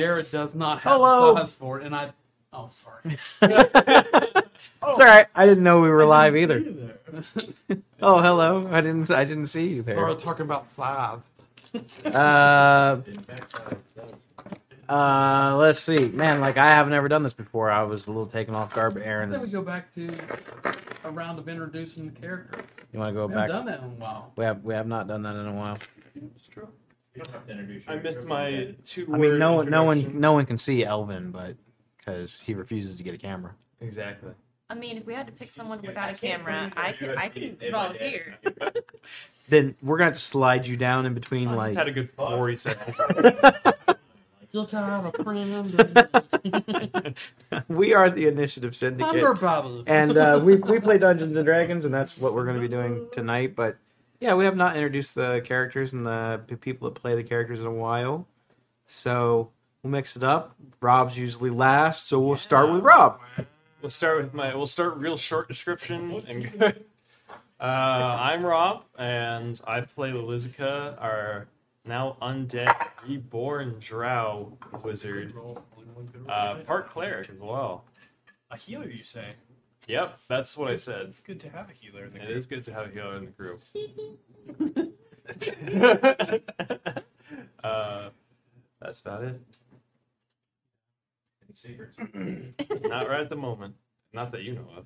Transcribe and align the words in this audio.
Jared 0.00 0.30
does 0.30 0.54
not 0.54 0.80
have 0.80 0.92
Hello. 0.94 1.34
the 1.34 1.40
size 1.40 1.54
for 1.54 1.80
it, 1.80 1.86
and 1.86 1.94
I. 1.94 2.10
Oh, 2.52 2.70
sorry. 2.72 3.16
It's 4.82 4.82
all 4.82 4.96
right. 4.98 5.26
I 5.34 5.46
didn't 5.46 5.62
know 5.64 5.80
we 5.80 5.88
were 5.90 6.04
live 6.06 6.34
I 6.34 6.38
either. 6.38 6.58
didn't 6.60 7.22
see 7.24 7.40
you 7.40 7.54
there. 7.68 7.78
Oh, 8.02 8.20
hello. 8.20 8.66
I 8.72 8.80
didn't. 8.80 9.10
I 9.10 9.24
didn't 9.24 9.46
see 9.46 9.68
you 9.68 9.82
there. 9.82 9.96
Sorry, 9.96 10.16
talking 10.16 10.44
about 10.46 10.68
size. 10.70 11.30
Uh, 12.04 13.00
uh, 14.88 15.54
let's 15.58 15.78
see, 15.78 16.08
man. 16.08 16.40
Like 16.40 16.56
I 16.56 16.70
have 16.70 16.88
never 16.88 17.08
done 17.08 17.22
this 17.22 17.32
before. 17.34 17.70
I 17.70 17.82
was 17.82 18.06
a 18.06 18.10
little 18.10 18.26
taken 18.26 18.54
off 18.54 18.74
guard. 18.74 18.94
But 18.94 19.04
Then 19.04 19.40
we 19.40 19.48
go 19.48 19.62
back 19.62 19.94
to 19.94 20.10
a 21.04 21.10
round 21.10 21.38
of 21.38 21.48
introducing 21.48 22.06
the 22.06 22.20
character. 22.20 22.64
you 22.92 22.98
want 22.98 23.10
to 23.10 23.14
go 23.14 23.26
We 23.26 23.34
back? 23.34 23.50
haven't 23.50 23.66
done 23.66 23.66
that 23.66 23.78
in 23.80 23.84
a 23.84 24.00
while. 24.02 24.32
We 24.36 24.44
have. 24.44 24.64
We 24.64 24.74
have 24.74 24.86
not 24.86 25.06
done 25.08 25.22
that 25.22 25.36
in 25.36 25.46
a 25.46 25.52
while. 25.54 25.78
It's 26.16 26.46
true. 26.48 26.68
I 27.88 27.96
missed 27.96 28.22
my 28.24 28.74
two. 28.84 29.08
I 29.12 29.18
mean, 29.18 29.38
no 29.38 29.54
one, 29.54 29.68
no 29.70 29.84
one, 29.84 30.20
no 30.20 30.32
one 30.32 30.46
can 30.46 30.56
see 30.58 30.84
Elvin, 30.84 31.30
but 31.32 31.56
because 31.98 32.40
he 32.40 32.54
refuses 32.54 32.94
to 32.96 33.02
get 33.02 33.14
a 33.14 33.18
camera. 33.18 33.54
Exactly. 33.80 34.30
I 34.68 34.74
mean, 34.74 34.96
if 34.96 35.06
we 35.06 35.14
had 35.14 35.26
to 35.26 35.32
pick 35.32 35.50
someone 35.50 35.82
without 35.82 36.10
a 36.10 36.14
camera, 36.14 36.72
I 36.76 36.92
could 36.92 37.16
I 37.16 37.28
could 37.28 37.42
They- 37.42 37.66
they- 37.66 37.70
volunteer. 37.70 38.36
Then 39.48 39.74
we're 39.82 39.96
gonna 39.98 40.10
have 40.10 40.14
to 40.18 40.22
slide 40.22 40.64
you 40.64 40.76
down 40.76 41.06
in 41.06 41.14
between, 41.14 41.48
I 41.48 41.54
like. 41.54 41.74
just 41.74 41.78
had 41.78 41.88
a 41.88 41.92
good 41.92 42.10
forty 42.12 42.54
seconds. 42.54 42.96
Still 44.48 44.64
trying 44.66 45.10
to 45.10 45.24
friend. 45.24 47.16
we 47.68 47.92
are 47.92 48.10
the 48.10 48.28
Initiative 48.28 48.76
Syndicate. 48.76 49.10
Thunder 49.12 49.34
Brothers. 49.34 49.84
and 49.88 50.16
uh, 50.16 50.40
we 50.42 50.54
we 50.54 50.78
play 50.78 50.98
Dungeons 50.98 51.36
and 51.36 51.44
Dragons, 51.44 51.84
and 51.84 51.92
that's 51.92 52.16
what 52.16 52.32
we're 52.32 52.44
going 52.44 52.56
to 52.56 52.60
be 52.62 52.68
doing 52.68 53.08
tonight. 53.10 53.56
But 53.56 53.76
yeah, 54.20 54.34
we 54.34 54.44
have 54.44 54.56
not 54.56 54.76
introduced 54.76 55.14
the 55.14 55.40
characters 55.44 55.92
and 55.92 56.06
the 56.06 56.40
people 56.60 56.88
that 56.90 57.00
play 57.00 57.14
the 57.16 57.22
characters 57.24 57.60
in 57.60 57.66
a 57.66 57.72
while, 57.72 58.26
so 58.86 59.50
we'll 59.82 59.90
mix 59.90 60.16
it 60.16 60.22
up. 60.22 60.54
Rob's 60.80 61.18
usually 61.18 61.50
last, 61.50 62.06
so 62.06 62.20
we'll 62.20 62.36
start 62.36 62.70
with 62.70 62.82
Rob. 62.82 63.20
We'll 63.82 63.90
start 63.90 64.18
with 64.22 64.34
my. 64.34 64.54
We'll 64.54 64.66
start 64.66 64.96
real 64.98 65.16
short 65.16 65.48
description 65.48 66.20
and. 66.28 66.58
go- 66.58 66.72
Uh, 67.58 68.16
I'm 68.18 68.42
Rob, 68.42 68.84
and 68.98 69.60
I 69.66 69.82
play 69.82 70.12
Lizica, 70.12 70.96
our 70.98 71.46
now 71.84 72.16
undead 72.22 72.74
reborn 73.06 73.76
Drow 73.80 74.56
wizard, 74.82 75.34
uh, 76.26 76.54
part 76.66 76.88
cleric 76.88 77.28
as 77.28 77.38
well. 77.38 77.84
A 78.50 78.56
healer, 78.56 78.88
you 78.88 79.04
say? 79.04 79.32
Yep, 79.90 80.20
that's 80.28 80.56
what 80.56 80.70
I 80.70 80.76
said. 80.76 81.06
It's 81.10 81.20
good 81.20 81.40
to 81.40 81.50
have 81.50 81.68
a 81.68 81.72
healer 81.72 82.04
in 82.04 82.12
the 82.12 82.20
It 82.20 82.26
group. 82.26 82.36
is 82.36 82.46
good 82.46 82.64
to 82.66 82.72
have 82.72 82.86
a 82.86 82.90
healer 82.90 83.16
in 83.16 83.24
the 83.24 83.32
group. 83.32 83.60
uh, 87.64 88.10
that's 88.80 89.00
about 89.00 89.24
it. 89.24 89.40
Any 91.44 91.54
secrets? 91.54 91.96
Not 92.88 93.08
right 93.08 93.20
at 93.20 93.30
the 93.30 93.36
moment. 93.36 93.74
Not 94.12 94.30
that 94.30 94.42
you 94.42 94.52
know 94.54 94.68
of. 94.76 94.84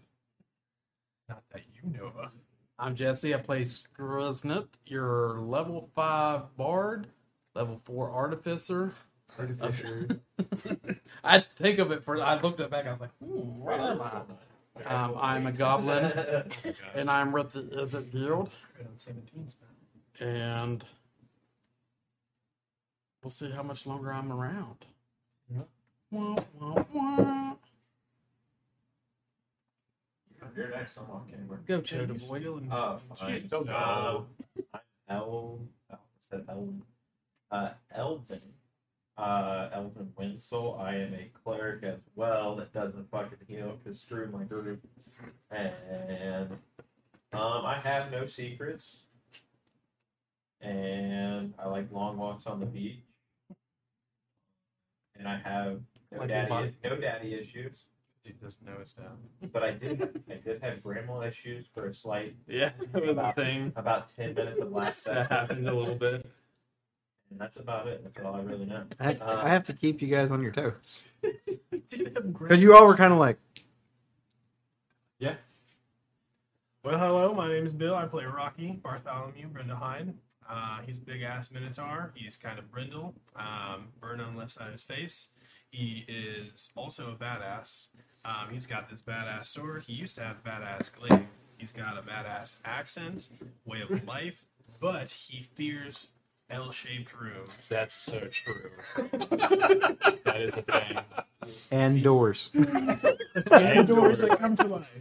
Not 1.28 1.42
that 1.52 1.62
you 1.74 1.90
know 1.90 2.06
of. 2.18 2.30
I'm 2.78 2.96
Jesse. 2.96 3.34
I 3.34 3.38
play 3.38 3.60
Skriznut, 3.60 4.68
your 4.86 5.38
level 5.40 5.90
5 5.94 6.56
bard, 6.56 7.08
level 7.54 7.78
4 7.84 8.10
artificer. 8.10 8.94
Artificer. 9.38 10.08
I 11.24 11.40
think 11.40 11.78
of 11.78 11.90
it 11.92 12.04
for. 12.04 12.18
I 12.22 12.40
looked 12.40 12.60
it 12.60 12.70
back. 12.70 12.86
I 12.86 12.90
was 12.90 13.02
like, 13.02 13.14
hmm, 13.22 13.60
where 13.60 13.78
am 13.78 14.00
I? 14.00 14.22
Um, 14.86 15.14
I'm 15.20 15.46
a 15.46 15.52
goblin, 15.52 16.04
and 16.96 17.08
I'm 17.08 17.30
with 17.32 17.50
the 17.52 17.62
Izzet 17.62 18.10
Guild, 18.10 18.50
Right 18.76 18.88
on 18.88 18.94
17s 18.96 19.56
now. 20.20 20.26
and 20.26 20.84
we'll 23.22 23.30
see 23.30 23.50
how 23.52 23.62
much 23.62 23.86
longer 23.86 24.12
I'm 24.12 24.32
around. 24.32 24.86
Yep. 25.54 25.68
Wah, 26.10 26.36
wah, 26.60 26.84
wah. 26.92 27.54
You're 30.56 30.68
next. 30.70 30.98
I'm 30.98 31.10
on 31.10 31.24
camera. 31.28 31.58
Go, 31.66 31.80
He's 31.80 31.90
Choda 31.90 32.08
boy. 32.28 32.38
still 32.40 32.60
Oh. 32.70 33.00
Jeez, 33.16 33.48
don't 33.48 33.68
Uh, 33.68 33.72
go. 33.72 34.26
I'm 34.74 34.80
El. 35.08 35.60
I 35.90 35.96
said 36.30 36.44
El. 36.48 36.68
Uh, 37.50 37.70
Elvin. 37.94 38.40
Uh, 39.16 39.68
Elvin 39.72 40.10
Winslow. 40.18 40.74
I 40.74 40.96
am 40.96 41.14
a 41.14 41.30
cleric 41.44 41.84
as 41.84 42.00
well 42.16 42.56
that 42.56 42.72
doesn't 42.72 43.08
fucking 43.10 43.38
heal 43.46 43.78
because 43.82 44.00
screw 44.00 44.28
my 44.32 44.42
group. 44.42 44.80
And 45.52 46.50
um, 47.32 47.64
I 47.64 47.80
have 47.84 48.10
no 48.10 48.26
secrets. 48.26 49.04
And 50.60 51.54
I 51.58 51.68
like 51.68 51.92
long 51.92 52.16
walks 52.16 52.46
on 52.46 52.58
the 52.58 52.66
beach. 52.66 52.98
And 55.16 55.28
I 55.28 55.38
have 55.44 55.78
no 56.10 56.18
Like 56.18 56.28
daddy, 56.28 56.74
no 56.82 56.96
daddy 56.96 57.34
issues. 57.34 57.84
He 58.24 58.32
doesn't 58.32 58.64
know 58.66 58.72
it's 58.80 58.92
down. 58.94 59.18
But 59.52 59.62
I 59.62 59.72
did, 59.72 60.24
I 60.30 60.34
did 60.44 60.60
have 60.62 60.82
grandma 60.82 61.20
issues 61.20 61.66
for 61.72 61.86
a 61.86 61.94
slight 61.94 62.34
Yeah, 62.48 62.70
that 62.92 63.06
was 63.06 63.14
the 63.14 63.32
thing. 63.36 63.72
about 63.76 64.08
ten 64.16 64.34
minutes 64.34 64.58
of 64.58 64.72
last 64.72 65.04
That 65.04 65.28
session. 65.28 65.36
happened 65.36 65.68
a 65.68 65.74
little 65.74 65.94
bit. 65.94 66.26
And 67.30 67.40
that's 67.40 67.56
about 67.56 67.86
it. 67.88 68.02
That's 68.04 68.24
all 68.24 68.34
I 68.34 68.42
really 68.42 68.66
know. 68.66 68.84
I 69.00 69.04
have, 69.04 69.16
to, 69.16 69.26
I 69.26 69.48
have 69.48 69.62
to 69.64 69.72
keep 69.72 70.00
you 70.00 70.08
guys 70.08 70.30
on 70.30 70.42
your 70.42 70.52
toes 70.52 71.04
because 71.90 72.60
you 72.60 72.76
all 72.76 72.86
were 72.86 72.96
kind 72.96 73.12
of 73.12 73.18
like, 73.18 73.38
yeah. 75.18 75.34
Well, 76.84 76.98
hello. 76.98 77.34
My 77.34 77.48
name 77.48 77.66
is 77.66 77.72
Bill. 77.72 77.94
I 77.94 78.06
play 78.06 78.24
Rocky 78.24 78.78
Bartholomew 78.82 79.48
Brenda 79.48 79.74
Hyde. 79.74 80.14
Uh, 80.48 80.80
he's 80.86 80.98
a 80.98 81.00
big 81.00 81.22
ass 81.22 81.50
minotaur. 81.50 82.12
He's 82.14 82.36
kind 82.36 82.58
of 82.58 82.70
brindle, 82.70 83.14
um, 83.36 83.88
burn 84.00 84.20
on 84.20 84.34
the 84.34 84.38
left 84.38 84.52
side 84.52 84.66
of 84.66 84.72
his 84.74 84.84
face. 84.84 85.28
He 85.70 86.04
is 86.06 86.70
also 86.76 87.10
a 87.10 87.14
badass. 87.24 87.88
Um, 88.24 88.48
he's 88.50 88.66
got 88.66 88.88
this 88.88 89.02
badass 89.02 89.46
sword. 89.46 89.84
He 89.86 89.94
used 89.94 90.14
to 90.16 90.22
have 90.22 90.44
badass 90.44 90.90
glaive. 90.94 91.26
He's 91.56 91.72
got 91.72 91.96
a 91.96 92.02
badass 92.02 92.56
accent, 92.64 93.28
way 93.64 93.80
of 93.80 94.06
life, 94.06 94.44
but 94.80 95.10
he 95.10 95.48
fears 95.54 96.08
L-shaped 96.50 97.18
rooms. 97.18 97.50
That's 97.68 97.94
so 97.94 98.20
true. 98.30 98.70
that 98.96 100.36
is 100.40 100.54
a 100.54 100.62
thing. 100.62 100.98
and 101.70 102.02
doors. 102.02 102.50
And 103.50 103.86
doors 103.88 104.18
that 104.20 104.38
come 104.38 104.54
to 104.56 104.64
life. 104.64 104.96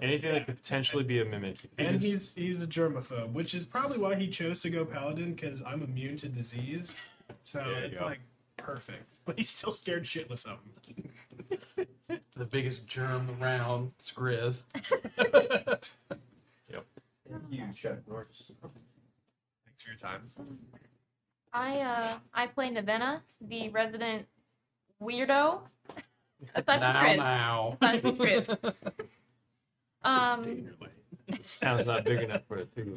Anything 0.00 0.34
that 0.34 0.46
could 0.46 0.56
potentially 0.56 1.02
be 1.02 1.20
a 1.20 1.24
mimic. 1.24 1.60
He 1.60 1.68
And 1.78 1.98
just- 1.98 2.04
he's 2.04 2.34
he's 2.34 2.62
a 2.62 2.66
germaphobe, 2.66 3.32
which 3.32 3.54
is 3.54 3.66
probably 3.66 3.98
why 3.98 4.14
he 4.14 4.28
chose 4.28 4.60
to 4.60 4.70
go 4.70 4.84
paladin 4.84 5.34
because 5.34 5.60
I'm 5.62 5.82
immune 5.82 6.16
to 6.18 6.28
disease. 6.28 7.10
So 7.44 7.58
There 7.60 7.70
you 7.80 7.86
it's 7.86 7.98
go. 7.98 8.04
like 8.06 8.20
perfect. 8.56 9.04
But 9.24 9.36
he's 9.38 9.50
still 9.50 9.72
scared 9.72 10.04
shitless 10.04 10.46
of 10.46 10.58
him. 10.86 11.86
The 12.36 12.44
biggest 12.44 12.86
germ 12.86 13.36
around, 13.40 13.92
Skriz. 13.98 14.62
You, 17.50 17.62
Chuck 17.74 17.98
Norris. 18.08 18.50
Thanks 19.88 20.02
for 20.02 20.08
your 20.08 20.12
time. 20.12 20.30
I 21.52 21.78
uh 21.80 22.18
I 22.34 22.46
play 22.46 22.70
Navenna, 22.70 23.22
the 23.40 23.68
resident 23.70 24.26
weirdo. 25.02 25.60
Aside 26.54 26.64
from 26.66 26.80
now, 26.80 27.00
Chris. 27.02 27.16
now. 27.16 27.76
Aside 27.80 28.00
from 28.02 28.16
Chris. 28.16 28.48
Um, 30.04 30.68
sounds 31.42 31.86
not 31.86 32.04
big 32.04 32.20
enough 32.22 32.42
for 32.46 32.58
a 32.58 32.64
two. 32.66 32.96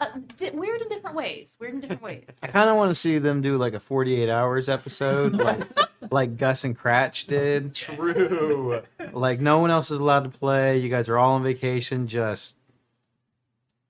uh, 0.00 0.06
di- 0.36 0.50
weird 0.50 0.82
in 0.82 0.88
different 0.88 1.16
ways. 1.16 1.56
Weird 1.58 1.74
in 1.74 1.80
different 1.80 2.02
ways. 2.02 2.24
I 2.42 2.48
kind 2.48 2.68
of 2.68 2.76
want 2.76 2.90
to 2.90 2.94
see 2.94 3.18
them 3.18 3.40
do 3.40 3.56
like 3.56 3.72
a 3.72 3.80
48 3.80 4.28
hours 4.28 4.68
episode, 4.68 5.32
like 5.34 5.62
like 6.10 6.36
Gus 6.36 6.64
and 6.64 6.76
Cratch 6.78 7.26
did. 7.26 7.74
True. 7.74 8.82
Like 9.12 9.40
no 9.40 9.58
one 9.60 9.70
else 9.70 9.90
is 9.90 9.98
allowed 9.98 10.24
to 10.24 10.38
play. 10.38 10.78
You 10.78 10.88
guys 10.90 11.08
are 11.08 11.16
all 11.18 11.34
on 11.34 11.42
vacation. 11.44 12.08
Just 12.08 12.56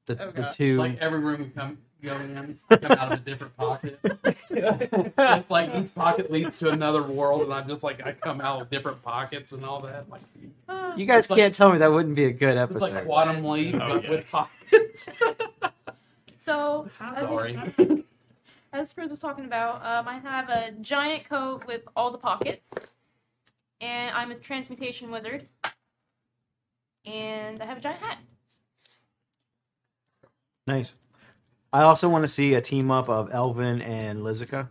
the 0.07 0.23
Oh, 0.23 0.31
the 0.31 0.43
gosh. 0.43 0.55
two. 0.55 0.77
Like 0.79 0.99
every 0.99 1.19
room 1.19 1.41
we 1.41 1.49
come 1.49 1.79
go 2.05 2.17
in, 2.17 2.59
we 2.71 2.77
come 2.77 2.93
out 2.93 3.13
of 3.13 3.21
a 3.21 3.23
different 3.23 3.57
pocket. 3.57 3.99
like 5.51 5.75
each 5.75 5.95
pocket 5.95 6.31
leads 6.31 6.59
to 6.59 6.71
another 6.71 7.03
world, 7.03 7.43
and 7.43 7.53
I'm 7.53 7.67
just 7.69 7.83
like 7.83 8.05
I 8.07 8.13
come 8.13 8.41
out 8.41 8.61
of 8.63 8.71
different 8.71 9.03
pockets 9.03 9.53
and 9.53 9.65
all 9.65 9.81
that. 9.81 10.09
Like 10.09 10.23
you 10.97 11.07
guys 11.07 11.27
can't 11.27 11.53
tell 11.53 11.73
me 11.73 11.79
that 11.79 11.91
wouldn't 11.93 12.15
be 12.15 12.27
a 12.27 12.33
good 12.33 12.57
it's 12.57 12.73
like 12.81 12.93
episode. 12.93 13.07
quantum 13.07 13.45
leap, 13.45 13.75
Oh, 13.75 13.79
but 13.95 14.05
yeah. 14.05 14.11
with 14.11 14.31
pockets. 14.31 15.09
so 16.37 16.89
as, 17.01 17.19
Sorry. 17.29 17.59
as 18.73 18.93
Chris 18.93 19.11
was 19.11 19.21
talking 19.21 19.45
about, 19.45 19.85
um, 19.85 20.07
I 20.07 20.19
have 20.19 20.49
a 20.51 20.73
giant 20.81 21.25
coat 21.29 21.67
with 21.67 21.83
all 21.97 22.11
the 22.11 22.19
pockets, 22.19 22.97
and 23.81 24.15
I'm 24.15 24.31
a 24.31 24.37
transmutation 24.37 25.11
wizard, 25.11 25.49
and 27.05 27.61
I 27.63 27.67
have 27.67 27.79
a 27.79 27.81
giant 27.81 28.01
hat. 28.01 28.19
Nice. 30.67 30.95
I 31.75 31.83
also 31.83 32.09
want 32.09 32.23
to 32.23 32.29
see 32.29 32.55
a 32.55 32.61
team 32.61 32.93
up 32.93 33.09
of 33.09 33.35
Elvin 33.35 33.83
and 33.83 34.21
Lizica. 34.21 34.69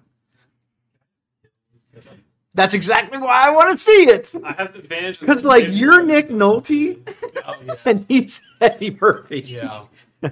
That's 2.53 2.73
exactly 2.73 3.17
why 3.17 3.45
I 3.45 3.49
want 3.49 3.77
to 3.77 3.77
see 3.77 4.07
it. 4.09 4.33
I 4.41 4.53
have 4.53 4.71
the 4.71 4.79
advantage 4.79 5.19
Because 5.19 5.43
like 5.43 5.65
you're 5.67 6.01
Nick 6.01 6.29
Nolte 6.29 6.97
oh 7.45 7.55
yeah, 7.65 7.75
and 7.85 8.05
he's 8.07 8.41
Eddie 8.61 8.95
Murphy. 9.01 9.41
yeah. 9.41 9.83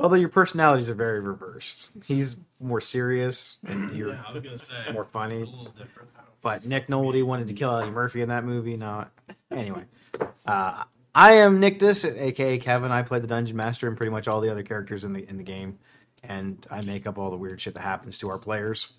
Although 0.00 0.16
your 0.16 0.30
personalities 0.30 0.88
are 0.88 0.94
very 0.94 1.20
reversed. 1.20 1.90
He's 2.06 2.38
more 2.58 2.80
serious 2.80 3.58
and 3.66 3.94
you're 3.94 4.14
yeah, 4.14 4.22
I 4.26 4.32
was 4.32 4.40
gonna 4.40 4.56
say 4.56 4.76
more 4.94 5.04
funny. 5.04 5.42
It's 5.42 5.52
a 5.52 5.54
little 5.54 5.72
different. 5.72 6.08
But 6.40 6.64
Nick 6.64 6.86
Nolte 6.86 7.22
wanted 7.22 7.48
to 7.48 7.52
kill 7.52 7.76
Eddie 7.76 7.90
Murphy 7.90 8.22
in 8.22 8.30
that 8.30 8.44
movie. 8.44 8.78
No, 8.78 9.04
anyway, 9.50 9.82
uh, 10.46 10.84
I 11.14 11.32
am 11.32 11.58
Nick 11.58 11.78
Dis, 11.78 12.04
aka 12.04 12.58
Kevin. 12.58 12.92
I 12.92 13.02
play 13.02 13.18
the 13.18 13.26
dungeon 13.26 13.56
master 13.56 13.88
and 13.88 13.96
pretty 13.96 14.10
much 14.10 14.28
all 14.28 14.40
the 14.40 14.50
other 14.50 14.62
characters 14.62 15.04
in 15.04 15.12
the 15.12 15.28
in 15.28 15.36
the 15.36 15.42
game, 15.42 15.78
and 16.22 16.64
I 16.70 16.82
make 16.82 17.06
up 17.06 17.18
all 17.18 17.30
the 17.30 17.36
weird 17.36 17.60
shit 17.60 17.74
that 17.74 17.80
happens 17.80 18.18
to 18.18 18.30
our 18.30 18.38
players. 18.38 18.92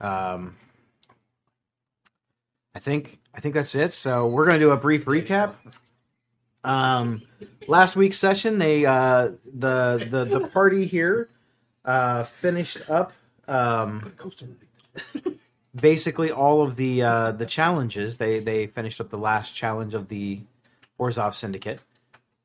Um, 0.00 0.56
I 2.74 2.78
think 2.78 3.18
I 3.34 3.40
think 3.40 3.54
that's 3.54 3.74
it. 3.74 3.92
So 3.92 4.28
we're 4.28 4.46
gonna 4.46 4.58
do 4.58 4.70
a 4.70 4.76
brief 4.76 5.06
recap. 5.06 5.54
Um, 6.62 7.20
last 7.68 7.96
week's 7.96 8.18
session, 8.18 8.58
they 8.58 8.84
uh, 8.84 9.30
the 9.54 10.06
the 10.10 10.24
the 10.24 10.48
party 10.48 10.86
here 10.86 11.28
uh, 11.84 12.24
finished 12.24 12.90
up. 12.90 13.12
Um, 13.48 14.12
basically 15.74 16.30
all 16.30 16.62
of 16.62 16.76
the 16.76 17.02
uh, 17.02 17.32
the 17.32 17.46
challenges. 17.46 18.18
They 18.18 18.40
they 18.40 18.66
finished 18.66 19.00
up 19.00 19.08
the 19.08 19.18
last 19.18 19.54
challenge 19.54 19.94
of 19.94 20.08
the 20.08 20.40
Orzhov 21.00 21.34
Syndicate, 21.34 21.80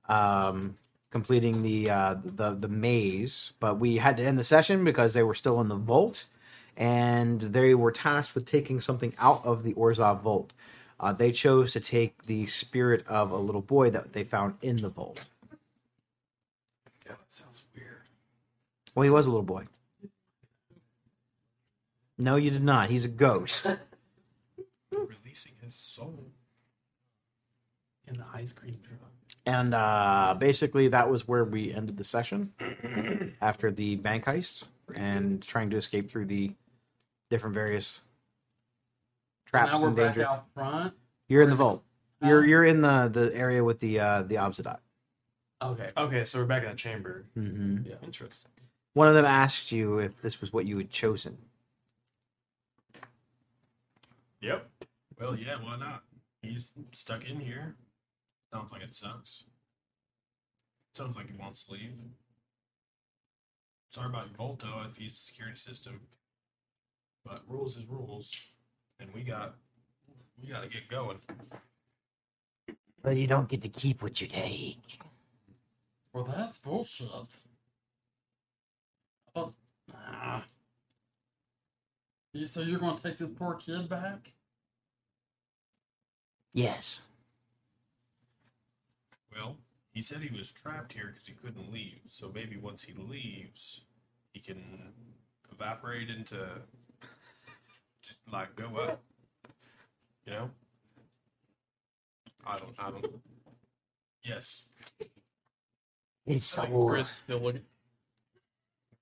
um, 0.10 0.78
completing 1.12 1.63
the 1.63 1.90
uh, 1.90 2.16
the 2.24 2.56
the 2.56 2.69
maze. 2.69 3.54
But 3.60 3.80
we 3.80 3.98
had 3.98 4.18
to 4.18 4.24
end 4.24 4.40
the 4.40 4.44
session 4.46 4.84
because 4.84 5.13
they 5.13 5.24
were 5.24 5.36
still 5.36 5.62
in 5.62 5.68
the 5.68 5.75
vault, 5.75 6.25
and 6.78 7.42
they 7.42 7.75
were 7.75 7.92
tasked 7.92 8.36
with 8.36 8.46
taking 8.46 8.81
something 8.81 9.13
out 9.19 9.46
of 9.46 9.63
the 9.63 9.74
Orzhov 9.75 10.22
vault. 10.22 10.54
Uh, 11.00 11.13
they 11.13 11.31
chose 11.31 11.74
to 11.74 11.81
take 11.81 12.25
the 12.25 12.46
spirit 12.46 13.06
of 13.07 13.31
a 13.31 13.38
little 13.38 13.62
boy 13.62 13.90
that 13.90 14.13
they 14.13 14.24
found 14.24 14.56
in 14.62 14.78
the 14.78 14.90
vault. 14.90 15.25
God, 17.07 17.18
that 17.19 17.31
sounds 17.31 17.63
weird. 17.75 18.04
Well, 18.96 19.04
he 19.04 19.10
was 19.10 19.28
a 19.28 19.30
little 19.30 19.44
boy. 19.44 19.66
No, 22.18 22.38
you 22.38 22.50
did 22.50 22.63
not. 22.63 22.90
He's 22.90 23.06
a 23.06 23.10
ghost. 23.10 23.68
Releasing 24.92 25.54
his 25.62 25.75
soul. 25.75 26.31
In 28.07 28.18
the 28.18 28.25
ice 28.34 28.52
cream 28.52 28.78
truck. 28.84 29.12
And 29.48 29.74
uh, 29.74 30.36
basically, 30.40 30.88
that 30.90 31.10
was 31.10 31.28
where 31.28 31.44
we 31.44 31.74
ended 31.74 31.98
the 31.98 32.04
session 32.04 32.54
after 33.42 33.72
the 33.72 33.96
bank 33.96 34.25
heist 34.25 34.63
and 34.94 35.42
trying 35.42 35.69
to 35.72 35.78
escape 35.78 36.10
through 36.10 36.25
the 36.25 36.52
different 37.30 37.54
various 37.54 38.02
traps 39.46 39.72
now 39.72 39.81
we're 39.81 39.88
and 39.88 39.96
back 39.96 40.06
dangers. 40.16 40.25
out 40.25 40.46
front. 40.54 40.94
You're 41.28 41.42
in 41.44 41.50
the 41.50 41.56
vault. 41.56 41.84
Uh, 42.24 42.28
You're 42.28 42.46
you're 42.46 42.66
in 42.66 42.81
the 42.81 43.07
the 43.12 43.36
area 43.36 43.63
with 43.63 43.80
the 43.80 44.00
uh, 44.00 44.22
the 44.24 44.36
Obsidian. 44.38 44.78
Okay. 45.62 45.90
Okay, 45.98 46.25
so 46.25 46.40
we're 46.40 46.46
back 46.46 46.63
in 46.63 46.69
the 46.69 46.75
chamber. 46.75 47.25
Mm-hmm. 47.38 47.92
Interesting. 48.04 48.52
One 48.94 49.07
of 49.07 49.16
them 49.16 49.25
asked 49.25 49.72
you 49.72 50.00
if 50.00 50.22
this 50.22 50.40
was 50.42 50.54
what 50.54 50.66
you 50.66 50.78
had 50.78 50.90
chosen. 50.90 51.38
Yep. 54.42 54.68
Well, 55.19 55.36
yeah, 55.36 55.56
why 55.62 55.78
not? 55.78 56.04
He's 56.42 56.72
stuck 56.94 57.25
in 57.28 57.40
here. 57.40 57.75
Sounds 58.56 58.72
like 58.72 58.84
it 58.84 58.96
sucks. 58.96 59.44
Sounds 60.96 61.18
like 61.18 61.28
he 61.28 61.34
wants 61.38 61.66
to 61.66 61.74
leave. 61.74 61.92
Sorry 63.92 64.07
about 64.07 64.34
Volto 64.38 64.86
if 64.90 64.96
he's 64.96 65.12
a 65.12 65.18
security 65.18 65.57
system. 65.57 66.00
But 67.25 67.42
rules 67.50 67.75
is 67.75 67.84
rules. 67.86 68.54
And 68.98 69.13
we 69.13 69.24
got 69.24 69.56
we 70.42 70.48
gotta 70.48 70.69
get 70.69 70.88
going. 70.90 71.18
But 73.04 73.18
you 73.18 73.28
don't 73.28 73.50
get 73.50 73.62
to 73.63 73.68
keep 73.68 74.02
what 74.02 74.22
you 74.22 74.28
take. 74.28 75.02
Well, 76.13 76.24
that's 76.24 76.57
bullshit. 76.57 77.10
Oh, 79.36 79.54
nah. 79.92 80.44
You, 82.31 82.48
so 82.48 82.62
you're 82.62 82.80
going 82.80 82.96
to 82.96 83.04
take 83.04 83.18
this 83.18 83.30
poor 83.31 83.56
kid 83.56 83.90
back? 83.90 84.31
Yes. 86.54 87.02
Well, 89.35 89.57
he 89.91 90.01
said 90.01 90.21
he 90.21 90.35
was 90.35 90.51
trapped 90.51 90.93
here 90.93 91.11
because 91.11 91.27
he 91.27 91.33
couldn't 91.33 91.71
leave. 91.71 91.99
So 92.09 92.31
maybe 92.33 92.57
once 92.57 92.83
he 92.83 92.93
leaves, 92.93 93.81
he 94.33 94.39
can 94.39 94.93
evaporate 95.51 96.09
into 96.09 96.47
just 98.01 98.19
like 98.31 98.55
go 98.55 98.77
up. 98.77 99.01
You 100.25 100.33
know? 100.33 100.49
I 102.45 102.57
don't. 102.57 102.75
I 102.77 102.91
don't. 102.91 103.21
Yes. 104.23 104.63
His 106.25 106.57
I 106.57 106.61
think 106.63 106.73
soul 106.73 106.87
Grit's 106.87 107.11
still 107.11 107.39
looking. 107.39 107.61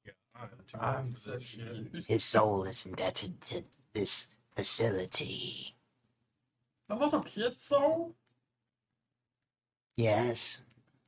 Yeah, 0.06 0.12
I'm 0.36 0.50
too 0.70 0.78
I'm 0.80 1.14
for 1.14 1.32
this 1.32 1.44
shit. 1.44 2.06
his 2.08 2.24
soul 2.24 2.64
is 2.66 2.86
indebted 2.86 3.42
to 3.42 3.64
this 3.94 4.28
facility. 4.56 5.76
A 6.90 6.96
little 6.96 7.22
kid 7.22 7.60
soul? 7.60 8.16
Yes. 9.96 10.62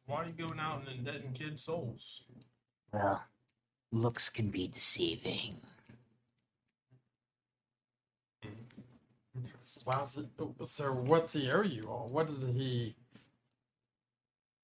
Why 0.06 0.24
are 0.24 0.26
you 0.28 0.48
going 0.48 0.60
out 0.60 0.82
and 0.82 1.00
indebting 1.00 1.34
kids' 1.34 1.64
souls? 1.64 2.22
Well, 2.94 3.24
looks 3.92 4.30
can 4.30 4.50
be 4.52 4.68
deceiving. 4.68 5.56
Why 9.84 10.04
is 10.04 10.18
it? 10.18 10.28
oh, 10.40 10.54
uh, 10.62 10.66
So 10.66 10.94
what's 10.94 11.34
he 11.34 11.50
owe 11.52 11.62
you 11.62 11.84
all? 11.90 12.10
What 12.12 12.28
did 12.28 12.56
he? 12.56 12.96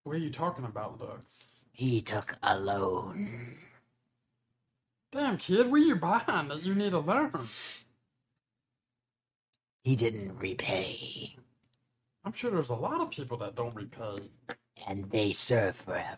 What 0.03 0.15
are 0.15 0.19
you 0.19 0.29
talking 0.31 0.65
about, 0.65 0.99
looks? 0.99 1.47
He 1.71 2.01
took 2.01 2.35
a 2.43 2.57
loan. 2.57 3.57
Damn 5.11 5.37
kid, 5.37 5.69
what 5.69 5.81
are 5.81 5.83
you 5.83 5.95
buying 5.95 6.47
that 6.47 6.63
you 6.63 6.73
need 6.73 6.91
to 6.91 6.99
learn? 6.99 7.47
He 9.83 9.95
didn't 9.95 10.37
repay, 10.37 11.35
I'm 12.23 12.33
sure 12.33 12.51
there's 12.51 12.69
a 12.69 12.75
lot 12.75 13.01
of 13.01 13.09
people 13.09 13.37
that 13.37 13.55
don't 13.55 13.75
repay. 13.75 14.29
and 14.87 15.09
they 15.09 15.31
serve 15.31 15.75
forever. 15.75 16.17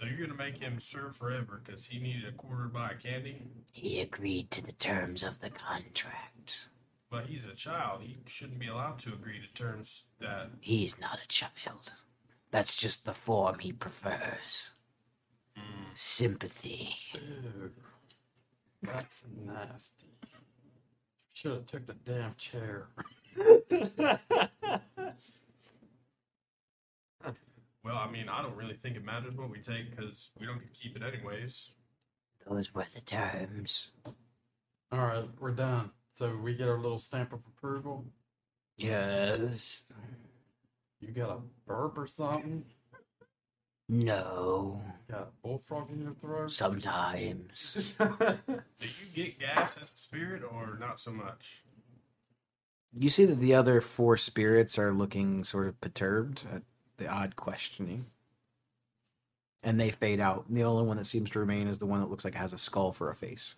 So 0.00 0.06
you're 0.06 0.26
gonna 0.26 0.36
make 0.36 0.58
him 0.58 0.78
serve 0.80 1.16
forever 1.16 1.62
because 1.64 1.86
he 1.86 1.98
needed 1.98 2.24
a 2.28 2.32
quarter 2.32 2.68
by 2.68 2.90
a 2.90 2.94
candy? 2.94 3.42
He 3.72 4.00
agreed 4.00 4.50
to 4.52 4.62
the 4.64 4.72
terms 4.72 5.22
of 5.22 5.40
the 5.40 5.50
contract. 5.50 6.68
But 7.10 7.26
he's 7.26 7.46
a 7.46 7.54
child. 7.54 8.02
He 8.02 8.18
shouldn't 8.26 8.58
be 8.58 8.66
allowed 8.68 8.98
to 9.00 9.12
agree 9.12 9.40
to 9.40 9.52
terms 9.54 10.04
that. 10.20 10.50
He's 10.60 10.98
not 11.00 11.20
a 11.24 11.28
child. 11.28 11.92
That's 12.50 12.76
just 12.76 13.04
the 13.04 13.12
form 13.12 13.60
he 13.60 13.72
prefers. 13.72 14.72
Hmm. 15.56 15.84
Sympathy. 15.94 16.96
Ew, 17.14 17.70
that's 18.82 19.26
nasty. 19.46 20.08
Should 21.32 21.52
have 21.52 21.66
took 21.66 21.86
the 21.86 21.94
damn 21.94 22.34
chair. 22.36 22.88
Well, 27.84 27.98
I 27.98 28.10
mean, 28.10 28.30
I 28.30 28.40
don't 28.40 28.56
really 28.56 28.76
think 28.76 28.96
it 28.96 29.04
matters 29.04 29.34
what 29.36 29.50
we 29.50 29.58
take 29.58 29.94
because 29.94 30.30
we 30.40 30.46
don't 30.46 30.58
get 30.58 30.72
to 30.72 30.80
keep 30.80 30.96
it 30.96 31.02
anyways. 31.02 31.70
Those 32.48 32.74
were 32.74 32.86
the 32.94 33.00
terms. 33.02 33.92
All 34.90 35.00
right, 35.00 35.28
we're 35.38 35.50
done. 35.50 35.90
So 36.12 36.34
we 36.42 36.54
get 36.54 36.68
our 36.68 36.78
little 36.78 36.98
stamp 36.98 37.34
of 37.34 37.40
approval. 37.46 38.06
Yes. 38.78 39.82
You 41.00 41.12
got 41.12 41.30
a 41.30 41.40
burp 41.66 41.98
or 41.98 42.06
something? 42.06 42.64
No. 43.88 44.80
Got 45.10 45.20
a 45.20 45.26
bullfrog 45.42 45.90
in 45.90 46.00
your 46.00 46.14
throat? 46.14 46.50
Sometimes. 46.50 47.96
Do 47.98 48.38
you 48.80 49.12
get 49.14 49.38
gas 49.38 49.76
as 49.76 49.92
a 49.92 49.98
spirit 49.98 50.42
or 50.42 50.78
not 50.80 51.00
so 51.00 51.10
much? 51.10 51.63
You 52.96 53.10
see 53.10 53.24
that 53.24 53.40
the 53.40 53.54
other 53.54 53.80
four 53.80 54.16
spirits 54.16 54.78
are 54.78 54.92
looking 54.92 55.42
sort 55.44 55.66
of 55.66 55.80
perturbed 55.80 56.46
at 56.52 56.62
the 56.96 57.08
odd 57.08 57.34
questioning. 57.36 58.06
And 59.62 59.80
they 59.80 59.90
fade 59.90 60.20
out. 60.20 60.44
The 60.48 60.62
only 60.62 60.86
one 60.86 60.96
that 60.98 61.06
seems 61.06 61.30
to 61.30 61.38
remain 61.38 61.66
is 61.68 61.78
the 61.78 61.86
one 61.86 62.00
that 62.00 62.10
looks 62.10 62.24
like 62.24 62.34
it 62.34 62.38
has 62.38 62.52
a 62.52 62.58
skull 62.58 62.92
for 62.92 63.10
a 63.10 63.14
face. 63.14 63.54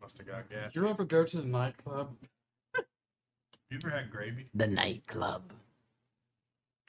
Must 0.00 0.16
have 0.18 0.26
got 0.26 0.48
gas. 0.50 0.72
Did 0.72 0.80
you 0.80 0.88
ever 0.88 1.04
go 1.04 1.24
to 1.24 1.36
the 1.36 1.46
nightclub? 1.46 2.10
You 3.70 3.78
ever 3.82 3.88
had 3.88 4.10
gravy? 4.10 4.48
the 4.54 4.66
nightclub. 4.66 5.50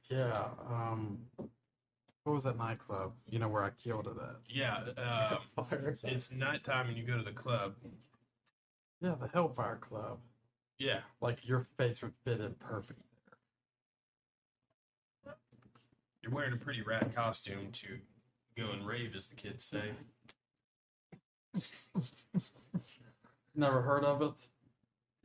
Yeah. 0.09 0.47
Um, 0.69 1.17
what 2.25 2.33
was 2.33 2.43
that 2.43 2.57
nightclub? 2.57 3.13
You 3.29 3.39
know 3.39 3.47
where 3.47 3.63
I 3.63 3.69
killed 3.81 4.07
it 4.07 4.17
at? 4.21 4.35
Yeah. 4.49 5.37
Um, 5.57 5.97
it's 6.03 6.33
nighttime 6.33 6.89
and 6.89 6.97
you 6.97 7.03
go 7.03 7.17
to 7.17 7.23
the 7.23 7.31
club. 7.31 7.75
Yeah, 9.03 9.15
the 9.19 9.27
Hellfire 9.27 9.77
Club. 9.81 10.19
Yeah. 10.79 11.01
Like 11.19 11.45
your 11.47 11.67
face 11.77 12.01
would 12.01 12.13
fit 12.23 12.39
in 12.39 12.53
perfect 12.55 12.99
You're 16.21 16.31
wearing 16.31 16.53
a 16.53 16.57
pretty 16.57 16.81
rad 16.81 17.13
costume 17.13 17.69
to 17.73 17.99
go 18.57 18.71
and 18.71 18.87
rave, 18.87 19.13
as 19.13 19.27
the 19.27 19.35
kids 19.35 19.65
say. 19.65 19.91
Never 23.55 23.81
heard 23.81 24.05
of 24.05 24.21
it? 24.21 24.47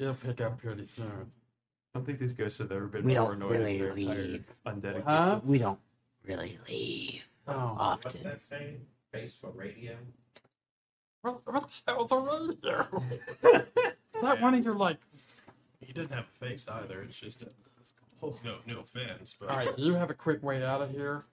It'll 0.00 0.14
pick 0.14 0.40
up 0.40 0.60
pretty 0.60 0.84
soon. 0.84 1.30
I 1.94 1.98
don't 1.98 2.04
think 2.04 2.18
these 2.18 2.34
ghosts 2.34 2.58
have 2.58 2.72
ever 2.72 2.86
been 2.88 3.04
We 3.04 3.14
more 3.14 3.28
don't 3.32 3.36
annoyed 3.42 3.50
really 3.52 3.78
with 3.80 3.80
their 3.80 3.94
leave. 4.24 4.52
undead. 4.66 5.04
Huh? 5.04 5.40
We 5.44 5.58
don't 5.58 5.78
really 6.24 6.58
leave. 6.68 7.24
Oh, 7.46 7.74
What's 8.02 8.06
Often. 8.06 8.22
that 8.24 8.42
saying? 8.42 8.80
Face 9.12 9.34
for 9.40 9.50
radio. 9.50 9.94
What, 11.30 11.54
what 11.54 11.70
the 11.86 11.92
hell's 11.92 12.12
a 12.12 12.18
radio? 12.18 12.86
Is 14.14 14.22
that 14.22 14.40
one 14.40 14.54
of 14.54 14.64
your 14.64 14.74
like? 14.74 14.98
He 15.80 15.92
didn't 15.92 16.12
have 16.12 16.24
a 16.42 16.44
face 16.46 16.68
either. 16.68 17.02
It's 17.02 17.18
just 17.18 17.42
a, 17.42 17.46
oh, 18.22 18.34
no, 18.44 18.56
no 18.66 18.80
offense, 18.80 19.34
but 19.38 19.48
All 19.48 19.56
right, 19.56 19.76
do 19.76 19.82
you 19.82 19.94
have 19.94 20.10
a 20.10 20.14
quick 20.14 20.42
way 20.42 20.64
out 20.64 20.82
of 20.82 20.90
here? 20.90 21.24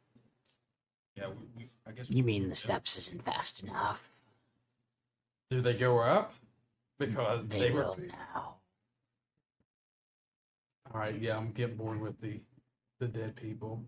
yeah, 1.18 1.28
we, 1.30 1.48
we, 1.64 1.70
I 1.88 1.92
guess 1.92 2.10
You 2.10 2.24
mean 2.24 2.50
the 2.50 2.56
steps 2.56 2.98
isn't 2.98 3.24
fast 3.26 3.64
enough? 3.64 4.10
Do 5.50 5.62
they 5.62 5.74
go 5.74 6.00
up? 6.00 6.34
Because 7.00 7.48
They, 7.48 7.60
they, 7.60 7.72
were. 7.72 7.84
will 7.84 7.98
now. 8.08 8.56
All 10.94 11.00
right, 11.00 11.20
yeah, 11.20 11.38
I'm 11.38 11.52
getting 11.52 11.76
bored 11.76 12.00
with 12.00 12.20
the 12.22 12.40
the 13.00 13.08
dead 13.10 13.36
people. 13.36 13.84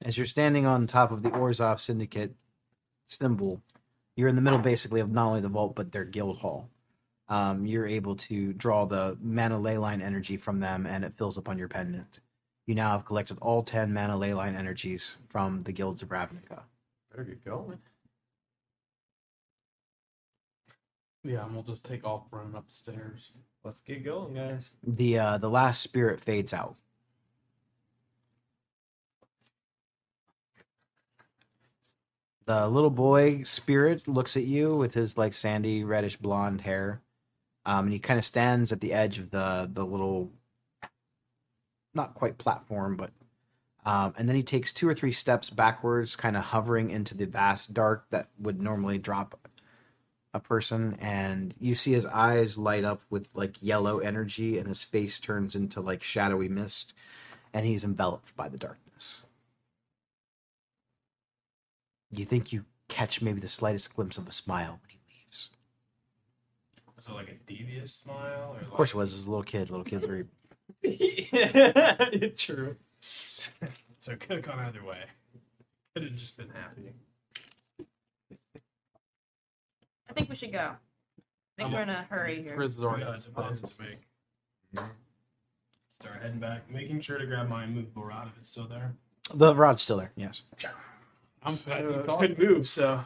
As 0.00 0.16
you're 0.16 0.26
standing 0.26 0.64
on 0.64 0.86
top 0.86 1.10
of 1.12 1.22
the 1.22 1.28
Orzhov 1.30 1.78
Syndicate 1.78 2.34
symbol, 3.06 3.60
you're 4.18 4.28
in 4.28 4.34
the 4.34 4.42
middle 4.42 4.58
basically 4.58 4.98
of 4.98 5.12
not 5.12 5.28
only 5.28 5.40
the 5.40 5.48
vault 5.48 5.76
but 5.76 5.92
their 5.92 6.04
guild 6.04 6.38
hall. 6.38 6.68
Um, 7.28 7.64
you're 7.64 7.86
able 7.86 8.16
to 8.16 8.52
draw 8.52 8.84
the 8.84 9.16
mana 9.22 9.56
ley 9.56 9.78
line 9.78 10.02
energy 10.02 10.36
from 10.36 10.58
them, 10.58 10.86
and 10.86 11.04
it 11.04 11.16
fills 11.16 11.38
up 11.38 11.48
on 11.48 11.56
your 11.56 11.68
pendant. 11.68 12.18
You 12.66 12.74
now 12.74 12.90
have 12.90 13.04
collected 13.04 13.38
all 13.40 13.62
ten 13.62 13.94
mana 13.94 14.16
ley 14.16 14.34
line 14.34 14.56
energies 14.56 15.14
from 15.28 15.62
the 15.62 15.70
guilds 15.70 16.02
of 16.02 16.08
Ravnica. 16.08 16.62
Better 17.12 17.22
get 17.22 17.44
going. 17.44 17.78
Yeah, 21.22 21.44
and 21.44 21.54
we'll 21.54 21.62
just 21.62 21.84
take 21.84 22.04
off 22.04 22.24
running 22.32 22.56
upstairs. 22.56 23.30
Let's 23.62 23.82
get 23.82 24.04
going, 24.04 24.34
guys. 24.34 24.70
The 24.82 25.18
uh, 25.18 25.38
the 25.38 25.50
last 25.50 25.80
spirit 25.80 26.20
fades 26.20 26.52
out. 26.52 26.74
The 32.48 32.66
little 32.66 32.88
boy 32.88 33.42
spirit 33.42 34.08
looks 34.08 34.34
at 34.34 34.44
you 34.44 34.74
with 34.74 34.94
his 34.94 35.18
like 35.18 35.34
sandy 35.34 35.84
reddish 35.84 36.16
blonde 36.16 36.62
hair, 36.62 37.02
um, 37.66 37.84
and 37.84 37.92
he 37.92 37.98
kind 37.98 38.18
of 38.18 38.24
stands 38.24 38.72
at 38.72 38.80
the 38.80 38.94
edge 38.94 39.18
of 39.18 39.30
the 39.30 39.68
the 39.70 39.84
little, 39.84 40.32
not 41.92 42.14
quite 42.14 42.38
platform, 42.38 42.96
but, 42.96 43.10
um, 43.84 44.14
and 44.16 44.26
then 44.26 44.34
he 44.34 44.42
takes 44.42 44.72
two 44.72 44.88
or 44.88 44.94
three 44.94 45.12
steps 45.12 45.50
backwards, 45.50 46.16
kind 46.16 46.38
of 46.38 46.44
hovering 46.44 46.90
into 46.90 47.14
the 47.14 47.26
vast 47.26 47.74
dark 47.74 48.06
that 48.12 48.30
would 48.38 48.62
normally 48.62 48.96
drop 48.96 49.38
a 50.32 50.40
person 50.40 50.96
and 51.00 51.54
you 51.60 51.74
see 51.74 51.92
his 51.92 52.06
eyes 52.06 52.56
light 52.56 52.84
up 52.84 53.02
with 53.10 53.28
like 53.34 53.62
yellow 53.62 53.98
energy 53.98 54.58
and 54.58 54.68
his 54.68 54.84
face 54.84 55.20
turns 55.20 55.54
into 55.54 55.82
like 55.82 56.02
shadowy 56.02 56.48
mist 56.48 56.94
and 57.52 57.66
he's 57.66 57.84
enveloped 57.84 58.36
by 58.36 58.48
the 58.48 58.58
darkness 58.58 58.87
you 62.10 62.24
think 62.24 62.52
you 62.52 62.64
catch 62.88 63.20
maybe 63.20 63.40
the 63.40 63.48
slightest 63.48 63.94
glimpse 63.94 64.16
of 64.18 64.26
a 64.28 64.32
smile 64.32 64.80
when 64.82 64.88
he 64.88 64.98
leaves 65.08 65.50
was 66.96 67.06
it 67.06 67.12
like 67.12 67.28
a 67.28 67.34
devious 67.46 67.92
smile? 67.94 68.54
Or 68.56 68.60
of 68.60 68.70
course 68.70 68.90
it 68.90 68.96
was 68.96 69.12
as 69.14 69.26
a 69.26 69.30
little 69.30 69.44
kid 69.44 69.70
little 69.70 69.84
kids 69.84 70.06
were 70.06 70.26
True. 72.36 72.76
so 73.00 73.48
it 74.12 74.20
could 74.20 74.36
have 74.36 74.42
gone 74.42 74.58
either 74.60 74.84
way. 74.84 75.04
Could 75.94 76.04
have 76.04 76.14
just 76.16 76.36
been 76.36 76.50
happy. 76.50 76.92
I 80.08 80.12
think 80.14 80.28
we 80.28 80.34
should 80.36 80.52
go. 80.52 80.58
I 80.58 80.74
think 81.56 81.66
Um, 81.68 81.72
we're 81.72 81.82
in 81.82 81.90
a 81.90 82.02
hurry 82.04 82.42
here. 82.42 82.56
Chris 82.56 82.72
is 82.72 82.82
already 82.82 83.04
Yeah, 83.04 83.14
it's 83.14 83.28
a 83.28 83.32
to 83.32 83.68
make. 83.80 84.82
Start 86.00 86.22
heading 86.22 86.38
back, 86.38 86.70
making 86.70 87.00
sure 87.00 87.18
to 87.18 87.26
grab 87.26 87.48
my 87.48 87.64
immovable 87.64 88.04
rod 88.04 88.28
if 88.28 88.38
it's 88.38 88.50
still 88.50 88.66
there. 88.68 88.94
the 89.34 89.54
rod's 89.54 89.82
still 89.82 89.98
there 89.98 90.12
yes 90.16 90.42
I'm 91.42 91.56
glad 91.56 91.82
you 91.84 91.90
Uh, 91.90 92.02
called. 92.04 92.20
good 92.20 92.38
move, 92.38 92.68
so. 92.68 93.04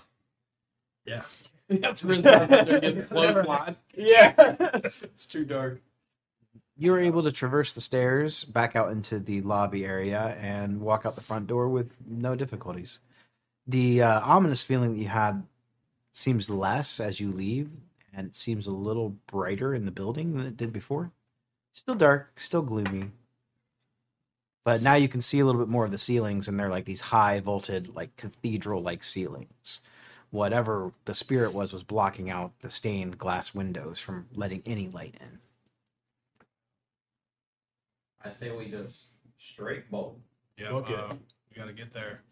Yeah. 1.05 1.23
That's 1.69 2.03
Chris 2.03 2.25
out 2.27 2.49
there 2.49 2.81
gets 2.81 3.03
clothesline. 3.09 3.77
Yeah. 3.95 4.35
it's 5.03 5.27
too 5.27 5.45
dark. 5.45 5.81
you 6.77 6.91
were 6.93 6.99
able 6.99 7.23
to 7.23 7.33
traverse 7.33 7.73
the 7.73 7.81
stairs 7.81 8.45
back 8.45 8.77
out 8.77 8.91
into 8.93 9.19
the 9.19 9.41
lobby 9.43 9.85
area 9.85 10.37
and 10.41 10.81
walk 10.81 11.07
out 11.07 11.15
the 11.15 11.21
front 11.23 11.47
door 11.47 11.69
with 11.69 11.91
no 12.07 12.35
difficulties. 12.35 12.99
The 13.67 14.03
uh, 14.03 14.21
ominous 14.23 14.62
feeling 14.62 14.93
that 14.93 14.99
you 14.99 15.09
had 15.09 15.45
seems 16.12 16.51
less 16.51 16.99
as 17.01 17.21
you 17.21 17.31
leave, 17.31 17.71
and 18.12 18.27
it 18.27 18.35
seems 18.37 18.67
a 18.67 18.73
little 18.73 19.11
brighter 19.29 19.75
in 19.75 19.85
the 19.85 19.91
building 19.93 20.35
than 20.37 20.47
it 20.47 20.57
did 20.57 20.73
before. 20.73 21.12
Still 21.73 21.95
dark, 21.95 22.33
still 22.41 22.62
gloomy. 22.62 23.12
But 24.64 24.83
now 24.83 24.95
you 24.95 25.09
can 25.09 25.21
see 25.21 25.40
a 25.40 25.45
little 25.45 25.61
bit 25.61 25.69
more 25.71 25.85
of 25.85 25.90
the 25.90 25.99
ceilings, 25.99 26.47
and 26.47 26.59
they're 26.59 26.69
like 26.69 26.85
these 26.85 27.00
high 27.00 27.40
vaulted, 27.40 27.95
like 27.95 28.16
cathedral 28.16 28.81
like 28.83 29.02
ceilings. 29.02 29.81
Whatever 30.31 30.92
the 31.04 31.14
spirit 31.14 31.52
was, 31.52 31.73
was 31.73 31.83
blocking 31.83 32.31
out 32.31 32.52
the 32.61 32.71
stained 32.71 33.19
glass 33.19 33.54
windows 33.54 33.99
from 33.99 34.28
letting 34.35 34.62
any 34.64 34.88
light 34.88 35.16
in. 35.21 35.38
I 38.25 38.31
say 38.31 38.50
we 38.50 38.71
just 38.71 39.07
straight 39.38 39.90
bolt. 39.90 40.19
Yeah. 40.57 40.71
Book 40.71 40.88
it. 40.88 40.99
uh, 40.99 41.14
we 41.50 41.61
gotta 41.61 41.73
get 41.73 41.92
there. 41.92 42.23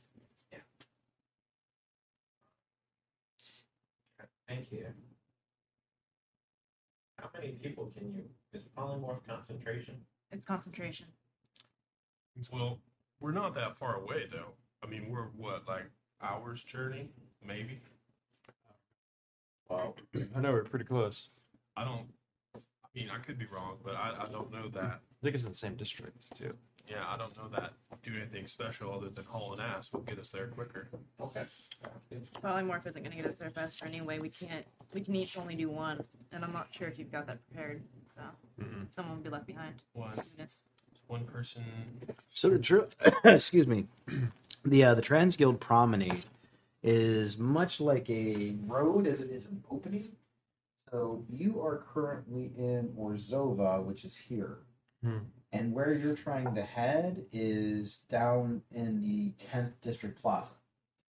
Thank 4.50 4.72
you. 4.72 4.84
How 7.18 7.28
many 7.34 7.52
people 7.52 7.86
can 7.96 8.12
you? 8.12 8.24
Is 8.52 8.64
polymorph 8.76 9.24
concentration? 9.24 9.94
It's 10.32 10.44
concentration. 10.44 11.06
Well, 12.52 12.78
we're 13.20 13.32
not 13.32 13.54
that 13.54 13.78
far 13.78 13.96
away 13.96 14.24
though. 14.30 14.54
I 14.82 14.86
mean, 14.86 15.10
we're 15.10 15.26
what, 15.36 15.66
like 15.68 15.90
hours 16.22 16.64
journey, 16.64 17.08
maybe. 17.46 17.80
Wow, 19.68 19.94
I 20.36 20.40
know 20.40 20.52
we're 20.52 20.64
pretty 20.64 20.84
close. 20.84 21.28
I 21.76 21.84
don't. 21.84 22.06
I 22.56 22.88
mean, 22.94 23.08
I 23.10 23.18
could 23.18 23.38
be 23.38 23.46
wrong, 23.46 23.76
but 23.84 23.94
I, 23.94 24.14
I 24.26 24.32
don't 24.32 24.50
know 24.52 24.68
that. 24.70 24.82
I 24.82 25.22
think 25.22 25.34
it's 25.34 25.44
in 25.44 25.50
the 25.50 25.56
same 25.56 25.76
district, 25.76 26.36
too. 26.36 26.54
Yeah, 26.88 27.04
I 27.08 27.16
don't 27.16 27.36
know 27.36 27.48
that 27.54 27.74
do 28.02 28.10
anything 28.16 28.48
special 28.48 28.92
other 28.92 29.10
than 29.10 29.24
hauling 29.24 29.60
ass 29.60 29.92
will 29.92 30.00
get 30.00 30.18
us 30.18 30.30
there 30.30 30.48
quicker. 30.48 30.90
okay. 31.20 31.44
Sounds 31.80 32.04
good. 32.08 32.26
Polymorph 32.42 32.84
isn't 32.86 33.02
going 33.02 33.16
to 33.16 33.22
get 33.22 33.30
us 33.30 33.36
there 33.36 33.50
faster 33.50 33.86
anyway. 33.86 34.18
We 34.18 34.28
can't. 34.28 34.66
We 34.92 35.02
can 35.02 35.14
each 35.14 35.38
only 35.38 35.54
do 35.54 35.70
one, 35.70 36.02
and 36.32 36.44
I'm 36.44 36.52
not 36.52 36.68
sure 36.72 36.88
if 36.88 36.98
you've 36.98 37.12
got 37.12 37.28
that 37.28 37.38
prepared. 37.46 37.82
So 38.12 38.22
Mm-mm. 38.60 38.86
someone 38.90 39.16
will 39.16 39.22
be 39.22 39.30
left 39.30 39.46
behind. 39.46 39.74
One, 39.92 40.12
Even 40.14 40.24
if 40.38 40.50
one 41.10 41.24
person. 41.24 41.64
So 42.32 42.48
the 42.50 42.58
tr- 42.58 42.80
excuse 43.24 43.66
me, 43.66 43.86
the 44.64 44.84
uh, 44.84 44.94
the 44.94 45.02
Transguild 45.02 45.60
Promenade 45.60 46.24
is 46.82 47.36
much 47.36 47.80
like 47.80 48.08
a 48.08 48.56
road 48.66 49.06
as 49.06 49.20
it 49.20 49.30
is 49.30 49.46
an 49.46 49.62
opening. 49.70 50.12
So 50.90 51.24
you 51.28 51.60
are 51.60 51.84
currently 51.92 52.52
in 52.56 52.92
Orzhova, 52.98 53.82
which 53.84 54.04
is 54.04 54.16
here, 54.16 54.58
Hmm. 55.02 55.18
and 55.52 55.72
where 55.72 55.92
you're 55.94 56.16
trying 56.16 56.54
to 56.54 56.62
head 56.62 57.26
is 57.32 57.98
down 58.08 58.62
in 58.70 59.00
the 59.00 59.32
10th 59.44 59.72
District 59.82 60.20
Plaza. 60.20 60.50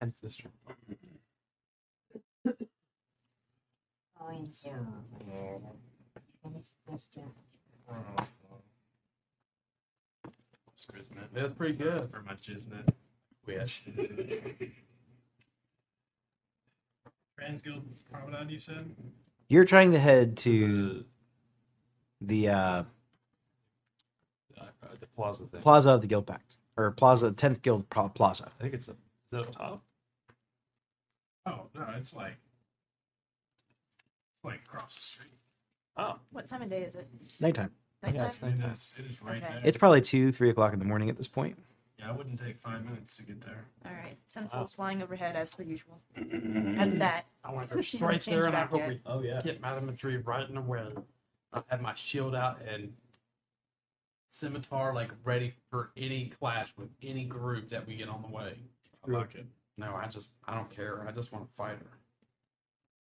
10th 0.01 0.13
district. 0.21 0.55
Isn't 10.99 11.17
it? 11.17 11.29
That's 11.33 11.53
pretty 11.53 11.77
good. 11.77 12.09
Or 12.13 12.21
my 12.23 12.33
Jiznet. 12.33 12.87
Yes. 13.47 13.81
Transguild 17.39 17.81
Promenade, 18.11 18.51
you 18.51 18.59
said? 18.59 18.95
You're 19.47 19.65
trying 19.65 19.91
to 19.93 19.99
head 19.99 20.37
to 20.37 21.03
the 22.21 22.49
uh, 22.49 22.53
Uh, 22.53 22.83
uh, 24.59 24.87
the 24.99 25.07
plaza 25.07 25.45
thing. 25.45 25.61
Plaza 25.61 25.89
of 25.91 26.01
the 26.01 26.07
Guild 26.07 26.27
Pact, 26.27 26.55
or 26.77 26.91
Plaza 26.91 27.31
10th 27.31 27.61
Guild 27.61 27.89
Pro- 27.89 28.09
Plaza. 28.09 28.51
I 28.59 28.61
think 28.61 28.73
it's, 28.75 28.87
a, 28.87 28.91
is 28.91 29.33
it 29.33 29.39
up 29.39 29.51
top? 29.51 29.83
Oh, 31.47 31.67
no, 31.73 31.85
it's 31.97 32.13
like. 32.13 32.37
It's 34.35 34.45
like 34.45 34.59
across 34.65 34.95
the 34.95 35.01
street. 35.01 35.33
Oh, 35.97 36.17
what 36.31 36.45
time 36.47 36.61
of 36.61 36.69
day 36.69 36.83
is 36.83 36.95
it? 36.95 37.07
Nighttime. 37.39 37.71
Nighttime. 38.03 38.15
yeah, 38.21 38.27
it's 38.27 38.37
It 38.37 38.45
nighttime. 38.45 38.71
is, 38.71 38.93
it 38.97 39.05
is 39.05 39.21
right 39.21 39.43
Okay. 39.43 39.53
there. 39.59 39.61
It's 39.67 39.77
probably 39.77 40.01
two, 40.01 40.31
three 40.31 40.49
o'clock 40.49 40.73
in 40.73 40.79
the 40.79 40.85
morning 40.85 41.09
at 41.09 41.17
this 41.17 41.27
point. 41.27 41.57
yeah, 41.99 42.09
it 42.11 42.17
wouldn't 42.17 42.39
take 42.43 42.57
five 42.59 42.83
minutes 42.83 43.15
to 43.17 43.23
get 43.23 43.41
there. 43.41 43.65
All 43.85 43.91
right. 43.91 44.17
Sensel's 44.27 44.71
flying 44.71 45.03
overhead 45.03 45.35
as 45.35 45.51
per 45.51 45.61
usual. 45.61 45.99
As 46.15 46.97
that. 46.97 47.25
I 47.43 47.51
want 47.51 47.69
to 47.69 47.75
go 47.75 47.81
She 47.81 47.97
straight 47.97 48.15
hasn't 48.23 48.35
there, 48.35 48.45
and 48.47 48.55
I 48.55 48.61
changed 48.61 48.71
hope 48.71 48.79
back 48.81 48.89
we 48.89 49.01
Oh 49.05 49.21
yeah. 49.21 49.41
get 49.43 49.61
Madame 49.61 49.95
Tree 49.95 50.17
right 50.17 50.47
in 50.49 50.55
the 50.55 50.61
way. 50.61 50.87
I 51.53 51.61
have 51.67 51.81
my 51.81 51.93
shield 51.93 52.33
out 52.33 52.59
and 52.67 52.91
scimitar 54.29 54.93
like 54.95 55.11
ready 55.23 55.53
for 55.69 55.91
any 55.97 56.27
clash 56.39 56.73
with 56.77 56.89
any 57.03 57.25
group 57.25 57.67
that 57.69 57.85
we 57.85 57.95
get 57.95 58.09
on 58.09 58.21
the 58.23 58.29
way. 58.35 58.55
I 59.07 59.11
like 59.11 59.35
it. 59.35 59.45
No, 59.77 59.93
I 59.95 60.07
just 60.07 60.31
I 60.47 60.55
don't 60.55 60.69
care. 60.71 61.05
I 61.07 61.11
just 61.11 61.31
want 61.31 61.47
to 61.47 61.53
fight 61.53 61.77
her. 61.77 61.97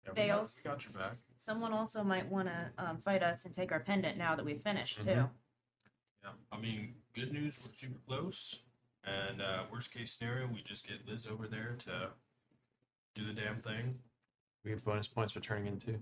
Yeah, 0.04 0.10
we 0.10 0.26
got, 0.28 0.36
Fails. 0.38 0.60
we 0.64 0.70
got 0.70 0.84
your 0.84 0.92
back. 0.92 1.16
Someone 1.36 1.72
also 1.72 2.02
might 2.02 2.28
want 2.30 2.48
to 2.48 2.70
um, 2.84 2.98
fight 3.04 3.22
us 3.22 3.44
and 3.44 3.54
take 3.54 3.72
our 3.72 3.80
pendant 3.80 4.16
now 4.18 4.34
that 4.34 4.44
we've 4.44 4.62
finished 4.62 4.98
too. 4.98 5.04
Mhm. 5.04 5.30
Yeah. 6.22 6.30
I 6.52 6.58
mean, 6.58 6.94
good 7.14 7.32
news, 7.32 7.58
we're 7.64 7.72
super 7.74 7.98
close. 8.06 8.60
And 9.04 9.40
uh, 9.40 9.64
worst 9.72 9.90
case 9.92 10.12
scenario, 10.12 10.46
we 10.46 10.62
just 10.62 10.86
get 10.86 11.06
Liz 11.08 11.26
over 11.26 11.46
there 11.46 11.76
to 11.80 12.10
do 13.14 13.26
the 13.26 13.32
damn 13.32 13.60
thing. 13.62 13.98
We 14.64 14.72
get 14.72 14.84
bonus 14.84 15.06
points 15.08 15.32
for 15.32 15.40
turning 15.40 15.66
into. 15.66 15.98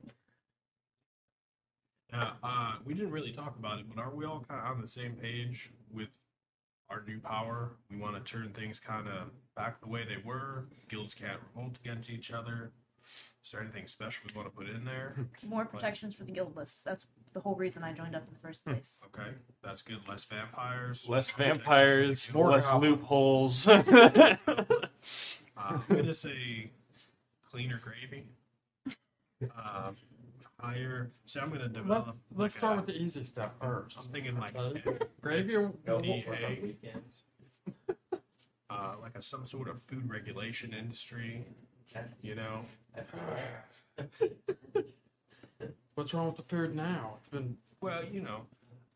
Yeah, 2.12 2.32
uh, 2.42 2.76
we 2.84 2.94
didn't 2.94 3.10
really 3.12 3.32
talk 3.32 3.56
about 3.58 3.78
it, 3.78 3.86
but 3.94 4.02
are 4.02 4.10
we 4.10 4.24
all 4.24 4.44
kind 4.48 4.60
of 4.60 4.76
on 4.76 4.80
the 4.82 4.88
same 4.88 5.12
page 5.12 5.70
with 5.92 6.08
our 6.88 7.02
new 7.06 7.20
power? 7.20 7.72
We 7.90 7.98
want 7.98 8.16
to 8.16 8.32
turn 8.32 8.52
things 8.52 8.80
kind 8.80 9.06
of 9.06 9.28
back 9.54 9.80
the 9.80 9.88
way 9.88 10.04
they 10.04 10.16
were. 10.24 10.64
Guilds 10.88 11.14
can't 11.14 11.38
revolt 11.54 11.78
against 11.84 12.10
each 12.10 12.32
other. 12.32 12.72
Is 13.44 13.52
there 13.52 13.60
anything 13.62 13.86
special 13.86 14.24
we 14.28 14.36
want 14.36 14.50
to 14.50 14.54
put 14.56 14.68
in 14.68 14.84
there? 14.84 15.16
More 15.48 15.64
protections 15.64 16.14
for 16.14 16.24
the 16.24 16.32
guildless. 16.32 16.82
That's 16.84 17.06
the 17.32 17.40
whole 17.40 17.54
reason 17.54 17.82
I 17.82 17.92
joined 17.92 18.14
up 18.14 18.24
in 18.28 18.34
the 18.34 18.40
first 18.40 18.64
place. 18.64 19.02
Okay, 19.06 19.30
that's 19.62 19.80
good. 19.82 19.98
Less 20.08 20.24
vampires. 20.24 21.08
Less 21.08 21.30
protection 21.30 21.54
for 21.54 21.58
the 21.58 21.64
vampires, 21.64 22.26
guild. 22.30 22.44
More 22.44 22.52
less 22.54 22.66
goblins. 22.68 22.98
loopholes. 23.00 23.68
Uh, 25.60 25.80
I'm 25.90 25.96
gonna 25.96 26.14
say 26.14 26.70
cleaner 27.50 27.80
gravy. 27.82 28.24
Um, 29.42 29.96
higher. 30.60 31.10
So 31.26 31.40
I'm 31.40 31.50
gonna 31.50 31.66
develop. 31.68 32.06
Let's 32.06 32.18
let's 32.30 32.38
like 32.38 32.50
start 32.52 32.72
a- 32.74 32.76
with 32.76 32.86
the 32.86 32.96
easy 33.02 33.24
stuff 33.24 33.50
first. 33.60 33.98
I'm 33.98 34.06
thinking 34.12 34.38
like 34.38 34.54
Uh, 34.56 34.70
gravy 35.20 35.56
or 35.56 35.72
Go 35.84 35.98
Need 35.98 36.26
work 36.28 36.36
on 36.36 36.42
hay. 36.44 36.60
weekends. 36.62 37.22
uh, 38.70 38.94
like 39.02 39.16
a 39.16 39.22
some 39.22 39.46
sort 39.46 39.68
of 39.68 39.82
food 39.82 40.08
regulation 40.08 40.72
industry. 40.72 41.44
You 42.22 42.34
know, 42.34 42.64
what's 45.94 46.14
wrong 46.14 46.26
with 46.26 46.36
the 46.36 46.42
food 46.42 46.74
now? 46.74 47.14
It's 47.18 47.28
been 47.28 47.56
well, 47.80 48.04
you 48.04 48.20
know. 48.22 48.42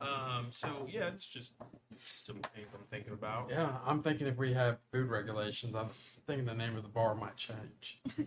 Um, 0.01 0.47
so 0.51 0.69
yeah, 0.91 1.07
it's 1.09 1.27
just 1.27 1.53
some 1.97 2.37
things 2.55 2.67
I'm 2.75 2.85
thinking 2.91 3.13
about. 3.13 3.51
yeah. 3.51 3.77
I'm 3.87 4.03
thinking 4.03 4.27
if 4.27 4.37
we 4.37 4.53
have 4.53 4.79
food 4.93 5.09
regulations, 5.09 5.75
I'm 5.77 5.89
thinking 6.27 6.45
the 6.45 6.55
name 6.55 6.77
of 6.77 6.83
the 6.83 6.89
bar 6.89 7.15
might 7.15 7.37
change. 7.37 8.01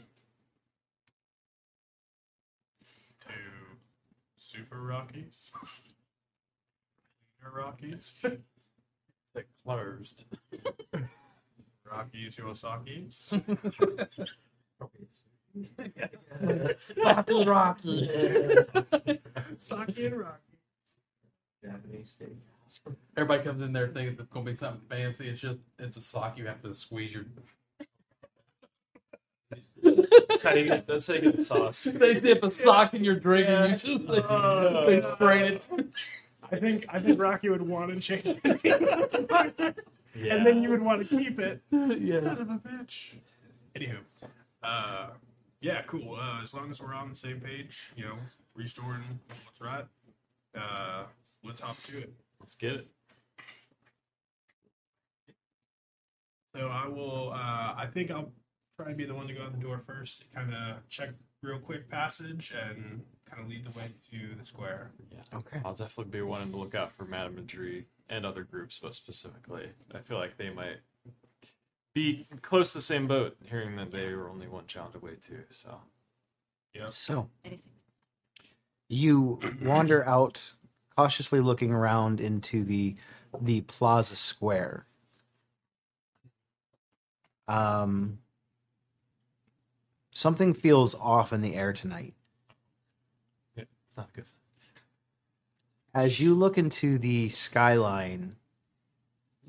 To 3.28 3.34
Super 4.38 4.80
Rockies. 4.82 5.52
Rockies. 7.52 8.20
That 9.34 9.46
closed. 9.66 10.26
Rockies 11.92 12.36
Yosaki's. 12.36 13.34
Stocky 16.78 17.46
Rocky. 17.46 18.10
Saki 19.60 20.06
and 20.08 20.20
Rocky. 20.20 20.42
Japanese 21.64 22.12
steak. 22.12 22.94
Everybody 23.16 23.44
comes 23.44 23.62
in 23.62 23.72
there 23.72 23.88
thinking 23.88 24.18
it's 24.20 24.30
gonna 24.34 24.46
be 24.46 24.54
something 24.54 24.82
fancy. 24.90 25.28
It's 25.30 25.40
just 25.40 25.60
it's 25.80 25.98
a 25.98 26.02
sock 26.02 26.38
you 26.38 26.46
have 26.48 26.62
to 26.64 26.74
squeeze 26.74 27.14
your. 27.14 27.26
that's 29.82 30.44
how 30.44 30.54
you 30.54 30.66
get, 30.66 30.88
that's 30.88 31.08
how 31.08 31.14
you 31.14 31.22
get 31.22 31.36
the 31.38 31.44
sauce. 31.44 31.86
They 31.94 32.20
dip 32.20 32.44
a 32.44 32.52
sock 32.52 32.94
in 32.94 33.04
your 33.04 33.16
drink 33.16 33.48
and 33.48 33.82
you 33.84 33.98
just 34.00 34.10
like, 34.10 34.30
Oh, 34.30 34.86
they 34.88 35.00
no. 35.00 35.16
spray 35.16 35.48
it. 35.54 35.68
I 36.52 36.58
think 36.58 36.86
I 36.90 37.00
think 37.00 37.20
Rocky 37.20 37.50
would 37.50 37.62
want 37.62 37.92
to 37.94 38.00
change 38.00 38.40
it. 38.44 39.74
Yeah. 40.16 40.32
and 40.36 40.46
then 40.46 40.62
you 40.62 40.70
would 40.70 40.82
want 40.82 41.08
to 41.08 41.18
keep 41.18 41.40
it. 41.40 41.62
yeah. 41.72 42.22
Son 42.22 42.38
of 42.40 42.50
a 42.50 42.60
bitch. 42.68 43.14
Anywho, 43.76 43.98
uh, 44.66 45.08
yeah, 45.62 45.82
cool. 45.84 46.16
Uh, 46.16 46.42
as 46.44 46.54
long 46.54 46.70
as 46.70 46.82
we're 46.82 46.94
on 46.94 47.10
the 47.10 47.16
same 47.16 47.40
page, 47.40 47.92
you 47.96 48.06
know, 48.06 48.16
restoring 48.56 49.20
what's 49.46 49.62
right. 49.62 49.86
Uh, 50.56 51.06
let's 51.44 51.62
hop 51.62 51.82
to 51.84 51.98
it. 52.00 52.14
Let's 52.40 52.56
get 52.56 52.74
it. 52.74 52.88
So 56.56 56.68
I 56.68 56.88
will. 56.88 57.32
Uh, 57.34 57.74
I 57.78 57.88
think 57.94 58.12
I'll 58.12 58.32
try 58.78 58.90
to 58.90 58.96
be 58.96 59.06
the 59.06 59.14
one 59.14 59.28
to 59.28 59.34
go 59.34 59.44
out 59.44 59.54
the 59.54 59.60
door 59.60 59.82
first. 59.86 60.26
Kind 60.34 60.54
of 60.54 60.88
check 60.88 61.10
real 61.44 61.60
quick 61.60 61.90
passage 61.90 62.54
and 62.54 63.02
kind 63.30 63.42
of 63.42 63.50
lead 63.50 63.66
the 63.66 63.78
way 63.78 63.92
to 64.12 64.36
the 64.40 64.46
square. 64.46 64.92
Yeah. 65.12 65.38
Okay. 65.38 65.60
I'll 65.66 65.74
definitely 65.74 66.12
be 66.12 66.22
wanting 66.22 66.52
to 66.52 66.58
look 66.58 66.76
out 66.76 66.94
for 66.94 67.06
Madame 67.06 67.36
Madri 67.36 67.88
and 68.10 68.26
other 68.26 68.44
groups, 68.44 68.80
but 68.82 68.96
specifically, 68.96 69.70
I 69.94 70.00
feel 70.00 70.18
like 70.18 70.38
they 70.38 70.50
might 70.50 70.78
be 71.96 72.28
close 72.42 72.74
to 72.74 72.78
the 72.78 72.84
same 72.84 73.08
boat, 73.08 73.38
hearing 73.44 73.76
that 73.78 73.90
they 73.90 74.14
were 74.14 74.30
only 74.30 74.48
one 74.48 74.68
challenge 74.68 74.96
away 74.96 75.14
too. 75.16 75.40
So 75.50 75.80
yeah. 76.76 76.88
So 76.92 77.30
Anything. 77.44 77.72
you 78.90 79.40
wander 79.64 80.06
out, 80.08 80.52
cautiously 80.96 81.40
looking 81.40 81.72
around 81.72 82.20
into 82.22 82.64
the 82.64 82.96
the 83.42 83.62
plaza 83.62 84.16
square. 84.16 84.86
Um, 87.48 88.20
something 90.14 90.54
feels 90.54 90.96
off 90.96 91.32
in 91.32 91.42
the 91.42 91.56
air 91.56 91.74
tonight. 91.74 92.14
it's 93.56 93.98
not 93.98 94.12
good. 94.14 94.26
As 95.94 96.20
you 96.20 96.34
look 96.36 96.58
into 96.58 96.98
the 96.98 97.30
skyline, 97.30 98.36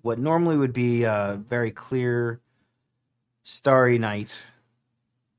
what 0.07 0.21
normally 0.21 0.57
would 0.57 0.73
be 0.73 1.03
a 1.03 1.37
very 1.49 1.73
clear, 1.73 2.41
starry 3.43 3.99
night, 3.99 4.41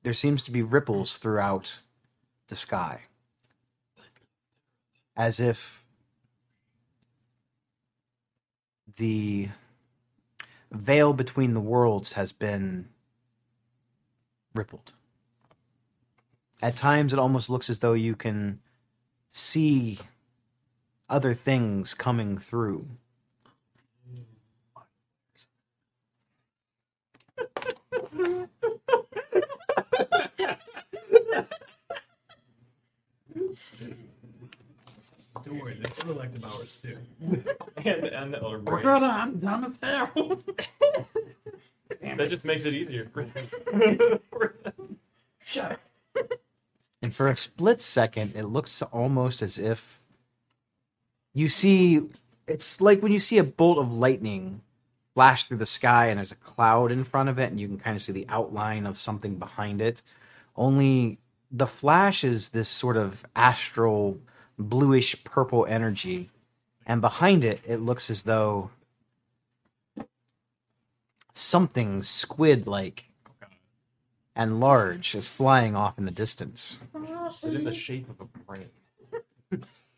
there 0.03 0.13
seems 0.13 0.43
to 0.43 0.51
be 0.51 0.62
ripples 0.62 1.17
throughout 1.17 1.80
the 2.49 2.56
sky. 2.56 3.06
As 5.15 5.39
if 5.39 5.86
the 8.97 9.47
veil 10.69 11.13
between 11.13 11.53
the 11.53 11.62
worlds 11.62 12.13
has 12.13 12.34
been 12.34 12.89
rippled. 14.53 14.91
At 16.62 16.75
times, 16.75 17.13
it 17.13 17.19
almost 17.19 17.49
looks 17.49 17.69
as 17.69 17.80
though 17.80 17.93
you 17.93 18.17
can 18.17 18.60
see 19.32 19.99
other 21.08 21.34
things 21.34 21.93
coming 21.93 22.38
through. 22.38 22.89
Don't 35.45 35.60
worry, 35.60 35.78
there's 35.82 36.00
other 36.02 36.12
elective 36.13 36.43
hours 36.43 36.78
too. 36.82 36.97
And 37.78 38.06
and 38.06 38.34
the 38.34 38.41
elder 38.41 38.60
We're 38.60 38.82
brain. 38.82 38.84
gonna, 38.84 39.08
I'm 39.08 39.39
dumb 39.39 39.63
as 39.65 39.78
hell. 39.82 40.10
That 42.02 42.30
just 42.30 42.43
makes 42.45 42.65
it 42.65 42.73
easier. 42.73 43.10
for 43.13 43.23
them. 43.26 44.19
Shut 45.45 45.73
up. 45.73 45.80
And 47.02 47.13
for 47.13 47.28
a 47.28 47.36
split 47.36 47.82
second, 47.82 48.34
it 48.36 48.45
looks 48.45 48.82
almost 48.82 49.41
as 49.41 49.58
if 49.58 50.02
you 51.34 51.47
see 51.47 52.02
it's 52.47 52.82
like 52.82 53.02
when 53.04 53.12
you 53.12 53.19
see 53.19 53.38
a 53.38 53.43
bolt 53.43 53.78
of 53.78 53.93
lightning 53.93 54.62
flash 55.17 55.47
through 55.47 55.58
the 55.58 55.65
sky 55.65 56.10
and 56.10 56.19
there's 56.19 56.32
a 56.32 56.36
cloud 56.36 56.91
in 56.91 57.03
front 57.03 57.27
of 57.27 57.39
it 57.39 57.49
and 57.49 57.60
you 57.60 57.67
can 57.67 57.80
kind 57.80 57.95
of 57.95 58.01
see 58.03 58.12
the 58.12 58.27
outline 58.30 58.86
of 58.86 58.95
something 58.95 59.34
behind 59.39 59.82
it. 59.82 60.03
Only 60.56 61.17
the 61.49 61.65
flash 61.65 62.23
is 62.23 62.49
this 62.49 62.69
sort 62.69 62.97
of 62.97 63.25
astral 63.36 64.19
bluish 64.60 65.23
purple 65.23 65.65
energy 65.65 66.30
and 66.86 67.01
behind 67.01 67.43
it 67.43 67.60
it 67.65 67.77
looks 67.77 68.12
as 68.12 68.23
though 68.23 68.69
something 71.34 72.03
squid 72.03 72.67
like 72.67 73.06
and 74.36 74.60
large 74.60 75.15
is 75.15 75.27
flying 75.27 75.75
off 75.75 75.97
in 75.97 76.06
the 76.06 76.12
distance. 76.12 76.77
Is 77.36 77.43
it 77.43 77.56
in 77.56 77.63
the 77.63 77.73
shape 77.73 78.08
of 78.08 78.21
a 78.21 78.25
brain? 78.45 78.69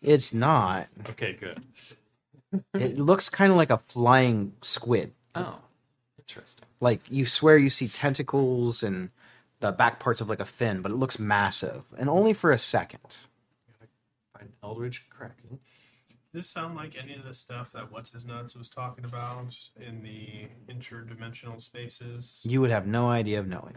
It's 0.01 0.33
not. 0.33 0.87
Okay, 1.09 1.33
good. 1.33 1.61
It 2.73 2.97
looks 2.97 3.29
kind 3.29 3.51
of 3.51 3.57
like 3.57 3.69
a 3.69 3.77
flying 3.77 4.53
squid. 4.61 5.13
Oh, 5.35 5.59
interesting. 6.17 6.65
Like 6.79 7.01
you 7.09 7.25
swear 7.25 7.57
you 7.57 7.69
see 7.69 7.87
tentacles 7.87 8.83
and 8.83 9.09
the 9.59 9.71
back 9.71 9.99
parts 9.99 10.21
of 10.21 10.29
like 10.29 10.39
a 10.39 10.45
fin, 10.45 10.81
but 10.81 10.91
it 10.91 10.95
looks 10.95 11.19
massive 11.19 11.93
and 11.97 12.09
only 12.09 12.33
for 12.33 12.51
a 12.51 12.57
second. 12.57 13.17
Find 14.37 14.51
Eldritch 14.63 15.09
Kraken. 15.09 15.59
Does 16.31 16.45
this 16.45 16.49
sound 16.49 16.75
like 16.75 16.95
any 17.01 17.15
of 17.15 17.23
the 17.23 17.33
stuff 17.33 17.71
that 17.71 17.91
What's 17.91 18.11
His 18.11 18.23
Nuts 18.23 18.55
was 18.55 18.69
talking 18.69 19.03
about 19.03 19.57
in 19.79 20.03
the 20.03 20.47
interdimensional 20.71 21.59
spaces? 21.61 22.41
You 22.43 22.61
would 22.61 22.69
have 22.69 22.85
no 22.85 23.09
idea 23.09 23.39
of 23.39 23.47
knowing. 23.47 23.75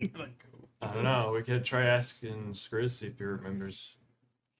like, 0.18 0.44
I 0.82 0.92
don't 0.92 1.04
know. 1.04 1.32
We 1.34 1.42
could 1.42 1.64
try 1.64 1.86
asking 1.86 2.52
Skriz 2.52 2.90
see 2.90 3.06
if 3.06 3.18
he 3.18 3.24
remembers, 3.24 3.98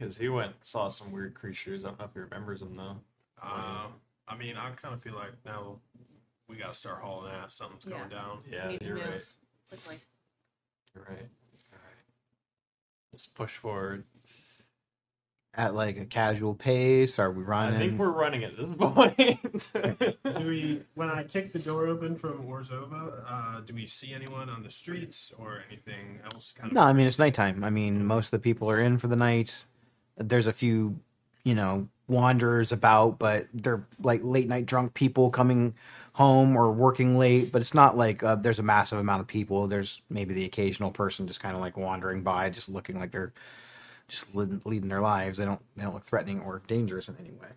because 0.01 0.17
he 0.17 0.29
went 0.29 0.47
and 0.47 0.55
saw 0.63 0.89
some 0.89 1.13
weird 1.13 1.35
creatures. 1.35 1.85
I 1.85 1.89
don't 1.89 1.99
know 1.99 2.07
if 2.07 2.15
he 2.15 2.21
remembers 2.21 2.61
them 2.61 2.75
though. 2.77 2.97
um, 3.43 3.93
I 4.27 4.37
mean, 4.39 4.57
I 4.57 4.71
kind 4.71 4.95
of 4.95 5.03
feel 5.03 5.15
like 5.15 5.33
now 5.45 5.77
we 6.49 6.57
got 6.57 6.73
to 6.73 6.79
start 6.79 7.01
hauling 7.03 7.33
ass. 7.33 7.55
Something's 7.55 7.85
Yeah. 7.85 7.99
going 7.99 8.09
down. 8.11 8.39
Yeah, 8.51 8.67
We 8.67 8.73
need 8.73 8.79
to 8.81 8.87
you're 8.87 8.97
right. 8.97 9.23
quickly. 9.69 9.97
You're 10.95 11.05
right. 11.05 11.19
All 11.73 11.79
right. 11.85 12.05
Just 13.13 13.35
push 13.35 13.57
forward. 13.57 14.05
at 15.55 15.75
like 15.75 15.99
a 15.99 16.05
casual 16.05 16.55
pace? 16.55 17.19
Are 17.19 17.31
we 17.33 17.43
running? 17.43 17.75
I 17.75 17.79
think 17.81 17.99
we're 17.99 18.09
running 18.11 18.45
at 18.45 18.57
this 18.57 18.69
point. 18.79 19.67
Do 20.39 20.47
we, 20.49 20.83
when 20.95 21.11
I 21.11 21.25
kick 21.25 21.53
the 21.53 21.59
door 21.59 21.89
open 21.89 22.17
from 22.17 22.45
Orzhova, 22.45 23.25
uh, 23.29 23.61
do 23.61 23.75
we 23.75 23.87
see 23.89 24.15
anyone 24.15 24.49
on 24.49 24.63
the 24.63 24.71
streets 24.71 25.33
or 25.37 25.61
anything 25.69 26.21
else? 26.25 26.53
Kind 26.57 26.71
of 26.71 26.75
No, 26.77 26.83
I 26.83 26.93
mean 26.93 27.07
it's 27.09 27.19
nighttime. 27.19 27.65
I 27.65 27.71
mean 27.71 28.07
most 28.07 28.27
of 28.27 28.31
the 28.31 28.39
people 28.39 28.71
are 28.71 28.79
in 28.81 28.97
for 28.97 29.09
the 29.09 29.17
night. 29.17 29.65
There's 30.21 30.47
a 30.47 30.53
few, 30.53 31.01
you 31.45 31.55
know, 31.55 31.89
wanderers 32.07 32.73
about, 32.73 33.19
but 33.19 33.47
they're 33.55 33.87
like 34.03 34.21
late 34.23 34.49
night 34.49 34.67
drunk 34.67 34.95
people 34.95 35.31
coming 35.31 35.75
home 36.13 36.57
or 36.57 36.71
working 36.71 37.17
late. 37.17 37.53
But 37.53 37.63
it's 37.63 37.75
not 37.75 37.97
like 37.97 38.23
uh, 38.23 38.35
there's 38.35 38.59
a 38.59 38.65
massive 38.65 38.99
amount 38.99 39.21
of 39.21 39.27
people. 39.27 39.67
There's 39.67 40.03
maybe 40.11 40.35
the 40.35 40.45
occasional 40.45 40.91
person 40.91 41.27
just 41.27 41.41
kind 41.41 41.55
of 41.55 41.63
like 41.63 41.77
wandering 41.77 42.23
by, 42.23 42.51
just 42.51 42.69
looking 42.69 42.99
like 42.99 43.13
they're 43.13 43.33
just 44.09 44.35
leading, 44.35 44.61
leading 44.65 44.89
their 44.89 45.01
lives. 45.01 45.39
They 45.39 45.45
don't 45.45 45.63
they 45.77 45.85
don't 45.85 45.95
look 45.95 46.05
threatening 46.05 46.41
or 46.41 46.63
dangerous 46.67 47.09
in 47.09 47.17
any 47.19 47.31
way. 47.31 47.49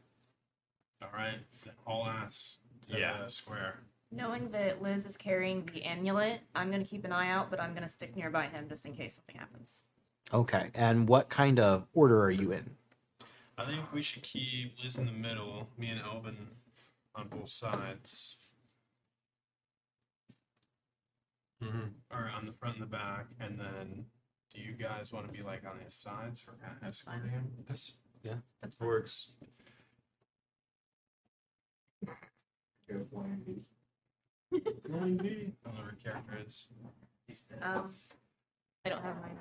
All 1.01 1.09
right, 1.13 1.39
all 1.85 2.07
ass. 2.07 2.57
Yeah. 2.87 3.23
the 3.25 3.31
square. 3.31 3.79
Knowing 4.11 4.51
that 4.51 4.81
Liz 4.81 5.07
is 5.07 5.17
carrying 5.17 5.67
the 5.73 5.83
amulet, 5.83 6.41
I'm 6.53 6.69
gonna 6.69 6.85
keep 6.85 7.03
an 7.03 7.11
eye 7.11 7.29
out, 7.29 7.49
but 7.49 7.59
I'm 7.59 7.73
gonna 7.73 7.87
stick 7.87 8.15
nearby 8.15 8.45
him 8.45 8.69
just 8.69 8.85
in 8.85 8.93
case 8.93 9.15
something 9.15 9.35
happens. 9.35 9.83
Okay, 10.31 10.69
and 10.73 11.07
what 11.07 11.29
kind 11.29 11.59
of 11.59 11.85
order 11.93 12.21
are 12.23 12.31
you 12.31 12.51
in? 12.51 12.69
I 13.57 13.65
think 13.65 13.91
we 13.93 14.01
should 14.01 14.23
keep 14.23 14.75
Liz 14.83 14.97
in 14.97 15.05
the 15.05 15.11
middle, 15.11 15.69
me 15.77 15.89
and 15.89 16.01
Elvin 16.01 16.37
on 17.15 17.27
both 17.27 17.49
sides, 17.49 18.37
Mm-hmm. 21.63 21.87
or 22.11 22.29
on 22.35 22.45
the 22.45 22.51
front 22.51 22.75
and 22.75 22.83
the 22.83 22.87
back, 22.89 23.27
and 23.39 23.57
then 23.57 24.03
do 24.53 24.59
you 24.59 24.73
guys 24.73 25.13
want 25.13 25.25
to 25.27 25.31
be 25.31 25.41
like 25.41 25.61
on 25.65 25.79
his 25.81 25.93
sides 25.93 26.43
or 26.45 26.55
kind 26.61 26.75
of 26.75 26.81
That's 26.83 26.99
fine. 26.99 27.15
escorting 27.19 27.31
him? 27.31 27.51
That's, 27.69 27.93
yeah, 28.21 28.33
That's 28.61 28.75
that 28.75 28.85
works. 28.85 29.29
Whatever 34.51 35.95
character 36.03 36.37
is. 36.45 36.67
Um, 37.61 37.89
I 38.85 38.89
don't 38.89 39.01
have 39.01 39.15
mine. 39.15 39.37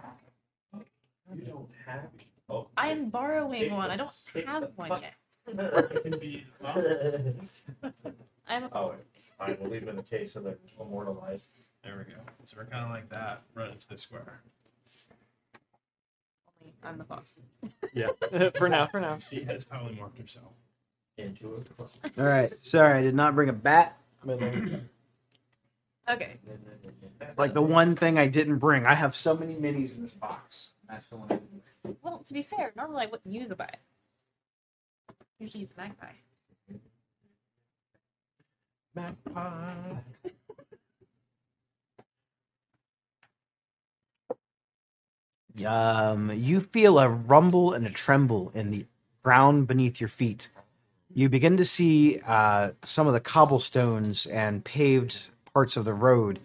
You 1.35 1.43
don't 1.43 1.69
have. 1.87 2.09
Oh. 2.49 2.69
I 2.77 2.89
am 2.89 3.09
borrowing 3.09 3.73
one. 3.73 3.91
I 3.91 3.97
don't 3.97 4.11
have 4.47 4.71
one 4.77 4.91
yet. 5.01 5.15
It 5.47 6.03
can 6.03 6.19
be. 6.19 6.45
well, 6.63 6.85
I'm 8.49 8.65
a 8.65 8.71
Oh, 8.73 8.95
I 9.41 9.53
will 9.61 9.71
leave 9.71 9.83
it 9.83 9.89
in 9.89 9.97
the 9.97 10.03
case 10.03 10.37
of 10.37 10.45
the 10.45 10.57
immortalized. 10.81 11.49
there 11.83 11.97
we 12.07 12.13
go. 12.13 12.21
So 12.45 12.59
we're 12.59 12.67
kind 12.67 12.85
of 12.85 12.91
like 12.91 13.09
that, 13.11 13.43
running 13.55 13.79
to 13.79 13.89
the 13.89 13.99
square. 13.99 14.43
I'm 16.85 16.99
the 16.99 17.05
fox. 17.05 17.31
Yeah, 17.95 18.09
for 18.57 18.71
now, 18.71 18.87
for 18.87 19.01
now. 19.01 19.19
She 19.19 19.45
has 19.45 19.65
probably 19.67 19.95
marked 19.97 20.19
herself. 20.19 20.53
Into 21.19 21.57
it. 21.57 21.69
All 22.19 22.25
right, 22.25 22.51
sorry, 22.63 22.99
I 22.99 23.03
did 23.03 23.15
not 23.15 23.35
bring 23.35 23.49
a 23.51 23.53
bat. 23.53 23.97
But 24.25 24.39
there 24.39 24.55
you 24.55 24.67
go. 24.67 24.81
Okay. 26.11 26.37
like 27.37 27.55
the 27.55 27.63
one 27.63 27.95
thing 27.95 28.19
I 28.19 28.27
didn't 28.27 28.59
bring. 28.59 28.87
I 28.87 28.95
have 28.95 29.15
so 29.15 29.37
many 29.37 29.55
minis 29.55 29.95
in 29.97 30.03
this 30.03 30.13
box. 30.13 30.73
That's 30.89 31.09
the 31.09 31.17
one. 31.17 31.29
I 31.31 31.35
didn't 31.35 31.63
bring. 31.83 31.97
Well, 32.03 32.19
to 32.19 32.35
be 32.35 32.43
fair, 32.43 32.73
normally 32.77 33.05
I 33.05 33.07
wouldn't 33.07 33.33
use 33.33 33.51
a 33.51 33.57
bat. 33.57 33.79
Usually 35.39 35.61
use 35.61 35.73
a 35.77 35.81
magpie. 35.81 36.07
Magpie. 38.95 39.95
Um, 45.67 46.33
you 46.33 46.61
feel 46.61 46.99
a 46.99 47.09
rumble 47.09 47.73
and 47.73 47.87
a 47.87 47.91
tremble 47.91 48.51
in 48.55 48.69
the 48.69 48.87
ground 49.23 49.67
beneath 49.67 50.01
your 50.01 50.09
feet. 50.09 50.49
You 51.15 51.29
begin 51.29 51.59
to 51.59 51.65
see 51.65 52.21
uh, 52.27 52.71
some 52.85 53.07
of 53.07 53.13
the 53.13 53.21
cobblestones 53.21 54.27
and 54.27 54.65
paved 54.65 55.29
parts 55.55 55.77
of 55.77 55.85
the 55.85 55.95
road 55.95 56.39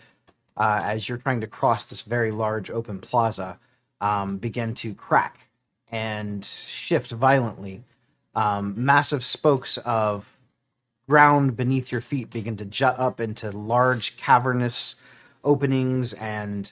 uh, 0.56 0.82
as 0.84 1.08
you're 1.08 1.18
trying 1.18 1.42
to 1.42 1.48
cross 1.48 1.86
this 1.86 2.02
very 2.02 2.32
large 2.32 2.70
open 2.70 3.00
plaza 3.00 3.60
um, 4.02 4.38
begin 4.38 4.74
to 4.76 4.94
crack 4.94 5.48
and 5.92 6.44
shift 6.44 7.12
violently. 7.12 7.84
Um, 8.36 8.74
massive 8.78 9.24
spokes 9.24 9.78
of 9.80 10.38
ground 11.08 11.56
beneath 11.56 11.92
your 11.92 12.02
feet 12.02 12.30
begin 12.30 12.58
to 12.58 12.66
jut 12.66 13.00
up 13.00 13.20
into 13.20 13.52
large 13.52 14.18
cavernous 14.18 14.96
openings 15.44 16.14
and 16.14 16.72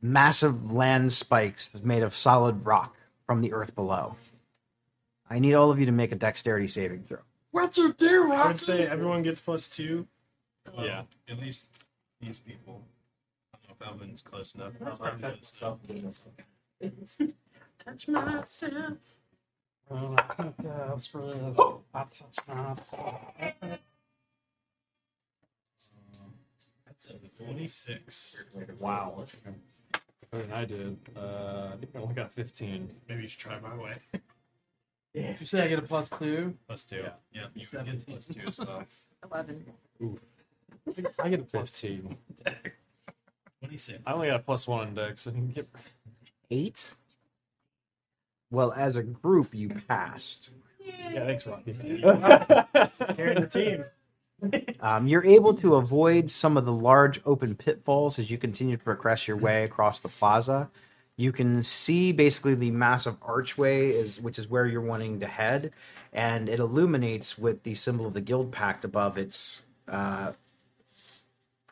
massive 0.00 0.72
land 0.72 1.12
spikes 1.12 1.72
made 1.82 2.02
of 2.02 2.14
solid 2.14 2.64
rock 2.64 2.96
from 3.26 3.42
the 3.42 3.52
earth 3.52 3.74
below. 3.74 4.16
I 5.30 5.38
need 5.38 5.54
all 5.54 5.70
of 5.70 5.78
you 5.78 5.86
to 5.86 5.92
make 5.92 6.12
a 6.12 6.16
dexterity 6.16 6.68
saving 6.68 7.04
throw. 7.04 7.18
What 7.50 7.76
you 7.76 7.92
do, 7.92 8.32
I 8.32 8.46
would 8.48 8.60
say 8.60 8.86
everyone 8.86 9.22
gets 9.22 9.40
plus 9.40 9.68
two. 9.68 10.06
Well, 10.76 10.86
Yeah. 10.86 11.02
At 11.28 11.38
least 11.40 11.68
these 12.20 12.38
people. 12.38 12.82
I 13.54 13.58
don't 13.66 13.80
know 13.80 13.86
if 13.86 13.92
Elvin's 13.92 14.22
close 14.22 14.54
enough. 14.54 14.72
That's 14.80 14.98
Probably 14.98 15.22
my 15.22 15.30
close. 15.30 15.50
touch. 15.50 15.80
touch 17.78 18.08
myself. 18.08 18.92
Oh, 19.90 20.14
I 20.18 20.22
think 20.34 20.54
that's 20.58 21.14
real. 21.14 21.82
I 21.94 22.00
touch 22.04 22.38
myself. 22.46 23.20
That's 26.86 27.10
a 27.10 27.44
26. 27.44 28.44
Wow. 28.80 29.24
Better 30.30 30.42
than 30.44 30.52
I 30.52 30.64
did. 30.64 30.98
Uh, 31.16 31.70
I 31.72 31.76
think 31.78 31.92
I 31.94 31.98
only 32.00 32.14
got 32.14 32.32
15. 32.32 32.90
Maybe 33.08 33.22
you 33.22 33.28
should 33.28 33.40
try 33.40 33.58
my 33.60 33.74
way. 33.76 33.94
yeah. 35.14 35.34
You 35.38 35.46
say 35.46 35.62
I 35.64 35.68
get 35.68 35.78
a 35.78 35.82
plus 35.82 36.10
two? 36.10 36.54
Plus 36.66 36.84
two. 36.84 36.96
Yeah. 36.96 37.10
Yeah, 37.32 37.46
you 37.54 37.64
17. 37.64 37.96
get 37.98 38.06
plus 38.06 38.26
two 38.26 38.40
as 38.46 38.58
well. 38.58 38.84
Eleven. 39.32 39.64
I 41.20 41.28
get 41.28 41.40
a 41.40 41.44
plus 41.44 41.80
15. 41.80 42.16
26. 43.60 43.98
I 44.06 44.12
only 44.12 44.28
got 44.28 44.40
a 44.40 44.42
plus 44.42 44.66
one 44.66 44.88
index. 44.88 45.26
I 45.26 45.32
can 45.32 45.48
get 45.48 45.68
Eight? 46.50 46.94
Well, 48.50 48.72
as 48.72 48.96
a 48.96 49.02
group, 49.02 49.54
you 49.54 49.68
passed. 49.68 50.50
Yeah, 50.82 51.26
thanks, 51.26 51.46
Rocky. 51.46 51.72
Just 52.98 53.16
carrying 53.16 53.40
the 53.40 53.48
team. 53.50 53.84
Um, 54.80 55.08
you're 55.08 55.24
able 55.24 55.52
to 55.54 55.74
avoid 55.74 56.30
some 56.30 56.56
of 56.56 56.64
the 56.64 56.72
large 56.72 57.20
open 57.26 57.56
pitfalls 57.56 58.20
as 58.20 58.30
you 58.30 58.38
continue 58.38 58.76
to 58.76 58.82
progress 58.84 59.26
your 59.26 59.36
way 59.36 59.64
across 59.64 59.98
the 59.98 60.08
plaza. 60.08 60.70
You 61.16 61.32
can 61.32 61.64
see 61.64 62.12
basically 62.12 62.54
the 62.54 62.70
massive 62.70 63.16
archway 63.20 63.90
is 63.90 64.20
which 64.20 64.38
is 64.38 64.48
where 64.48 64.66
you're 64.66 64.80
wanting 64.80 65.18
to 65.18 65.26
head, 65.26 65.72
and 66.12 66.48
it 66.48 66.60
illuminates 66.60 67.36
with 67.36 67.64
the 67.64 67.74
symbol 67.74 68.06
of 68.06 68.14
the 68.14 68.20
guild 68.20 68.52
pact 68.52 68.84
above 68.84 69.18
its 69.18 69.64
uh, 69.88 70.30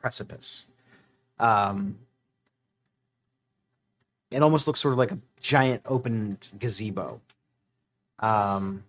precipice. 0.07 0.67
Um, 1.41 1.99
it 4.31 4.41
almost 4.41 4.69
looks 4.69 4.79
sort 4.79 4.93
of 4.93 4.99
like 4.99 5.11
a 5.11 5.19
giant 5.41 5.83
opened 5.85 6.49
gazebo. 6.61 7.21
Um, 8.21 8.85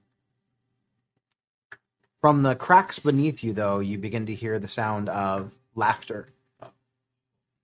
from 2.22 2.44
the 2.44 2.54
cracks 2.54 3.00
beneath 3.00 3.44
you, 3.44 3.52
though, 3.52 3.80
you 3.80 3.98
begin 3.98 4.28
to 4.28 4.36
hear 4.36 4.60
the 4.60 4.68
sound 4.68 5.10
of 5.10 5.50
laughter. 5.74 6.30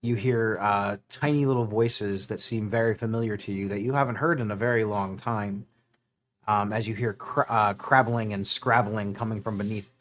You 0.01 0.15
hear 0.15 0.57
uh, 0.59 0.97
tiny 1.09 1.45
little 1.45 1.65
voices 1.65 2.29
that 2.29 2.41
seem 2.41 2.71
very 2.71 2.95
familiar 2.95 3.37
to 3.37 3.53
you 3.53 3.67
that 3.67 3.81
you 3.81 3.93
haven't 3.93 4.15
heard 4.15 4.39
in 4.39 4.49
a 4.49 4.55
very 4.55 4.83
long 4.83 5.15
time. 5.15 5.67
Um, 6.47 6.73
as 6.73 6.87
you 6.87 6.95
hear 6.95 7.13
cra- 7.13 7.45
uh, 7.47 7.75
crabbling 7.75 8.33
and 8.33 8.47
scrabbling 8.47 9.13
coming 9.13 9.41
from 9.41 9.59
beneath, 9.59 9.91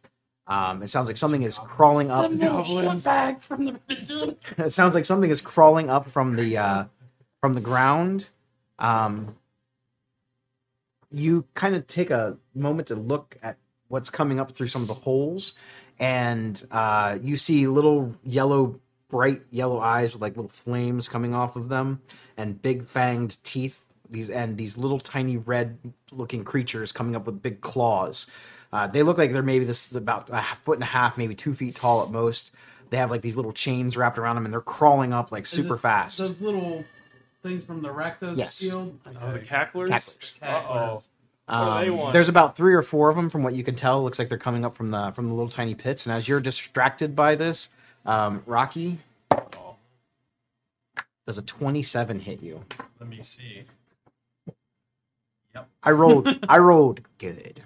um, 0.46 0.82
it 0.82 0.88
sounds 0.88 1.06
like 1.06 1.16
something 1.16 1.42
is 1.42 1.58
crawling 1.58 2.10
up. 2.10 2.30
the 2.30 4.36
it 4.58 4.70
sounds 4.70 4.94
like 4.94 5.04
something 5.04 5.30
is 5.30 5.40
crawling 5.40 5.88
up 5.88 6.06
from 6.06 6.36
the 6.36 6.58
uh, 6.58 6.84
from 7.40 7.54
the 7.54 7.60
ground. 7.60 8.28
Um, 8.78 9.36
you 11.10 11.44
kind 11.54 11.76
of 11.76 11.86
take 11.86 12.10
a 12.10 12.36
moment 12.54 12.88
to 12.88 12.96
look 12.96 13.36
at 13.42 13.56
what's 13.88 14.10
coming 14.10 14.40
up 14.40 14.56
through 14.56 14.66
some 14.66 14.82
of 14.82 14.88
the 14.88 14.94
holes, 14.94 15.54
and 16.00 16.64
uh, 16.72 17.18
you 17.22 17.36
see 17.36 17.68
little 17.68 18.14
yellow, 18.24 18.80
bright 19.08 19.42
yellow 19.50 19.78
eyes 19.78 20.12
with 20.12 20.22
like 20.22 20.36
little 20.36 20.50
flames 20.50 21.08
coming 21.08 21.34
off 21.34 21.54
of 21.54 21.68
them, 21.68 22.02
and 22.36 22.60
big 22.60 22.86
fanged 22.86 23.40
teeth. 23.44 23.88
These 24.10 24.28
and 24.28 24.58
these 24.58 24.76
little 24.76 24.98
tiny 24.98 25.36
red 25.36 25.78
looking 26.10 26.44
creatures 26.44 26.90
coming 26.90 27.14
up 27.14 27.26
with 27.26 27.40
big 27.40 27.60
claws. 27.60 28.26
Uh, 28.72 28.86
they 28.86 29.02
look 29.02 29.18
like 29.18 29.32
they're 29.32 29.42
maybe 29.42 29.64
this 29.64 29.90
is 29.90 29.96
about 29.96 30.28
a 30.30 30.42
foot 30.42 30.74
and 30.78 30.82
a 30.82 30.86
half, 30.86 31.18
maybe 31.18 31.34
two 31.34 31.54
feet 31.54 31.74
tall 31.74 32.02
at 32.02 32.10
most. 32.10 32.52
They 32.90 32.96
have 32.96 33.10
like 33.10 33.22
these 33.22 33.36
little 33.36 33.52
chains 33.52 33.96
wrapped 33.96 34.18
around 34.18 34.36
them, 34.36 34.44
and 34.44 34.52
they're 34.52 34.60
crawling 34.60 35.12
up 35.12 35.32
like 35.32 35.46
super 35.46 35.76
fast. 35.76 36.18
Those 36.18 36.40
little 36.40 36.84
things 37.42 37.64
from 37.64 37.82
the 37.82 37.88
Rakdos 37.88 38.36
Yes. 38.36 38.58
field. 38.58 38.98
Oh, 39.06 39.32
the 39.32 39.38
Okay. 39.38 39.46
cacklers? 39.46 39.88
Cacklers. 39.90 40.34
Uh-oh. 40.42 41.02
What 41.46 41.78
do 41.78 41.84
they 41.84 41.90
Um, 41.90 41.98
want? 41.98 42.12
There's 42.12 42.28
about 42.28 42.56
three 42.56 42.72
or 42.74 42.82
four 42.82 43.10
of 43.10 43.16
them 43.16 43.28
from 43.28 43.42
what 43.42 43.52
you 43.54 43.64
can 43.64 43.74
tell. 43.74 43.98
It 43.98 44.02
looks 44.02 44.18
like 44.18 44.28
they're 44.28 44.38
coming 44.38 44.64
up 44.64 44.74
from 44.76 44.90
the 44.90 45.10
from 45.12 45.28
the 45.28 45.34
little 45.34 45.50
tiny 45.50 45.74
pits. 45.74 46.06
And 46.06 46.14
as 46.14 46.28
you're 46.28 46.40
distracted 46.40 47.14
by 47.16 47.34
this, 47.34 47.68
um, 48.06 48.42
Rocky 48.46 48.98
does 51.26 51.38
a 51.38 51.42
27 51.42 52.20
hit 52.20 52.42
you. 52.42 52.64
Let 53.00 53.08
me 53.08 53.22
see. 53.22 53.64
Yep. 55.54 55.68
I 55.82 55.90
rolled. 55.90 56.38
I 56.48 56.58
rolled 56.58 57.00
good. 57.18 57.62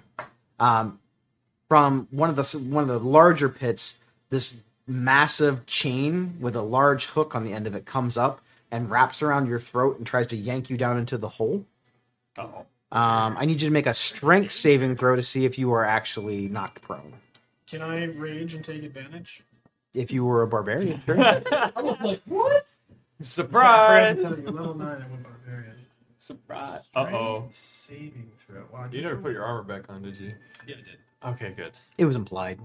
Um, 0.59 0.99
from 1.69 2.07
one 2.11 2.29
of 2.29 2.35
the 2.35 2.57
one 2.59 2.83
of 2.83 2.89
the 2.89 2.99
larger 2.99 3.49
pits, 3.49 3.97
this 4.29 4.61
massive 4.87 5.65
chain 5.65 6.37
with 6.39 6.55
a 6.55 6.61
large 6.61 7.07
hook 7.07 7.35
on 7.35 7.43
the 7.43 7.53
end 7.53 7.67
of 7.67 7.75
it 7.75 7.85
comes 7.85 8.17
up 8.17 8.41
and 8.71 8.89
wraps 8.89 9.21
around 9.21 9.47
your 9.47 9.59
throat 9.59 9.97
and 9.97 10.07
tries 10.07 10.27
to 10.27 10.35
yank 10.35 10.69
you 10.69 10.77
down 10.77 10.97
into 10.97 11.17
the 11.17 11.27
hole. 11.27 11.65
Oh. 12.37 12.65
Um, 12.89 13.35
I 13.37 13.45
need 13.45 13.61
you 13.61 13.67
to 13.67 13.73
make 13.73 13.85
a 13.85 13.93
strength 13.93 14.53
saving 14.53 14.95
throw 14.95 15.15
to 15.15 15.21
see 15.21 15.43
if 15.43 15.59
you 15.59 15.73
are 15.73 15.83
actually 15.83 16.47
knocked 16.47 16.81
prone. 16.81 17.13
Can 17.69 17.81
I 17.81 18.05
rage 18.05 18.53
and 18.53 18.63
take 18.63 18.83
advantage? 18.83 19.43
If 19.93 20.13
you 20.13 20.23
were 20.23 20.43
a 20.43 20.47
barbarian, 20.47 21.01
sure. 21.01 21.19
I 21.21 21.81
was 21.81 21.99
like, 22.01 22.21
what? 22.25 22.65
Surprise! 23.19 24.23
I 24.23 24.29
forgot 24.29 24.35
to 24.35 24.41
tell 24.43 24.53
you, 24.53 24.57
level 24.57 24.75
nine, 24.75 24.89
I'm 24.89 24.95
a 24.95 25.17
barbarian. 25.17 25.36
Surprise! 26.27 26.89
Uh 26.93 27.07
oh. 27.13 27.49
Saving 27.53 28.29
throw. 28.35 28.65
Wow, 28.73 28.89
You 28.91 29.01
never 29.01 29.15
put 29.15 29.31
your 29.31 29.45
armor 29.45 29.63
back 29.63 29.89
on, 29.89 30.01
did 30.01 30.17
you? 30.19 30.33
Yeah, 30.67 30.75
I 30.75 31.29
did. 31.29 31.33
Okay, 31.33 31.53
good. 31.55 31.71
it 31.97 32.03
was 32.03 32.17
implied. 32.17 32.59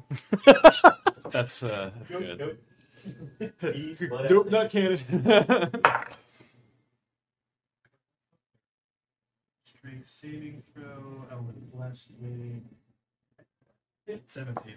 That's 1.31 1.63
uh, 1.63 1.93
that's 1.97 2.11
good. 2.11 2.59
Split 3.39 4.31
Nope, 4.31 4.49
everything. 4.49 4.51
not 4.51 4.69
canon. 4.71 4.99
Strength 9.65 10.09
saving 10.09 10.63
throw. 10.75 11.25
Element 11.31 11.73
bless 11.73 12.09
me. 12.21 12.63
17. 14.29 14.75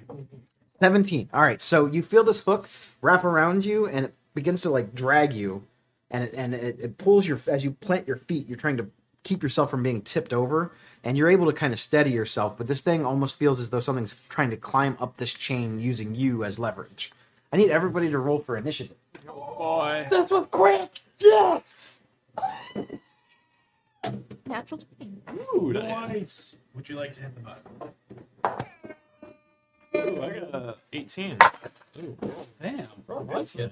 17. 0.79 1.29
All 1.33 1.41
right. 1.41 1.59
So 1.59 1.87
you 1.87 2.01
feel 2.01 2.23
this 2.23 2.41
hook 2.41 2.69
wrap 3.01 3.23
around 3.23 3.65
you 3.65 3.87
and 3.87 4.05
it 4.05 4.13
begins 4.33 4.61
to 4.61 4.69
like 4.69 4.93
drag 4.95 5.33
you 5.33 5.63
and 6.11 6.23
it, 6.23 6.33
and 6.35 6.53
it, 6.53 6.79
it 6.79 6.97
pulls 6.97 7.27
your 7.27 7.39
as 7.47 7.63
you 7.63 7.71
plant 7.71 8.07
your 8.07 8.17
feet, 8.17 8.47
you're 8.47 8.57
trying 8.57 8.77
to 8.77 8.87
keep 9.23 9.43
yourself 9.43 9.69
from 9.71 9.83
being 9.83 10.01
tipped 10.01 10.33
over 10.33 10.71
and 11.03 11.17
you're 11.17 11.29
able 11.29 11.45
to 11.47 11.53
kind 11.53 11.73
of 11.73 11.79
steady 11.79 12.11
yourself, 12.11 12.57
but 12.57 12.67
this 12.67 12.81
thing 12.81 13.05
almost 13.05 13.37
feels 13.37 13.59
as 13.59 13.69
though 13.69 13.79
something's 13.79 14.15
trying 14.29 14.49
to 14.49 14.57
climb 14.57 14.97
up 14.99 15.17
this 15.17 15.33
chain 15.33 15.79
using 15.79 16.15
you 16.15 16.43
as 16.43 16.57
leverage. 16.57 17.11
I 17.53 17.57
need 17.57 17.69
everybody 17.69 18.09
to 18.09 18.17
roll 18.17 18.39
for 18.39 18.57
initiative. 18.57 18.97
oh 19.29 19.55
Boy. 19.57 20.07
This 20.09 20.31
was 20.31 20.47
quick. 20.47 20.99
Yes. 21.19 21.97
Natural 24.47 24.81
20. 24.97 25.21
Ooh, 25.55 25.73
nice. 25.73 26.09
Nice. 26.09 26.57
Would 26.75 26.89
you 26.89 26.95
like 26.95 27.13
to 27.13 27.21
hit 27.21 27.31
the 27.35 27.41
button? 27.41 27.73
Ooh, 29.95 30.21
I 30.21 30.39
got 30.39 30.55
a 30.55 30.75
18. 30.93 31.37
Ooh. 31.99 32.17
Damn. 32.61 32.87
I 33.09 33.13
like 33.13 33.55
it. 33.55 33.71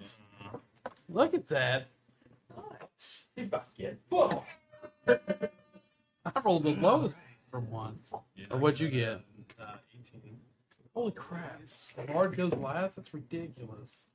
Look 1.10 1.34
at 1.34 1.48
that. 1.50 1.88
Nice. 3.04 3.28
He's 3.36 3.50
back 3.50 3.68
again. 3.78 3.98
I 6.26 6.42
rolled 6.44 6.64
the 6.64 6.72
lowest 6.72 7.18
for 7.52 7.60
once. 7.60 8.14
Or 8.50 8.58
what'd 8.58 8.80
you 8.80 8.90
get? 8.90 9.22
Uh, 9.60 9.76
18. 10.00 10.38
Holy 10.94 11.12
crap. 11.12 11.62
The 11.96 12.04
bard 12.04 12.38
goes 12.38 12.56
last? 12.56 12.96
That's 12.96 13.14
ridiculous. 13.14 14.10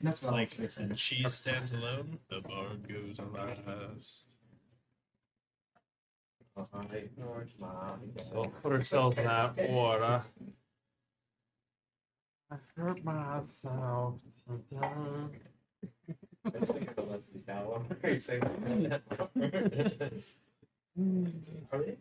That's 0.00 0.18
It's 0.18 0.30
like 0.30 0.50
when 0.76 0.94
cheese 0.96 1.34
stands 1.34 1.70
alone, 1.70 2.18
the 2.28 2.40
bard 2.40 2.88
goes 2.88 3.20
last. 3.20 4.24
We'll 8.32 8.52
put 8.62 8.72
ourselves 8.72 9.16
in 9.16 9.24
that 9.24 9.70
water. 9.70 10.22
I 12.50 12.56
hurt 12.76 13.04
myself. 13.04 14.14
Uh, 16.44 16.52
are 21.72 21.80
they? 21.80 21.96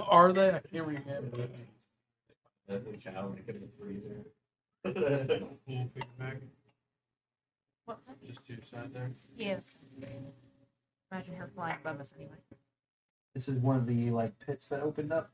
Are 0.00 0.32
they? 0.32 0.48
I 0.50 0.60
can't 0.60 0.86
remember. 0.86 1.48
That's 2.66 2.86
a 2.86 2.96
challenge. 2.96 3.44
Could 3.46 3.60
be 3.60 3.68
freezer. 3.78 4.24
Full 5.66 5.90
feedback. 5.94 6.36
What's 7.84 8.06
that? 8.06 8.16
Just 8.26 8.44
to 8.46 8.54
your 8.54 8.62
side 8.62 8.92
there. 8.92 9.10
Yeah. 9.36 9.58
Imagine 11.10 11.36
her 11.36 11.50
flying 11.54 11.76
above 11.80 12.00
us 12.00 12.12
anyway. 12.16 12.36
This 13.34 13.48
is 13.48 13.58
one 13.58 13.76
of 13.76 13.86
the 13.86 14.10
like 14.10 14.38
pits 14.44 14.66
that 14.68 14.80
opened 14.80 15.12
up. 15.12 15.30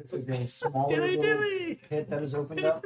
This 0.00 0.14
is 0.14 0.28
a 0.28 0.46
smaller 0.46 0.94
Dilly 0.94 1.16
little 1.16 1.42
dilly! 1.42 1.80
pit 1.88 2.08
that 2.08 2.20
has 2.20 2.34
opened 2.34 2.64
up. 2.64 2.82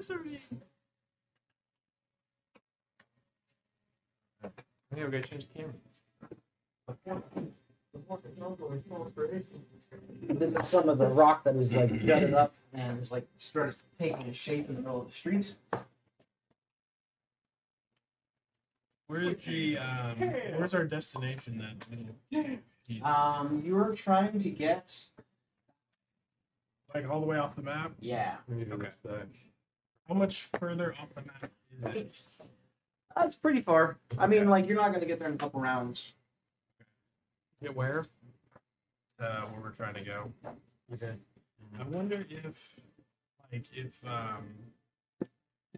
I 4.43 4.49
think 4.95 5.07
we 5.07 5.19
gotta 5.19 5.21
change 5.23 5.47
the 5.47 5.61
camera. 5.61 5.75
This 10.29 10.63
is 10.63 10.69
some 10.69 10.89
of 10.89 10.99
the 10.99 11.07
rock 11.07 11.45
that 11.45 11.55
is 11.57 11.73
like 11.73 12.03
jutted 12.05 12.35
up 12.35 12.53
and 12.73 13.01
is 13.01 13.13
like 13.13 13.27
started 13.39 13.77
taking 13.99 14.29
a 14.29 14.35
shape 14.35 14.69
in 14.69 14.75
the 14.75 14.81
middle 14.81 15.03
of 15.03 15.09
the 15.09 15.15
streets. 15.15 15.55
Where's 19.07 19.37
the 19.47 19.79
um? 19.79 20.19
Where's 20.19 20.75
our 20.75 20.85
destination 20.85 21.63
then? 22.33 22.59
Um, 23.03 23.63
you're 23.65 23.95
trying 23.95 24.39
to 24.41 24.51
get 24.51 24.93
Like 26.95 27.11
all 27.11 27.21
the 27.21 27.27
way 27.27 27.39
off 27.39 27.57
the 27.57 27.63
map. 27.63 27.93
yeah. 28.01 28.37
We 28.49 28.57
need 28.57 28.71
to 28.71 28.75
Okay. 28.75 28.89
How 30.09 30.15
much 30.15 30.49
further 30.61 30.95
off 31.01 31.09
the 31.15 31.23
map 31.23 31.51
is 31.77 31.85
it? 31.85 32.15
That's 33.17 33.35
pretty 33.35 33.63
far. 33.63 33.97
I 34.19 34.27
mean, 34.27 34.49
like 34.49 34.67
you're 34.67 34.77
not 34.77 34.93
gonna 34.93 35.07
get 35.07 35.19
there 35.19 35.29
in 35.29 35.35
a 35.35 35.39
couple 35.39 35.61
rounds. 35.61 36.13
Get 37.61 37.75
where? 37.75 38.05
Uh, 39.19 39.43
where 39.43 39.61
we're 39.63 39.71
trying 39.71 39.95
to 39.95 40.03
go. 40.03 40.33
Okay. 40.93 41.15
I 41.79 41.83
wonder 41.85 42.25
if, 42.29 42.77
like, 43.51 43.65
if 43.75 44.05
um, 44.07 44.45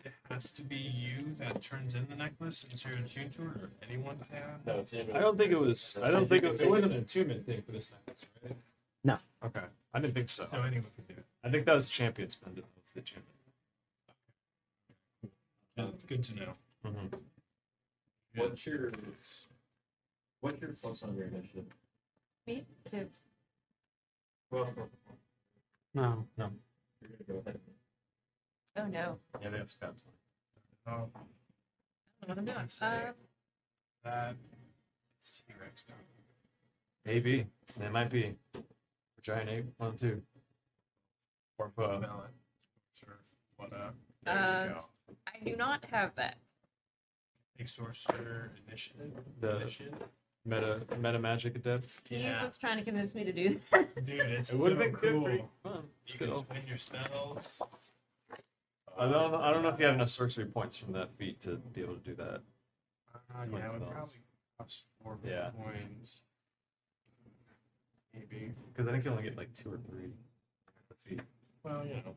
it 0.05 0.13
has 0.31 0.51
to 0.51 0.63
be 0.63 0.77
you 0.77 1.37
that 1.39 1.63
turns 1.63 1.95
in 1.95 2.07
the 2.11 2.17
necklace 2.17 2.67
since 2.69 2.85
you're 2.85 2.99
attuned 2.99 3.33
to 3.35 3.43
it, 3.43 3.63
or 3.63 3.71
anyone 3.89 4.19
can. 4.31 4.43
No, 4.67 4.81
it's 4.81 4.93
I 4.93 5.21
don't 5.21 5.39
think 5.39 5.53
it 5.53 5.61
was. 5.61 5.97
I 6.03 6.11
don't 6.11 6.29
think 6.29 6.45
it, 6.45 6.61
it 6.61 6.69
wasn't 6.69 6.93
an 6.93 6.99
attunement 6.99 7.47
thing 7.47 7.63
for 7.63 7.73
this 7.73 7.93
necklace, 7.93 8.27
right? 8.45 8.57
No. 9.05 9.19
Okay. 9.45 9.65
I 9.95 10.01
didn't 10.01 10.15
think 10.15 10.29
so. 10.29 10.47
So 10.51 10.59
anyone 10.59 10.85
can 10.97 11.05
do 11.06 11.06
it. 11.06 11.06
I 11.47 11.51
think 11.51 11.65
that 11.67 11.77
was 11.77 11.87
Champion's 11.89 12.35
pendant. 12.35 12.67
That's 12.75 12.91
the 12.93 13.03
champion. 13.03 13.33
Good 16.09 16.25
to 16.25 16.35
know. 16.35 16.53
Mm-hmm. 16.85 17.17
What's 18.35 18.67
your 18.67 18.91
what's 20.41 20.61
your 20.61 20.71
plus 20.83 21.05
on 21.05 21.15
your 21.17 21.27
initiative? 21.27 21.67
Me 22.49 22.65
too. 22.91 23.07
Well, 24.51 24.73
No. 25.95 26.27
you're 26.37 26.51
gonna 27.11 27.25
go 27.29 27.39
ahead. 27.47 27.61
Oh 28.77 28.87
no. 28.87 29.19
Yeah, 29.41 29.51
they 29.51 29.59
have 29.59 29.71
scouts. 29.71 30.03
Oh, 30.89 30.91
I 30.93 30.95
don't 30.95 31.09
know 32.23 32.29
what 32.29 32.39
I'm 32.39 32.45
doing. 32.45 32.57
Uh, 32.83 33.13
that 34.05 34.35
it's 35.19 35.31
T 35.31 35.43
Rex 35.61 35.85
time. 35.85 35.97
Maybe. 37.05 37.47
It 37.81 37.93
might 37.93 38.11
be. 38.11 38.35
Giant 39.23 39.49
ape, 39.51 39.67
one, 39.77 39.97
two. 39.97 40.23
Or 41.59 41.73
uh, 41.79 41.99
Smell 41.99 42.25
it. 42.29 42.35
Sure. 42.99 43.19
What? 43.57 43.71
There 43.71 44.35
Uh, 44.35 44.65
you 44.65 44.71
go. 44.71 44.85
I 45.27 45.45
do 45.45 45.57
not 45.57 45.85
have 45.91 46.15
that. 46.17 46.37
Take 47.57 47.69
sorcerer 47.69 48.53
initiative. 48.67 49.13
The- 49.41 49.57
initiative. 49.61 49.95
meta 50.45 50.81
meta 50.99 51.19
magic 51.19 51.57
adept. 51.57 52.01
He 52.09 52.19
Yeah. 52.19 52.45
was 52.45 52.57
trying 52.59 52.79
to 52.79 52.85
convince 52.85 53.15
me 53.15 53.25
to 53.25 53.33
do 53.33 53.61
that. 53.73 53.95
Dude, 54.05 54.21
it's 54.21 54.53
It 54.53 54.59
would 54.59 54.73
have 54.73 54.79
so 54.79 54.85
been 54.85 54.93
good. 54.93 55.13
cool. 55.13 55.25
Pretty 55.25 55.45
fun. 55.63 55.89
It's 56.05 56.13
You 56.13 56.19
can 56.19 56.31
good. 56.31 56.47
twin 56.47 56.67
your 56.67 56.79
spells. 56.79 57.63
I 58.99 59.09
don't. 59.09 59.35
I 59.35 59.51
don't 59.53 59.63
know 59.63 59.69
if 59.71 59.79
you 59.81 59.87
have 59.87 59.95
enough 59.95 60.11
sorcery 60.11 60.47
points 60.47 60.77
from 60.77 60.93
that 60.93 61.11
feat 61.17 61.41
to 61.43 61.57
be 61.57 61.81
able 61.83 61.95
to 61.97 62.01
do 62.01 62.15
that. 62.17 62.43
Uh, 63.15 63.45
yeah, 63.53 63.67
it 63.67 63.73
would 63.81 63.91
probably 63.91 64.21
cost 64.59 64.87
four 65.03 65.19
Yeah. 65.25 65.51
coins. 65.57 66.23
Maybe. 68.15 68.55
Because 68.73 68.89
I 68.89 68.93
think 68.93 69.05
you 69.05 69.11
only 69.11 69.23
get 69.23 69.37
like 69.37 69.53
two 69.55 69.73
or 69.75 69.79
three. 69.79 70.13
The 70.89 70.95
feat. 71.03 71.21
Well, 71.67 71.85
you 71.85 71.95
know. 71.95 72.15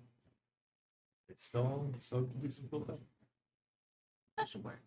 It's 1.27 1.43
still 1.43 1.91
still 1.99 2.23
can 2.25 2.39
do 2.39 2.51
some 2.51 2.65
cool 2.69 2.83
stuff. 2.83 2.97
That 4.37 4.47
should 4.47 4.63
work. 4.63 4.79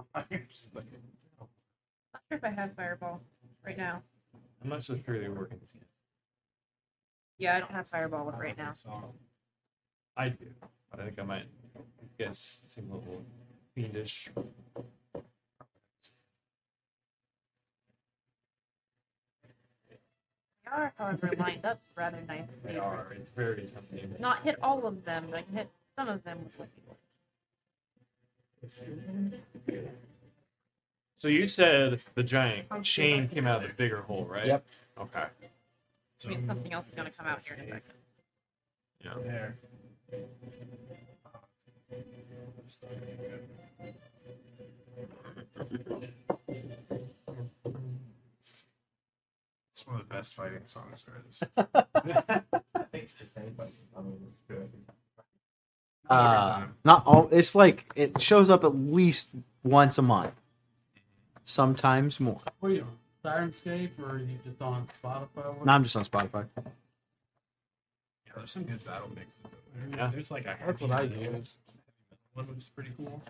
I'm 0.14 0.24
Not 0.30 0.88
sure 2.28 2.38
if 2.38 2.44
I 2.44 2.50
have 2.50 2.74
fireball 2.74 3.20
right 3.64 3.78
now. 3.78 4.02
I'm 4.62 4.68
not 4.68 4.82
so 4.82 4.98
sure 5.06 5.20
they're 5.20 5.30
working. 5.30 5.60
Yeah, 7.38 7.56
I 7.56 7.60
don't 7.60 7.70
have 7.70 7.86
fireball 7.86 8.32
right 8.36 8.58
now. 8.58 8.72
So, 8.72 9.14
I 10.16 10.30
do, 10.30 10.46
but 10.90 11.00
I 11.00 11.04
think 11.04 11.18
I 11.20 11.22
might 11.22 11.46
guess 12.18 12.58
seem 12.66 12.90
a 12.90 12.96
little 12.96 13.24
fiendish. 13.74 14.28
Are, 20.74 20.92
however, 20.98 21.30
lined 21.38 21.64
up 21.64 21.80
rather 21.96 22.20
nicely. 22.26 22.54
They 22.64 22.76
are. 22.76 23.06
It's 23.16 23.30
very 23.30 23.62
tempting. 23.62 24.14
Not 24.18 24.42
hit 24.42 24.56
all 24.62 24.86
of 24.86 25.04
them, 25.04 25.26
but 25.30 25.38
I 25.38 25.42
can 25.42 25.56
hit 25.56 25.68
Some 25.98 26.08
of 26.08 26.24
them 26.24 26.38
look 26.42 26.52
like 26.58 26.68
people. 26.74 26.96
So 31.18 31.28
you 31.28 31.46
said 31.46 32.02
the 32.14 32.22
giant 32.22 32.66
chain 32.82 33.28
came 33.28 33.46
out 33.46 33.62
of 33.62 33.68
the 33.70 33.74
bigger 33.74 34.02
hole, 34.02 34.24
right? 34.24 34.46
Yep. 34.46 34.64
Okay. 35.00 35.24
I 36.24 36.28
mean, 36.28 36.46
something 36.46 36.72
else 36.72 36.88
is 36.88 36.94
gonna 36.94 37.10
come 37.10 37.26
out 37.26 37.42
here 37.42 37.56
in 37.56 37.64
a 37.64 37.66
second. 37.66 37.94
Yeah. 39.04 39.14
There. 39.22 39.56
It's 49.70 49.73
one 49.86 50.00
of 50.00 50.08
the 50.08 50.14
best 50.14 50.34
fighting 50.34 50.62
songs 50.66 51.04
there 51.06 51.22
is. 51.28 51.42
I 51.56 52.84
it's 52.92 53.14
the 53.14 53.26
same, 53.26 53.54
but 53.56 53.68
it's 53.68 54.42
good. 54.48 54.70
Uh, 56.08 56.64
not 56.84 57.06
all. 57.06 57.28
It's 57.32 57.54
like 57.54 57.92
it 57.96 58.20
shows 58.20 58.50
up 58.50 58.64
at 58.64 58.74
least 58.74 59.30
once 59.62 59.98
a 59.98 60.02
month, 60.02 60.34
sometimes 61.44 62.20
more. 62.20 62.40
What 62.60 62.70
are 62.70 62.74
you 62.74 62.82
on? 62.82 62.98
Syrinscape 63.24 63.98
or 63.98 64.16
are 64.16 64.18
you 64.18 64.38
just 64.44 64.60
on 64.60 64.86
Spotify? 64.86 65.64
No, 65.64 65.72
I'm 65.72 65.82
just 65.82 65.96
on 65.96 66.04
Spotify. 66.04 66.44
Yeah, 66.56 66.62
there's 68.36 68.50
some 68.50 68.64
good 68.64 68.84
battle 68.84 69.10
mixes. 69.14 69.40
There. 69.74 69.98
Yeah. 69.98 70.08
There's 70.08 70.30
like 70.30 70.44
a 70.44 70.56
That's 70.66 70.82
what 70.82 70.90
I 70.90 71.02
heavy 71.02 71.20
use. 71.20 71.56
One 72.34 72.46
which 72.48 72.58
is 72.58 72.68
pretty 72.68 72.90
cool. 72.98 73.22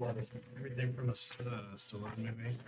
Everything 0.00 0.92
from 0.94 1.08
a 1.08 1.12
uh, 1.12 1.76
Stallone 1.76 2.18
movie. 2.18 2.58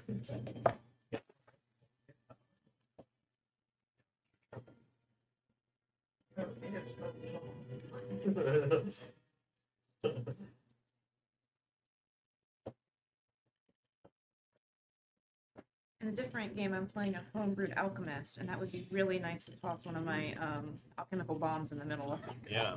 In 16.00 16.08
a 16.08 16.12
different 16.12 16.54
game, 16.54 16.74
I'm 16.74 16.87
playing 16.87 17.14
a 17.14 17.22
homebrewed 17.37 17.74
alchemist, 17.76 18.37
and 18.38 18.48
that 18.48 18.60
would 18.60 18.70
be 18.70 18.87
really 18.90 19.18
nice 19.18 19.44
to 19.46 19.52
toss 19.52 19.78
one 19.84 19.96
of 19.96 20.04
my 20.04 20.34
um, 20.34 20.78
alchemical 20.98 21.34
bombs 21.37 21.72
in 21.72 21.78
the 21.78 21.84
middle 21.84 22.12
of. 22.12 22.20
Yeah. 22.48 22.74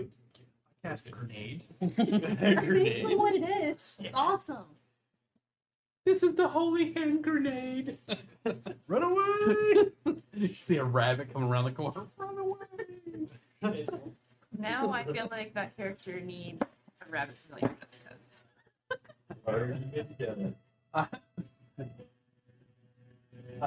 Cast 0.83 1.07
a 1.07 1.11
grenade. 1.11 1.63
Grenade. 1.79 3.17
what 3.17 3.35
it 3.35 3.43
is. 3.43 3.95
It's 3.99 4.09
awesome. 4.13 4.65
This 6.05 6.23
is 6.23 6.35
the 6.35 6.47
holy 6.47 6.93
hand 6.93 7.23
grenade. 7.23 7.97
Run 8.87 9.03
away! 9.03 9.91
you 10.33 10.53
see 10.53 10.77
a 10.77 10.83
rabbit 10.83 11.33
coming 11.33 11.49
around 11.49 11.65
the 11.65 11.71
corner. 11.71 12.03
Run 12.15 12.37
away. 12.37 12.57
Now 14.57 14.91
I 14.91 15.03
feel 15.03 15.27
like 15.29 15.53
that 15.55 15.75
character 15.75 16.21
needs 16.21 16.61
a 16.61 17.11
rabbit 17.11 17.35
familiar 17.37 17.75
just 17.81 18.01
because. 18.03 18.17
Whatever 19.43 19.73
you 19.73 19.91
get 19.93 20.17
together. 20.17 20.53
I 20.93 21.07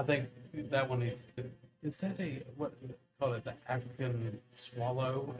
think 0.04 0.28
that 0.70 0.88
one 0.88 1.02
is. 1.02 1.20
Is 1.82 1.98
that 1.98 2.18
a 2.20 2.42
what 2.56 2.72
call 3.20 3.34
it? 3.34 3.44
The 3.44 3.52
African 3.68 4.38
swallow. 4.52 5.34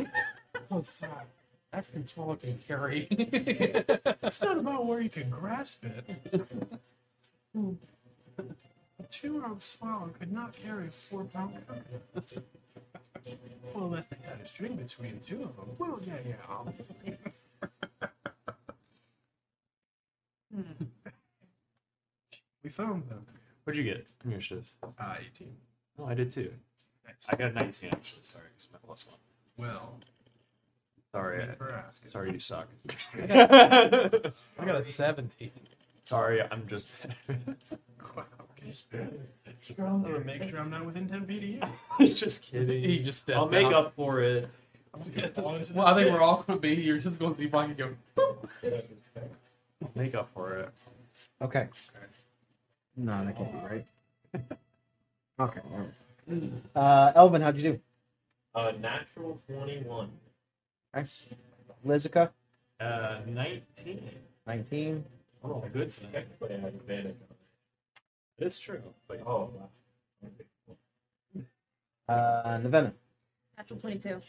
oh, 0.71 0.83
sorry. 0.83 1.25
African 1.73 2.07
swallow 2.07 2.37
can 2.37 2.59
carry. 2.67 3.07
It's 3.11 4.43
not 4.43 4.59
about 4.59 4.87
where 4.87 5.01
you 5.01 5.11
can 5.11 5.31
grasp 5.31 5.85
it. 5.85 6.05
A 7.57 9.03
two-year-old 9.11 9.63
swallow 9.63 10.11
could 10.19 10.33
not 10.33 10.55
carry 10.55 10.89
a 10.89 10.91
four-pound 10.91 11.55
coconut. 11.67 12.45
Well, 13.75 13.87
unless 13.87 14.07
they 14.09 14.17
cut 14.17 14.41
a 14.43 14.47
string 14.49 14.77
between 14.77 15.21
the 15.21 15.37
two 15.37 15.43
of 15.45 15.57
them. 15.57 15.77
Well, 15.79 16.01
yeah, 16.05 16.15
yeah. 16.27 16.35
obviously. 16.49 17.17
Hmm. 20.53 20.63
We 22.65 22.71
found 22.71 23.09
them. 23.09 23.25
What'd 23.63 23.79
you 23.79 23.89
get 23.89 24.09
from 24.19 24.33
your 24.33 24.41
shift? 24.41 24.73
Uh, 24.99 25.15
18. 25.21 25.49
Oh, 25.99 26.07
I 26.07 26.15
did 26.15 26.33
too. 26.33 26.53
Nice. 27.07 27.29
I 27.31 27.37
got 27.37 27.55
19 27.55 27.91
actually. 27.93 28.23
Sorry, 28.23 28.47
it's 28.57 28.69
my 28.73 28.79
plus 28.85 29.07
one. 29.07 29.17
Well, 29.57 29.95
Sorry. 31.13 31.39
thanks 31.45 31.59
for 31.59 31.71
asking. 31.73 32.11
Sorry, 32.11 32.33
you 32.33 32.39
suck. 32.39 32.69
I 33.15 33.27
got 34.65 34.77
a 34.77 34.85
17. 34.85 35.51
Sorry, 36.05 36.43
I'm 36.51 36.67
just. 36.67 36.97
Wow. 38.17 38.25
I'm 39.79 40.03
gonna 40.03 40.21
make 40.21 40.43
sure 40.51 40.59
I'm 40.59 40.69
not 40.71 40.85
within 40.85 41.09
10 41.09 41.27
feet 41.27 41.61
of 41.63 41.71
you. 42.01 42.07
just 42.13 42.43
kidding. 42.43 42.83
He 42.83 42.99
just 43.03 43.21
stepped 43.21 43.39
I'll 43.39 43.49
make 43.49 43.67
out. 43.67 43.73
up 43.73 43.93
for 43.97 44.21
it. 44.21 44.49
I'm 44.93 45.03
just 45.05 45.15
gonna 45.15 45.29
fall 45.31 45.55
into 45.55 45.73
Well, 45.73 45.87
I 45.87 45.93
the 45.93 46.01
think 46.01 46.07
pit. 46.11 46.13
we're 46.15 46.23
all 46.23 46.45
gonna 46.47 46.59
be 46.59 46.75
here. 46.75 46.99
Just 46.99 47.19
gonna 47.21 47.37
see 47.37 47.45
if 47.45 47.55
I 47.55 47.67
can 47.67 47.75
go. 47.75 47.95
I'll 49.83 49.91
make 49.95 50.15
up 50.15 50.29
for 50.35 50.57
it. 50.59 50.71
Okay. 51.41 51.69
No, 52.97 53.25
that 53.25 53.37
can't 53.37 53.53
be 53.53 53.59
right. 53.69 53.87
okay. 55.41 55.61
all 55.73 55.87
right. 56.29 56.43
Uh, 56.77 57.13
Elvin, 57.17 57.41
how'd 57.43 57.57
you 57.57 57.63
do? 57.73 57.81
Uh, 58.55 58.73
natural 58.81 59.41
21. 59.49 60.11
Nice. 60.95 61.29
Lizica, 61.87 62.31
Uh, 62.81 63.21
19. 63.27 64.11
19. 64.47 65.05
Oh, 65.45 65.61
good 65.73 65.91
tonight. 65.91 66.13
Technically, 66.13 66.55
I 66.57 66.59
had 66.59 66.75
advantage 66.75 67.17
on 67.31 67.37
It's 68.39 68.59
true. 68.59 68.83
But. 69.07 69.21
Oh, 69.27 69.51
wow. 69.55 69.69
Okay. 70.25 71.45
Uh, 72.09 72.59
Nevena, 72.59 72.93
Natural 73.57 73.81
22. 73.81 74.21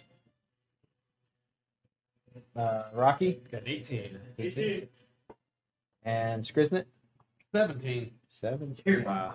uh, 2.55 2.83
Rocky, 2.93 3.41
got 3.51 3.61
an 3.61 3.67
18. 3.67 4.19
18. 4.37 4.87
and 6.03 6.43
Skriznet, 6.43 6.85
17. 7.53 8.11
7. 8.27 8.75
Wow. 9.05 9.33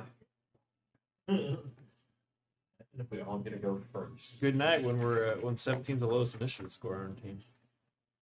And 2.97 3.05
if 3.05 3.11
we 3.11 3.21
all 3.21 3.39
get 3.39 3.51
to 3.51 3.59
go 3.59 3.79
first, 3.93 4.41
Good 4.41 4.57
night 4.57 4.83
when 4.83 4.99
we're 4.99 5.27
uh, 5.27 5.37
when 5.43 5.55
17's 5.55 6.01
the 6.01 6.07
lowest 6.07 6.35
initiative 6.37 6.73
score 6.73 6.95
on 6.95 7.01
our 7.03 7.09
team. 7.23 7.39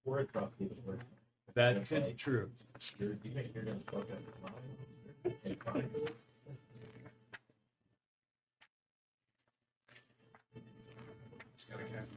we're 0.05 0.19
a 0.19 0.25
drop 0.25 0.53
even 0.59 0.77
worse. 0.85 0.99
That 1.55 1.87
could 1.89 2.07
be 2.07 2.13
true. 2.15 2.51
You're, 2.99 3.11
you 3.23 3.31
think 3.31 3.51
you're 3.55 3.63
gonna 3.63 3.79
fuck 3.87 4.01
up 4.01 4.09
your 4.09 4.35
mind? 4.43 5.37
Just 11.57 11.71
gotta 11.71 11.85
catch 11.85 12.09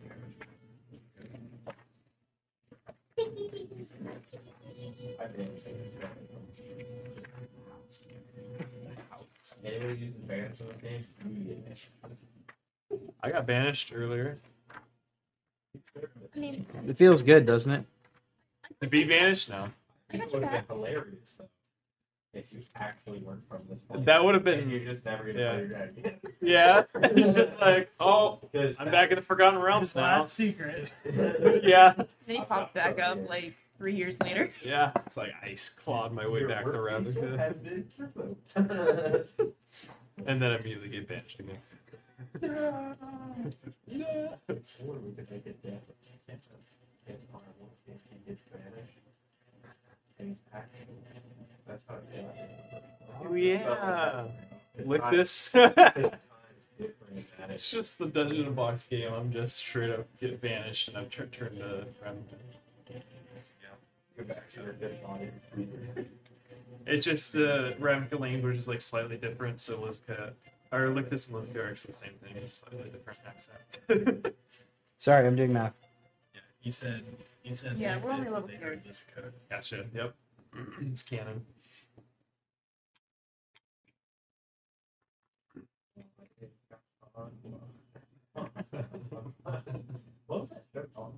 I 5.19 5.27
didn't 5.27 5.59
say 5.59 5.71
Anybody 9.63 9.93
using 9.93 10.21
bands 10.27 10.61
on 10.61 10.67
the 10.67 10.73
game? 10.73 11.03
Yeah. 13.05 13.11
I 13.23 13.31
got 13.31 13.45
banished 13.45 13.91
earlier. 13.93 14.39
I 16.35 16.39
mean, 16.39 16.65
It 16.87 16.97
feels 16.97 17.21
good, 17.21 17.45
doesn't 17.45 17.71
it? 17.71 17.85
To 18.81 18.87
be 18.87 19.03
banished? 19.03 19.49
No. 19.49 19.69
I 20.11 20.17
It 20.17 20.31
would 20.33 20.43
have 20.43 20.51
been 20.51 20.77
hilarious 20.77 21.41
if 22.33 22.53
you 22.53 22.59
actually 22.75 23.19
weren't 23.19 23.47
from 23.49 23.61
this 23.69 23.79
place. 23.81 24.05
That 24.05 24.23
would 24.23 24.35
have 24.35 24.45
and 24.47 24.61
been. 24.61 24.69
you're 24.69 24.93
just 24.93 25.03
never 25.05 25.23
gonna 25.23 25.39
yeah. 25.39 25.51
play 25.53 25.59
your 25.59 25.67
dad 25.69 25.93
again. 25.97 26.13
Yeah. 26.41 26.83
just 27.33 27.59
like, 27.59 27.89
oh, 27.99 28.39
Because 28.51 28.79
I'm 28.79 28.91
back 28.91 29.09
in 29.09 29.15
the 29.15 29.21
Forgotten 29.23 29.59
Realms 29.59 29.95
now. 29.95 30.19
last 30.19 30.33
secret. 30.33 30.91
Yeah. 31.63 31.93
Then 31.95 32.05
he 32.27 32.41
pops 32.41 32.71
back 32.73 32.99
up 32.99 33.27
like 33.27 33.55
three 33.77 33.95
years 33.95 34.19
later. 34.21 34.51
Yeah. 34.63 34.91
It's 35.07 35.17
like 35.17 35.31
ice 35.43 35.69
clawed 35.69 36.13
my 36.13 36.27
way 36.27 36.45
back 36.45 36.63
to 36.71 36.71
Ravnica. 36.71 37.55
And 40.25 40.41
then 40.41 40.51
immediately 40.51 40.89
get 40.89 41.07
banished 41.07 41.39
again. 41.39 41.57
Or 42.19 42.25
we 44.99 45.11
could 45.11 45.31
make 45.31 45.45
it 45.45 45.57
if 45.63 45.73
our 47.33 47.41
back. 50.51 50.65
That's 51.67 51.85
how 51.87 51.95
it 51.95 52.03
Oh, 53.23 53.33
yeah. 53.33 54.25
Lick 54.85 55.01
this. 55.11 55.51
it's 57.49 57.71
just 57.71 57.99
the 57.99 58.05
Dungeon 58.05 58.53
Box 58.53 58.87
game. 58.87 59.13
I'm 59.13 59.31
just 59.31 59.57
straight 59.57 59.91
up 59.91 60.05
get 60.19 60.41
banished 60.41 60.87
and 60.89 60.97
I'm 60.97 61.09
tur- 61.09 61.27
turned 61.27 61.57
to 61.57 61.87
Ravnica. 62.03 62.35
Go 64.17 64.23
back 64.23 64.49
to 64.49 64.61
their 64.61 64.73
good 64.73 65.03
body. 65.03 65.29
It's 66.87 67.05
just 67.05 67.33
the 67.33 67.67
uh, 67.67 67.71
Ravnica 67.73 68.19
language 68.19 68.57
is 68.57 68.67
like 68.67 68.81
slightly 68.81 69.17
different, 69.17 69.59
so 69.59 69.77
Lizica, 69.77 70.31
or 70.71 70.89
Lictus 70.89 71.29
and 71.29 71.37
Lizica 71.37 71.57
are 71.57 71.69
actually 71.69 71.91
the 71.91 71.97
same 71.97 72.13
thing, 72.23 72.41
just 72.41 72.59
slightly 72.59 72.89
different 72.89 73.19
accent. 73.27 74.35
Sorry, 74.97 75.27
I'm 75.27 75.35
doing 75.35 75.53
math. 75.53 75.73
Yeah, 76.33 76.41
he 76.59 76.71
said. 76.71 77.03
He 77.43 77.53
said. 77.53 77.77
Yeah, 77.77 77.95
like 77.95 78.03
we're 78.03 78.11
only 78.11 78.23
this, 78.25 78.33
level 78.33 78.49
but 78.49 78.57
three. 78.57 78.67
heard 78.67 78.83
this 78.83 79.03
code. 79.15 79.33
gotcha. 79.49 79.85
Yep. 79.93 80.15
it's 80.81 81.03
canon. 81.03 81.45
what 90.25 90.39
was 90.39 90.49
that 90.49 90.63
show 90.73 90.85
called? 90.93 91.15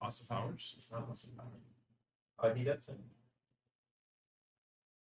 Austin 0.00 0.26
Powers. 0.28 0.88
Not 0.90 1.08
Austin 1.10 1.30
Powers. 1.36 1.50
Oh, 2.42 2.54
he 2.54 2.64
does 2.64 2.84
sing. 2.84 2.96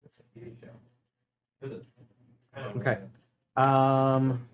It's 0.04 0.20
a 0.20 0.40
TV 0.40 0.60
show. 0.60 0.68
Is 1.62 1.72
it? 1.72 1.86
Okay. 2.78 2.98
Um, 3.56 4.48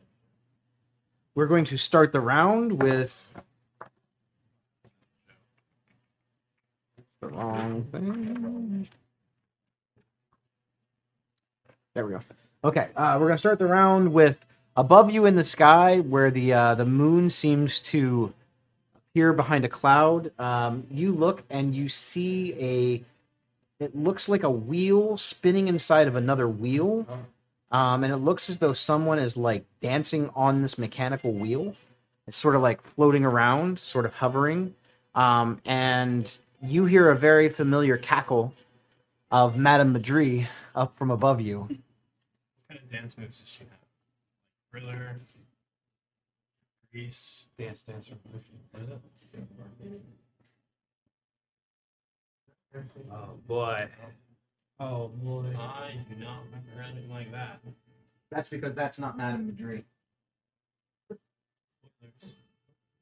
we're 1.35 1.47
going 1.47 1.65
to 1.65 1.77
start 1.77 2.11
the 2.11 2.19
round 2.19 2.81
with 2.81 3.33
the 7.21 7.27
wrong 7.27 7.83
thing. 7.91 8.87
There 11.95 12.05
we 12.05 12.13
go. 12.13 12.19
Okay, 12.63 12.89
uh, 12.95 13.17
we're 13.19 13.27
gonna 13.27 13.37
start 13.37 13.59
the 13.59 13.65
round 13.67 14.13
with 14.13 14.45
above 14.75 15.11
you 15.11 15.25
in 15.25 15.35
the 15.35 15.43
sky, 15.43 15.99
where 15.99 16.31
the 16.31 16.53
uh, 16.53 16.75
the 16.75 16.85
moon 16.85 17.29
seems 17.29 17.79
to 17.81 18.33
appear 18.95 19.33
behind 19.33 19.65
a 19.65 19.69
cloud. 19.69 20.31
Um, 20.39 20.87
you 20.89 21.11
look 21.11 21.43
and 21.49 21.75
you 21.75 21.89
see 21.89 22.53
a. 22.59 23.03
It 23.83 23.95
looks 23.95 24.29
like 24.29 24.43
a 24.43 24.49
wheel 24.49 25.17
spinning 25.17 25.67
inside 25.67 26.07
of 26.07 26.15
another 26.15 26.47
wheel. 26.47 27.05
Um, 27.73 28.03
and 28.03 28.13
it 28.13 28.17
looks 28.17 28.49
as 28.49 28.59
though 28.59 28.73
someone 28.73 29.19
is 29.19 29.35
like 29.35 29.65
dancing 29.81 30.29
on 30.35 30.61
this 30.61 30.77
mechanical 30.77 31.33
wheel. 31.33 31.73
It's 32.27 32.37
sort 32.37 32.55
of 32.55 32.61
like 32.61 32.81
floating 32.81 33.25
around, 33.25 33.79
sort 33.79 34.05
of 34.05 34.15
hovering. 34.15 34.75
Um, 35.15 35.59
and 35.65 36.37
you 36.61 36.85
hear 36.85 37.09
a 37.09 37.17
very 37.17 37.49
familiar 37.49 37.97
cackle 37.97 38.53
of 39.31 39.57
Madame 39.57 39.91
Madri 39.91 40.47
up 40.75 40.95
from 40.95 41.11
above 41.11 41.41
you. 41.41 41.61
What 41.61 41.69
kind 42.69 42.79
of 42.79 42.91
dance 42.91 43.17
moves 43.17 43.39
does 43.39 43.49
she 43.49 43.63
have? 43.63 43.79
Thriller, 44.71 45.19
Grease. 46.93 47.47
Dance 47.57 47.81
dancer. 47.81 48.13
What 48.23 48.39
is 48.39 48.45
it? 48.45 49.01
Oh 53.11 53.29
boy. 53.47 53.87
Oh 54.83 55.07
boy. 55.07 55.45
I 55.57 55.95
do 56.09 56.15
not 56.21 56.43
remember 56.45 56.81
anything 56.83 57.09
like 57.09 57.31
that. 57.31 57.61
That's 58.29 58.49
because 58.49 58.73
that's 58.73 58.99
not 58.99 59.15
Madame 59.15 59.45
Madri. 59.47 59.85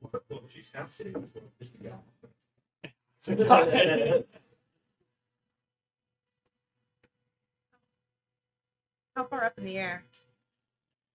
Well, 0.01 0.43
she 0.53 0.61
sounds 0.61 0.93
silly. 0.93 1.15
How 9.15 9.23
far 9.23 9.43
up 9.45 9.57
in 9.57 9.65
the 9.65 9.77
air? 9.77 10.03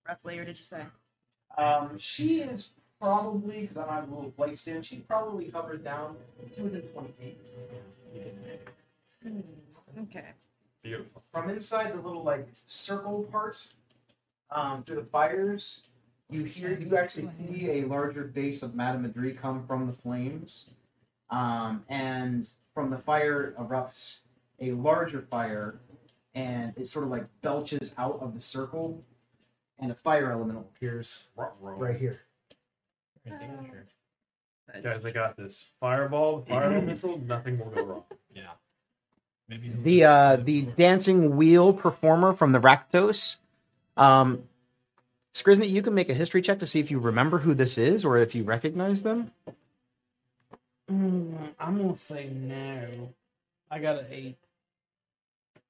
Roughly, 0.08 0.38
or 0.38 0.44
did 0.44 0.58
you 0.58 0.64
say? 0.64 0.82
Um, 1.56 1.96
she 1.98 2.40
is 2.40 2.70
probably, 3.00 3.62
because 3.62 3.76
I 3.76 3.84
don't 3.86 3.94
have 3.94 4.08
a 4.10 4.14
little 4.14 4.32
flight 4.32 4.58
stand, 4.58 4.84
she 4.84 4.96
probably 4.96 5.48
hovers 5.50 5.80
down 5.80 6.16
to 6.56 6.62
within 6.62 6.82
20 6.82 7.12
feet. 7.20 7.38
Okay. 9.98 10.32
Beautiful. 10.86 11.22
from 11.32 11.50
inside 11.50 11.92
the 11.92 12.00
little 12.00 12.22
like 12.22 12.46
circle 12.66 13.26
part 13.30 13.66
um, 14.50 14.82
through 14.84 14.96
the 14.96 15.06
fires 15.06 15.88
you 16.30 16.44
hear 16.44 16.78
you 16.78 16.96
actually 16.96 17.28
see 17.38 17.70
a 17.70 17.86
larger 17.86 18.24
base 18.24 18.62
of 18.62 18.74
madame 18.74 19.02
madri 19.02 19.32
come 19.32 19.66
from 19.66 19.86
the 19.86 19.92
flames 19.92 20.66
um, 21.30 21.84
and 21.88 22.50
from 22.74 22.90
the 22.90 22.98
fire 22.98 23.54
erupts 23.58 24.18
a 24.60 24.72
larger 24.72 25.22
fire 25.22 25.80
and 26.34 26.72
it 26.76 26.86
sort 26.86 27.04
of 27.04 27.10
like 27.10 27.26
belches 27.42 27.94
out 27.98 28.18
of 28.20 28.34
the 28.34 28.40
circle 28.40 29.02
and 29.80 29.90
a 29.90 29.94
fire 29.94 30.30
elemental 30.30 30.70
appears 30.76 31.28
right 31.80 31.96
here 31.96 32.20
Guys, 34.82 35.04
I 35.04 35.10
got 35.10 35.36
this. 35.36 35.72
Fireball, 35.80 36.44
fire 36.48 36.80
missile, 36.82 37.18
nothing 37.18 37.58
will 37.58 37.70
go 37.70 37.82
wrong. 37.82 38.04
Yeah. 38.34 38.50
Maybe 39.48 39.68
the 39.68 40.04
uh, 40.04 40.36
the 40.36 40.62
dancing 40.62 41.36
wheel 41.36 41.72
performer 41.72 42.32
from 42.32 42.52
the 42.52 42.58
Rakdos. 42.58 43.36
Um, 43.96 44.44
Skriznet, 45.34 45.68
you 45.68 45.82
can 45.82 45.94
make 45.94 46.08
a 46.08 46.14
history 46.14 46.42
check 46.42 46.58
to 46.60 46.66
see 46.66 46.80
if 46.80 46.90
you 46.90 46.98
remember 46.98 47.38
who 47.38 47.54
this 47.54 47.78
is 47.78 48.04
or 48.04 48.16
if 48.16 48.34
you 48.34 48.42
recognize 48.42 49.02
them. 49.02 49.30
Mm, 50.90 51.50
I'm 51.60 51.78
gonna 51.78 51.96
say 51.96 52.28
no. 52.28 53.12
I 53.70 53.78
got 53.78 53.98
an 53.98 54.06
eight. 54.10 54.36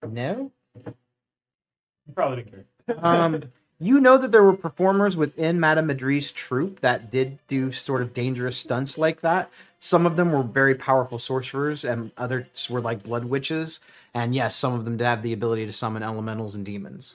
No. 0.06 0.50
You 0.74 2.14
probably 2.14 2.44
didn't 2.44 2.52
care. 2.52 2.64
Um, 3.02 3.42
you 3.80 3.98
know 3.98 4.16
that 4.16 4.30
there 4.30 4.44
were 4.44 4.56
performers 4.56 5.16
within 5.16 5.58
Madame 5.58 5.88
Madri's 5.88 6.30
troupe 6.30 6.80
that 6.80 7.10
did 7.10 7.38
do 7.48 7.72
sort 7.72 8.00
of 8.00 8.14
dangerous 8.14 8.56
stunts 8.56 8.96
like 8.96 9.22
that. 9.22 9.50
Some 9.86 10.04
of 10.04 10.16
them 10.16 10.32
were 10.32 10.42
very 10.42 10.74
powerful 10.74 11.16
sorcerers, 11.16 11.84
and 11.84 12.10
others 12.16 12.68
were 12.68 12.80
like 12.80 13.04
blood 13.04 13.26
witches. 13.26 13.78
And 14.12 14.34
yes, 14.34 14.56
some 14.56 14.74
of 14.74 14.84
them 14.84 14.96
did 14.96 15.04
have 15.04 15.22
the 15.22 15.32
ability 15.32 15.64
to 15.64 15.72
summon 15.72 16.02
elementals 16.02 16.56
and 16.56 16.66
demons. 16.66 17.14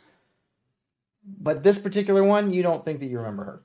But 1.26 1.64
this 1.64 1.78
particular 1.78 2.24
one, 2.24 2.54
you 2.54 2.64
don't 2.64 2.86
think 2.86 3.02
that 3.02 3.08
you 3.08 3.18
remember 3.18 3.44
her. 3.44 3.62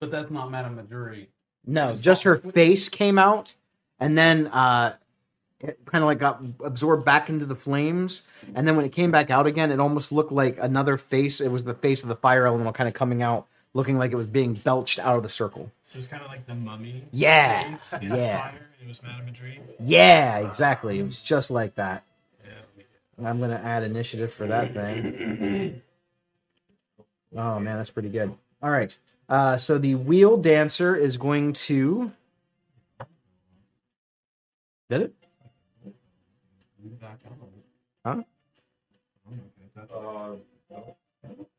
But 0.00 0.10
that's 0.10 0.32
not 0.32 0.50
Madame 0.50 0.76
Maduri. 0.76 1.28
No, 1.64 1.90
Just 1.90 2.02
just 2.02 2.22
her 2.24 2.38
face 2.38 2.88
came 2.88 3.20
out, 3.20 3.54
and 4.00 4.18
then 4.18 4.48
uh, 4.48 4.96
it 5.60 5.78
kind 5.86 6.02
of 6.02 6.06
like 6.06 6.18
got 6.18 6.42
absorbed 6.64 7.04
back 7.04 7.28
into 7.28 7.46
the 7.46 7.54
flames. 7.56 8.22
And 8.54 8.66
then 8.66 8.76
when 8.76 8.84
it 8.84 8.92
came 8.92 9.10
back 9.10 9.30
out 9.30 9.46
again, 9.46 9.70
it 9.70 9.80
almost 9.80 10.12
looked 10.12 10.32
like 10.32 10.58
another 10.60 10.96
face. 10.96 11.40
It 11.40 11.48
was 11.48 11.64
the 11.64 11.74
face 11.74 12.02
of 12.02 12.08
the 12.08 12.16
fire 12.16 12.46
elemental 12.46 12.72
kind 12.72 12.88
of 12.88 12.94
coming 12.94 13.22
out, 13.22 13.46
looking 13.72 13.98
like 13.98 14.12
it 14.12 14.16
was 14.16 14.26
being 14.26 14.54
belched 14.54 14.98
out 14.98 15.16
of 15.16 15.22
the 15.22 15.28
circle. 15.28 15.72
So 15.82 15.98
it's 15.98 16.06
kind 16.06 16.22
of 16.22 16.28
like 16.28 16.46
the 16.46 16.54
mummy. 16.54 17.04
Yeah, 17.12 17.76
yeah. 18.02 18.52
It 18.80 18.86
was 18.86 19.02
Madame 19.02 19.34
Yeah, 19.80 20.38
exactly. 20.38 20.98
It 20.98 21.04
was 21.04 21.20
just 21.20 21.50
like 21.50 21.74
that. 21.76 22.04
Yeah. 22.44 23.28
I'm 23.28 23.40
gonna 23.40 23.60
add 23.62 23.82
initiative 23.82 24.32
for 24.32 24.46
that 24.46 24.74
thing. 24.74 25.82
Oh 27.36 27.58
man, 27.58 27.76
that's 27.76 27.90
pretty 27.90 28.08
good. 28.08 28.34
All 28.62 28.70
right. 28.70 28.96
Uh, 29.28 29.56
so 29.56 29.78
the 29.78 29.94
wheel 29.94 30.36
dancer 30.36 30.94
is 30.94 31.16
going 31.16 31.52
to. 31.52 32.12
Did 34.88 35.02
it? 35.02 35.14
Huh? 38.06 38.22
Uh, 39.92 40.36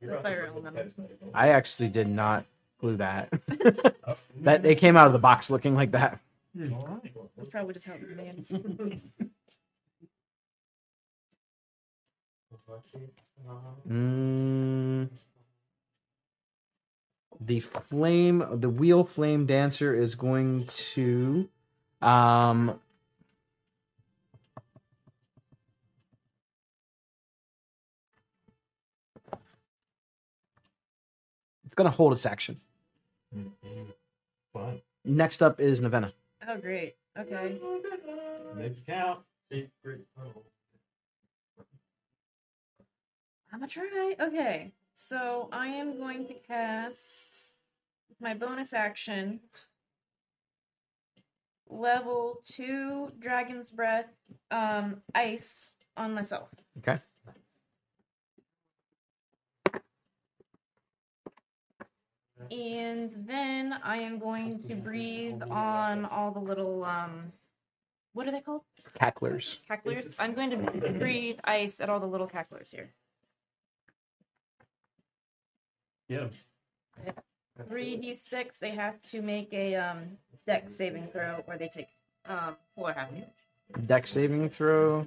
The 0.02 0.18
fire 0.22 0.48
elemental. 0.50 0.93
I 1.34 1.50
actually 1.50 1.89
did 1.89 2.08
not 2.08 2.45
glue 2.80 2.95
that. 2.98 3.34
that 4.41 4.66
it 4.66 4.78
came 4.78 4.95
out 4.95 5.08
of 5.08 5.14
the 5.14 5.20
box 5.20 5.50
looking 5.50 5.76
like 5.76 5.91
that. 5.91 6.22
That's 6.56 7.50
probably 7.50 7.74
just 7.74 7.86
how 7.86 7.95
it 7.95 8.16
made. 8.16 8.45
Mm, 13.89 15.10
the 17.41 17.60
flame, 17.60 18.45
the 18.54 18.70
wheel 18.70 19.04
flame 19.04 19.45
dancer 19.45 19.93
is 19.93 20.16
going 20.16 20.66
to, 20.68 21.50
um, 22.02 22.80
it's 31.78 31.84
going 31.84 31.91
to 31.91 31.95
hold 31.95 32.13
its 32.13 32.25
action. 32.25 32.57
Fun. 34.51 34.82
Next 35.05 35.43
up 35.43 35.59
is 35.59 35.80
Nevena. 35.80 36.11
Oh, 36.47 36.57
great. 36.57 36.95
Okay. 37.19 37.59
Make 38.55 38.71
it 38.71 38.84
count. 38.88 39.19
I'm 43.53 43.59
gonna 43.59 43.67
try. 43.67 44.15
Okay. 44.19 44.71
So 44.95 45.49
I 45.51 45.67
am 45.67 45.97
going 45.99 46.25
to 46.28 46.34
cast 46.34 47.51
my 48.19 48.34
bonus 48.34 48.73
action 48.73 49.39
level 51.69 52.41
two 52.43 53.11
dragon's 53.19 53.71
breath 53.71 54.09
um 54.51 55.01
ice 55.13 55.73
on 55.95 56.13
myself. 56.13 56.49
Okay. 56.80 56.97
And 62.52 63.12
then 63.28 63.80
I 63.84 63.98
am 63.98 64.20
going 64.20 64.60
to 64.68 64.76
breathe 64.76 65.41
on 65.50 66.06
all 66.06 66.32
the 66.32 66.39
little 66.39 66.84
um 66.86 67.32
what 68.14 68.28
are 68.28 68.32
they 68.32 68.41
called? 68.41 68.64
Cacklers. 69.00 69.62
Cacklers. 69.68 70.16
I'm 70.18 70.34
going 70.34 70.50
to 70.50 70.58
breathe 70.93 71.38
ice 71.43 71.80
at 71.82 71.89
all 71.89 72.00
the 72.00 72.08
little 72.08 72.26
cacklers 72.26 72.72
here. 72.72 72.89
Yeah. 76.10 76.28
Three 77.70 77.98
D 77.98 78.16
six, 78.16 78.58
they 78.58 78.72
have 78.72 79.02
to 79.12 79.22
make 79.22 79.54
a 79.54 79.76
um 79.76 80.18
Dex 80.45 80.74
saving 80.74 81.08
throw 81.08 81.43
or 81.48 81.58
they 81.58 81.68
take 81.68 81.89
um 82.26 82.56
four 82.76 82.93
half 82.93 83.10
damage. 83.10 83.28
Dex 83.86 84.12
saving 84.12 84.50
throw. 84.50 85.04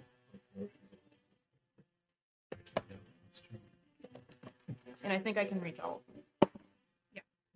And 5.03 5.13
I 5.13 5.19
think 5.19 5.39
I 5.39 5.47
can 5.47 5.61
reach 5.61 5.81
all 5.81 6.03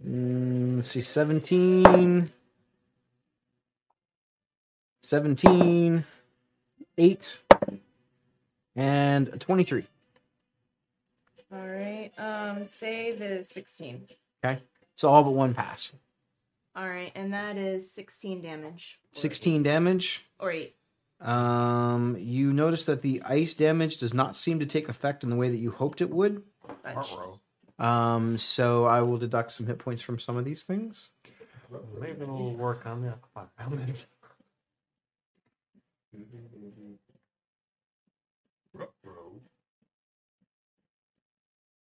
Mm, 0.06 0.76
let's 0.76 0.90
see, 0.90 1.02
17, 1.02 2.28
17, 5.02 6.04
8, 6.98 7.38
and 8.76 9.40
23. 9.40 9.84
All 11.52 11.58
right. 11.66 12.10
Um, 12.18 12.64
save 12.64 13.22
is 13.22 13.48
16. 13.48 14.06
Okay. 14.44 14.60
So 14.96 15.08
all 15.08 15.24
but 15.24 15.30
one 15.30 15.54
pass. 15.54 15.92
All 16.76 16.88
right, 16.88 17.12
and 17.14 17.32
that 17.32 17.56
is 17.56 17.90
16 17.92 18.42
damage. 18.42 18.98
16 19.12 19.60
eight. 19.60 19.62
damage. 19.62 20.24
Or 20.40 20.50
8. 20.50 20.74
Um, 21.20 22.16
you 22.18 22.52
notice 22.52 22.84
that 22.86 23.02
the 23.02 23.22
ice 23.24 23.54
damage 23.54 23.98
does 23.98 24.12
not 24.12 24.34
seem 24.34 24.58
to 24.58 24.66
take 24.66 24.88
effect 24.88 25.22
in 25.22 25.30
the 25.30 25.36
way 25.36 25.48
that 25.48 25.56
you 25.56 25.70
hoped 25.70 26.00
it 26.00 26.10
would. 26.10 26.42
Fudge. 26.82 27.14
Um, 27.78 28.38
so 28.38 28.84
I 28.84 29.00
will 29.02 29.18
deduct 29.18 29.52
some 29.52 29.66
hit 29.66 29.78
points 29.78 30.02
from 30.02 30.18
some 30.18 30.36
of 30.36 30.44
these 30.44 30.62
things. 30.62 31.08
Maybe 32.00 32.24
we'll 32.24 32.52
work 32.52 32.86
on 32.86 33.02
the 33.02 33.14
fire 33.34 33.48
element. 33.58 34.06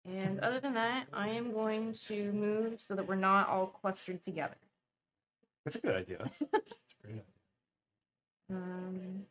And 0.04 0.40
other 0.40 0.60
than 0.60 0.74
that, 0.74 1.06
I 1.12 1.28
am 1.28 1.52
going 1.52 1.94
to 2.06 2.32
move 2.32 2.80
so 2.80 2.94
that 2.94 3.06
we're 3.06 3.14
not 3.16 3.48
all 3.48 3.66
clustered 3.66 4.22
together. 4.22 4.56
That's 5.64 5.76
a 5.76 5.80
good 5.80 5.96
idea. 5.96 6.30
Um, 8.52 9.26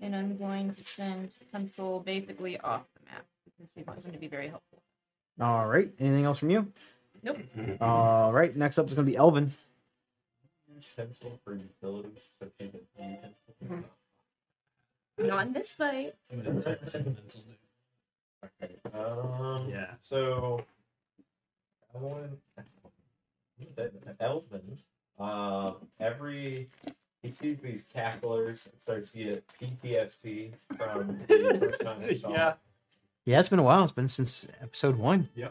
and 0.00 0.14
I'm 0.14 0.36
going 0.36 0.70
to 0.72 0.82
send 0.82 1.30
Pencil 1.52 2.00
basically 2.00 2.58
off 2.60 2.82
the 2.94 3.00
map 3.10 3.24
because 3.44 3.68
she's 3.74 3.86
not 3.86 4.00
going 4.02 4.12
to 4.12 4.18
be 4.18 4.28
very 4.28 4.48
helpful. 4.48 4.82
All 5.40 5.66
right. 5.66 5.90
Anything 5.98 6.24
else 6.24 6.38
from 6.38 6.50
you? 6.50 6.70
Nope. 7.22 7.38
All 7.80 8.32
right. 8.32 8.54
Next 8.56 8.78
up 8.78 8.88
is 8.88 8.94
going 8.94 9.06
to 9.06 9.10
be 9.10 9.16
Elvin. 9.16 9.52
Pencil 10.96 11.38
for 11.44 11.54
utility, 11.54 12.10
so 12.40 12.46
she 12.60 12.68
can 12.68 12.80
use 12.80 12.84
it. 15.18 15.18
Not 15.18 15.46
in 15.48 15.52
this 15.52 15.72
fight. 15.72 16.14
Okay. 16.32 16.76
Um, 18.94 19.68
Yeah. 19.68 19.94
So, 20.00 20.64
Elvin, 21.94 22.38
Elvin, 24.20 24.78
um, 25.18 25.76
every 25.98 26.70
he 27.22 27.32
sees 27.32 27.58
these 27.62 27.84
cacklers 27.92 28.66
and 28.70 28.80
starts 28.80 29.10
to 29.12 29.18
get 29.18 29.44
PTSD 29.60 30.52
from 30.76 31.18
the 31.28 31.58
first 31.60 31.80
time 31.80 32.02
he 32.02 32.16
saw 32.18 32.30
Yeah. 32.32 32.48
it. 32.50 32.56
Yeah, 33.24 33.40
it's 33.40 33.48
been 33.48 33.58
a 33.58 33.62
while. 33.64 33.82
It's 33.82 33.92
been 33.92 34.08
since 34.08 34.46
episode 34.62 34.96
one. 34.96 35.28
You 35.34 35.50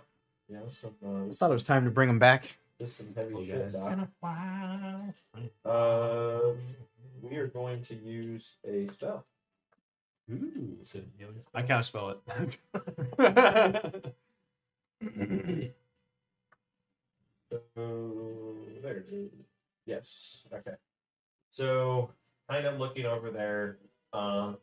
know, 0.50 0.68
some, 0.68 0.96
uh, 1.06 1.32
I 1.32 1.36
thought 1.36 1.50
it 1.52 1.54
was 1.54 1.64
time 1.64 1.84
to 1.86 1.92
bring 1.92 2.10
him 2.10 2.20
back. 2.20 2.56
this 2.80 2.96
some 2.96 3.14
heavy 3.16 3.34
Oh, 3.36 3.40
shit. 3.46 3.50
yes. 3.50 3.74
Doc. 3.74 4.08
while. 4.22 5.14
Um, 5.66 6.58
we 7.22 7.36
are 7.38 7.48
going 7.48 7.82
to 7.84 7.96
use 7.96 8.56
a 8.66 8.88
spell. 8.88 9.26
Ooh, 10.32 10.78
is 10.82 10.96
it 10.96 11.06
healing? 11.18 11.42
I 11.54 11.62
can't 11.64 11.84
spell 11.86 12.10
it. 12.12 12.20
So 17.50 18.56
there 18.82 18.98
it 18.98 19.10
is. 19.12 19.32
Yes. 19.86 20.42
Okay. 20.54 20.72
So 21.58 22.12
kind 22.48 22.68
of 22.68 22.78
looking 22.78 23.08
over 23.08 23.32
there, 23.32 23.80
um 24.14 24.58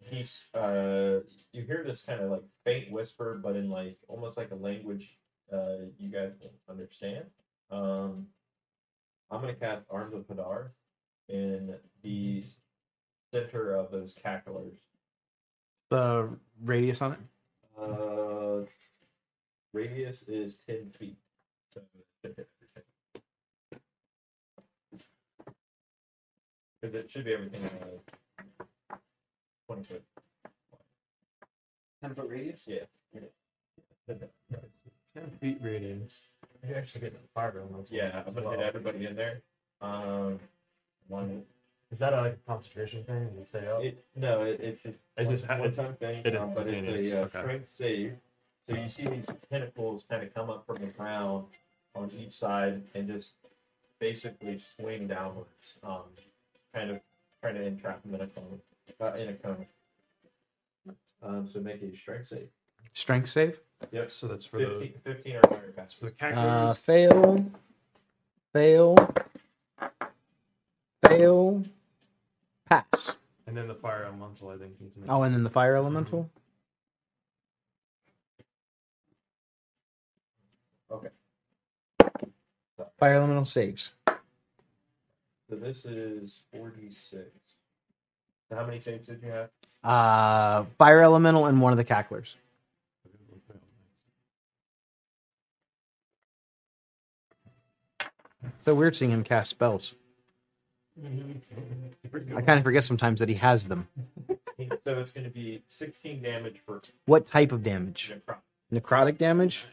he's 0.00 0.48
uh 0.52 1.20
you 1.52 1.62
hear 1.62 1.84
this 1.86 2.00
kind 2.00 2.20
of 2.20 2.30
like 2.32 2.42
faint 2.64 2.90
whisper, 2.90 3.40
but 3.40 3.54
in 3.54 3.70
like 3.70 3.94
almost 4.08 4.36
like 4.36 4.50
a 4.50 4.56
language 4.56 5.20
uh 5.52 5.86
you 5.96 6.10
guys 6.10 6.32
won't 6.40 6.56
understand. 6.68 7.26
Um 7.70 8.26
I'm 9.30 9.40
gonna 9.40 9.54
cast 9.54 9.84
Arms 9.90 10.12
of 10.12 10.26
Hadar 10.26 10.70
in 11.28 11.76
the 12.02 12.42
center 13.32 13.76
of 13.76 13.92
those 13.92 14.14
cacklers. 14.14 14.80
The 15.88 16.30
radius 16.64 17.00
on 17.00 17.12
it. 17.12 17.18
Uh, 17.80 18.66
radius 19.72 20.24
is 20.24 20.58
ten 20.66 20.90
feet. 20.90 21.18
So 21.72 21.82
Because 26.80 26.94
it 26.94 27.10
should 27.10 27.24
be 27.24 27.32
everything 27.34 27.64
uh, 27.64 28.96
twenty 29.66 29.82
foot. 29.82 30.02
Ten 32.02 32.14
foot 32.14 32.28
radius. 32.28 32.62
Yeah. 32.66 32.80
yeah. 33.12 34.14
Ten 35.14 35.30
feet 35.40 35.58
radius. 35.60 36.28
You 36.66 36.74
actually 36.74 37.00
get 37.02 37.12
the 37.12 37.28
fire 37.34 37.54
elements. 37.58 37.90
Yeah, 37.90 38.22
I'm 38.26 38.32
gonna 38.34 38.50
hit 38.50 38.60
everybody 38.60 39.06
in 39.06 39.16
there. 39.16 39.42
Um, 39.80 40.38
one. 41.08 41.42
Is 41.90 41.98
that 42.00 42.12
a 42.12 42.20
like, 42.20 42.46
concentration 42.46 43.02
thing? 43.04 43.30
You 43.38 43.44
stay 43.44 43.66
up? 43.66 43.82
It, 43.82 44.04
no, 44.14 44.42
it, 44.42 44.60
it's 44.60 44.82
just 44.82 44.98
It 45.16 45.26
one, 45.26 45.34
just 45.34 45.46
ha- 45.46 45.58
one 45.58 45.72
time 45.72 45.94
thing, 45.94 46.20
it 46.22 46.34
is 46.34 46.40
um, 46.40 46.52
but 46.52 46.66
it's 46.68 46.76
instantaneous. 46.76 47.14
a 47.14 47.20
uh, 47.20 47.24
Okay. 47.24 47.40
strength 47.40 47.70
save. 47.74 48.12
So 48.68 48.76
you 48.76 48.88
see 48.88 49.08
these 49.08 49.30
tentacles 49.50 50.04
kind 50.10 50.22
of 50.22 50.34
come 50.34 50.50
up 50.50 50.66
from 50.66 50.76
the 50.76 50.86
ground 50.88 51.46
on 51.94 52.10
each 52.18 52.32
side 52.32 52.82
and 52.94 53.08
just 53.08 53.32
basically 53.98 54.58
swing 54.58 55.06
downwards, 55.06 55.78
um, 55.82 56.02
kind 56.74 56.90
of 56.90 57.00
trying 57.42 57.54
to 57.54 57.62
entrap 57.64 58.02
them 58.02 58.14
in 58.14 58.20
a 58.20 58.26
cone, 58.26 58.60
uh, 59.00 59.12
in 59.14 59.28
a 59.28 59.34
cone. 59.34 59.66
Um, 61.22 61.46
so 61.46 61.60
make 61.60 61.82
a 61.82 61.94
strength 61.96 62.28
save. 62.28 62.48
Strength 62.92 63.28
save. 63.28 63.60
Yep. 63.92 64.10
So 64.10 64.26
that's 64.28 64.44
for 64.44 64.58
15, 64.58 64.92
the 65.04 65.14
15 65.14 65.36
or 65.36 65.40
higher. 65.48 65.72
that's 65.76 65.94
for 65.94 66.06
the 66.06 66.10
Uh, 66.12 66.14
cacklers. 66.74 66.78
fail. 66.78 67.46
Fail. 68.52 68.96
Fail. 71.06 71.62
Pass. 72.68 73.16
and 73.46 73.56
then 73.56 73.66
the 73.66 73.74
fire 73.74 74.04
elemental, 74.04 74.50
I 74.50 74.56
think. 74.58 74.80
Needs 74.80 74.94
to 74.94 75.00
make 75.00 75.10
Oh, 75.10 75.22
and 75.22 75.34
then 75.34 75.42
the 75.42 75.50
fire 75.50 75.74
elemental. 75.76 76.28
Okay. 80.90 81.08
Fire 82.98 83.14
elemental 83.14 83.44
saves. 83.44 83.92
So 85.48 85.56
this 85.56 85.84
is 85.84 86.40
46. 86.52 87.22
So 88.50 88.56
how 88.56 88.66
many 88.66 88.80
saves 88.80 89.06
did 89.06 89.22
you 89.22 89.30
have? 89.30 89.50
Uh, 89.84 90.64
fire 90.78 91.00
elemental 91.00 91.46
and 91.46 91.60
one 91.60 91.72
of 91.72 91.78
the 91.78 91.84
cacklers. 91.84 92.36
So 98.64 98.74
weird 98.74 98.96
seeing 98.96 99.10
him 99.10 99.24
cast 99.24 99.50
spells. 99.50 99.94
I 102.36 102.42
kind 102.42 102.58
of 102.58 102.64
forget 102.64 102.84
sometimes 102.84 103.20
that 103.20 103.28
he 103.28 103.36
has 103.36 103.66
them. 103.66 103.88
So 104.84 104.98
it's 104.98 105.10
going 105.12 105.24
to 105.24 105.30
be 105.30 105.62
16 105.68 106.22
damage 106.22 106.56
for 106.66 106.82
What 107.06 107.26
type 107.26 107.52
of 107.52 107.62
damage? 107.62 108.12
necrotic. 108.26 108.38
Necrotic 108.82 109.18
damage. 109.18 109.66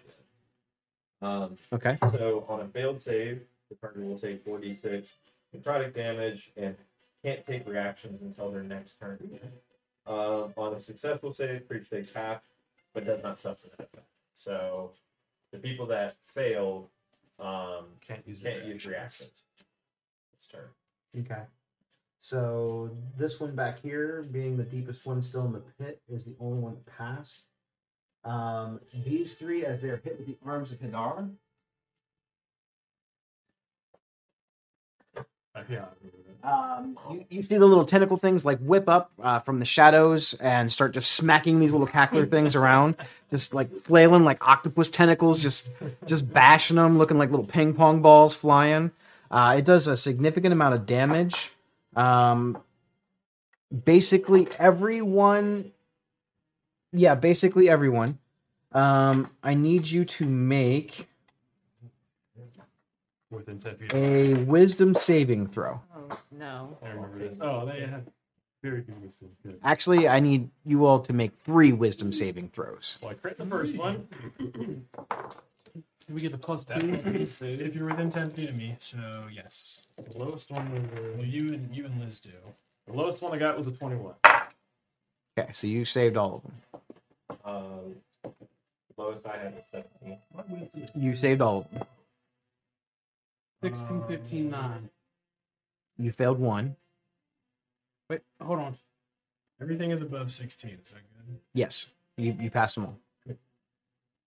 Um, 1.22 1.56
Okay. 1.74 1.98
so 2.12 2.46
on 2.48 2.62
a 2.62 2.68
failed 2.68 3.02
save, 3.02 3.42
the 3.70 3.76
partner 3.76 4.06
will 4.06 4.20
take 4.20 4.44
46 4.46 5.10
necrotic 5.56 5.94
damage 5.94 6.52
and 6.58 6.76
can't 7.24 7.46
take 7.46 7.68
reactions 7.68 8.22
until 8.22 8.52
their 8.52 8.64
next 8.64 9.00
turn. 9.00 9.40
Um, 10.08 10.54
on 10.58 10.74
a 10.74 10.80
successful 10.80 11.34
save, 11.34 11.68
creature 11.68 11.96
takes 11.96 12.14
half, 12.14 12.42
but 12.94 13.06
does 13.06 13.24
not 13.24 13.40
suffer 13.40 13.68
that 13.70 13.86
effect. 13.86 14.08
So 14.36 14.92
the 15.52 15.58
people 15.58 15.88
that 15.88 16.16
failed 16.34 16.90
um, 17.40 17.86
Can't 18.06 18.26
use 18.28 18.42
can't 18.42 18.66
use 18.66 18.86
reactions. 18.86 19.44
This 20.38 20.48
turn. 20.48 20.68
Okay. 21.20 21.44
So 22.20 22.90
this 23.18 23.40
one 23.40 23.56
back 23.56 23.82
here, 23.82 24.24
being 24.32 24.58
the 24.58 24.64
deepest 24.64 25.06
one 25.06 25.22
still 25.22 25.46
in 25.46 25.54
the 25.54 25.62
pit, 25.80 26.02
is 26.08 26.26
the 26.26 26.36
only 26.40 26.60
one 26.60 26.76
that 26.76 26.86
passed. 26.86 27.48
Um, 28.24 28.80
these 29.06 29.36
three, 29.36 29.66
as 29.66 29.82
they're 29.82 30.02
hit 30.04 30.18
with 30.18 30.28
the 30.28 30.38
arms 30.46 30.72
of 30.72 30.80
Hadar, 30.80 31.30
yeah. 35.70 35.86
um, 36.44 36.98
you, 37.12 37.26
you 37.30 37.42
see 37.42 37.58
the 37.58 37.66
little 37.66 37.86
tentacle 37.86 38.18
things 38.18 38.46
like 38.46 38.60
whip 38.60 38.88
up 38.88 39.12
uh, 39.22 39.40
from 39.40 39.60
the 39.60 39.66
shadows 39.66 40.34
and 40.36 40.72
start 40.72 40.94
just 40.94 41.12
smacking 41.12 41.60
these 41.60 41.74
little 41.74 41.88
cackler 41.88 42.30
things 42.32 42.56
around, 42.56 42.96
just 43.32 43.54
like 43.54 43.72
flailing 43.82 44.24
like 44.24 44.46
octopus 44.46 44.90
tentacles, 44.90 45.42
just 45.42 45.70
just 46.06 46.32
bashing 46.32 46.76
them, 46.76 46.98
looking 46.98 47.18
like 47.18 47.30
little 47.32 47.46
ping 47.46 47.74
pong 47.74 48.02
balls 48.02 48.36
flying. 48.36 48.92
Uh, 49.32 49.56
it 49.58 49.66
does 49.66 49.88
a 49.88 49.98
significant 49.98 50.54
amount 50.54 50.76
of 50.76 50.86
damage. 50.86 51.52
Um, 51.96 52.62
basically 53.84 54.48
everyone, 54.60 55.72
yeah, 56.92 57.16
basically 57.16 57.70
everyone. 57.70 58.20
Um, 58.72 59.30
I 59.42 59.54
need 59.54 59.88
you 59.88 60.06
to 60.06 60.26
make 60.26 61.08
within 63.36 63.60
ten 63.60 63.76
feet. 63.76 63.94
A 63.94 64.34
wisdom 64.34 64.94
saving 64.96 65.48
throw. 65.48 65.82
Oh 65.96 66.18
no. 66.32 66.78
I 66.84 66.90
remember 66.90 67.20
this. 67.20 67.38
Oh, 67.42 67.66
they 67.66 67.82
have 67.82 68.04
very 68.64 68.82
good 68.82 69.02
wisdom. 69.02 69.30
Good. 69.44 69.60
Actually, 69.64 70.08
I 70.08 70.20
need 70.20 70.50
you 70.66 70.86
all 70.86 71.00
to 71.02 71.14
make 71.14 71.34
three 71.34 71.72
wisdom 71.72 72.12
saving 72.12 72.50
throws. 72.50 72.98
Well, 73.02 73.12
I 73.12 73.14
crit 73.16 73.38
the 73.38 73.46
first 73.46 73.76
one. 73.76 74.08
Do 76.08 76.14
we 76.14 76.20
get 76.22 76.32
the 76.32 76.38
plus 76.38 76.66
That 76.66 76.80
two? 76.82 76.92
was 76.92 77.04
a 77.06 77.26
save. 77.26 77.62
If 77.62 77.76
you're 77.76 77.88
within 77.90 78.10
ten 78.12 78.30
feet 78.30 78.50
of 78.50 78.56
me, 78.56 78.76
so 78.80 78.98
yes. 79.32 79.82
The 80.12 80.18
lowest 80.20 80.52
one 80.52 80.72
was 80.72 80.84
Well, 81.18 81.26
you 81.26 81.54
and 81.54 81.76
you 81.76 81.86
and 81.86 82.00
Liz 82.00 82.20
do. 82.20 82.30
the 82.88 82.94
lowest 82.94 83.22
one 83.22 83.34
I 83.34 83.38
got 83.38 83.58
was 83.58 83.68
a 83.68 83.72
twenty-one. 83.72 84.14
Okay, 85.38 85.52
so 85.52 85.68
you 85.68 85.84
saved 85.84 86.16
all 86.16 86.36
of 86.36 86.44
them. 86.44 87.42
Uh, 87.44 88.32
lowest 88.98 89.26
I 89.26 89.38
had 89.38 89.54
was 89.56 89.64
17. 90.42 90.90
You 90.96 91.16
saved 91.16 91.42
all 91.42 91.60
of 91.60 91.72
them. 91.72 91.84
16, 93.64 94.04
15, 94.08 94.50
9. 94.50 94.90
You 95.98 96.12
failed 96.12 96.40
one. 96.40 96.76
Wait, 98.10 98.22
hold 98.42 98.60
on. 98.60 98.76
Everything 99.62 99.92
is 99.92 100.02
above 100.02 100.32
sixteen. 100.32 100.78
Is 100.84 100.92
that 100.92 101.00
good? 101.00 101.40
Yes, 101.54 101.88
you 102.18 102.36
you 102.40 102.52
passed 102.52 102.76
them 102.76 102.86
all. 102.86 103.00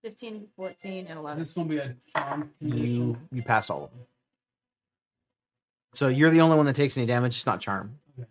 15, 0.03 0.47
14, 0.57 1.07
and 1.09 1.19
11. 1.19 1.41
This 1.41 1.49
is 1.51 1.55
gonna 1.55 1.69
be 1.69 1.79
a 1.79 1.95
charm. 2.17 2.51
You 2.61 3.19
you 3.31 3.43
pass 3.43 3.69
all 3.69 3.85
of 3.85 3.91
them. 3.91 4.01
So 5.93 6.09
you're 6.09 6.31
the 6.31 6.41
only 6.41 6.57
one 6.57 6.67
that 6.67 6.77
takes 6.77 6.97
any 6.97 7.07
damage. 7.07 7.37
It's 7.37 7.47
not 7.47 7.61
charm. 7.61 7.99
You. 8.17 8.27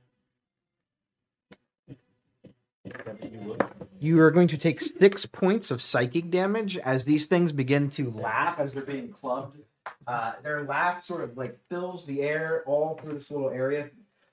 You 4.00 4.22
are 4.22 4.32
going 4.32 4.48
to 4.50 4.58
take 4.58 4.80
six 4.80 5.26
points 5.26 5.72
of 5.72 5.82
psychic 5.82 6.30
damage 6.30 6.78
as 6.78 7.06
these 7.06 7.26
things 7.26 7.52
begin 7.52 7.90
to 7.92 8.12
laugh 8.12 8.60
as 8.60 8.74
they're 8.74 8.84
being 8.84 9.10
clubbed. 9.10 9.58
Uh, 10.08 10.34
their 10.42 10.64
laugh 10.64 11.04
sort 11.04 11.22
of 11.22 11.38
like 11.38 11.58
fills 11.70 12.06
the 12.06 12.22
air 12.22 12.64
all 12.66 12.96
through 12.96 13.14
this 13.14 13.30
little 13.30 13.50
area, 13.50 13.90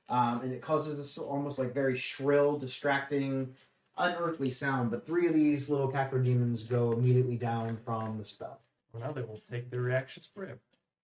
um, 0.08 0.40
and 0.42 0.52
it 0.52 0.62
causes 0.62 0.96
this 0.96 1.18
almost 1.18 1.58
like 1.58 1.74
very 1.74 1.96
shrill, 1.96 2.56
distracting, 2.56 3.52
unearthly 3.98 4.52
sound. 4.52 4.90
But 4.92 5.04
three 5.04 5.26
of 5.26 5.34
these 5.34 5.68
little 5.68 5.88
cacro 5.88 6.20
demons 6.20 6.62
go 6.62 6.92
immediately 6.92 7.36
down 7.36 7.76
from 7.84 8.18
the 8.18 8.24
spell. 8.24 8.60
Well, 8.92 9.02
now 9.02 9.12
they 9.12 9.22
will 9.22 9.40
take 9.50 9.70
their 9.70 9.82
reactions 9.82 10.28
forever. 10.32 10.60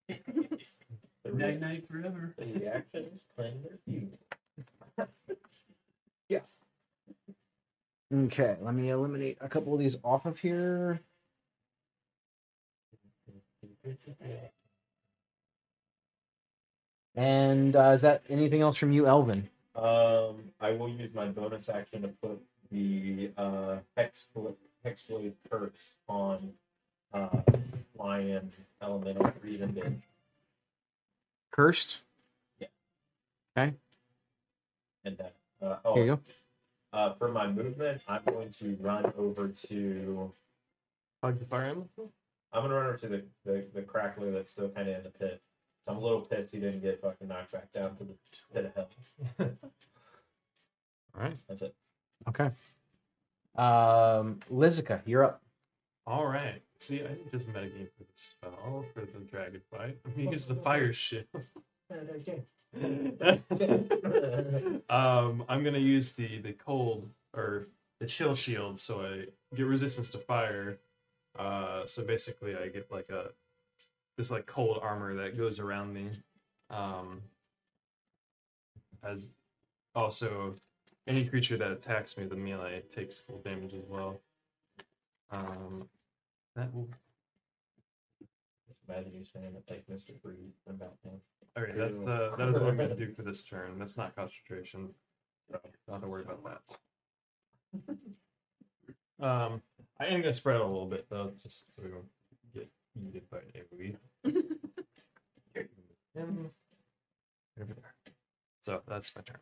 The, 1.22 1.32
Night 1.32 1.46
re- 1.54 1.60
night 1.60 1.86
forever. 1.86 2.34
the 2.38 2.46
reaction 2.46 3.04
is 3.14 3.20
playing 3.36 3.62
their 3.62 3.78
view. 3.86 4.08
Okay, 8.12 8.56
let 8.60 8.74
me 8.74 8.88
eliminate 8.88 9.36
a 9.40 9.48
couple 9.48 9.72
of 9.74 9.78
these 9.78 9.98
off 10.02 10.24
of 10.26 10.38
here. 10.40 11.00
And 17.16 17.74
uh, 17.76 17.92
is 17.94 18.02
that 18.02 18.22
anything 18.28 18.60
else 18.62 18.76
from 18.76 18.92
you, 18.92 19.06
Elvin? 19.06 19.48
Um, 19.74 20.36
I 20.60 20.70
will 20.72 20.88
use 20.88 21.12
my 21.14 21.26
bonus 21.26 21.68
action 21.68 22.02
to 22.02 22.08
put 22.08 22.40
the 22.70 23.30
uh, 23.36 23.76
Hexbl- 23.96 24.54
Hexblade 24.84 25.32
curse 25.50 25.72
on 26.08 26.52
uh, 27.12 27.28
Lion 27.98 28.50
Elemental 28.82 29.32
Read 29.42 29.60
and 29.60 29.74
Binge. 29.74 30.02
Cursed. 31.50 32.02
Yeah. 32.58 32.68
Okay. 33.56 33.74
And 35.04 35.18
that. 35.18 35.34
Uh, 35.60 35.76
oh, 35.84 35.94
Here 35.94 36.04
you 36.04 36.10
go. 36.16 36.20
Uh, 36.92 37.14
for 37.14 37.28
my 37.28 37.46
movement, 37.46 38.02
I'm 38.08 38.22
going 38.24 38.50
to 38.58 38.76
run 38.80 39.12
over 39.18 39.48
to. 39.68 40.32
Hug 41.22 41.38
the 41.38 41.44
fire 41.44 41.66
emblem. 41.66 41.88
I'm 42.52 42.62
gonna 42.62 42.74
run 42.74 42.86
over 42.86 42.96
to 42.96 43.08
the, 43.08 43.22
the, 43.44 43.64
the 43.74 43.82
crackler 43.82 44.32
that's 44.32 44.50
still 44.50 44.70
kind 44.70 44.88
of 44.88 44.96
in 44.96 45.02
the 45.04 45.10
pit. 45.10 45.42
So 45.84 45.92
I'm 45.92 45.98
a 45.98 46.00
little 46.00 46.20
pissed 46.20 46.52
he 46.52 46.60
didn't 46.60 46.80
get 46.80 47.00
fucking 47.00 47.28
knocked 47.28 47.52
back 47.52 47.72
down 47.72 47.96
to 47.96 48.04
the 48.04 48.14
pit 48.52 48.66
of 48.66 48.74
hell. 48.74 48.88
All 51.16 51.22
right. 51.22 51.36
That's 51.48 51.62
it. 51.62 51.74
Okay. 52.28 52.50
Um, 53.56 54.40
Lizica, 54.50 55.00
you're 55.06 55.24
up. 55.24 55.42
All 56.06 56.26
right. 56.26 56.62
See, 56.78 57.02
I 57.02 57.08
think 57.08 57.30
just 57.30 57.48
metagame 57.48 57.88
for 57.96 58.04
the 58.04 58.12
spell 58.14 58.84
for 58.94 59.00
the 59.00 59.18
dragon 59.30 59.60
fight. 59.70 59.98
I'm 60.06 60.16
mean, 60.16 60.30
Use 60.30 60.46
the 60.46 60.54
fire 60.54 60.92
shit. 60.92 61.28
um, 64.88 65.44
I'm 65.48 65.64
gonna 65.64 65.78
use 65.78 66.12
the 66.12 66.38
the 66.38 66.52
cold 66.52 67.08
or 67.34 67.66
the 67.98 68.06
chill 68.06 68.34
shield, 68.34 68.78
so 68.78 69.02
I 69.02 69.26
get 69.56 69.66
resistance 69.66 70.10
to 70.10 70.18
fire. 70.18 70.78
Uh, 71.38 71.86
so 71.86 72.04
basically, 72.04 72.56
I 72.56 72.68
get 72.68 72.90
like 72.90 73.08
a 73.08 73.30
this 74.20 74.30
like 74.30 74.44
cold 74.44 74.78
armor 74.82 75.14
that 75.14 75.34
goes 75.34 75.58
around 75.58 75.94
me. 75.94 76.10
Um, 76.68 77.22
as 79.02 79.32
also 79.94 80.54
any 81.06 81.24
creature 81.24 81.56
that 81.56 81.70
attacks 81.70 82.18
me, 82.18 82.26
the 82.26 82.36
melee 82.36 82.82
takes 82.90 83.22
cold 83.22 83.42
damage 83.44 83.72
as 83.72 83.86
well. 83.88 84.20
Um, 85.30 85.88
that 86.54 86.72
will. 86.74 86.90
Imagine 88.86 89.12
you 89.12 89.24
saying 89.32 89.54
that 89.54 89.70
like 89.70 89.86
Mr. 89.90 90.20
Breed 90.20 90.52
about 90.68 90.96
him. 91.02 91.12
All 91.56 91.62
right, 91.62 91.74
that's 91.74 91.98
uh, 92.00 92.32
that 92.36 92.48
is 92.48 92.54
what 92.54 92.64
I'm 92.64 92.76
gonna 92.76 92.94
do 92.94 93.14
for 93.14 93.22
this 93.22 93.42
turn. 93.42 93.78
That's 93.78 93.96
not 93.96 94.14
concentration, 94.14 94.90
so 95.50 95.58
don't 95.86 95.94
have 95.94 96.02
to 96.02 96.08
worry 96.08 96.24
about 96.24 96.44
that. 96.44 97.96
Um, 99.22 99.60
I 100.00 100.06
am 100.06 100.22
gonna 100.22 100.32
spread 100.32 100.56
it 100.56 100.62
a 100.62 100.66
little 100.66 100.86
bit 100.86 101.04
though, 101.10 101.30
just 101.42 101.76
so 101.76 101.82
we 101.82 101.90
don't 101.90 102.06
AoE. 102.98 103.96
Him. 106.14 106.48
Over 107.60 107.74
there. 107.74 107.94
So 108.62 108.82
that's 108.86 109.14
my 109.16 109.22
turn. 109.22 109.38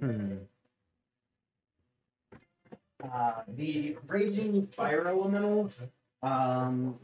Hmm. 0.00 0.34
Uh, 3.02 3.32
the 3.48 3.96
raging 4.06 4.66
fire 4.68 5.06
elemental 5.06 5.70
um, 6.22 6.98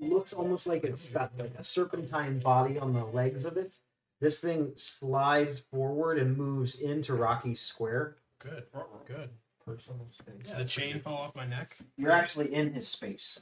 looks 0.00 0.32
almost 0.32 0.66
like 0.66 0.84
it's 0.84 1.06
got 1.06 1.32
like 1.38 1.52
a 1.58 1.64
serpentine 1.64 2.38
body 2.38 2.78
on 2.78 2.92
the 2.92 3.04
legs 3.04 3.44
of 3.44 3.56
it. 3.56 3.74
This 4.20 4.40
thing 4.40 4.72
slides 4.76 5.60
forward 5.60 6.18
and 6.18 6.36
moves 6.36 6.74
into 6.76 7.14
Rocky's 7.14 7.60
square. 7.60 8.16
Good. 8.38 8.64
Good. 9.06 9.30
Personal 9.64 10.06
space. 10.12 10.50
Did 10.50 10.58
the 10.58 10.64
chain 10.64 11.00
fall 11.00 11.16
off 11.18 11.34
my 11.34 11.46
neck? 11.46 11.76
You're 11.96 12.12
actually 12.12 12.54
in 12.54 12.72
his 12.72 12.86
space. 12.86 13.40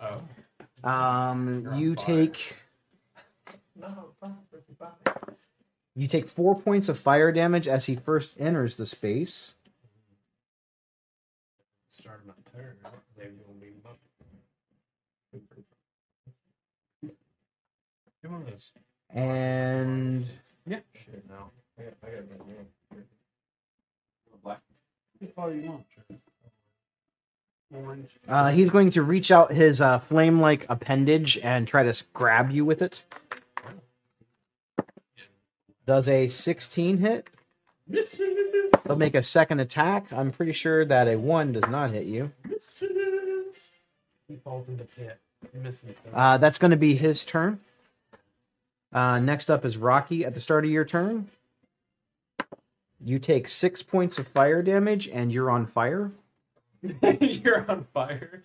Oh, 0.00 0.22
Um, 0.82 1.62
You're 1.62 1.72
on 1.72 1.78
you 1.80 1.94
fire. 1.94 2.04
take 2.06 2.56
No, 3.76 4.10
fine, 4.20 4.36
fine, 4.50 4.90
fine. 5.14 5.36
You 6.00 6.08
take 6.08 6.26
four 6.26 6.58
points 6.58 6.88
of 6.88 6.98
fire 6.98 7.30
damage 7.30 7.68
as 7.68 7.84
he 7.84 7.94
first 7.94 8.32
enters 8.40 8.76
the 8.76 8.86
space. 8.86 9.52
Started 11.90 12.26
my 12.26 12.32
turn. 12.56 12.74
Maybe 13.18 13.32
we'll 13.46 13.60
leave 13.60 13.72
him 13.72 13.82
up. 13.84 13.98
Give 18.22 18.46
this. 18.46 18.72
And 19.10 20.26
Shit, 20.66 21.22
no. 21.28 21.50
I 21.78 21.82
got, 21.82 21.92
I 22.02 22.06
got 22.06 22.30
my 22.30 22.46
name. 22.46 23.04
Black. 24.42 24.60
What 25.18 25.36
color 25.36 25.54
you 25.54 25.70
want? 25.70 25.84
Orange. 27.74 28.10
uh, 28.26 28.50
he's 28.50 28.70
going 28.70 28.88
to 28.90 29.02
reach 29.02 29.30
out 29.30 29.52
his 29.52 29.82
uh, 29.82 29.98
flame-like 29.98 30.64
appendage 30.70 31.36
and 31.38 31.68
try 31.68 31.82
to 31.82 32.04
grab 32.14 32.50
you 32.50 32.64
with 32.64 32.80
it. 32.80 33.04
Does 35.90 36.08
a 36.08 36.28
16 36.28 36.98
hit? 36.98 37.30
He'll 38.86 38.94
make 38.94 39.16
a 39.16 39.24
second 39.24 39.58
attack. 39.58 40.12
I'm 40.12 40.30
pretty 40.30 40.52
sure 40.52 40.84
that 40.84 41.08
a 41.08 41.16
one 41.16 41.50
does 41.50 41.68
not 41.68 41.90
hit 41.90 42.04
you. 42.04 42.30
He 44.28 44.36
falls 44.36 44.68
into 44.68 44.84
pit. 44.84 45.18
Uh, 46.14 46.38
that's 46.38 46.58
going 46.58 46.70
to 46.70 46.76
be 46.76 46.94
his 46.94 47.24
turn. 47.24 47.58
Uh, 48.92 49.18
next 49.18 49.50
up 49.50 49.64
is 49.64 49.76
Rocky 49.76 50.24
at 50.24 50.36
the 50.36 50.40
start 50.40 50.64
of 50.64 50.70
your 50.70 50.84
turn. 50.84 51.28
You 53.04 53.18
take 53.18 53.48
six 53.48 53.82
points 53.82 54.16
of 54.16 54.28
fire 54.28 54.62
damage 54.62 55.08
and 55.08 55.32
you're 55.32 55.50
on 55.50 55.66
fire. 55.66 56.12
you're 57.02 57.68
on 57.68 57.88
fire. 57.92 58.44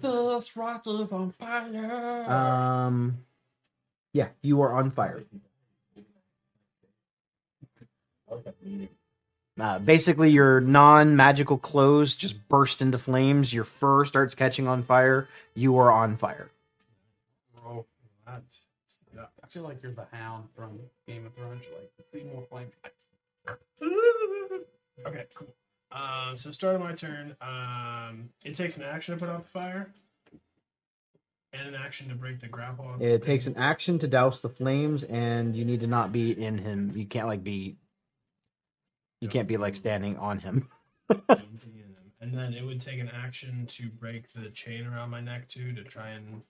This 0.00 0.56
rock 0.56 0.86
is 0.86 1.10
on 1.10 1.32
fire. 1.32 2.30
Um, 2.30 3.18
yeah, 4.12 4.28
you 4.42 4.60
are 4.60 4.74
on 4.74 4.92
fire. 4.92 5.24
Uh, 9.58 9.78
basically, 9.78 10.30
your 10.30 10.60
non-magical 10.60 11.56
clothes 11.58 12.14
just 12.14 12.48
burst 12.48 12.82
into 12.82 12.98
flames. 12.98 13.54
Your 13.54 13.64
fur 13.64 14.04
starts 14.04 14.34
catching 14.34 14.68
on 14.68 14.82
fire. 14.82 15.28
You 15.54 15.78
are 15.78 15.90
on 15.90 16.16
fire. 16.16 16.50
Roll 17.64 17.86
that. 18.26 18.42
Yeah. 19.14 19.22
I 19.42 19.46
feel 19.46 19.62
like 19.62 19.82
you're 19.82 19.92
the 19.92 20.06
hound 20.12 20.48
from 20.54 20.78
Game 21.08 21.24
of 21.24 21.34
Thrones. 21.34 21.62
You're 21.64 21.80
like, 21.80 21.90
see 22.12 22.24
more 22.24 22.44
flames. 22.50 22.72
Okay, 25.06 25.24
cool. 25.34 25.54
Um, 25.92 26.36
so 26.36 26.50
start 26.50 26.74
of 26.74 26.80
my 26.80 26.92
turn. 26.92 27.36
Um, 27.40 28.30
it 28.44 28.54
takes 28.54 28.76
an 28.76 28.82
action 28.82 29.14
to 29.14 29.20
put 29.24 29.32
out 29.32 29.42
the 29.42 29.48
fire, 29.48 29.90
and 31.52 31.68
an 31.68 31.74
action 31.74 32.08
to 32.08 32.14
break 32.14 32.40
the 32.40 32.48
grapple. 32.48 32.96
It 33.00 33.22
takes 33.22 33.46
an 33.46 33.56
action 33.56 33.98
to 34.00 34.08
douse 34.08 34.40
the 34.40 34.48
flames, 34.48 35.04
and 35.04 35.54
you 35.54 35.64
need 35.64 35.80
to 35.80 35.86
not 35.86 36.12
be 36.12 36.32
in 36.42 36.58
him. 36.58 36.90
You 36.94 37.04
can't 37.04 37.26
like 37.28 37.44
be. 37.44 37.76
You 39.20 39.28
can't 39.28 39.48
be 39.48 39.56
like 39.56 39.76
standing 39.76 40.16
on 40.18 40.38
him. 40.38 40.68
Don't 41.08 41.26
be 41.28 41.82
in 41.82 41.92
them. 41.94 42.12
And 42.20 42.34
then 42.34 42.54
it 42.54 42.64
would 42.64 42.80
take 42.80 43.00
an 43.00 43.10
action 43.14 43.66
to 43.66 43.88
break 43.88 44.32
the 44.32 44.50
chain 44.50 44.86
around 44.86 45.10
my 45.10 45.20
neck 45.20 45.48
too 45.48 45.72
to 45.72 45.82
try 45.82 46.10
and. 46.10 46.42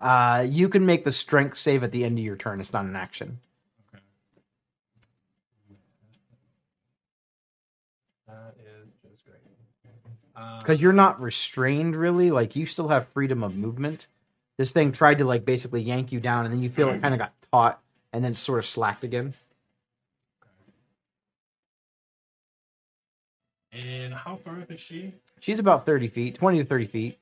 Uh, 0.00 0.44
you 0.48 0.68
can 0.68 0.84
make 0.84 1.04
the 1.04 1.12
strength 1.12 1.56
save 1.56 1.84
at 1.84 1.92
the 1.92 2.04
end 2.04 2.18
of 2.18 2.24
your 2.24 2.36
turn. 2.36 2.60
It's 2.60 2.72
not 2.72 2.84
an 2.84 2.96
action. 2.96 3.38
Okay. 3.94 4.02
That 8.26 8.54
is 8.58 8.88
just 9.02 9.24
great. 9.24 9.36
Um, 10.34 10.58
because 10.60 10.80
you're 10.80 10.92
not 10.92 11.20
restrained 11.20 11.94
really 11.94 12.30
like 12.30 12.56
you 12.56 12.66
still 12.66 12.88
have 12.88 13.06
freedom 13.08 13.44
of 13.44 13.56
movement 13.56 14.06
this 14.56 14.70
thing 14.70 14.92
tried 14.92 15.18
to 15.18 15.24
like 15.24 15.44
basically 15.44 15.82
yank 15.82 16.10
you 16.10 16.20
down 16.20 16.46
and 16.46 16.54
then 16.54 16.62
you 16.62 16.70
feel 16.70 16.88
it 16.88 17.02
kind 17.02 17.14
of 17.14 17.20
got 17.20 17.32
taut 17.50 17.80
and 18.12 18.24
then 18.24 18.32
sort 18.32 18.58
of 18.58 18.66
slacked 18.66 19.04
again 19.04 19.34
And 23.72 24.12
how 24.12 24.36
far 24.36 24.60
up 24.60 24.70
is 24.70 24.80
she? 24.80 25.14
she's 25.40 25.58
about 25.58 25.86
30 25.86 26.08
feet 26.08 26.34
20 26.36 26.58
to 26.58 26.64
30 26.64 26.84
feet 26.86 27.18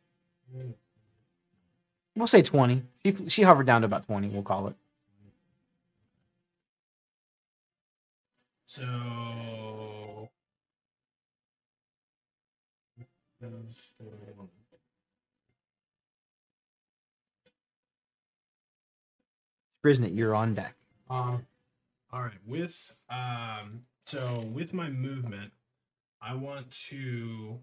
we'll 2.17 2.27
say 2.27 2.43
20 2.43 2.83
she, 3.05 3.29
she 3.29 3.43
hovered 3.43 3.67
down 3.67 3.81
to 3.81 3.87
about 3.87 4.05
20 4.07 4.29
we'll 4.29 4.43
call 4.43 4.67
it 4.69 4.75
So. 8.67 10.31
Skriznet, 19.85 20.15
you're 20.15 20.35
on 20.35 20.55
deck 20.55 20.75
Um, 21.09 21.47
All 22.13 22.23
right, 22.23 22.33
with 22.47 22.95
um, 23.09 23.83
so 24.05 24.45
with 24.53 24.73
my 24.75 24.91
movement, 24.91 25.53
I 26.23 26.35
want 26.35 26.71
to 26.89 27.59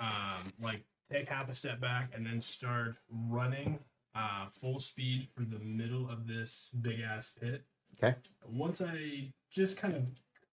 um, 0.00 0.52
like 0.60 0.84
take 1.10 1.28
half 1.28 1.48
a 1.48 1.54
step 1.54 1.80
back 1.80 2.10
and 2.14 2.26
then 2.26 2.40
start 2.40 2.96
running 3.10 3.78
uh, 4.14 4.46
full 4.50 4.80
speed 4.80 5.28
for 5.34 5.42
the 5.42 5.58
middle 5.58 6.08
of 6.08 6.26
this 6.26 6.70
big 6.80 7.00
ass 7.00 7.30
pit. 7.40 7.64
Okay. 7.96 8.16
Once 8.48 8.80
I 8.80 9.32
just 9.50 9.76
kind 9.76 9.94
of 9.94 10.08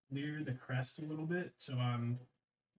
clear 0.09 0.41
the 0.43 0.53
crest 0.53 0.99
a 0.99 1.05
little 1.05 1.25
bit, 1.25 1.53
so 1.57 1.73
I'm 1.73 2.19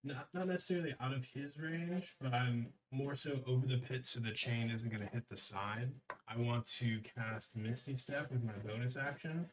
not 0.04 0.28
not 0.34 0.48
necessarily 0.48 0.94
out 1.00 1.12
of 1.12 1.24
his 1.32 1.58
range, 1.58 2.16
but 2.20 2.34
I'm 2.34 2.68
more 2.90 3.14
so 3.14 3.40
over 3.46 3.66
the 3.66 3.78
pit, 3.78 4.06
so 4.06 4.20
the 4.20 4.32
chain 4.32 4.70
isn't 4.70 4.90
going 4.90 5.06
to 5.06 5.12
hit 5.12 5.28
the 5.28 5.36
side. 5.36 5.90
I 6.28 6.36
want 6.38 6.66
to 6.78 7.00
cast 7.00 7.56
Misty 7.56 7.96
Step 7.96 8.30
with 8.30 8.42
my 8.42 8.52
bonus 8.66 8.96
action 8.96 9.46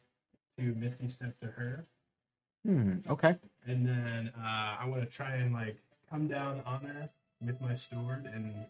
to 0.58 0.74
Misty 0.74 1.08
Step 1.08 1.38
to 1.40 1.46
her, 1.46 1.86
hmm 2.64 2.94
okay 3.08 3.36
and 3.66 3.86
then 3.86 4.32
uh, 4.38 4.76
I 4.80 4.86
want 4.86 5.02
to 5.02 5.06
try 5.08 5.36
and 5.36 5.52
like 5.52 5.76
come 6.10 6.28
down 6.28 6.62
on 6.66 6.80
her 6.82 7.08
with 7.40 7.60
my 7.60 7.74
sword 7.74 8.28
and 8.32 8.66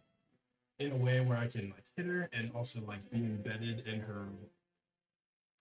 in 0.78 0.93
a 0.93 0.97
way 0.97 1.20
where 1.20 1.36
I 1.38 1.47
can 1.47 1.70
like 1.70 1.84
hit 1.97 2.07
her 2.07 2.28
and 2.32 2.51
also 2.55 2.80
like 2.86 3.09
be 3.11 3.18
embedded 3.18 3.86
in 3.86 4.01
her 4.01 4.26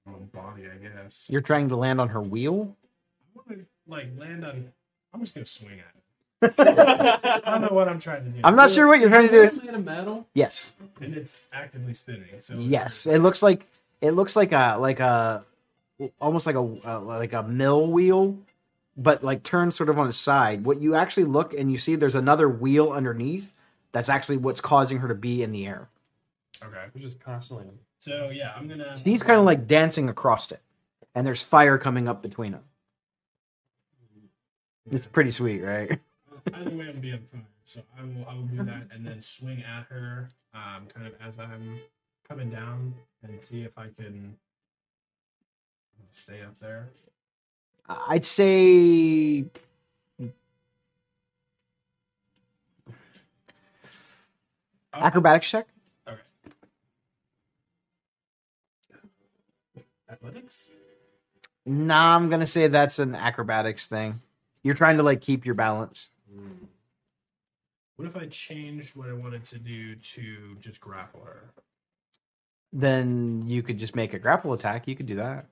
um, 0.07 0.29
body, 0.33 0.63
I 0.73 0.77
guess. 0.77 1.25
you're 1.29 1.41
trying 1.41 1.69
to 1.69 1.75
land 1.75 1.99
on 2.01 2.09
her 2.09 2.21
wheel 2.21 2.75
I 3.21 3.25
want 3.35 3.59
to 3.59 3.65
like 3.87 4.07
land 4.17 4.45
on. 4.45 4.71
I'm 5.13 5.19
just 5.21 5.33
gonna 5.33 5.45
swing 5.45 5.79
at 5.79 5.93
it. 5.95 6.53
I 7.45 7.51
don't 7.51 7.61
know 7.61 7.75
what 7.75 7.89
I'm 7.89 7.99
trying 7.99 8.23
to 8.23 8.29
do. 8.29 8.39
i'm 8.45 8.55
not 8.55 8.71
sure 8.71 8.87
what 8.87 8.99
you're 9.01 9.09
trying 9.09 9.27
to 9.27 9.33
do 9.33 9.41
is 9.43 9.61
made 9.61 9.73
of 9.73 9.83
metal. 9.83 10.25
yes 10.33 10.73
and 11.01 11.13
it's 11.13 11.41
actively 11.51 11.93
spinning. 11.93 12.27
So 12.39 12.55
Yes, 12.55 13.05
it 13.05 13.19
looks 13.19 13.41
like 13.43 13.65
it 14.01 14.11
looks 14.11 14.35
like 14.35 14.51
a 14.53 14.77
like 14.79 14.99
a 14.99 15.45
almost 16.19 16.45
like 16.45 16.55
a 16.55 16.59
uh, 16.59 16.99
like 17.01 17.33
a 17.33 17.43
mill 17.43 17.87
wheel, 17.87 18.37
but 18.97 19.23
like 19.23 19.43
turned 19.43 19.73
sort 19.73 19.89
of 19.89 19.99
on 19.99 20.07
its 20.07 20.17
side. 20.17 20.65
What 20.65 20.81
you 20.81 20.95
actually 20.95 21.25
look 21.25 21.53
and 21.53 21.71
you 21.71 21.77
see 21.77 21.95
there's 21.95 22.15
another 22.15 22.49
wheel 22.49 22.91
underneath. 22.91 23.53
That's 23.91 24.09
actually 24.09 24.37
what's 24.37 24.61
causing 24.61 24.99
her 24.99 25.07
to 25.07 25.15
be 25.15 25.41
in 25.41 25.51
the 25.51 25.65
air. 25.65 25.89
Okay. 26.63 26.83
We're 26.93 27.01
just 27.01 27.19
constantly. 27.19 27.65
So 27.99 28.29
yeah, 28.33 28.53
I'm 28.55 28.67
gonna. 28.67 28.99
She's 29.03 29.23
kind 29.23 29.39
of 29.39 29.45
like 29.45 29.67
dancing 29.67 30.09
across 30.09 30.51
it, 30.51 30.61
and 31.15 31.25
there's 31.25 31.41
fire 31.41 31.77
coming 31.77 32.07
up 32.07 32.21
between 32.21 32.53
them. 32.53 32.63
It's 34.91 35.05
pretty 35.05 35.31
sweet, 35.31 35.61
right? 35.61 35.99
Either 36.53 36.69
way, 36.71 36.89
I'm 36.89 36.99
be 36.99 37.11
on 37.11 37.19
fire. 37.31 37.41
So 37.63 37.81
I 37.97 38.03
will. 38.03 38.25
I 38.27 38.33
will 38.35 38.43
do 38.43 38.63
that 38.63 38.87
and 38.93 39.05
then 39.05 39.21
swing 39.21 39.63
at 39.63 39.85
her, 39.89 40.29
um, 40.53 40.87
kind 40.93 41.07
of 41.07 41.13
as 41.21 41.39
I'm 41.39 41.79
coming 42.27 42.49
down 42.49 42.93
and 43.23 43.41
see 43.41 43.63
if 43.63 43.77
I 43.77 43.87
can 43.87 44.35
stay 46.11 46.41
up 46.41 46.57
there. 46.59 46.89
I'd 47.87 48.25
say 48.25 49.45
acrobatics 54.93 55.49
check. 55.49 55.67
Okay. 56.07 56.19
Athletics. 60.09 60.71
Nah, 61.65 62.15
I'm 62.15 62.29
gonna 62.29 62.45
say 62.45 62.67
that's 62.67 62.99
an 62.99 63.15
acrobatics 63.15 63.87
thing. 63.87 64.21
You're 64.63 64.75
trying 64.75 64.97
to 64.97 65.03
like 65.03 65.21
keep 65.21 65.45
your 65.45 65.55
balance. 65.55 66.09
Hmm. 66.31 66.65
What 67.95 68.07
if 68.07 68.15
I 68.15 68.25
changed 68.27 68.95
what 68.95 69.09
I 69.09 69.13
wanted 69.13 69.43
to 69.45 69.57
do 69.59 69.95
to 69.95 70.55
just 70.59 70.79
grapple 70.79 71.21
her? 71.25 71.51
Then 72.71 73.47
you 73.47 73.61
could 73.61 73.77
just 73.77 73.95
make 73.95 74.13
a 74.13 74.19
grapple 74.19 74.53
attack. 74.53 74.87
You 74.87 74.95
could 74.95 75.07
do 75.07 75.15
that. 75.15 75.47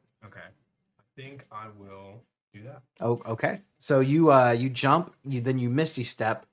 Okay. 1.17 1.25
I 1.25 1.29
think 1.29 1.45
I 1.51 1.67
will 1.77 2.21
do 2.53 2.63
that. 2.63 2.81
Oh, 2.99 3.19
okay. 3.25 3.59
So 3.79 3.99
you 3.99 4.31
uh 4.31 4.51
you 4.51 4.69
jump, 4.69 5.13
you 5.25 5.41
then 5.41 5.57
you 5.57 5.69
misty 5.69 6.03
step, 6.03 6.45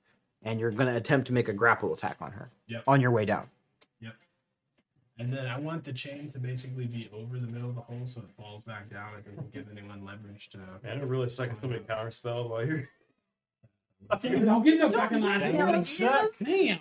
and 0.43 0.59
you're 0.59 0.71
gonna 0.71 0.95
attempt 0.95 1.27
to 1.27 1.33
make 1.33 1.47
a 1.47 1.53
grapple 1.53 1.93
attack 1.93 2.17
on 2.21 2.31
her. 2.31 2.49
Yep. 2.67 2.83
On 2.87 3.01
your 3.01 3.11
way 3.11 3.25
down. 3.25 3.47
Yep. 4.01 4.13
And 5.19 5.31
then 5.33 5.47
I 5.47 5.59
want 5.59 5.83
the 5.83 5.93
chain 5.93 6.29
to 6.31 6.39
basically 6.39 6.85
be 6.87 7.09
over 7.13 7.37
the 7.39 7.47
middle 7.47 7.69
of 7.69 7.75
the 7.75 7.81
hole 7.81 8.05
so 8.05 8.21
it 8.21 8.29
falls 8.37 8.65
back 8.65 8.89
down. 8.89 9.15
It 9.17 9.25
doesn't 9.25 9.51
give 9.53 9.67
anyone 9.71 10.03
leverage 10.03 10.49
to. 10.49 10.57
Man, 10.83 10.99
it 10.99 11.05
really 11.05 11.29
sucks 11.29 11.59
somebody 11.59 11.83
counterspell 11.83 12.49
while 12.49 12.65
you're. 12.65 12.89
Dude, 14.21 14.45
don't 14.45 14.63
get 14.63 14.77
no 14.77 14.91
fucking 14.91 15.23
idea. 15.23 15.53
Yeah, 15.53 15.65
That 15.65 15.75
yeah. 15.75 15.81
suck. 15.81 16.31
Damn. 16.43 16.77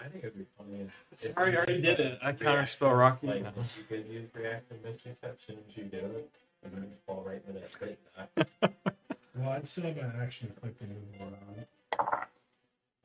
I 0.00 0.08
think 0.08 0.24
it'd 0.24 0.38
be 0.38 0.46
funny. 0.56 0.86
Sorry, 1.16 1.52
I 1.52 1.56
already 1.56 1.82
did 1.82 2.00
it. 2.00 2.18
I 2.22 2.32
counterspell 2.32 2.96
Rocky. 2.98 3.26
Like, 3.26 3.44
you 3.76 3.84
could 3.86 4.06
use 4.06 4.30
reactive 4.32 4.82
misty 4.82 5.12
step 5.14 5.36
as 5.46 5.76
you 5.76 5.84
do 5.84 5.98
it, 5.98 6.30
and 6.64 6.72
then 6.74 6.90
just 6.90 7.02
fall 7.06 7.22
right 7.26 7.42
into 7.46 7.60
that 7.60 7.72
pit. 7.78 7.98
and. 8.16 8.74
Well, 9.36 9.50
I'd 9.50 9.66
still 9.66 9.84
have 9.84 9.96
an 9.98 10.12
action 10.20 10.48
to 10.48 10.54
click 10.54 10.78
the 10.78 10.86
move 10.86 10.96
around. 11.20 11.66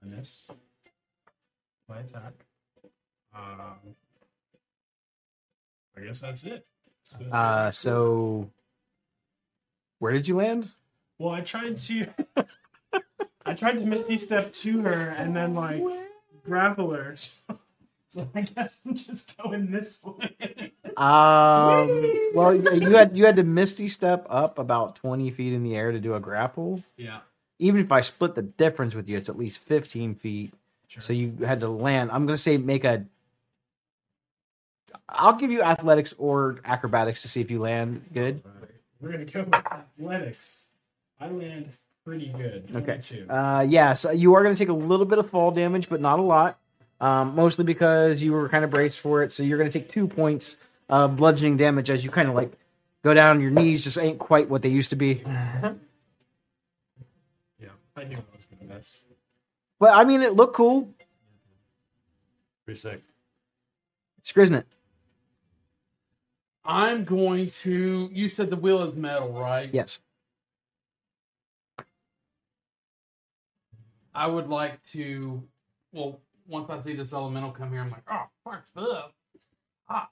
I 0.03 0.05
miss 0.05 0.49
my 1.87 1.99
attack. 1.99 2.33
Um, 3.35 3.95
I 5.97 6.01
guess 6.01 6.21
that's 6.21 6.43
it. 6.43 6.65
Suppose 7.03 7.31
Uh 7.31 7.71
so 7.71 8.49
where 9.99 10.13
did 10.13 10.27
you 10.27 10.35
land? 10.37 10.69
Well, 11.17 11.33
I 11.33 11.41
tried 11.41 11.79
to. 11.79 12.07
I 13.45 13.53
tried 13.53 13.79
to 13.79 13.85
misty 13.85 14.17
step 14.17 14.53
to 14.53 14.81
her 14.83 15.09
and 15.09 15.35
then 15.35 15.55
like 15.55 15.83
grapple 16.45 16.91
her. 16.91 17.15
So, 17.17 17.58
I 18.35 18.41
guess 18.41 18.81
I'm 18.85 18.95
just 18.95 19.37
going 19.37 19.71
this 19.71 20.03
way. 20.03 20.73
Um 20.97 22.31
well 22.33 22.53
you 22.55 22.95
had 22.95 23.15
you 23.15 23.25
had 23.25 23.35
to 23.37 23.43
misty 23.43 23.87
step 23.87 24.25
up 24.29 24.59
about 24.59 24.95
20 24.95 25.29
feet 25.31 25.53
in 25.53 25.63
the 25.63 25.75
air 25.75 25.91
to 25.91 25.99
do 25.99 26.15
a 26.15 26.19
grapple. 26.19 26.81
Yeah. 26.97 27.19
Even 27.59 27.81
if 27.81 27.91
I 27.91 28.01
split 28.01 28.35
the 28.35 28.41
difference 28.41 28.95
with 28.95 29.07
you, 29.09 29.17
it's 29.17 29.29
at 29.29 29.37
least 29.37 29.59
15 29.59 30.15
feet. 30.15 30.53
Sure. 30.87 31.01
So 31.01 31.13
you 31.13 31.37
had 31.45 31.59
to 31.59 31.69
land. 31.69 32.09
I'm 32.11 32.25
gonna 32.25 32.37
say 32.37 32.57
make 32.57 32.83
a. 32.83 33.05
I'll 35.07 35.35
give 35.35 35.51
you 35.51 35.61
athletics 35.61 36.13
or 36.17 36.59
acrobatics 36.65 37.21
to 37.21 37.27
see 37.27 37.41
if 37.41 37.51
you 37.51 37.59
land 37.59 38.05
good. 38.13 38.41
We're 38.99 39.11
gonna 39.11 39.25
go 39.25 39.43
with 39.43 39.53
athletics. 39.53 40.67
I 41.19 41.27
land 41.29 41.71
pretty 42.03 42.27
good. 42.35 42.65
Okay. 42.75 42.99
22. 43.01 43.29
Uh, 43.29 43.65
yeah, 43.67 43.93
so 43.93 44.11
you 44.11 44.33
are 44.33 44.41
gonna 44.41 44.55
take 44.55 44.69
a 44.69 44.73
little 44.73 45.05
bit 45.05 45.19
of 45.19 45.29
fall 45.29 45.51
damage, 45.51 45.89
but 45.89 46.01
not 46.01 46.17
a 46.17 46.23
lot. 46.23 46.57
Um, 47.01 47.35
mostly 47.35 47.63
because 47.63 48.21
you 48.21 48.33
were 48.33 48.49
kind 48.49 48.65
of 48.65 48.71
braced 48.71 48.99
for 48.99 49.23
it. 49.23 49.31
So 49.31 49.43
you're 49.43 49.57
gonna 49.57 49.71
take 49.71 49.89
two 49.89 50.07
points 50.07 50.57
of 50.89 51.15
bludgeoning 51.15 51.57
damage 51.57 51.89
as 51.89 52.03
you 52.03 52.11
kind 52.11 52.27
of 52.27 52.35
like 52.35 52.51
go 53.03 53.13
down. 53.13 53.39
Your 53.41 53.51
knees 53.51 53.83
just 53.83 53.97
ain't 53.97 54.19
quite 54.19 54.49
what 54.49 54.61
they 54.61 54.69
used 54.69 54.89
to 54.91 54.95
be. 54.95 55.23
Yeah, 57.61 57.69
I 57.95 58.05
knew 58.05 58.15
I 58.15 58.35
was 58.35 58.45
gonna 58.45 58.73
miss. 58.73 59.03
But 59.79 59.93
I 59.93 60.03
mean, 60.05 60.21
it 60.21 60.33
looked 60.33 60.55
cool. 60.55 60.93
Pretty 62.65 62.79
sick. 62.79 63.01
Skriznet. 64.23 64.63
I'm 66.63 67.03
going 67.03 67.49
to. 67.49 68.09
You 68.13 68.29
said 68.29 68.49
the 68.49 68.55
wheel 68.55 68.83
is 68.83 68.95
metal, 68.95 69.33
right? 69.33 69.69
Yes. 69.73 69.99
I 74.13 74.27
would 74.27 74.49
like 74.49 74.83
to. 74.91 75.41
Well, 75.91 76.19
once 76.49 76.69
I 76.69 76.81
see 76.81 76.93
this 76.93 77.13
elemental 77.13 77.51
come 77.51 77.71
here, 77.71 77.81
I'm 77.81 77.89
like, 77.89 78.03
oh, 78.11 78.25
fuck 78.43 78.65
this. 78.75 79.13
Hot. 79.85 80.09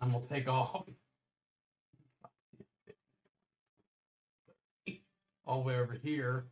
I'm 0.00 0.10
gonna 0.10 0.24
take 0.26 0.48
off. 0.48 0.84
All 5.46 5.62
the 5.62 5.68
way 5.68 5.76
over 5.76 5.96
here. 6.02 6.46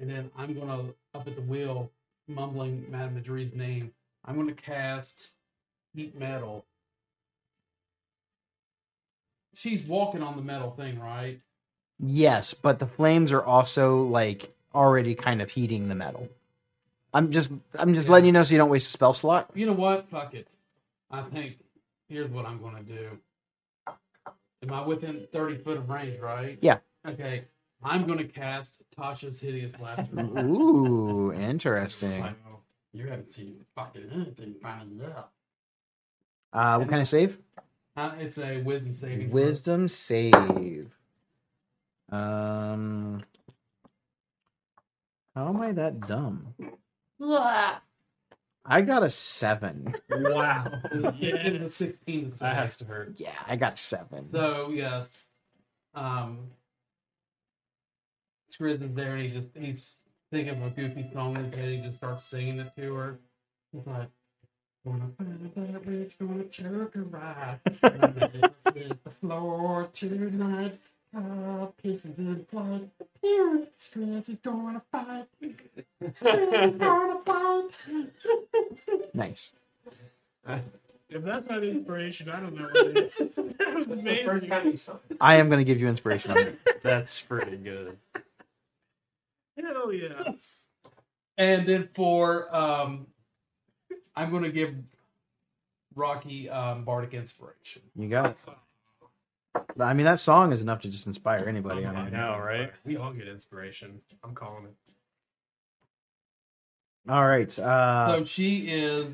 And 0.00 0.10
then 0.10 0.30
I'm 0.36 0.54
gonna, 0.54 0.90
up 1.14 1.26
at 1.26 1.36
the 1.36 1.42
wheel, 1.42 1.92
mumbling 2.26 2.84
Madame 2.90 3.14
Madri's 3.14 3.54
name, 3.54 3.92
I'm 4.24 4.36
gonna 4.36 4.52
cast 4.52 5.34
Heat 5.94 6.18
Metal. 6.18 6.66
She's 9.54 9.86
walking 9.86 10.22
on 10.22 10.36
the 10.36 10.42
metal 10.42 10.72
thing, 10.72 10.98
right? 10.98 11.40
Yes, 12.00 12.54
but 12.54 12.80
the 12.80 12.88
flames 12.88 13.30
are 13.30 13.44
also 13.44 14.02
like 14.02 14.52
already 14.74 15.14
kind 15.14 15.40
of 15.40 15.52
heating 15.52 15.88
the 15.88 15.94
metal. 15.94 16.28
I'm 17.14 17.30
just 17.30 17.52
I'm 17.78 17.94
just 17.94 18.08
Yeah. 18.08 18.12
letting 18.12 18.26
you 18.26 18.32
know 18.32 18.42
so 18.42 18.52
you 18.52 18.58
don't 18.58 18.68
waste 18.70 18.88
a 18.88 18.90
spell 18.92 19.14
slot. 19.14 19.50
You 19.54 19.66
know 19.66 19.72
what? 19.72 20.08
Fuck 20.10 20.34
it. 20.34 20.48
I 21.10 21.22
think 21.22 21.58
here's 22.08 22.28
what 22.30 22.44
I'm 22.44 22.60
gonna 22.60 22.82
do. 22.82 23.18
Am 24.62 24.72
I 24.72 24.84
within 24.86 25.26
30 25.32 25.58
foot 25.58 25.76
of 25.78 25.88
range, 25.88 26.18
right? 26.20 26.58
Yeah. 26.60 26.78
Okay. 27.06 27.44
I'm 27.82 28.06
gonna 28.06 28.24
cast 28.24 28.82
Tasha's 28.98 29.38
Hideous 29.40 29.78
Laughter. 29.78 30.20
Ooh, 30.40 31.32
interesting. 31.32 32.24
you 32.92 33.06
haven't 33.06 33.30
seen 33.30 33.64
fucking 33.74 34.10
anything 34.12 34.54
finding 34.62 35.00
it 35.00 35.12
out. 35.16 35.30
Uh, 36.52 36.78
what 36.78 36.88
kind 36.88 37.02
of 37.02 37.08
save? 37.08 37.38
Uh, 37.96 38.12
it's 38.18 38.38
a 38.38 38.60
wisdom 38.62 38.94
saving. 38.94 39.30
Wisdom 39.30 39.88
save. 39.88 40.88
Um, 42.10 43.22
how 45.34 45.48
am 45.48 45.60
I 45.60 45.72
that 45.72 46.00
dumb? 46.00 46.54
Ugh. 47.24 47.80
I 48.66 48.80
got 48.80 49.02
a 49.02 49.10
seven. 49.10 49.94
Wow. 50.10 50.66
It 50.92 51.62
was 51.62 51.62
a 51.62 51.70
16 51.70 52.30
to 52.30 52.38
That 52.38 52.56
has 52.56 52.76
to 52.78 52.84
hurt. 52.84 53.14
Yeah, 53.16 53.38
I 53.46 53.56
got 53.56 53.78
seven. 53.78 54.24
So 54.24 54.70
yes, 54.72 55.26
um, 55.94 56.50
Skriz 58.50 58.82
is 58.82 58.94
there, 58.94 59.16
and 59.16 59.22
he 59.22 59.30
just 59.30 59.50
he's 59.56 60.00
thinking 60.32 60.62
of 60.62 60.66
a 60.66 60.70
goofy 60.70 61.10
song 61.12 61.36
in 61.36 61.44
his 61.44 61.54
head. 61.54 61.68
He 61.68 61.80
just 61.82 61.96
starts 61.98 62.24
singing 62.24 62.60
it 62.60 62.72
to 62.76 62.94
her. 62.94 63.18
He's 63.72 63.86
like, 63.86 64.08
"Gonna 64.86 65.10
find 65.18 65.52
that 65.54 65.82
bitch, 65.84 66.18
gonna 66.18 66.44
choke 66.44 66.94
her 66.94 67.04
right, 67.04 67.58
gonna 67.82 68.30
hit 68.74 69.04
the 69.04 69.10
floor 69.20 69.88
tonight." 69.92 70.80
Uh, 71.14 71.68
pisses 71.82 72.18
in 72.18 72.44
blood. 72.50 72.90
Here, 73.22 73.66
Skriz 73.78 74.28
is 74.28 74.38
gonna 74.38 74.82
fight. 74.90 75.26
Skriz 76.02 76.70
is 76.70 76.76
gonna 76.76 77.20
fight. 77.24 77.70
Nice. 79.14 79.52
If 81.14 81.22
that's 81.22 81.48
not 81.48 81.62
inspiration, 81.62 82.28
I 82.28 82.40
don't 82.40 82.56
know 82.56 82.64
what 82.64 82.86
it 82.88 82.96
is. 82.96 83.14
that 83.58 83.74
was 83.74 83.86
amazing. 83.86 84.50
I 85.20 85.36
am 85.36 85.48
going 85.48 85.60
to 85.60 85.64
give 85.64 85.80
you 85.80 85.86
inspiration. 85.86 86.32
on 86.32 86.38
it. 86.38 86.58
That's 86.82 87.20
pretty 87.20 87.56
good. 87.56 87.96
Hell 89.56 89.92
yeah. 89.92 90.32
And 91.38 91.66
then 91.68 91.88
for 91.94 92.54
um, 92.54 93.06
I'm 94.16 94.32
gonna 94.32 94.50
give 94.50 94.74
Rocky 95.94 96.50
um, 96.50 96.84
bardic 96.84 97.14
inspiration. 97.14 97.82
You 97.94 98.08
got 98.08 98.30
it. 98.30 98.48
I 99.78 99.92
mean, 99.94 100.04
that 100.04 100.18
song 100.20 100.52
is 100.52 100.60
enough 100.62 100.80
to 100.80 100.88
just 100.88 101.06
inspire 101.06 101.44
anybody. 101.48 101.84
I 101.84 101.90
I 101.90 102.04
mean, 102.04 102.12
know, 102.12 102.38
right? 102.38 102.72
We 102.84 102.96
all 102.96 103.12
get 103.12 103.28
inspiration. 103.28 104.00
I'm 104.22 104.34
calling 104.34 104.64
it. 104.66 104.74
all 107.08 107.26
right. 107.26 107.56
Uh, 107.58 108.18
so 108.18 108.24
she 108.24 108.68
is 108.68 109.08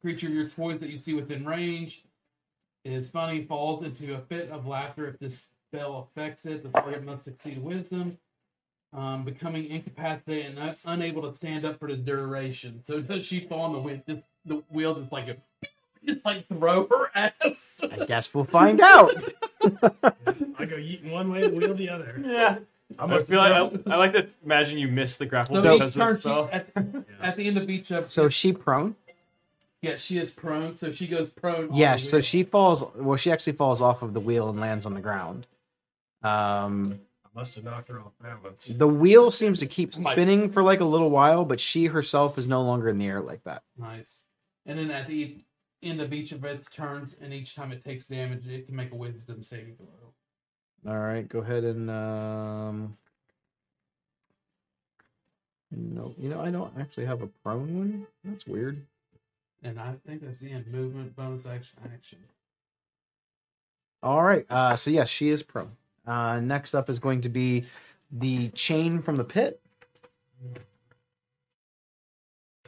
creature 0.00 0.26
of 0.28 0.34
your 0.34 0.48
choice 0.48 0.78
that 0.80 0.90
you 0.90 0.98
see 0.98 1.14
within 1.14 1.44
range. 1.44 2.04
Is 2.84 3.08
funny, 3.10 3.44
falls 3.44 3.84
into 3.84 4.14
a 4.14 4.18
fit 4.18 4.50
of 4.50 4.66
laughter 4.66 5.06
if 5.06 5.18
this 5.20 5.46
spell 5.68 6.08
affects 6.10 6.46
it. 6.46 6.64
The 6.64 6.70
target 6.70 7.04
must 7.04 7.22
succeed 7.24 7.62
wisdom. 7.62 8.18
Um, 8.92 9.24
becoming 9.24 9.66
incapacitated 9.70 10.46
and 10.46 10.58
un- 10.58 10.76
unable 10.84 11.22
to 11.22 11.32
stand 11.32 11.64
up 11.64 11.78
for 11.78 11.88
the 11.88 11.96
duration. 11.96 12.82
So 12.84 13.00
does 13.00 13.24
she 13.24 13.46
fall 13.46 13.60
on 13.62 13.72
the 13.72 13.78
wind? 13.78 14.02
Just 14.06 14.22
the 14.44 14.56
wheel 14.68 14.94
just 14.96 15.12
like 15.12 15.28
a, 15.28 15.34
just 15.34 15.42
like 16.24 16.46
throw 16.48 16.86
her 16.88 17.10
ass. 17.14 17.80
I 17.82 18.04
guess 18.04 18.34
we'll 18.34 18.44
find 18.44 18.80
out. 18.80 19.14
I 20.58 20.64
go 20.64 20.76
eating 20.76 21.10
one 21.10 21.30
way, 21.30 21.42
the 21.42 21.50
wheel 21.54 21.74
the 21.74 21.88
other. 21.88 22.20
Yeah. 22.24 22.58
I'm 22.98 23.10
I 23.12 23.16
a- 23.16 23.24
feel 23.24 23.38
like 23.38 23.52
I, 23.86 23.92
I 23.92 23.96
like 23.96 24.12
to 24.12 24.26
imagine 24.44 24.78
you 24.78 24.88
miss 24.88 25.16
the 25.16 25.26
grapple 25.26 25.62
So 25.62 25.74
each 25.74 25.78
because 25.80 25.94
turn, 25.94 26.16
of 26.16 26.22
she, 26.50 26.52
at, 26.54 26.68
at 27.20 27.36
the 27.36 27.46
end 27.46 27.56
of 27.58 27.70
each 27.70 27.90
of 27.90 28.10
So 28.10 28.26
is 28.26 28.34
she 28.34 28.52
prone? 28.52 28.94
yeah, 29.80 29.96
she 29.96 30.18
is 30.18 30.30
prone. 30.30 30.76
So 30.76 30.92
she 30.92 31.06
goes 31.08 31.30
prone. 31.30 31.72
Yeah. 31.74 31.96
So 31.96 32.20
she 32.20 32.42
falls. 32.42 32.84
Well, 32.94 33.16
she 33.16 33.32
actually 33.32 33.54
falls 33.54 33.80
off 33.80 34.02
of 34.02 34.12
the 34.14 34.20
wheel 34.20 34.48
and 34.50 34.60
lands 34.60 34.84
on 34.86 34.94
the 34.94 35.00
ground. 35.00 35.46
Um, 36.22 37.00
I 37.24 37.28
must 37.34 37.54
have 37.56 37.64
knocked 37.64 37.88
her 37.88 37.98
off 38.00 38.12
balance. 38.22 38.66
the 38.66 38.86
wheel 38.86 39.30
seems 39.30 39.58
to 39.60 39.66
keep 39.66 39.92
spinning 39.94 40.50
for 40.50 40.62
like 40.62 40.80
a 40.80 40.84
little 40.84 41.10
while, 41.10 41.44
but 41.44 41.58
she 41.60 41.86
herself 41.86 42.38
is 42.38 42.46
no 42.46 42.62
longer 42.62 42.88
in 42.88 42.98
the 42.98 43.06
air 43.06 43.20
like 43.20 43.42
that. 43.44 43.62
Nice. 43.78 44.20
And 44.66 44.78
then 44.78 44.90
at 44.90 45.08
the 45.08 45.36
end 45.82 46.00
of 46.00 46.12
each 46.12 46.32
of 46.32 46.44
its 46.44 46.70
turns, 46.70 47.16
and 47.20 47.32
each 47.32 47.54
time 47.54 47.72
it 47.72 47.82
takes 47.82 48.06
damage, 48.06 48.46
it 48.46 48.66
can 48.66 48.76
make 48.76 48.92
a 48.92 48.96
wisdom 48.96 49.42
saving 49.42 49.76
throw. 49.76 50.92
All 50.92 50.98
right, 50.98 51.28
go 51.28 51.40
ahead 51.40 51.64
and 51.64 51.90
um. 51.90 52.96
No, 55.74 56.14
you 56.18 56.28
know 56.28 56.40
I 56.40 56.50
don't 56.50 56.72
actually 56.78 57.06
have 57.06 57.22
a 57.22 57.26
prone 57.26 57.78
one. 57.78 58.06
That's 58.24 58.46
weird. 58.46 58.84
And 59.62 59.80
I 59.80 59.94
think 60.06 60.22
that's 60.22 60.40
the 60.40 60.50
end. 60.50 60.66
Movement, 60.72 61.14
bonus 61.16 61.46
action, 61.46 61.78
action. 61.84 62.18
All 64.02 64.22
right, 64.22 64.44
uh, 64.50 64.74
so 64.76 64.90
yes, 64.90 65.08
she 65.08 65.28
is 65.28 65.42
prone. 65.42 65.70
Uh, 66.06 66.40
next 66.40 66.74
up 66.74 66.90
is 66.90 66.98
going 66.98 67.20
to 67.20 67.28
be 67.28 67.64
the 68.10 68.48
chain 68.48 69.00
from 69.00 69.16
the 69.16 69.24
pit. 69.24 69.60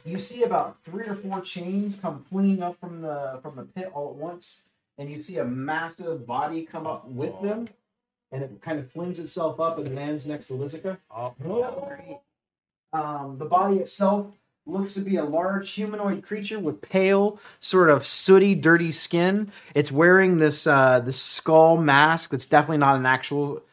You 0.05 0.19
see 0.19 0.43
about 0.43 0.83
three 0.83 1.07
or 1.07 1.15
four 1.15 1.41
chains 1.41 1.97
come 1.99 2.23
flinging 2.29 2.61
up 2.61 2.75
from 2.75 3.01
the 3.01 3.39
from 3.41 3.55
the 3.55 3.63
pit 3.63 3.91
all 3.93 4.11
at 4.11 4.15
once, 4.15 4.61
and 4.99 5.09
you 5.09 5.23
see 5.23 5.37
a 5.37 5.45
massive 5.45 6.27
body 6.27 6.63
come 6.63 6.85
up 6.85 7.07
with 7.07 7.41
them, 7.41 7.67
and 8.31 8.43
it 8.43 8.61
kind 8.61 8.77
of 8.79 8.91
flings 8.91 9.17
itself 9.17 9.59
up 9.59 9.79
and 9.79 9.95
lands 9.95 10.27
next 10.27 10.47
to 10.47 10.53
Lizica. 10.53 10.99
Um, 12.93 13.37
the 13.39 13.45
body 13.45 13.77
itself 13.77 14.27
looks 14.67 14.93
to 14.93 14.99
be 14.99 15.15
a 15.15 15.23
large 15.23 15.71
humanoid 15.71 16.23
creature 16.23 16.59
with 16.59 16.81
pale, 16.81 17.39
sort 17.59 17.89
of 17.89 18.05
sooty, 18.05 18.53
dirty 18.55 18.91
skin. 18.91 19.51
It's 19.73 19.91
wearing 19.91 20.37
this 20.37 20.67
uh, 20.67 20.99
this 20.99 21.19
skull 21.19 21.77
mask. 21.77 22.29
That's 22.29 22.45
definitely 22.45 22.77
not 22.77 22.95
an 22.95 23.07
actual, 23.07 23.63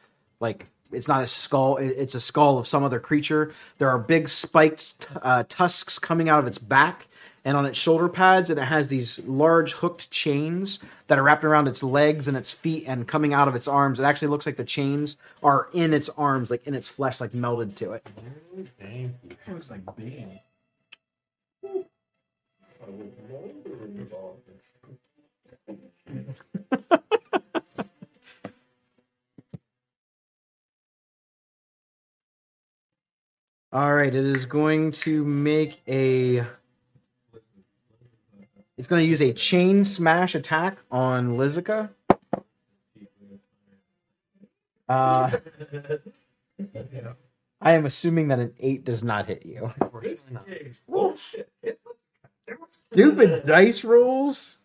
like 0.41 0.65
it's 0.93 1.09
not 1.09 1.23
a 1.23 1.27
skull. 1.27 1.77
It's 1.79 2.15
a 2.15 2.21
skull 2.21 2.59
of 2.59 2.67
some 2.67 2.85
other 2.85 3.01
creature. 3.01 3.53
There 3.79 3.89
are 3.89 3.99
big 3.99 4.29
spiked 4.29 5.07
uh, 5.23 5.45
tusks 5.49 5.99
coming 5.99 6.29
out 6.29 6.39
of 6.39 6.47
its 6.47 6.59
back 6.59 7.09
and 7.45 7.57
on 7.57 7.67
its 7.67 7.79
shoulder 7.79 8.09
pads, 8.09 8.51
and 8.51 8.59
it 8.59 8.65
has 8.65 8.89
these 8.89 9.19
large 9.27 9.73
hooked 9.73 10.11
chains 10.11 10.79
that 11.09 11.19
are 11.19 11.23
wrapped 11.23 11.45
around 11.45 11.67
its 11.67 11.83
legs 11.83 12.29
and 12.29 12.37
its 12.37 12.53
feet 12.53 12.85
and 12.87 13.09
coming 13.09 13.35
out 13.35 13.49
of 13.49 13.57
its 13.57 13.67
arms. 13.67 13.99
It 13.99 14.05
actually 14.05 14.29
looks 14.29 14.47
like 14.47 14.57
the 14.57 14.65
chains 14.65 15.17
are 15.43 15.69
in 15.75 15.93
its 15.93 16.09
arms, 16.11 16.51
like 16.51 16.67
in 16.67 16.75
its 16.75 16.89
flesh, 16.89 17.21
like 17.21 17.33
melded 17.33 17.75
to 17.77 17.93
it. 17.93 18.07
Dang. 18.81 19.15
It 19.29 19.39
looks 19.49 19.71
like 19.71 19.81
being. 19.97 20.41
All 33.73 33.95
right, 33.95 34.15
it 34.15 34.25
is 34.27 34.45
going 34.45 34.93
to 34.93 35.25
make 35.25 35.81
a. 35.89 36.45
It's 38.77 38.87
going 38.87 39.03
to 39.03 39.09
use 39.09 39.23
a 39.23 39.33
chain 39.33 39.87
smash 39.87 40.35
attack 40.35 40.77
on 40.91 41.39
Lizica. 41.39 41.89
Uh, 44.89 45.31
I 47.63 47.73
am 47.73 47.87
assuming 47.87 48.29
that 48.29 48.41
an 48.41 48.53
eight 48.61 48.85
does 48.85 49.03
not 49.03 49.27
hit 49.27 49.47
you. 49.47 49.73
Stupid 52.69 53.47
dice 53.47 53.85
rolls. 53.85 54.59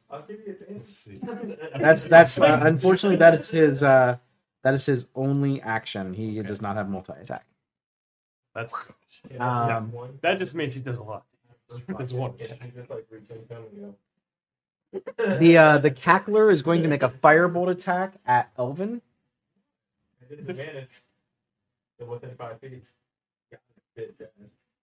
That's 1.80 2.08
that's 2.08 2.42
uh, 2.42 2.60
unfortunately 2.64 3.18
that 3.18 3.40
is 3.40 3.50
his 3.50 3.84
uh, 3.84 4.18
that 4.64 4.74
is 4.74 4.86
his 4.86 5.06
only 5.16 5.62
action. 5.62 6.14
He 6.14 6.42
does 6.42 6.62
not 6.62 6.76
have 6.76 6.90
multi 6.90 7.14
attack. 7.14 7.46
That's 8.54 8.74
Um, 9.40 9.94
that 10.22 10.38
just 10.38 10.56
means 10.56 10.74
he 10.74 10.82
does 10.82 10.98
a 10.98 11.04
lot. 11.04 11.24
That's 11.88 12.14
one. 12.14 12.34
The 15.18 15.58
uh, 15.58 15.78
the 15.80 15.92
cackler 15.92 16.52
is 16.52 16.62
going 16.62 16.82
to 16.84 16.88
make 16.88 17.04
a 17.04 17.10
firebolt 17.10 17.70
attack 17.70 18.14
at 18.26 18.52
Elvin. 18.58 19.02
Disadvantage. 20.30 21.04
Within 22.08 22.36
five 22.38 22.60
feet. 22.62 22.84
Got 23.52 23.60
it, 23.96 24.20
guys. 24.20 24.28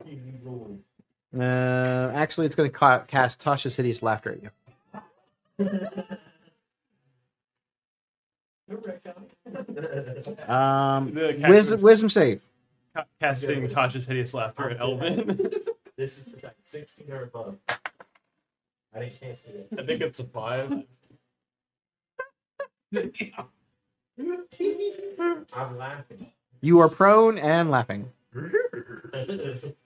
Easy 0.07 0.35
rules. 0.43 0.81
Uh, 1.37 2.11
actually, 2.15 2.47
it's 2.47 2.55
going 2.55 2.71
to 2.71 2.77
ca- 2.77 3.05
cast 3.05 3.41
Tasha's 3.43 3.77
hideous 3.77 4.03
laughter 4.03 4.33
at 4.33 4.43
you. 4.43 4.51
Um, 10.49 11.13
The 11.15 11.35
cackler's 11.35 11.49
wisdom, 11.49 11.81
wisdom 11.83 12.09
save. 12.09 12.41
Ca- 12.95 13.05
casting 13.21 13.67
Tasha's 13.67 14.07
hideous 14.07 14.35
laughter 14.35 14.71
at 14.71 14.81
Elvin. 14.81 15.51
This 15.97 16.19
is 16.19 16.25
the 16.25 16.41
type 16.41 16.57
16 16.65 17.09
or 17.13 17.23
above. 17.23 17.57
I 17.69 18.99
didn't 18.99 19.21
can't 19.21 19.39
it. 19.47 19.69
I 19.79 19.87
think 19.87 20.01
it's 20.01 20.19
a 20.19 20.25
five. 20.25 20.83
I'm 25.55 25.79
laughing. 25.79 26.33
You 26.61 26.81
are 26.81 26.89
prone 26.89 27.39
and 27.39 27.71
laughing. 27.71 28.11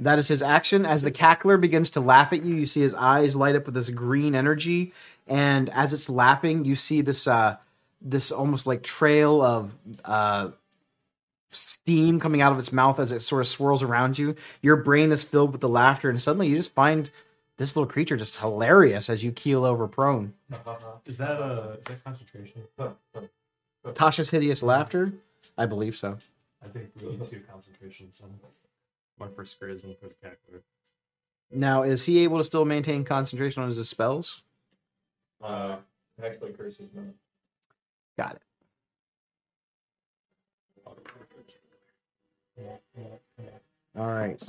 That 0.00 0.18
is 0.18 0.28
his 0.28 0.40
action. 0.40 0.86
As 0.86 1.02
the 1.02 1.12
cackler 1.12 1.60
begins 1.60 1.90
to 1.90 2.00
laugh 2.00 2.32
at 2.32 2.42
you, 2.42 2.54
you 2.54 2.64
see 2.64 2.80
his 2.80 2.94
eyes 2.94 3.36
light 3.36 3.54
up 3.54 3.66
with 3.66 3.74
this 3.74 3.90
green 3.90 4.34
energy, 4.34 4.94
and 5.26 5.68
as 5.70 5.92
it's 5.92 6.08
laughing, 6.08 6.64
you 6.64 6.74
see 6.74 7.02
this 7.02 7.26
uh, 7.26 7.56
this 8.00 8.32
almost 8.32 8.66
like 8.66 8.82
trail 8.82 9.42
of 9.42 9.74
uh, 10.06 10.48
steam 11.50 12.20
coming 12.20 12.40
out 12.40 12.52
of 12.52 12.58
its 12.58 12.72
mouth 12.72 12.98
as 13.00 13.12
it 13.12 13.22
sort 13.22 13.40
of 13.40 13.48
swirls 13.48 13.82
around 13.82 14.18
you. 14.18 14.34
Your 14.62 14.76
brain 14.76 15.12
is 15.12 15.22
filled 15.22 15.52
with 15.52 15.60
the 15.60 15.68
laughter, 15.68 16.10
and 16.10 16.20
suddenly 16.20 16.48
you 16.48 16.56
just 16.56 16.74
find 16.74 17.10
this 17.56 17.74
little 17.76 17.90
creature 17.90 18.16
just 18.16 18.38
hilarious 18.38 19.10
as 19.10 19.24
you 19.24 19.32
keel 19.32 19.64
over 19.64 19.88
prone. 19.88 20.34
Is 21.06 21.18
that 21.18 21.40
a 21.40 21.78
is 21.80 21.86
that 21.86 22.04
concentration? 22.04 22.62
Tasha's 23.86 24.30
hideous 24.30 24.62
laughter, 24.62 25.12
I 25.56 25.66
believe 25.66 25.96
so. 25.96 26.18
I 26.64 26.68
think 26.68 26.90
we 27.00 27.10
need 27.10 27.22
two 27.22 27.40
concentrations. 27.50 28.20
On 28.22 28.30
one 29.18 29.34
for 29.34 29.44
Skriz 29.44 29.84
and 29.84 29.96
for 29.98 30.06
the 30.06 30.14
cackler. 30.14 30.60
Now, 31.50 31.82
is 31.82 32.04
he 32.04 32.22
able 32.24 32.38
to 32.38 32.44
still 32.44 32.64
maintain 32.64 33.04
concentration 33.04 33.62
on 33.62 33.68
his 33.68 33.88
spells? 33.88 34.42
Uh, 35.42 35.76
actually, 36.22 36.52
curses 36.52 36.90
no. 36.94 37.02
Got 38.16 38.36
it. 38.36 38.42
All 43.98 44.06
right. 44.06 44.42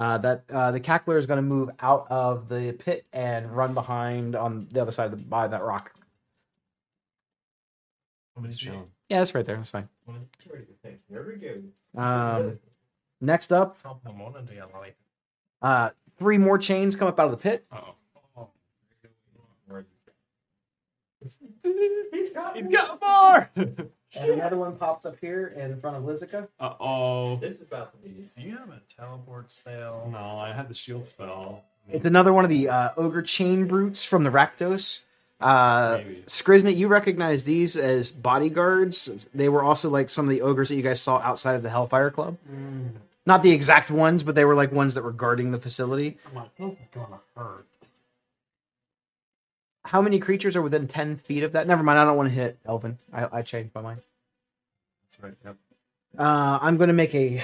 Uh, 0.00 0.16
that 0.18 0.44
uh, 0.50 0.70
the 0.70 0.78
cackler 0.80 1.18
is 1.18 1.26
going 1.26 1.38
to 1.38 1.42
move 1.42 1.70
out 1.80 2.06
of 2.08 2.48
the 2.48 2.72
pit 2.72 3.04
and 3.12 3.50
run 3.56 3.74
behind 3.74 4.36
on 4.36 4.68
the 4.70 4.80
other 4.80 4.92
side 4.92 5.12
of 5.12 5.18
the 5.18 5.24
by 5.24 5.48
that 5.48 5.62
rock. 5.62 5.92
Somebody's. 8.34 8.62
Yeah, 8.64 8.74
that's 9.08 9.34
right 9.34 9.44
there. 9.44 9.56
That's 9.56 9.70
fine. 9.70 9.88
There 11.10 11.24
we 11.26 11.34
go. 11.36 12.00
Um, 12.00 12.58
next 13.20 13.52
up, 13.52 13.76
Help 13.82 14.06
him 14.06 14.20
on 14.20 14.36
into 14.36 14.54
your 14.54 14.66
life. 14.66 14.94
uh, 15.62 15.90
three 16.18 16.38
more 16.38 16.58
chains 16.58 16.94
come 16.94 17.08
up 17.08 17.18
out 17.18 17.26
of 17.26 17.32
the 17.32 17.36
pit. 17.42 17.66
He's 22.12 22.30
got 22.32 22.56
he's 22.56 22.68
got 22.68 23.00
more. 23.00 23.50
And 24.16 24.30
another 24.30 24.56
one 24.56 24.76
pops 24.76 25.04
up 25.04 25.16
here 25.20 25.48
in 25.48 25.78
front 25.80 25.96
of 25.96 26.02
Lizica. 26.04 26.48
uh 26.60 26.74
oh. 26.80 27.36
This 27.36 27.56
is 27.56 27.62
about 27.62 27.92
to 27.92 27.98
be. 27.98 28.28
Do 28.36 28.42
you 28.42 28.56
have 28.56 28.70
a 28.70 28.80
teleport 28.96 29.50
spell? 29.52 30.08
No, 30.10 30.38
I 30.38 30.52
had 30.52 30.68
the 30.68 30.74
shield 30.74 31.06
spell. 31.06 31.64
It's 31.90 32.04
another 32.04 32.32
one 32.32 32.44
of 32.44 32.50
the 32.50 32.68
uh, 32.68 32.90
ogre 32.96 33.22
chain 33.22 33.66
brutes 33.66 34.04
from 34.04 34.24
the 34.24 34.30
Rakdos. 34.30 35.02
Uh, 35.40 35.98
Maybe. 35.98 36.22
Skriznet, 36.26 36.76
you 36.76 36.88
recognize 36.88 37.44
these 37.44 37.76
as 37.76 38.10
bodyguards. 38.12 39.26
They 39.34 39.48
were 39.48 39.62
also 39.62 39.88
like 39.88 40.10
some 40.10 40.24
of 40.26 40.30
the 40.30 40.42
ogres 40.42 40.68
that 40.68 40.74
you 40.74 40.82
guys 40.82 41.00
saw 41.00 41.18
outside 41.18 41.54
of 41.54 41.62
the 41.62 41.70
Hellfire 41.70 42.10
Club. 42.10 42.36
Not 43.24 43.42
the 43.42 43.52
exact 43.52 43.90
ones, 43.90 44.22
but 44.22 44.34
they 44.34 44.44
were 44.44 44.54
like 44.54 44.72
ones 44.72 44.94
that 44.94 45.04
were 45.04 45.12
guarding 45.12 45.50
the 45.50 45.58
facility. 45.58 46.18
I'm 46.28 46.34
like, 46.34 46.56
this 46.56 46.72
is 46.72 46.78
gonna 46.92 47.20
hurt. 47.36 47.66
How 49.88 50.02
many 50.02 50.18
creatures 50.18 50.54
are 50.54 50.60
within 50.60 50.86
10 50.86 51.16
feet 51.16 51.42
of 51.44 51.52
that? 51.52 51.66
Never 51.66 51.82
mind, 51.82 51.98
I 51.98 52.04
don't 52.04 52.18
want 52.18 52.28
to 52.28 52.34
hit 52.34 52.58
Elvin. 52.66 52.98
I, 53.10 53.38
I 53.38 53.40
changed 53.40 53.74
my 53.74 53.80
mind. 53.80 54.02
That's 55.02 55.22
right. 55.22 55.32
Yep. 55.42 55.56
Uh, 56.18 56.58
I'm 56.60 56.76
going 56.76 56.88
to 56.88 56.94
make 56.94 57.14
a. 57.14 57.42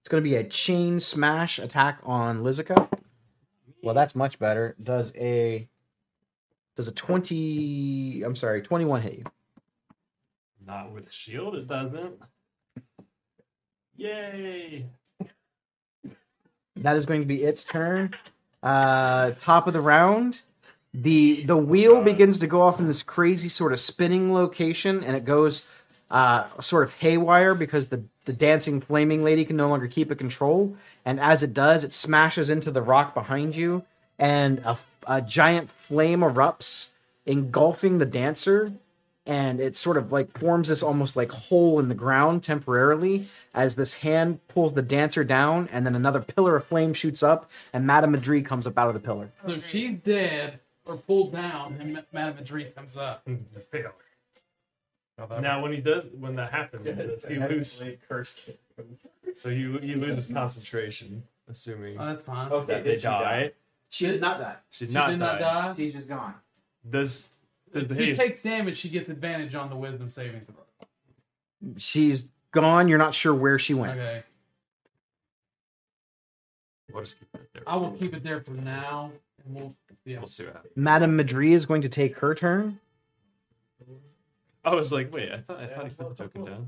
It's 0.00 0.08
going 0.10 0.22
to 0.22 0.28
be 0.28 0.36
a 0.36 0.44
chain 0.44 1.00
smash 1.00 1.58
attack 1.58 1.98
on 2.02 2.42
Lizica. 2.42 2.90
Well, 3.82 3.94
that's 3.94 4.14
much 4.14 4.38
better. 4.38 4.76
Does 4.82 5.14
a. 5.16 5.66
Does 6.76 6.88
a 6.88 6.92
20. 6.92 8.24
I'm 8.24 8.36
sorry, 8.36 8.60
21 8.60 9.00
hit 9.00 9.14
you? 9.14 9.24
Not 10.66 10.92
with 10.92 11.10
shield, 11.10 11.54
it 11.54 11.66
doesn't. 11.66 12.20
Yay! 13.96 14.90
That 16.76 16.96
is 16.96 17.06
going 17.06 17.22
to 17.22 17.26
be 17.26 17.44
its 17.44 17.64
turn. 17.64 18.14
Uh, 18.62 19.32
top 19.38 19.66
of 19.66 19.72
the 19.72 19.80
round, 19.80 20.42
the 20.94 21.42
the 21.44 21.56
wheel 21.56 22.02
begins 22.02 22.38
to 22.38 22.46
go 22.46 22.60
off 22.60 22.78
in 22.78 22.86
this 22.86 23.02
crazy 23.02 23.48
sort 23.48 23.72
of 23.72 23.80
spinning 23.80 24.32
location, 24.32 25.02
and 25.02 25.16
it 25.16 25.24
goes 25.24 25.66
uh, 26.10 26.46
sort 26.60 26.84
of 26.84 26.94
haywire 26.94 27.54
because 27.54 27.88
the 27.88 28.04
the 28.24 28.32
dancing 28.32 28.80
flaming 28.80 29.24
lady 29.24 29.44
can 29.44 29.56
no 29.56 29.68
longer 29.68 29.88
keep 29.88 30.12
it 30.12 30.18
control. 30.18 30.76
And 31.04 31.18
as 31.18 31.42
it 31.42 31.52
does, 31.52 31.82
it 31.82 31.92
smashes 31.92 32.50
into 32.50 32.70
the 32.70 32.82
rock 32.82 33.14
behind 33.14 33.56
you, 33.56 33.84
and 34.18 34.58
a, 34.60 34.78
a 35.08 35.20
giant 35.20 35.68
flame 35.68 36.20
erupts, 36.20 36.90
engulfing 37.26 37.98
the 37.98 38.06
dancer. 38.06 38.72
And 39.24 39.60
it 39.60 39.76
sort 39.76 39.96
of 39.96 40.10
like 40.10 40.36
forms 40.36 40.66
this 40.68 40.82
almost 40.82 41.14
like 41.14 41.30
hole 41.30 41.78
in 41.78 41.88
the 41.88 41.94
ground 41.94 42.42
temporarily 42.42 43.26
as 43.54 43.76
this 43.76 43.94
hand 43.94 44.40
pulls 44.48 44.72
the 44.72 44.82
dancer 44.82 45.22
down, 45.22 45.68
and 45.70 45.86
then 45.86 45.94
another 45.94 46.20
pillar 46.20 46.56
of 46.56 46.64
flame 46.64 46.92
shoots 46.92 47.22
up, 47.22 47.48
and 47.72 47.86
Madame 47.86 48.10
Madrid 48.10 48.44
comes 48.44 48.66
up 48.66 48.76
out 48.76 48.88
of 48.88 48.94
the 48.94 49.00
pillar. 49.00 49.30
So 49.46 49.58
she's 49.60 49.96
dead 49.98 50.58
or 50.86 50.96
pulled 50.96 51.32
down, 51.32 51.76
and 51.80 52.02
Madame 52.12 52.36
Madrid 52.36 52.74
comes 52.74 52.96
up. 52.96 53.26
Now, 55.40 55.62
when 55.62 55.72
he 55.72 55.80
does, 55.80 56.06
when 56.18 56.34
that 56.36 56.50
happens, 56.50 56.84
does 56.84 57.24
he 57.26 57.36
lose? 57.36 57.80
Curse. 58.08 58.50
So 59.34 59.50
you 59.50 59.78
you 59.80 59.96
lose 59.96 60.16
his 60.16 60.26
concentration, 60.26 61.22
assuming 61.48 61.96
Oh, 61.98 62.06
that's 62.06 62.22
fine. 62.22 62.50
Okay, 62.50 62.72
that 62.72 62.84
they 62.84 62.90
did 62.92 63.00
she 63.02 63.06
die? 63.06 63.22
die. 63.42 63.52
She 63.90 64.06
did 64.06 64.20
not 64.20 64.40
die. 64.40 64.56
She 64.70 64.86
did 64.86 64.90
She 64.90 64.94
not 64.94 65.10
did 65.10 65.18
not 65.20 65.38
die. 65.38 65.68
die. 65.68 65.74
She's 65.76 65.92
just 65.92 66.08
gone. 66.08 66.34
Does 66.90 67.31
does 67.72 67.88
the 67.88 67.94
If 67.94 68.00
he 68.00 68.06
haste? 68.06 68.20
takes 68.20 68.42
damage, 68.42 68.76
she 68.76 68.88
gets 68.88 69.08
advantage 69.08 69.54
on 69.54 69.70
the 69.70 69.76
wisdom 69.76 70.10
saving 70.10 70.42
throw. 70.42 70.56
She's 71.76 72.30
gone. 72.50 72.88
You're 72.88 72.98
not 72.98 73.14
sure 73.14 73.34
where 73.34 73.58
she 73.58 73.74
went. 73.74 73.92
Okay. 73.92 74.22
We'll 76.92 77.04
just 77.04 77.18
keep 77.18 77.32
that 77.32 77.52
there. 77.54 77.62
I 77.66 77.76
will 77.76 77.92
keep 77.92 78.14
it 78.14 78.22
there 78.22 78.40
for 78.40 78.50
now, 78.52 79.10
and 79.44 79.54
we'll 79.54 79.74
yeah. 80.04 80.18
We'll 80.18 80.28
see 80.28 80.44
what 80.44 80.54
happens. 80.54 80.72
Madame 80.76 81.16
Madrid 81.16 81.52
is 81.52 81.64
going 81.64 81.82
to 81.82 81.88
take 81.88 82.16
her 82.18 82.34
turn. 82.34 82.78
I 84.64 84.74
was 84.74 84.92
like, 84.92 85.12
wait, 85.14 85.32
I 85.32 85.38
thought 85.38 85.60
I 85.60 85.66
thought 85.68 85.84
he 85.90 85.96
put 85.96 86.08
the 86.16 86.22
token 86.22 86.44
down. 86.44 86.66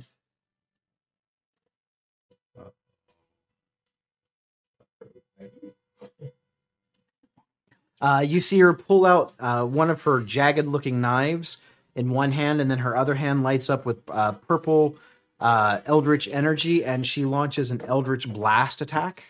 Uh, 8.00 8.24
you 8.26 8.40
see 8.40 8.58
her 8.58 8.74
pull 8.74 9.06
out 9.06 9.32
uh, 9.40 9.64
one 9.64 9.90
of 9.90 10.02
her 10.02 10.20
jagged-looking 10.20 11.00
knives 11.00 11.58
in 11.94 12.10
one 12.10 12.32
hand, 12.32 12.60
and 12.60 12.70
then 12.70 12.78
her 12.78 12.96
other 12.96 13.14
hand 13.14 13.42
lights 13.42 13.70
up 13.70 13.86
with 13.86 13.98
uh, 14.10 14.32
purple 14.32 14.96
uh, 15.40 15.80
eldritch 15.86 16.28
energy, 16.28 16.84
and 16.84 17.06
she 17.06 17.24
launches 17.24 17.70
an 17.70 17.80
eldritch 17.82 18.28
blast 18.28 18.80
attack 18.80 19.24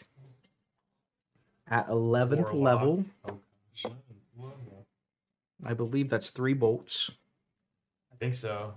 at 1.69 1.89
11th 1.89 2.53
Warlock. 2.53 2.55
level. 2.55 3.05
Oh. 3.29 3.39
I 5.65 5.73
believe 5.73 6.11
that's 6.11 6.31
three 6.31 6.53
bolts. 6.53 7.11
I 8.13 8.17
think 8.17 8.35
so. 8.35 8.75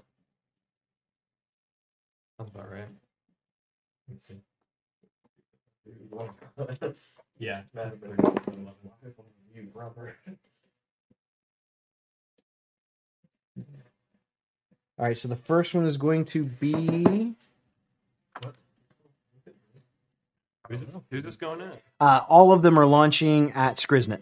Sounds 2.38 2.52
about 2.54 2.72
right. 2.72 2.88
Let 4.08 4.14
me 4.14 4.20
see. 4.20 4.36
Yeah. 7.40 7.62
You 9.58 9.64
brother. 9.64 10.16
All 15.00 15.06
right, 15.06 15.18
so 15.18 15.28
the 15.28 15.36
first 15.36 15.74
one 15.74 15.86
is 15.86 15.98
going 15.98 16.26
to 16.26 16.44
be 16.44 17.36
Who's 20.70 20.82
this, 20.82 20.98
who's 21.10 21.24
this 21.24 21.38
going 21.38 21.62
at? 21.62 21.82
uh, 22.00 22.22
all 22.28 22.52
of 22.52 22.62
them 22.62 22.78
are 22.78 22.86
launching 22.86 23.52
at 23.54 23.78
Skriznet. 23.78 24.22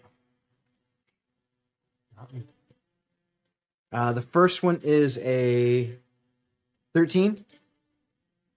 Uh, 3.92 4.12
the 4.14 4.22
first 4.22 4.62
one 4.62 4.80
is 4.82 5.18
a 5.18 5.90
13. 6.94 7.36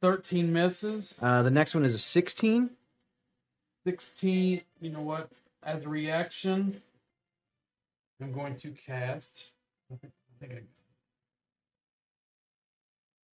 13 0.01 0.53
misses. 0.53 1.19
Uh, 1.21 1.43
the 1.43 1.51
next 1.51 1.73
one 1.75 1.83
is 1.83 1.93
a 1.93 1.99
16. 1.99 2.69
16. 3.85 4.61
You 4.81 4.89
know 4.91 5.01
what? 5.01 5.29
As 5.63 5.83
a 5.83 5.89
reaction, 5.89 6.81
I'm 8.21 8.31
going 8.31 8.55
to 8.57 8.71
cast. 8.71 9.51
I 9.91 9.95
think, 9.95 10.13
I 10.13 10.45
think 10.45 10.59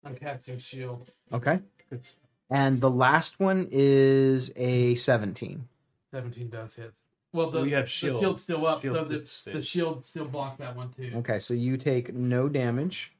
I, 0.03 0.07
I'm 0.07 0.15
casting 0.15 0.57
shield. 0.59 1.09
Okay. 1.33 1.59
It's 1.91 2.15
And 2.49 2.79
the 2.79 2.89
last 2.89 3.39
one 3.39 3.67
is 3.71 4.51
a 4.55 4.95
17. 4.95 5.67
17 6.13 6.49
does 6.49 6.75
hit. 6.75 6.93
Well, 7.33 7.49
the, 7.49 7.61
We 7.61 7.71
have 7.71 7.85
the 7.85 7.89
shield. 7.89 8.21
shield's 8.21 8.41
still 8.41 8.67
up, 8.67 8.81
Shield 8.81 8.97
so 8.97 9.03
the, 9.05 9.51
the 9.53 9.61
shield 9.61 10.03
still 10.03 10.25
blocked 10.25 10.59
that 10.59 10.75
one 10.75 10.89
too. 10.89 11.11
Okay, 11.17 11.39
so 11.39 11.53
you 11.53 11.77
take 11.77 12.13
no 12.13 12.49
damage. 12.49 13.13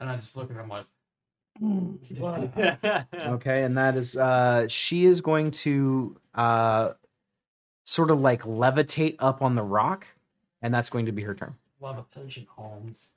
And 0.00 0.10
I 0.10 0.16
just 0.16 0.36
look 0.36 0.50
at 0.50 0.56
him 0.56 0.68
like, 0.68 0.86
Okay, 3.14 3.62
and 3.62 3.78
that 3.78 3.96
is 3.96 4.16
uh 4.16 4.66
she 4.66 5.04
is 5.04 5.20
going 5.20 5.52
to 5.52 6.16
uh 6.34 6.90
sort 7.84 8.10
of 8.10 8.20
like 8.20 8.42
levitate 8.42 9.16
up 9.18 9.42
on 9.42 9.54
the 9.54 9.62
rock, 9.62 10.06
and 10.62 10.72
that's 10.74 10.90
going 10.90 11.06
to 11.06 11.12
be 11.12 11.22
her 11.22 11.34
turn. 11.34 11.54
levitation 11.80 12.46
Holmes. 12.50 13.10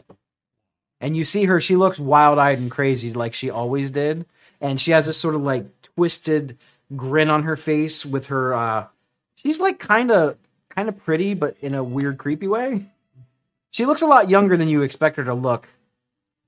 And 0.99 1.15
you 1.15 1.25
see 1.25 1.45
her, 1.45 1.61
she 1.61 1.75
looks 1.75 1.99
wild-eyed 1.99 2.59
and 2.59 2.71
crazy 2.71 3.13
like 3.13 3.33
she 3.33 3.49
always 3.49 3.91
did, 3.91 4.25
and 4.59 4.79
she 4.81 4.91
has 4.91 5.05
this 5.05 5.17
sort 5.17 5.35
of 5.35 5.41
like 5.41 5.65
twisted 5.81 6.57
grin 6.95 7.29
on 7.29 7.43
her 7.43 7.57
face 7.57 8.05
with 8.05 8.27
her 8.27 8.53
uh 8.53 8.87
she's 9.35 9.59
like 9.59 9.77
kind 9.77 10.09
of 10.09 10.37
kind 10.69 10.87
of 10.87 10.97
pretty 10.97 11.33
but 11.33 11.57
in 11.59 11.75
a 11.75 11.83
weird 11.83 12.17
creepy 12.17 12.47
way. 12.47 12.85
She 13.71 13.85
looks 13.85 14.01
a 14.01 14.07
lot 14.07 14.29
younger 14.29 14.55
than 14.55 14.69
you 14.69 14.81
expect 14.81 15.17
her 15.17 15.25
to 15.25 15.33
look. 15.33 15.67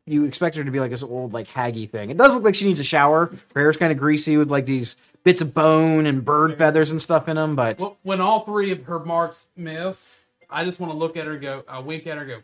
You 0.09 0.25
expect 0.25 0.55
her 0.55 0.63
to 0.63 0.71
be 0.71 0.79
like 0.79 0.89
this 0.89 1.03
old 1.03 1.33
like 1.33 1.47
haggy 1.47 1.89
thing. 1.89 2.09
It 2.09 2.17
does 2.17 2.33
look 2.33 2.43
like 2.43 2.55
she 2.55 2.65
needs 2.65 2.79
a 2.79 2.83
shower. 2.83 3.27
Her 3.53 3.61
hair's 3.61 3.77
kind 3.77 3.91
of 3.91 3.97
greasy 3.99 4.37
with 4.37 4.49
like 4.49 4.65
these 4.65 4.95
bits 5.23 5.41
of 5.41 5.53
bone 5.53 6.07
and 6.07 6.25
bird 6.25 6.57
feathers 6.57 6.91
and 6.91 7.01
stuff 7.01 7.27
in 7.27 7.35
them, 7.35 7.55
but 7.55 7.79
Well, 7.79 7.97
when 8.03 8.19
all 8.19 8.39
three 8.41 8.71
of 8.71 8.83
her 8.85 8.99
marks 8.99 9.45
miss, 9.55 10.25
I 10.49 10.63
just 10.63 10.79
want 10.79 10.91
to 10.91 10.97
look 10.97 11.15
at 11.15 11.27
her 11.27 11.37
go, 11.37 11.63
I 11.67 11.79
wink 11.79 12.07
at 12.07 12.17
her 12.17 12.25
go, 12.25 12.37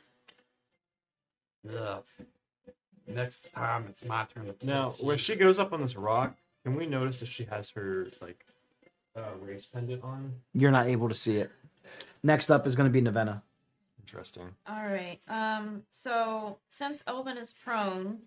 Ugh. 1.76 2.04
Next 3.08 3.54
time 3.54 3.86
it's 3.90 4.04
my 4.06 4.26
turn 4.34 4.46
to 4.48 4.54
kill 4.54 4.68
now, 4.68 4.90
when 5.00 5.18
she 5.18 5.36
goes 5.36 5.58
up 5.60 5.74
on 5.74 5.82
this 5.82 5.96
rock, 5.96 6.36
can 6.64 6.76
we 6.76 6.86
notice 6.86 7.22
if 7.22 7.30
she 7.30 7.46
has 7.46 7.70
her 7.72 8.08
like 8.22 8.46
uh, 9.16 9.22
race 9.42 9.66
pendant 9.66 10.04
on? 10.04 10.34
you're 10.54 10.72
not 10.72 10.88
able 10.88 11.08
to 11.10 11.16
see 11.16 11.38
it. 11.38 11.52
Next 12.24 12.50
up 12.52 12.66
is 12.68 12.76
going 12.76 12.92
to 12.92 13.02
be 13.02 13.02
Nevena. 13.08 13.42
Interesting. 14.06 14.56
All 14.68 14.86
right. 14.86 15.20
Um. 15.28 15.82
So 15.90 16.60
since 16.68 17.04
Elvin 17.08 17.38
is 17.38 17.54
prone, 17.54 18.20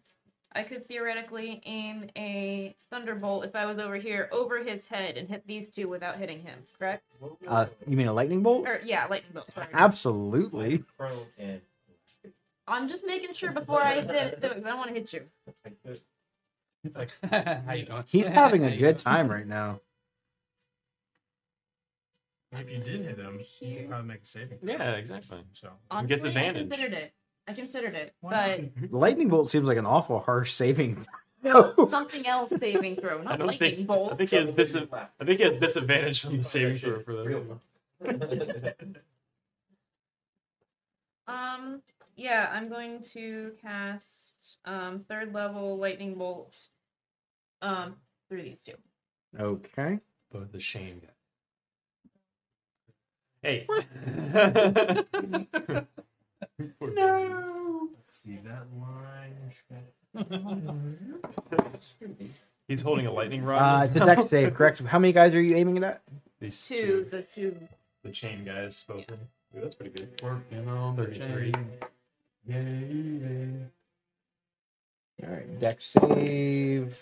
I 0.53 0.65
could 0.65 0.85
theoretically 0.85 1.63
aim 1.67 2.11
a 2.17 2.75
thunderbolt 2.91 3.45
if 3.45 3.55
I 3.55 3.65
was 3.65 3.79
over 3.79 3.95
here 3.95 4.29
over 4.33 4.63
his 4.65 4.87
head 4.87 5.17
and 5.17 5.29
hit 5.29 5.47
these 5.47 5.69
two 5.69 5.89
without 5.89 6.17
hitting 6.17 6.41
him. 6.41 6.59
Correct? 6.77 7.15
Uh, 7.47 7.67
you 7.87 7.97
mean 7.97 8.09
a 8.09 8.13
lightning 8.13 8.43
bolt? 8.43 8.67
Or 8.67 8.81
yeah, 8.83 9.07
lightning 9.07 9.33
bolt. 9.35 9.53
Sorry. 9.53 9.69
Absolutely. 9.73 10.83
I'm 12.67 12.89
just 12.89 13.07
making 13.07 13.35
sure 13.35 13.53
before 13.53 13.81
I 13.81 14.01
hit 14.01 14.11
it. 14.43 14.45
I 14.45 14.49
don't 14.49 14.79
want 14.79 14.89
to 14.89 14.95
hit 14.95 15.13
you. 15.13 15.23
It's 16.83 16.97
like, 16.97 17.11
how 17.31 17.73
you 17.73 17.85
doing? 17.85 18.05
He's 18.09 18.27
having 18.27 18.65
a 18.65 18.77
good 18.77 18.99
time 18.99 19.29
right 19.31 19.47
now. 19.47 19.81
If 22.53 22.71
you 22.71 22.79
did 22.79 23.03
hit 23.05 23.17
them, 23.19 23.41
you 23.61 23.77
could 23.77 23.89
probably 23.89 24.09
make 24.09 24.23
a 24.23 24.27
saving. 24.27 24.59
throw. 24.59 24.71
Yeah, 24.73 24.93
exactly. 24.93 25.39
So 25.53 25.71
Honestly, 25.91 26.09
gets 26.09 26.25
advantage. 26.25 26.57
I 26.57 26.69
considered 26.69 26.93
it. 26.95 27.13
I 27.47 27.53
considered 27.53 27.95
it, 27.95 28.15
Why 28.21 28.71
but 28.81 28.91
Lightning 28.93 29.29
bolt 29.29 29.49
seems 29.51 29.67
like 29.67 29.79
an 29.79 29.87
awful 29.87 30.21
harsh 30.21 30.53
saving. 30.53 31.07
No, 31.41 31.73
something 31.89 32.27
else 32.27 32.51
saving 32.59 32.97
throw, 32.97 33.19
I 33.21 33.23
not 33.23 33.39
don't 33.39 33.47
lightning 33.47 33.77
think. 33.77 33.87
bolt. 33.87 34.13
I 34.13 34.17
think 34.17 34.29
he 34.31 34.37
has 34.37 34.51
dis- 34.51 34.75
I 34.75 35.25
think 35.25 35.39
he 35.39 35.45
has 35.45 35.57
disadvantage 35.59 36.23
from 36.23 36.37
the 36.39 36.43
saving 36.43 36.79
throw 36.79 37.01
for 37.01 37.13
that. 38.03 38.77
Um, 41.29 41.83
yeah, 42.17 42.51
I'm 42.53 42.69
going 42.69 43.03
to 43.13 43.53
cast 43.63 44.35
um 44.65 45.05
third 45.09 45.33
level 45.33 45.77
lightning 45.79 46.15
bolt 46.15 46.59
um 47.63 47.95
through 48.29 48.43
these 48.43 48.61
two. 48.61 48.75
Okay. 49.39 50.01
But 50.33 50.51
the 50.53 50.61
shame 50.61 51.01
guy. 51.03 51.13
Hey. 53.43 53.67
No. 56.81 57.89
let's 57.97 58.15
see 58.17 58.39
that 58.45 58.67
line. 58.81 59.35
He's 62.69 62.81
holding 62.81 63.07
a 63.07 63.13
lightning 63.13 63.45
rod. 63.45 63.61
Uh, 63.61 63.85
it's 63.85 63.95
a 63.97 64.01
Dex 64.05 64.29
save, 64.31 64.55
correct? 64.55 64.81
How 64.87 64.99
many 64.99 65.13
guys 65.13 65.35
are 65.35 65.41
you 65.41 65.55
aiming 65.57 65.77
it 65.77 65.83
at? 65.85 66.03
These 66.41 66.67
Two, 66.67 67.07
the 67.11 67.23
two. 67.23 67.57
the 68.03 68.11
chain 68.11 68.45
guys 68.45 68.77
spoken. 68.77 69.17
Ooh, 69.57 69.61
that's 69.61 69.75
pretty 69.77 69.93
good. 69.93 70.21
Working 70.23 70.69
on 70.69 70.97
the 70.97 71.05
33. 71.07 71.53
chain. 72.49 73.71
All 75.23 75.31
right, 75.31 75.61
Dex 75.61 75.85
save. 75.85 77.01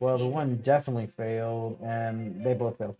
Well, 0.00 0.18
the 0.18 0.26
one 0.26 0.56
definitely 0.56 1.06
failed, 1.16 1.78
and 1.82 2.44
they 2.44 2.52
both 2.54 2.76
failed. 2.78 2.96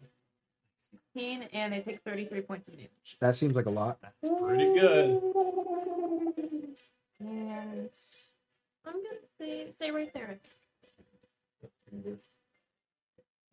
16, 1.14 1.48
and 1.52 1.72
they 1.72 1.80
take 1.80 2.00
33 2.04 2.40
points 2.42 2.68
of 2.68 2.74
damage. 2.74 3.16
That 3.20 3.34
seems 3.34 3.54
like 3.56 3.66
a 3.66 3.70
lot. 3.70 3.98
That's 4.02 4.34
pretty 4.40 4.72
good. 4.78 5.20
And 7.20 7.88
I'm 8.86 8.92
gonna 8.92 9.20
say 9.38 9.66
stay 9.76 9.90
right 9.90 10.12
there. 10.14 10.38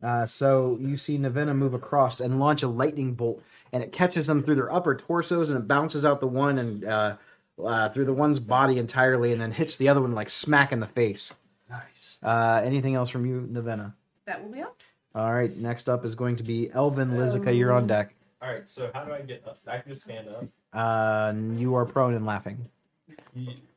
Uh, 0.02 0.24
so 0.26 0.78
you 0.80 0.96
see 0.96 1.18
Navena 1.18 1.54
move 1.56 1.74
across 1.74 2.20
and 2.20 2.38
launch 2.38 2.62
a 2.62 2.68
lightning 2.68 3.14
bolt, 3.14 3.42
and 3.72 3.82
it 3.82 3.92
catches 3.92 4.26
them 4.26 4.42
through 4.42 4.54
their 4.54 4.72
upper 4.72 4.94
torsos, 4.94 5.50
and 5.50 5.58
it 5.58 5.68
bounces 5.68 6.04
out 6.04 6.20
the 6.20 6.26
one 6.26 6.58
and 6.58 6.84
uh, 6.84 7.16
uh, 7.62 7.88
through 7.88 8.04
the 8.04 8.12
one's 8.12 8.38
body 8.40 8.78
entirely, 8.78 9.32
and 9.32 9.40
then 9.40 9.50
hits 9.50 9.76
the 9.76 9.88
other 9.88 10.00
one 10.00 10.12
like 10.12 10.30
smack 10.30 10.72
in 10.72 10.80
the 10.80 10.86
face. 10.86 11.34
Nice. 11.68 12.18
Uh, 12.22 12.62
anything 12.64 12.94
else 12.94 13.10
from 13.10 13.26
you, 13.26 13.48
Navena? 13.52 13.92
That 14.26 14.42
will 14.42 14.52
be 14.52 14.62
all. 14.62 14.76
All 15.18 15.34
right, 15.34 15.54
next 15.56 15.88
up 15.88 16.04
is 16.04 16.14
going 16.14 16.36
to 16.36 16.44
be 16.44 16.70
Elvin 16.72 17.10
Lizica. 17.10 17.56
You're 17.56 17.72
on 17.72 17.88
deck. 17.88 18.14
All 18.40 18.48
right, 18.52 18.68
so 18.68 18.88
how 18.94 19.04
do 19.04 19.12
I 19.12 19.20
get 19.22 19.42
up? 19.48 19.56
I 19.66 19.78
can 19.78 19.90
just 19.92 20.04
stand 20.04 20.28
up, 20.28 20.44
Uh, 20.72 21.34
you 21.56 21.74
are 21.74 21.84
prone 21.84 22.14
and 22.14 22.24
laughing. 22.24 22.56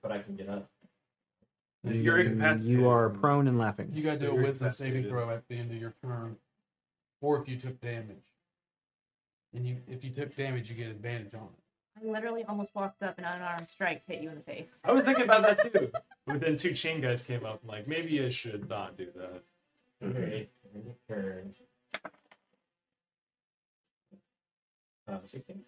but 0.04 0.12
I 0.12 0.20
can 0.20 0.36
get 0.36 0.50
up. 0.50 0.70
You're 1.84 2.20
incapacitated. 2.20 2.80
You 2.80 2.88
are 2.90 3.10
prone 3.10 3.48
and 3.48 3.58
laughing. 3.58 3.90
You 3.92 4.04
gotta 4.04 4.20
do 4.20 4.30
a 4.30 4.34
You're 4.36 4.44
wisdom 4.44 4.70
saving 4.70 5.06
incapacitated. 5.06 5.10
throw 5.10 5.36
at 5.36 5.48
the 5.48 5.56
end 5.56 5.72
of 5.72 5.78
your 5.78 5.96
turn. 6.04 6.36
Or 7.22 7.42
if 7.42 7.48
you 7.50 7.58
took 7.58 7.82
damage. 7.82 8.18
And 9.56 9.66
you 9.68 9.78
if 9.88 10.04
you 10.04 10.12
took 10.12 10.36
damage 10.36 10.70
you 10.70 10.76
get 10.76 10.92
advantage 10.92 11.34
on 11.34 11.42
it. 11.48 12.00
I 12.00 12.08
literally 12.08 12.44
almost 12.44 12.76
walked 12.76 13.02
up 13.02 13.18
and 13.18 13.26
unarmed 13.26 13.68
strike 13.68 14.04
hit 14.08 14.22
you 14.22 14.30
in 14.30 14.36
the 14.36 14.42
face. 14.42 14.68
I 14.84 14.92
was 14.92 15.06
thinking 15.06 15.24
about 15.24 15.42
that 15.42 15.74
too. 15.74 15.92
But 16.28 16.40
then 16.40 16.56
two 16.56 16.74
chain 16.74 17.02
guys 17.02 17.24
came 17.24 17.44
up. 17.48 17.62
I'm 17.64 17.68
like, 17.70 17.88
maybe 17.88 18.24
I 18.24 18.30
should 18.30 18.70
not 18.70 18.96
do 18.96 19.08
that. 19.16 19.42
Okay, 20.08 20.50
turn. 21.08 21.54
Uh, 25.08 25.20
16. 25.26 25.62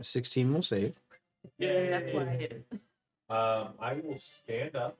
16 0.00 0.54
will 0.54 0.62
save. 0.62 0.94
Yeah, 1.58 1.90
That's 1.90 2.14
why 2.14 2.22
I 2.22 2.36
did 2.36 2.52
it. 2.52 2.66
Um, 3.28 3.68
I 3.80 3.94
will 3.94 4.18
stand 4.18 4.76
up, 4.76 4.98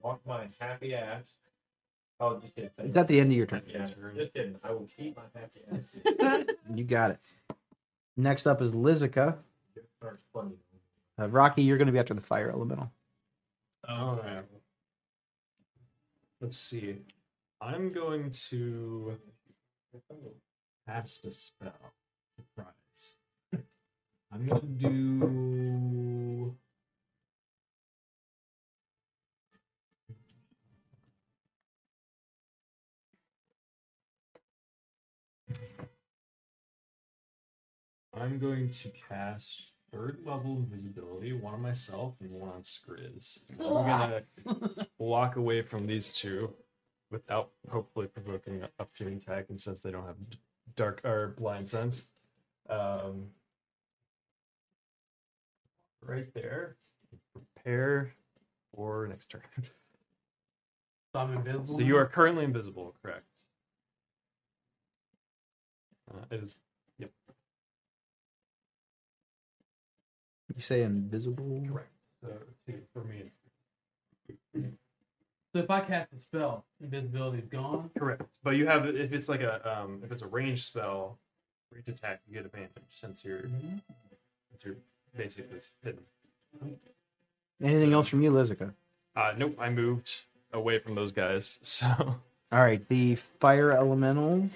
walk 0.00 0.20
my 0.26 0.46
happy 0.60 0.94
ass. 0.94 1.32
Oh, 2.20 2.38
just 2.40 2.54
kidding. 2.54 2.70
It's 2.78 2.96
at 2.96 3.06
the 3.06 3.20
end 3.20 3.30
of 3.30 3.36
your 3.36 3.46
turn. 3.46 3.62
Yeah, 3.68 3.88
just 4.16 4.34
kidding. 4.34 4.56
I 4.64 4.72
will 4.72 4.88
keep 4.96 5.16
my 5.16 5.22
happy 5.34 5.60
ass. 5.72 6.44
You 6.74 6.84
got 6.84 7.12
it. 7.12 7.18
Next 8.16 8.46
up 8.46 8.60
is 8.60 8.72
Lizica. 8.72 9.36
Uh, 10.02 11.28
Rocky, 11.28 11.62
you're 11.62 11.78
going 11.78 11.86
to 11.86 11.92
be 11.92 11.98
after 11.98 12.14
the 12.14 12.20
fire 12.20 12.50
elemental. 12.50 12.90
All 13.88 14.16
right. 14.16 14.44
Let's 16.40 16.56
see. 16.58 16.98
I'm 17.60 17.92
going 17.92 18.30
to 18.50 19.18
cast 20.86 21.24
a 21.24 21.32
spell. 21.32 21.72
Surprise. 22.36 23.16
I'm 24.32 24.46
gonna 24.46 24.62
do. 24.62 26.54
I'm 38.14 38.38
going 38.38 38.70
to 38.70 38.90
cast 39.08 39.72
third 39.92 40.18
level 40.24 40.56
invisibility, 40.56 41.32
one 41.32 41.54
on 41.54 41.62
myself 41.62 42.14
and 42.20 42.30
one 42.30 42.50
on 42.50 42.62
Skriz. 42.62 43.40
I'm 43.50 43.58
gonna 43.58 44.22
walk 44.98 45.36
away 45.36 45.62
from 45.62 45.86
these 45.86 46.12
two 46.12 46.52
without 47.10 47.50
hopefully 47.70 48.06
provoking 48.06 48.62
a 48.62 48.68
opportunity 48.80 49.16
attack, 49.16 49.46
and 49.48 49.60
since 49.60 49.80
they 49.80 49.90
don't 49.90 50.06
have 50.06 50.16
dark 50.76 51.00
or 51.04 51.34
blind 51.38 51.68
sense, 51.68 52.08
um, 52.68 53.26
right 56.02 56.32
there. 56.34 56.76
Prepare 57.32 58.12
for 58.74 59.06
next 59.08 59.30
turn. 59.30 59.42
So 61.14 61.20
I'm 61.20 61.32
invisible. 61.32 61.78
So 61.78 61.80
you 61.80 61.96
are 61.96 62.04
currently 62.04 62.44
invisible, 62.44 62.94
correct? 63.02 63.24
Uh, 66.12 66.20
it 66.30 66.42
is 66.42 66.58
Yep. 66.98 67.10
You 70.54 70.60
say 70.60 70.82
invisible? 70.82 71.64
correct. 71.66 71.88
So 72.22 72.28
for 72.92 73.04
me. 73.04 73.32
So 75.52 75.60
if 75.60 75.70
I 75.70 75.80
cast 75.80 76.12
a 76.12 76.20
spell, 76.20 76.64
invisibility 76.82 77.38
is 77.38 77.46
gone. 77.46 77.90
Correct. 77.98 78.22
But 78.42 78.56
you 78.56 78.66
have 78.66 78.86
if 78.86 79.12
it's 79.12 79.28
like 79.28 79.40
a 79.40 79.80
um 79.80 80.00
if 80.04 80.12
it's 80.12 80.22
a 80.22 80.26
ranged 80.26 80.64
spell, 80.66 81.18
range 81.72 81.88
attack, 81.88 82.20
you 82.26 82.34
get 82.34 82.44
advantage 82.44 82.82
since 82.90 83.24
you're 83.24 83.48
since 84.50 84.64
you're 84.64 84.76
basically 85.16 85.58
hidden. 85.82 86.02
Anything 87.62 87.92
else 87.92 88.08
from 88.08 88.22
you, 88.22 88.30
Lizica? 88.30 88.72
Uh 89.16 89.32
nope, 89.36 89.54
I 89.58 89.70
moved 89.70 90.24
away 90.52 90.78
from 90.78 90.94
those 90.94 91.12
guys. 91.12 91.58
So 91.62 91.86
All 92.52 92.60
right, 92.60 92.86
the 92.88 93.14
fire 93.14 93.72
elemental. 93.72 94.48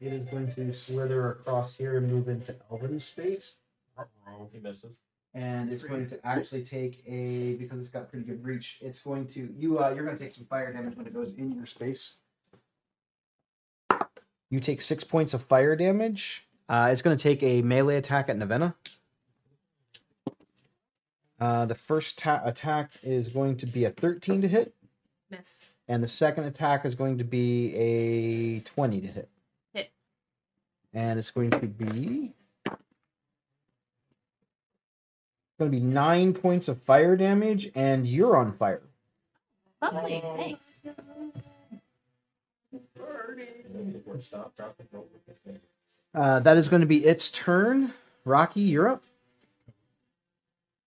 It 0.00 0.12
is 0.12 0.26
going 0.28 0.52
to 0.54 0.74
slither 0.74 1.30
across 1.32 1.74
here 1.74 1.96
and 1.96 2.10
move 2.10 2.28
into 2.28 2.54
Elven 2.70 3.00
space. 3.00 3.54
He 4.52 4.58
misses. 4.58 4.92
and 5.34 5.72
it's 5.72 5.82
going 5.82 6.06
to 6.10 6.26
actually 6.26 6.62
take 6.62 7.02
a 7.06 7.54
because 7.54 7.80
it's 7.80 7.88
got 7.90 8.10
pretty 8.10 8.26
good 8.26 8.44
reach. 8.44 8.78
It's 8.82 9.00
going 9.00 9.26
to 9.28 9.48
you 9.58 9.78
uh, 9.78 9.90
you're 9.90 10.04
going 10.04 10.16
to 10.18 10.22
take 10.22 10.32
some 10.32 10.44
fire 10.44 10.70
damage 10.72 10.96
when 10.96 11.06
it 11.06 11.14
goes 11.14 11.32
in 11.38 11.52
your 11.52 11.64
space. 11.66 12.14
You 14.50 14.60
take 14.60 14.82
six 14.82 15.02
points 15.02 15.32
of 15.34 15.42
fire 15.42 15.74
damage. 15.76 16.46
Uh, 16.68 16.90
it's 16.92 17.02
going 17.02 17.16
to 17.16 17.22
take 17.22 17.42
a 17.42 17.62
melee 17.62 17.96
attack 17.96 18.28
at 18.28 18.36
Nevena. 18.36 18.74
Uh, 21.40 21.66
the 21.66 21.74
first 21.74 22.18
ta- 22.18 22.42
attack 22.44 22.90
is 23.02 23.28
going 23.28 23.56
to 23.58 23.66
be 23.66 23.84
a 23.84 23.90
13 23.90 24.42
to 24.42 24.48
hit, 24.48 24.74
Miss. 25.30 25.70
and 25.88 26.02
the 26.02 26.08
second 26.08 26.44
attack 26.44 26.84
is 26.86 26.94
going 26.94 27.18
to 27.18 27.24
be 27.24 27.74
a 27.76 28.60
20 28.60 29.00
to. 29.02 29.06
Hit. 29.06 29.28
And 30.96 31.18
it's 31.18 31.30
going 31.30 31.50
to 31.50 31.66
be 31.66 32.32
going 35.58 35.70
to 35.70 35.78
be 35.78 35.80
nine 35.80 36.32
points 36.32 36.68
of 36.68 36.80
fire 36.82 37.16
damage, 37.16 37.70
and 37.74 38.06
you're 38.06 38.34
on 38.34 38.56
fire. 38.56 38.80
Lovely. 39.82 40.22
Thanks. 40.36 40.78
Stop, 44.20 44.56
drop, 44.56 44.74
and 44.78 44.88
roll. 44.90 45.06
Uh, 46.14 46.40
that 46.40 46.56
is 46.56 46.68
going 46.68 46.80
to 46.80 46.86
be 46.86 47.04
its 47.04 47.30
turn. 47.30 47.92
Rocky, 48.24 48.62
you're 48.62 48.88
up. 48.88 49.04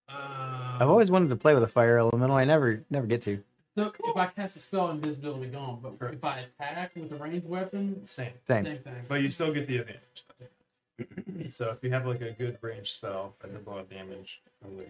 Uh, 0.09 0.77
I've 0.79 0.89
always 0.89 1.11
wanted 1.11 1.29
to 1.29 1.35
play 1.35 1.53
with 1.53 1.61
a 1.61 1.67
fire 1.67 1.99
elemental. 1.99 2.35
I 2.35 2.45
never, 2.45 2.83
never 2.89 3.05
get 3.05 3.21
to. 3.23 3.43
So 3.79 3.93
if 4.03 4.17
I 4.17 4.25
cast 4.27 4.57
a 4.57 4.59
spell, 4.59 4.89
invisibility 4.91 5.47
gone. 5.47 5.79
But 5.81 6.13
if 6.13 6.23
I 6.23 6.39
attack 6.39 6.91
with 6.95 7.11
a 7.13 7.15
ranged 7.15 7.47
weapon, 7.47 8.05
same. 8.05 8.33
Same. 8.47 8.65
same 8.65 8.77
thing. 8.79 8.93
But 9.07 9.21
you 9.21 9.29
still 9.29 9.53
get 9.53 9.67
the 9.67 9.77
advantage. 9.77 11.53
so 11.55 11.69
if 11.71 11.81
you 11.81 11.89
have 11.91 12.05
like 12.05 12.21
a 12.21 12.31
good 12.31 12.57
range 12.61 12.91
spell 12.91 13.35
that 13.39 13.53
does 13.53 13.65
a 13.65 13.69
lot 13.69 13.79
of 13.79 13.89
damage, 13.89 14.41
probably 14.61 14.87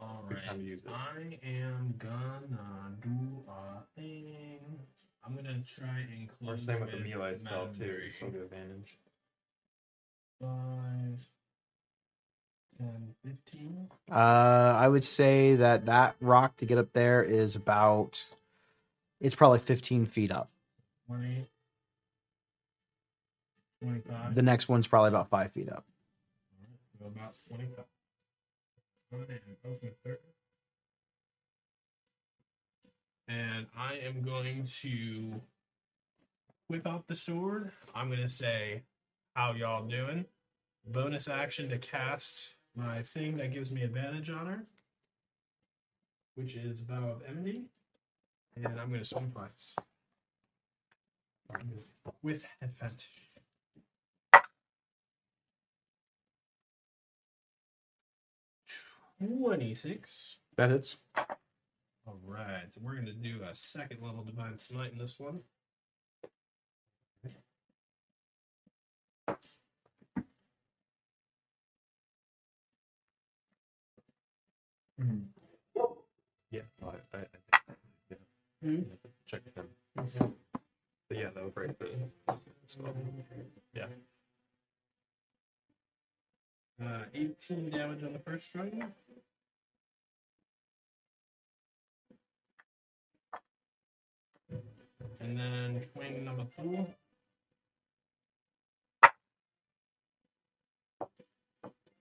all 0.00 0.24
good 0.28 0.38
time 0.44 0.58
to 0.58 0.64
use 0.64 0.82
it. 0.84 0.90
I 0.90 1.38
am 1.46 1.94
gonna 1.98 2.96
do 3.00 3.44
a 3.48 4.00
thing. 4.00 4.58
I'm 5.24 5.36
gonna 5.36 5.60
try 5.64 6.00
and 6.12 6.28
Or 6.42 6.54
close 6.54 6.64
same 6.66 6.80
with 6.80 6.90
the 6.90 6.98
melee 6.98 7.38
spell 7.38 7.68
too. 7.68 7.80
memory. 7.84 8.04
You 8.06 8.10
still 8.10 8.30
get 8.30 8.42
advantage. 8.42 8.98
Five, 10.40 11.28
10, 12.78 13.14
15. 13.24 13.88
Uh, 14.10 14.14
I 14.14 14.88
would 14.88 15.04
say 15.04 15.54
that 15.56 15.86
that 15.86 16.16
rock 16.20 16.56
to 16.56 16.66
get 16.66 16.78
up 16.78 16.92
there 16.92 17.22
is 17.22 17.56
about. 17.56 18.24
It's 19.20 19.34
probably 19.34 19.58
15 19.60 20.06
feet 20.06 20.30
up. 20.30 20.50
20, 21.06 21.46
25, 23.82 24.34
The 24.34 24.42
next 24.42 24.68
one's 24.68 24.86
probably 24.86 25.08
about 25.08 25.28
five 25.28 25.52
feet 25.52 25.70
up. 25.70 25.84
so 26.98 27.06
about 27.06 27.34
25. 27.48 27.84
I 29.12 29.16
am 29.16 29.38
open 29.64 29.90
third. 30.04 30.18
And 33.28 33.66
I 33.78 33.94
am 34.04 34.22
going 34.22 34.64
to 34.82 35.40
whip 36.68 36.86
out 36.86 37.06
the 37.06 37.16
sword. 37.16 37.70
I'm 37.94 38.08
going 38.08 38.20
to 38.20 38.28
say, 38.28 38.82
How 39.34 39.52
y'all 39.52 39.86
doing? 39.86 40.26
Bonus 40.86 41.28
action 41.28 41.70
to 41.70 41.78
cast 41.78 42.56
my 42.74 43.02
thing 43.02 43.36
that 43.38 43.52
gives 43.52 43.72
me 43.72 43.82
advantage 43.82 44.30
on 44.30 44.46
her, 44.46 44.66
which 46.34 46.56
is 46.56 46.80
Vow 46.80 47.10
of 47.10 47.22
Enmity. 47.28 47.66
And 48.56 48.80
I'm 48.80 48.88
going 48.88 49.00
to 49.00 49.04
swing 49.04 49.32
twice 49.32 49.74
with 52.22 52.46
advantage. 52.62 53.08
Twenty-six. 59.18 60.36
That 60.56 60.70
hits. 60.70 60.96
All 62.06 62.20
right, 62.26 62.68
we're 62.80 62.96
gonna 62.96 63.12
do 63.12 63.40
a 63.48 63.54
second 63.54 64.02
level 64.02 64.22
divine 64.24 64.58
smite 64.58 64.92
in 64.92 64.98
this 64.98 65.18
one. 65.18 65.40
Yeah. 76.50 76.60
well, 76.80 76.94
I, 77.12 77.16
I, 77.16 77.20
I, 77.52 77.58
yeah. 78.10 78.16
Hmm? 78.62 78.82
Check 79.26 79.40
with 79.44 79.56
him. 79.56 79.68
But 81.08 81.18
yeah, 81.18 81.28
that 81.34 81.44
was 81.44 81.52
right. 81.56 81.76
But, 81.78 81.90
spell. 82.66 82.94
Yeah. 83.74 83.86
Uh, 86.82 87.04
18 87.14 87.70
damage 87.70 88.02
on 88.02 88.12
the 88.12 88.18
first 88.18 88.46
strike. 88.48 88.74
And 95.20 95.38
then 95.38 95.80
swing 95.92 96.24
number 96.24 96.44
two. 96.56 96.86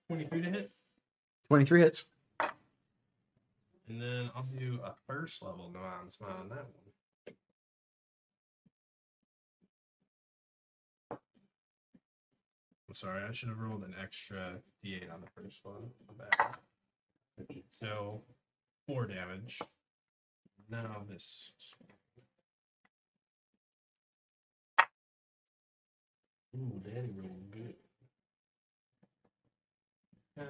Twenty-three 0.08 0.42
to 0.42 0.50
hit, 0.50 0.72
23 1.48 1.80
hits. 1.80 2.04
And 3.88 4.02
then 4.02 4.30
I'll 4.36 4.44
do 4.44 4.80
a 4.84 4.94
first 5.08 5.42
level 5.42 5.70
divine 5.70 6.10
smite 6.10 6.32
on 6.40 6.50
that 6.50 6.66
one. 6.66 6.94
I'm 12.90 12.96
sorry, 12.96 13.24
I 13.28 13.32
should 13.32 13.50
have 13.50 13.60
rolled 13.60 13.84
an 13.84 13.96
extra 14.02 14.62
d8 14.86 15.12
on 15.14 15.22
the 15.22 15.42
first 15.42 15.66
one. 15.66 15.92
So, 17.72 18.22
four 18.86 19.08
damage. 19.08 19.60
Now 20.70 21.04
this. 21.10 21.52
Ooh, 26.56 26.82
daddy 26.86 27.10
rolled 27.16 27.50
good. 27.52 27.74
10, 30.38 30.46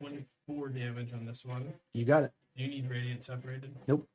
24 0.00 0.68
damage 0.68 1.12
on 1.12 1.24
this 1.24 1.44
one. 1.44 1.72
You 1.94 2.04
got 2.04 2.24
it. 2.24 2.32
Do 2.56 2.62
you 2.64 2.70
need 2.70 2.88
radiant 2.88 3.24
separated? 3.24 3.74
Nope. 3.86 4.08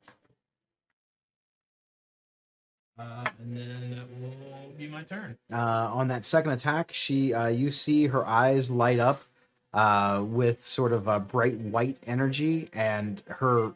Uh, 2.98 3.24
and 3.40 3.56
then 3.56 3.90
that 3.90 4.06
will 4.20 4.70
be 4.78 4.86
my 4.86 5.02
turn. 5.02 5.36
Uh, 5.52 5.90
on 5.92 6.08
that 6.08 6.24
second 6.24 6.52
attack, 6.52 6.92
she 6.92 7.34
uh, 7.34 7.48
you 7.48 7.70
see 7.70 8.06
her 8.06 8.26
eyes 8.26 8.70
light 8.70 9.00
up 9.00 9.22
uh, 9.72 10.22
with 10.24 10.64
sort 10.64 10.92
of 10.92 11.08
a 11.08 11.18
bright 11.18 11.58
white 11.58 11.96
energy, 12.06 12.68
and 12.72 13.22
her 13.26 13.72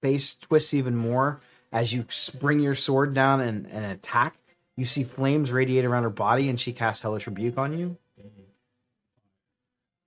face 0.00 0.34
twists 0.34 0.74
even 0.74 0.96
more 0.96 1.40
as 1.72 1.92
you 1.92 2.04
bring 2.40 2.60
your 2.60 2.74
sword 2.74 3.14
down 3.14 3.40
and, 3.40 3.66
and 3.68 3.86
attack. 3.86 4.34
You 4.76 4.84
see 4.86 5.04
flames 5.04 5.52
radiate 5.52 5.84
around 5.84 6.02
her 6.02 6.10
body, 6.10 6.48
and 6.48 6.58
she 6.58 6.72
casts 6.72 7.02
Hellish 7.02 7.26
Rebuke 7.26 7.58
on 7.58 7.78
you. 7.78 7.96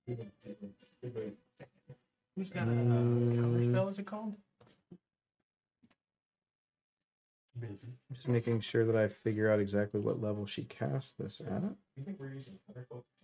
Who's 0.07 0.19
got 2.49 2.67
a 2.67 2.71
uh, 2.71 2.75
counter 2.75 3.63
spell? 3.63 3.87
Is 3.87 3.99
it 3.99 4.05
called? 4.05 4.35
Just 8.11 8.27
making 8.27 8.59
sure 8.59 8.85
that 8.85 8.97
I 8.97 9.07
figure 9.07 9.49
out 9.49 9.59
exactly 9.59 10.01
what 10.01 10.21
level 10.21 10.45
she 10.45 10.63
cast 10.63 11.17
this 11.17 11.41
at. 11.41 11.63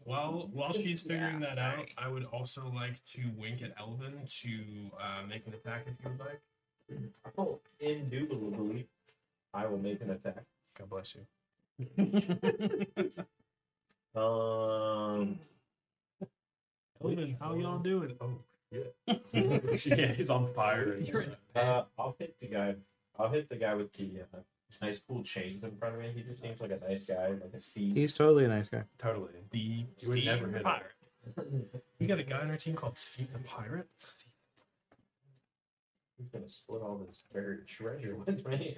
While 0.04 0.50
while 0.54 0.72
she's 0.72 1.02
figuring 1.02 1.42
that 1.42 1.60
out, 1.60 1.88
I 1.98 2.08
would 2.08 2.24
also 2.26 2.72
like 2.74 3.04
to 3.12 3.30
wink 3.38 3.62
at 3.62 3.74
Elvin 3.78 4.26
to 4.26 4.92
uh, 5.00 5.28
make 5.28 5.46
an 5.48 5.54
attack 5.54 5.86
if 5.88 5.94
you 6.04 6.12
would 6.12 6.20
like. 6.20 6.42
Oh, 7.38 7.60
indubitably, 7.80 8.88
I 9.54 9.66
will 9.66 9.78
make 9.78 10.02
an 10.02 10.12
attack. 10.12 10.44
God 10.78 10.90
bless 10.90 11.16
you. 11.16 11.26
Um, 14.14 15.40
Elvin, 17.04 17.38
how 17.40 17.56
y'all 17.56 17.80
doing? 17.80 18.16
Oh, 18.22 18.40
yeah, 18.72 20.08
he's 20.14 20.30
on 20.30 20.54
fire. 20.54 20.98
uh, 21.56 21.84
I'll 21.98 22.16
hit 22.20 22.40
the 22.40 22.48
guy. 22.48 22.76
I'll 23.20 23.30
hit 23.30 23.50
the 23.50 23.56
guy 23.56 23.74
with 23.76 23.92
the 23.94 24.22
uh, 24.34 24.38
nice 24.82 25.00
cool 25.00 25.24
chains 25.24 25.64
in 25.64 25.76
front 25.78 25.96
of 25.96 26.02
me. 26.02 26.12
He 26.16 26.22
just 26.22 26.42
seems 26.42 26.60
like 26.62 26.72
a 26.72 26.80
nice 26.88 27.06
guy, 27.08 27.30
like 27.30 27.54
a 27.54 27.62
Steve. 27.62 27.96
He's 27.96 28.14
totally 28.14 28.46
a 28.46 28.48
nice 28.48 28.70
guy. 28.70 28.84
Totally. 28.98 29.32
the 29.52 29.60
You 29.60 29.86
would 29.86 30.00
Steve 30.00 30.26
never 30.26 30.48
hit 30.48 30.58
him. 30.58 30.64
Pirate. 30.64 31.84
We 32.00 32.08
got 32.08 32.20
a 32.20 32.24
guy 32.24 32.40
on 32.40 32.50
our 32.50 32.58
team 32.58 32.76
called 32.76 32.98
Steve 32.98 33.32
the 33.34 33.40
Pirate. 33.40 33.90
Steve. 33.98 34.28
He's 36.18 36.30
gonna 36.30 36.50
split 36.50 36.82
all 36.82 36.98
this 37.06 37.24
buried 37.34 37.68
treasure 37.68 38.16
with 38.16 38.46
me. 38.48 38.78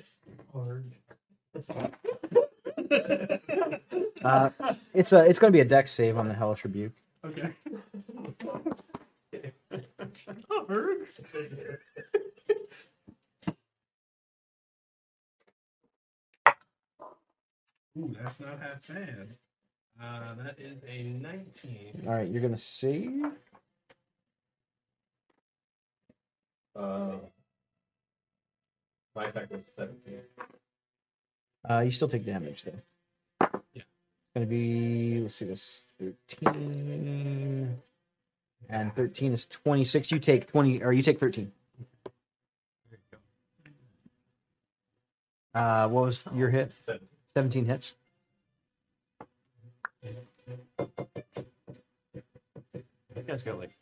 Uh, 4.23 4.49
it's 4.93 5.11
a 5.11 5.25
it's 5.25 5.37
going 5.39 5.51
to 5.51 5.55
be 5.55 5.59
a 5.59 5.65
Dex 5.65 5.91
save 5.91 6.17
on 6.17 6.27
the 6.27 6.33
Hellish 6.33 6.63
Rebuke. 6.63 6.93
Okay. 7.25 7.49
Hard. 10.49 11.07
Ooh, 17.97 18.15
that's 18.21 18.39
not 18.39 18.59
half 18.59 18.87
bad. 18.87 19.35
Uh, 20.01 20.33
that 20.43 20.59
is 20.59 20.83
a 20.87 21.03
19. 21.03 22.03
All 22.07 22.13
right, 22.13 22.27
you're 22.27 22.41
going 22.41 22.55
to 22.55 22.59
save. 22.59 23.25
Uh, 26.75 27.11
my 29.15 29.25
attack 29.25 29.51
was 29.51 29.61
17. 29.77 30.19
Uh, 31.69 31.79
you 31.81 31.91
still 31.91 32.09
take 32.09 32.25
damage 32.25 32.63
though. 32.63 32.71
Yeah. 34.35 34.41
It's 34.41 34.47
going 34.47 34.47
to 34.47 34.49
be 34.49 35.21
let's 35.21 35.35
see 35.35 35.45
this 35.45 35.83
13 35.99 37.77
and 38.69 38.95
13 38.95 39.33
is 39.33 39.45
26. 39.45 40.11
You 40.11 40.19
take 40.19 40.47
20 40.51 40.83
or 40.83 40.93
you 40.93 41.01
take 41.01 41.19
13. 41.19 41.51
Uh, 45.53 45.87
what 45.87 46.05
was 46.05 46.27
your 46.33 46.49
hit? 46.49 46.71
17. 46.85 47.07
17 47.35 47.65
hits. 47.65 47.95
This 53.13 53.25
guy's 53.27 53.43
got 53.43 53.59
like 53.59 53.77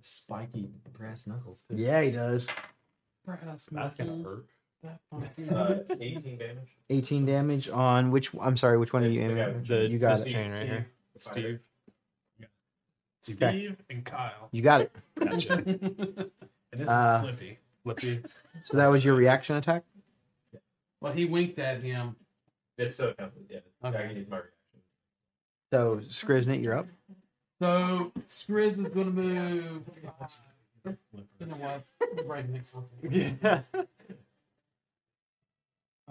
Spiky 0.00 0.70
brass 0.96 1.26
knuckles. 1.26 1.62
Too. 1.68 1.76
Yeah, 1.76 2.02
he 2.02 2.10
does. 2.10 2.46
Brass 3.26 3.68
that's 3.70 3.96
gonna 3.96 4.22
hurt. 4.22 4.46
That 4.84 5.00
funky. 5.10 5.48
Uh, 5.50 5.78
18 6.00 6.38
damage. 6.38 6.76
18 6.90 7.26
damage 7.26 7.68
on 7.70 8.10
which 8.10 8.30
I'm 8.40 8.56
sorry, 8.56 8.76
which 8.78 8.92
one 8.92 9.02
are 9.02 9.06
It's 9.06 9.16
you 9.16 9.28
the 9.28 9.34
guy 9.34 9.40
aiming? 9.42 9.54
with 9.56 9.66
The 9.66 9.88
You 9.88 9.98
got 9.98 10.10
this 10.18 10.26
it. 10.26 10.30
chain 10.30 10.52
right 10.52 10.66
here. 10.66 10.86
Steve. 11.16 11.60
Steve. 13.22 13.36
Steve 13.38 13.76
and 13.88 14.04
Kyle. 14.04 14.48
You 14.52 14.60
got 14.62 14.82
it. 14.82 14.92
Gotcha. 15.18 15.54
And 16.74 16.80
this 16.80 16.88
Uh, 16.88 17.22
is 17.24 17.38
Flippy. 17.38 17.58
Flippy. 17.84 18.22
So 18.64 18.76
that 18.78 18.88
was 18.88 19.04
your 19.04 19.14
reaction 19.14 19.54
attack? 19.56 19.84
well, 21.00 21.12
he 21.12 21.24
winked 21.24 21.56
at 21.60 21.82
him. 21.84 22.16
It 22.76 22.90
still 22.92 23.14
counts. 23.14 23.36
Yeah. 23.48 23.60
Okay. 23.84 23.96
I 23.98 24.06
can 24.08 24.16
use 24.16 24.28
my 24.28 24.38
reaction. 24.38 24.50
So 25.72 26.00
Skriznet, 26.08 26.62
you're 26.64 26.76
up. 26.76 26.86
So 27.62 28.10
Skriz 28.26 28.70
is 28.72 28.78
going 28.90 29.06
to 29.06 29.12
move. 29.12 29.82
You 30.84 31.46
know 31.46 31.54
what? 31.56 31.84
Right 32.26 32.48
next 32.50 32.74
one. 32.74 32.84
Yeah. 33.10 33.60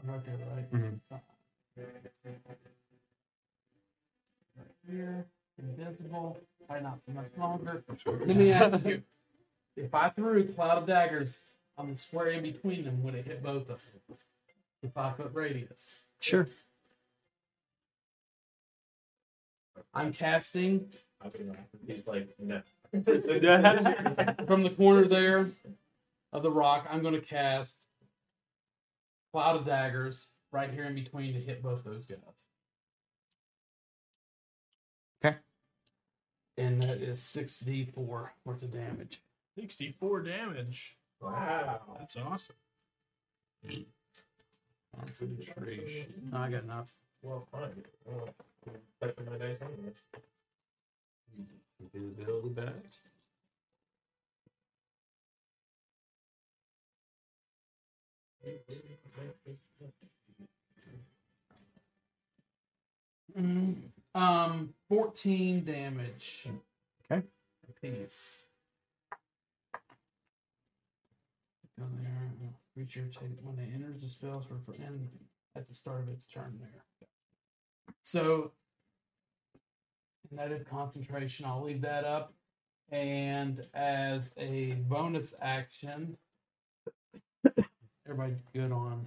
I'm 0.02 0.10
right 0.10 0.26
there, 0.26 0.38
right? 0.56 0.72
Mhm. 0.74 1.00
Right 1.12 1.22
here, 4.90 5.26
invisible. 5.58 6.40
Probably 6.68 6.84
not 6.84 7.00
so 7.06 7.14
much 7.14 7.32
longer. 7.38 7.84
Let 8.06 8.36
me 8.38 8.52
ask 8.52 8.86
you: 8.86 9.04
If 9.76 9.94
I 9.94 10.10
threw 10.10 10.48
cloud 10.54 10.80
of 10.80 10.88
daggers 10.88 11.42
on 11.78 11.90
the 11.90 11.98
square 11.98 12.30
in 12.30 12.44
between 12.44 12.84
them, 12.86 13.04
would 13.04 13.16
it 13.16 13.26
hit 13.26 13.44
both 13.44 13.70
of 13.70 13.84
them? 14.08 14.18
The 14.82 14.90
five 14.90 15.18
foot 15.18 15.32
radius. 15.34 16.02
Sure. 16.22 16.48
I'm 19.94 20.14
casting 20.14 20.90
I'll 21.24 21.32
be 21.32 21.44
like, 21.46 21.60
He's 21.88 22.08
like, 22.08 22.36
no. 22.40 22.62
from 24.48 24.64
the 24.64 24.70
corner 24.76 25.06
there 25.06 25.50
of 26.32 26.44
the 26.44 26.52
rock. 26.52 26.88
I'm 26.90 27.02
going 27.02 27.14
to 27.16 27.22
cast 27.22 27.84
cloud 29.34 29.56
of 29.58 29.66
daggers 29.66 30.32
right 30.52 30.72
here 30.72 30.86
in 30.86 30.96
between 30.96 31.34
to 31.34 31.40
hit 31.40 31.64
both 31.64 31.84
those 31.84 32.06
guys. 32.06 32.48
Okay. 35.26 35.38
And 36.58 36.82
that 36.84 37.02
is 37.02 37.22
six 37.22 37.60
d 37.60 37.86
four 37.86 38.34
worth 38.46 38.62
of 38.62 38.72
damage. 38.72 39.22
64 39.58 40.22
damage. 40.22 40.98
Wow. 41.22 41.82
That's 42.00 42.18
awesome. 42.18 42.56
Concentration. 45.00 46.30
No, 46.32 46.38
I 46.40 46.50
got 46.50 46.64
enough. 46.64 46.94
Well, 47.22 47.48
fine. 47.52 47.84
Well, 48.06 48.30
better 49.00 49.14
than 49.18 49.26
my 49.26 49.38
dice 49.38 49.58
anyway. 49.62 49.94
Invisibility 51.94 52.50
back. 52.50 52.74
Um, 64.16 64.74
fourteen 64.88 65.66
damage. 65.66 66.48
Okay. 67.12 67.24
Piece. 67.82 68.46
Go 71.80 71.86
there. 72.00 72.32
Creature 72.76 73.10
take 73.12 73.40
when 73.44 73.60
it 73.60 73.70
enters 73.74 74.02
the 74.02 74.10
spells 74.10 74.46
for 74.46 74.58
for 74.60 74.74
end 74.76 75.10
at 75.56 75.68
the 75.68 75.76
start 75.76 76.02
of 76.02 76.10
its 76.10 76.26
turn 76.26 76.60
there. 76.60 76.84
So, 78.04 78.52
and 80.30 80.40
that 80.40 80.52
is 80.52 80.64
concentration. 80.64 81.46
I'll 81.46 81.64
leave 81.64 81.82
that 81.82 82.04
up. 82.04 82.34
And 82.92 83.66
as 83.74 84.34
a 84.38 84.74
bonus 84.88 85.34
action, 85.42 86.18
everybody 88.06 88.36
good 88.54 88.72
on 88.72 89.06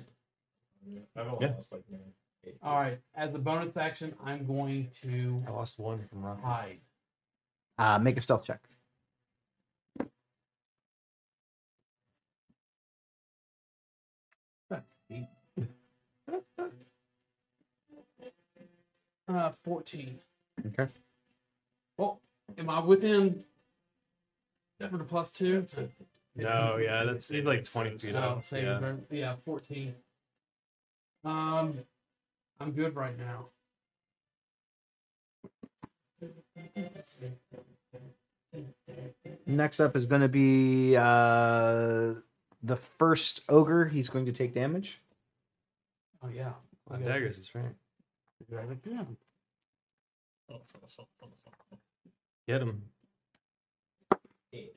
I've 1.17 1.27
only 1.29 1.47
Yeah. 1.47 1.53
lost 1.55 1.73
like 1.73 1.89
man. 1.91 2.01
eight. 2.45 2.57
All 2.63 2.81
right. 2.81 3.01
As 3.15 3.35
a 3.35 3.39
bonus 3.39 3.77
action, 3.77 4.15
I'm 4.23 4.47
going 4.47 4.91
to 5.03 5.43
I 5.47 5.51
lost 5.51 5.79
one 5.79 5.99
from 5.99 6.23
Rocky. 6.25 6.43
hide. 6.43 6.81
Uh, 7.79 7.99
make 7.99 8.17
a 8.17 8.23
stealth 8.23 8.45
check. 8.45 8.61
Uh, 19.29 19.51
14. 19.65 20.19
Okay. 20.67 20.87
Well, 21.99 22.21
am 22.59 22.71
I 22.71 22.81
within 22.81 23.45
Yeah. 24.79 24.89
for 24.89 24.99
the 24.99 25.05
plus 25.05 25.31
two? 25.33 25.67
No, 26.37 26.77
yeah, 26.77 27.05
that's 27.05 27.29
he's 27.29 27.45
like 27.45 27.65
twenty 27.65 27.97
feet 27.99 28.13
No, 28.15 28.21
up. 28.21 28.43
save 28.43 28.65
Yeah. 28.65 28.81
yeah. 28.81 28.95
yeah, 29.11 29.35
14. 29.45 29.95
Um, 31.25 31.73
I'm 32.61 32.73
good 32.73 32.95
right 32.95 33.19
now. 33.19 33.47
Next 39.47 39.81
up 39.81 39.97
is 39.97 40.07
going 40.07 40.23
to 40.23 40.29
be 40.29 40.97
uh, 40.97 42.15
the 42.63 42.77
first 42.77 43.41
ogre. 43.49 43.85
He's 43.87 44.09
going 44.09 44.27
to 44.27 44.33
take 44.33 44.55
damage. 44.55 45.01
Oh, 46.23 46.29
yeah. 46.29 46.53
My 46.89 46.99
daggers 46.99 47.39
is 47.39 47.55
right. 47.55 47.65
Grab 48.51 48.71
again. 48.71 49.17
Get 52.47 52.63
him. 52.63 52.83
Eight. 54.53 54.73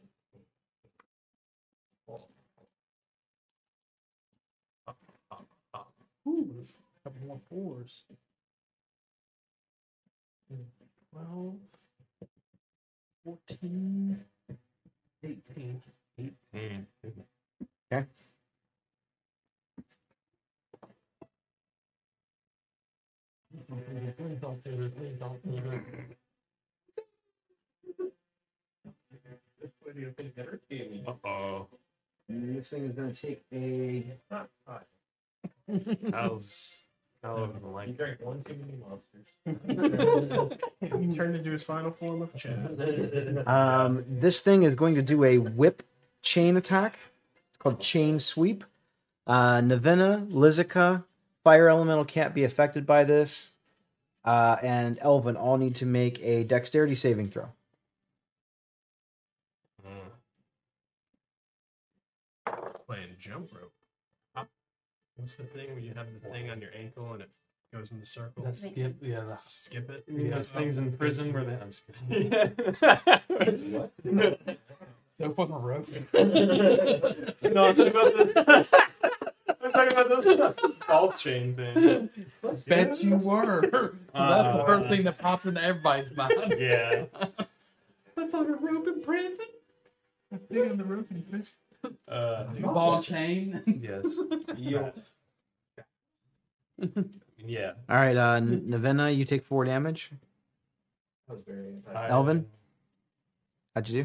Ooh, 6.30 6.66
a 7.06 7.10
couple 7.10 7.28
more 7.28 7.42
fours. 7.50 8.04
12, 11.14 11.56
14, 13.26 14.26
18. 15.24 15.82
Eighteen. 16.20 16.88
Please 24.18 24.40
don't 24.42 24.64
save 24.64 24.82
it. 24.82 24.98
Please 24.98 25.18
don't 25.20 25.40
save 25.44 25.66
it. 25.66 26.18
What 29.82 29.96
do 29.96 30.02
you 30.02 30.14
think 30.18 30.36
they're 30.36 30.60
giving? 30.70 31.06
Uh 31.08 31.14
oh. 31.28 31.68
And 32.30 32.58
this 32.58 32.70
thing 32.70 32.86
is 32.86 32.94
going 32.94 33.14
to 33.14 33.22
take 33.22 33.44
a. 33.54 34.06
That 35.70 36.32
was 36.32 36.84
Elvin 37.24 37.52
doesn't 37.52 37.74
like 37.74 37.98
drank 37.98 38.22
one 38.22 38.44
too 38.44 38.56
many 38.56 38.78
monsters. 38.78 39.28
he 40.82 41.16
turned 41.16 41.36
into 41.36 41.52
his 41.52 41.64
final 41.64 41.92
form 41.92 42.22
of 42.22 42.34
Chad. 42.36 43.44
Um, 43.46 44.06
this 44.08 44.40
thing 44.40 44.64
is 44.64 44.76
going 44.76 44.96
to 44.96 45.02
do 45.02 45.26
a 45.26 45.38
whip 45.38 45.84
chain 46.22 46.56
attack. 46.56 46.98
It's 47.50 47.58
called 47.58 47.82
Chain 47.82 48.20
Sweep. 48.20 48.64
Uh, 49.28 49.60
Navina, 49.60 50.28
Lizica, 50.30 51.04
Fire 51.44 51.70
Elemental 51.70 52.06
can't 52.06 52.34
be 52.34 52.46
affected 52.46 52.86
by 52.86 53.04
this. 53.04 53.52
Uh, 54.24 54.58
and 54.64 54.98
Elvin 55.02 55.36
all 55.36 55.58
need 55.58 55.76
to 55.76 55.86
make 55.86 56.20
a 56.22 56.44
dexterity 56.46 56.96
saving 56.96 57.28
throw. 57.28 57.50
Playing 62.88 63.16
jump 63.20 63.54
rope. 63.54 63.69
Huh? 65.20 65.22
What's 65.22 65.36
the 65.36 65.44
thing 65.44 65.70
where 65.72 65.80
you 65.80 65.94
have 65.96 66.08
the 66.14 66.20
thing 66.30 66.50
on 66.50 66.62
your 66.62 66.72
ankle 66.78 67.12
and 67.14 67.22
it 67.24 67.30
goes 67.74 67.92
in 67.92 68.00
the 68.00 68.06
circle? 68.06 68.44
That's 68.44 68.62
skip. 68.62 68.96
Yeah, 69.02 69.24
that's 69.28 69.66
skip 69.66 69.90
it. 69.90 70.04
You 70.08 70.14
mean 70.14 70.30
those 70.32 70.52
things 70.52 70.78
in 70.78 70.92
prison 70.94 71.34
where 71.34 71.44
they. 71.44 71.54
I'm 71.54 71.72
just 71.72 71.84
kidding. 72.10 72.32
so 75.18 75.34
on 75.38 75.52
a 75.52 75.58
rope. 75.58 75.90
no, 76.14 77.66
I'm 77.66 77.76
talking 77.76 77.88
about 77.88 78.18
this. 78.18 78.34
I'm 79.62 79.72
talking 79.74 79.92
about 79.92 80.08
those 80.10 80.26
ball 80.88 81.12
chain 81.14 81.56
thing. 81.56 82.10
Bet 82.68 83.04
you 83.04 83.18
were. 83.18 83.62
That's 84.14 84.58
the 84.58 84.64
first 84.66 84.88
uh, 84.88 84.90
thing 84.90 85.04
that 85.04 85.20
pops 85.20 85.46
into 85.46 85.62
everybody's 85.62 86.16
mind. 86.16 86.56
Yeah. 86.58 87.04
What's 88.14 88.34
on 88.34 88.48
a 88.48 88.54
rope 88.54 88.88
in 88.88 89.02
prison? 89.02 89.46
A 90.34 90.38
thing 90.38 90.72
on 90.72 90.78
the 90.78 90.86
rope 90.86 91.08
in 91.12 91.24
prison. 91.24 91.54
Uh, 92.10 92.44
Ball 92.62 93.02
chain. 93.02 93.62
yes. 93.82 94.18
Yeah. 94.58 94.90
yeah. 97.46 97.72
All 97.88 97.96
right, 97.96 98.18
uh, 98.18 98.34
N- 98.34 98.66
Navina, 98.68 99.16
you 99.16 99.24
take 99.26 99.46
four 99.46 99.64
damage. 99.64 100.12
That 101.28 101.34
was 101.34 101.44
very 101.44 101.68
anti- 101.68 101.94
I- 101.98 102.10
Elvin? 102.10 102.46
How'd 103.76 103.88
you 103.90 104.04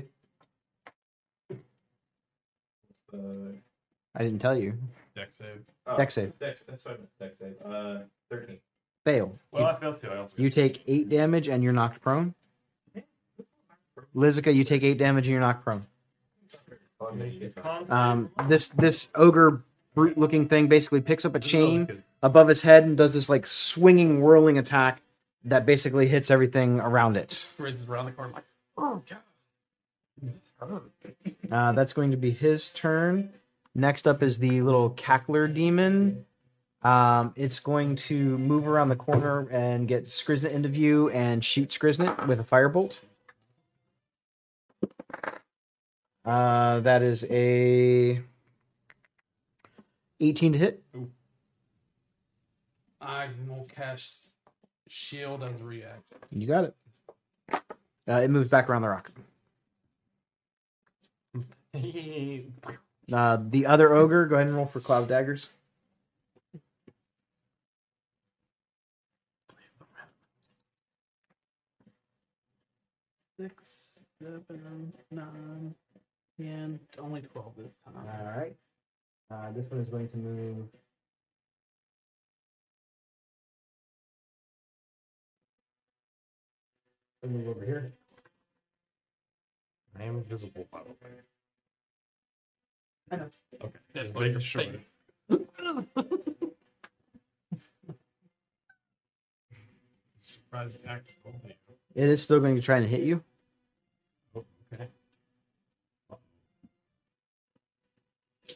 do? 1.50 1.56
Uh, 3.12 3.52
I 4.14 4.22
didn't 4.22 4.38
tell 4.40 4.56
you. 4.56 4.74
Dex 5.16 5.38
save. 5.38 5.62
oh, 5.86 5.96
Dex 5.96 6.14
save. 6.14 6.38
Dex, 6.38 6.62
that's 6.68 6.84
what 6.84 6.94
I 6.94 6.96
meant. 6.98 7.10
Dex 7.18 7.38
save. 7.38 7.54
Uh, 7.64 7.98
13. 8.30 8.58
Fail. 9.04 9.36
Well, 9.50 9.64
I 9.66 9.74
failed 9.80 10.00
too. 10.00 10.10
I 10.10 10.18
also. 10.18 10.40
You 10.40 10.50
take 10.50 10.82
eight 10.86 11.08
damage 11.08 11.48
and 11.48 11.62
you're 11.64 11.72
knocked 11.72 12.00
prone. 12.00 12.34
Lizica, 14.14 14.54
you 14.54 14.62
take 14.64 14.82
eight 14.82 14.98
damage 14.98 15.26
and 15.26 15.32
you're 15.32 15.40
knocked 15.40 15.64
prone. 15.64 15.78
I'll 15.78 15.84
make 15.84 15.88
it. 15.88 15.88
Con- 16.60 16.93
Um, 17.88 18.30
this 18.48 18.68
this 18.68 19.10
ogre 19.14 19.62
brute 19.94 20.18
looking 20.18 20.48
thing 20.48 20.68
basically 20.68 21.00
picks 21.00 21.24
up 21.24 21.34
a 21.34 21.38
This 21.38 21.48
is 21.48 21.54
always 21.54 21.86
chain 21.88 22.02
above 22.22 22.48
his 22.48 22.62
head 22.62 22.84
and 22.84 22.96
does 22.96 23.14
this 23.14 23.28
like 23.28 23.46
swinging, 23.46 24.20
whirling 24.20 24.58
attack 24.58 25.02
that 25.44 25.66
basically 25.66 26.08
hits 26.08 26.30
everything 26.30 26.80
around 26.80 27.16
it. 27.16 27.30
Squeezes 27.30 27.88
around 27.88 28.06
the 28.06 28.12
corner 28.12 28.32
like, 28.32 28.44
oh 28.76 29.02
god. 29.08 29.18
Uh, 31.50 31.72
that's 31.72 31.92
going 31.92 32.10
to 32.10 32.16
be 32.16 32.30
his 32.30 32.70
turn. 32.70 33.30
Next 33.74 34.06
up 34.06 34.22
is 34.22 34.38
the 34.38 34.62
little 34.62 34.90
cackler 34.90 35.52
demon. 35.52 36.24
Um, 36.82 37.32
it's 37.36 37.60
going 37.60 37.96
to 37.96 38.38
move 38.38 38.68
around 38.68 38.88
the 38.88 38.96
corner 38.96 39.48
and 39.50 39.88
get 39.88 40.04
Skriznet 40.04 40.50
into 40.50 40.68
view 40.68 41.08
and 41.10 41.44
shoot 41.44 41.70
Skriznet 41.70 42.26
with 42.26 42.40
a 42.40 42.44
firebolt. 42.44 42.98
Uh, 46.24 46.80
that 46.80 47.02
is 47.02 47.24
a 47.28 48.20
18 50.20 50.52
to 50.54 50.58
hit. 50.58 50.82
I 53.00 53.28
will 53.46 53.66
cast 53.74 54.32
shield 54.88 55.42
as 55.44 55.60
a 55.60 55.64
reaction. 55.64 56.02
You 56.30 56.46
got 56.46 56.64
it. 56.64 56.74
Uh, 58.08 58.20
it 58.22 58.30
moves 58.30 58.48
back 58.48 58.70
around 58.70 58.82
the 58.82 58.88
rock. 58.88 59.10
Uh, 63.12 63.36
the 63.50 63.66
other 63.66 63.92
ogre, 63.92 64.24
go 64.24 64.36
ahead 64.36 64.46
and 64.46 64.56
roll 64.56 64.64
for 64.64 64.80
cloud 64.80 65.06
daggers. 65.08 65.48
Six, 73.38 73.54
seven, 74.22 74.92
nine, 75.10 75.74
ten, 76.38 76.80
only 76.98 77.22
twelve 77.22 77.52
this 77.56 77.72
time. 77.84 77.94
All 77.96 78.32
right. 78.36 78.54
Uh, 79.30 79.52
this 79.52 79.64
one 79.70 79.80
is 79.80 79.88
going 79.88 80.08
to 80.08 80.16
move. 80.16 80.66
I'll 87.22 87.30
Move 87.30 87.48
over 87.48 87.64
here. 87.64 87.92
I 89.98 90.02
am 90.04 90.16
invisible, 90.18 90.66
by 90.70 90.80
the 90.80 90.90
way. 90.90 91.14
I 93.10 93.16
know. 93.16 93.30
Okay. 93.62 93.78
Yeah, 93.94 94.02
Just 94.02 94.14
making 94.14 94.40
sure. 94.40 94.64
Surprise 100.20 100.78
tactical. 100.84 101.32
It 101.94 102.08
is 102.08 102.22
still 102.22 102.40
going 102.40 102.56
to 102.56 102.62
try 102.62 102.78
and 102.78 102.86
hit 102.86 103.02
you. 103.02 103.22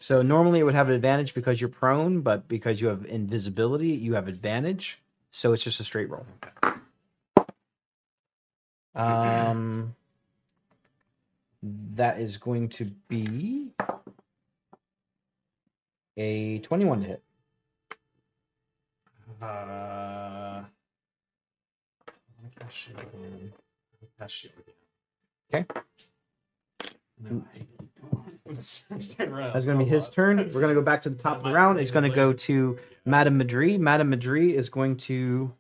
So 0.01 0.23
normally 0.23 0.61
it 0.61 0.63
would 0.63 0.75
have 0.75 0.89
an 0.89 0.95
advantage 0.95 1.35
because 1.35 1.61
you're 1.61 1.69
prone, 1.69 2.21
but 2.21 2.49
because 2.49 2.81
you 2.81 2.89
have 2.89 3.05
invisibility, 3.07 3.89
you 3.89 4.15
have 4.15 4.29
advantage. 4.29 5.01
So 5.31 5.53
it's 5.53 5.63
just 5.63 5.81
a 5.81 5.85
straight 5.85 6.09
roll. 6.09 6.27
Um, 8.95 9.95
that 11.63 12.19
is 12.19 12.37
going 12.37 12.69
to 12.71 12.85
be 13.09 13.73
a 16.17 16.59
21 16.61 17.01
to 17.01 17.07
hit. 17.07 17.23
Uh, 19.41 19.45
I'm 19.47 20.67
cast 22.59 22.77
shield 22.77 22.99
again. 23.01 23.53
I'm 24.03 24.09
cast 24.19 24.35
shield 24.35 24.55
again. 24.59 25.65
Okay. 25.65 25.81
That's 28.49 28.85
going 28.89 29.79
to 29.79 29.85
be 29.85 29.85
his 29.85 30.09
turn. 30.09 30.37
We're 30.55 30.61
going 30.61 30.69
to 30.69 30.75
go 30.75 30.83
back 30.83 31.03
to 31.03 31.11
the 31.11 31.17
top 31.17 31.39
of 31.39 31.43
the 31.45 31.53
round. 31.53 31.79
It's 31.79 31.91
going 31.91 32.09
to 32.09 32.15
go 32.15 32.33
to 32.33 32.79
Madame 33.05 33.37
Madri. 33.39 33.77
Madame 33.79 34.11
Madri 34.11 34.57
is 34.57 34.69
going 34.69 34.97
to. 34.99 35.53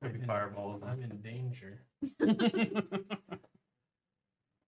Maybe 0.00 0.26
fireballs. 0.26 0.82
I'm 0.82 1.02
in 1.02 1.16
danger. 1.18 1.80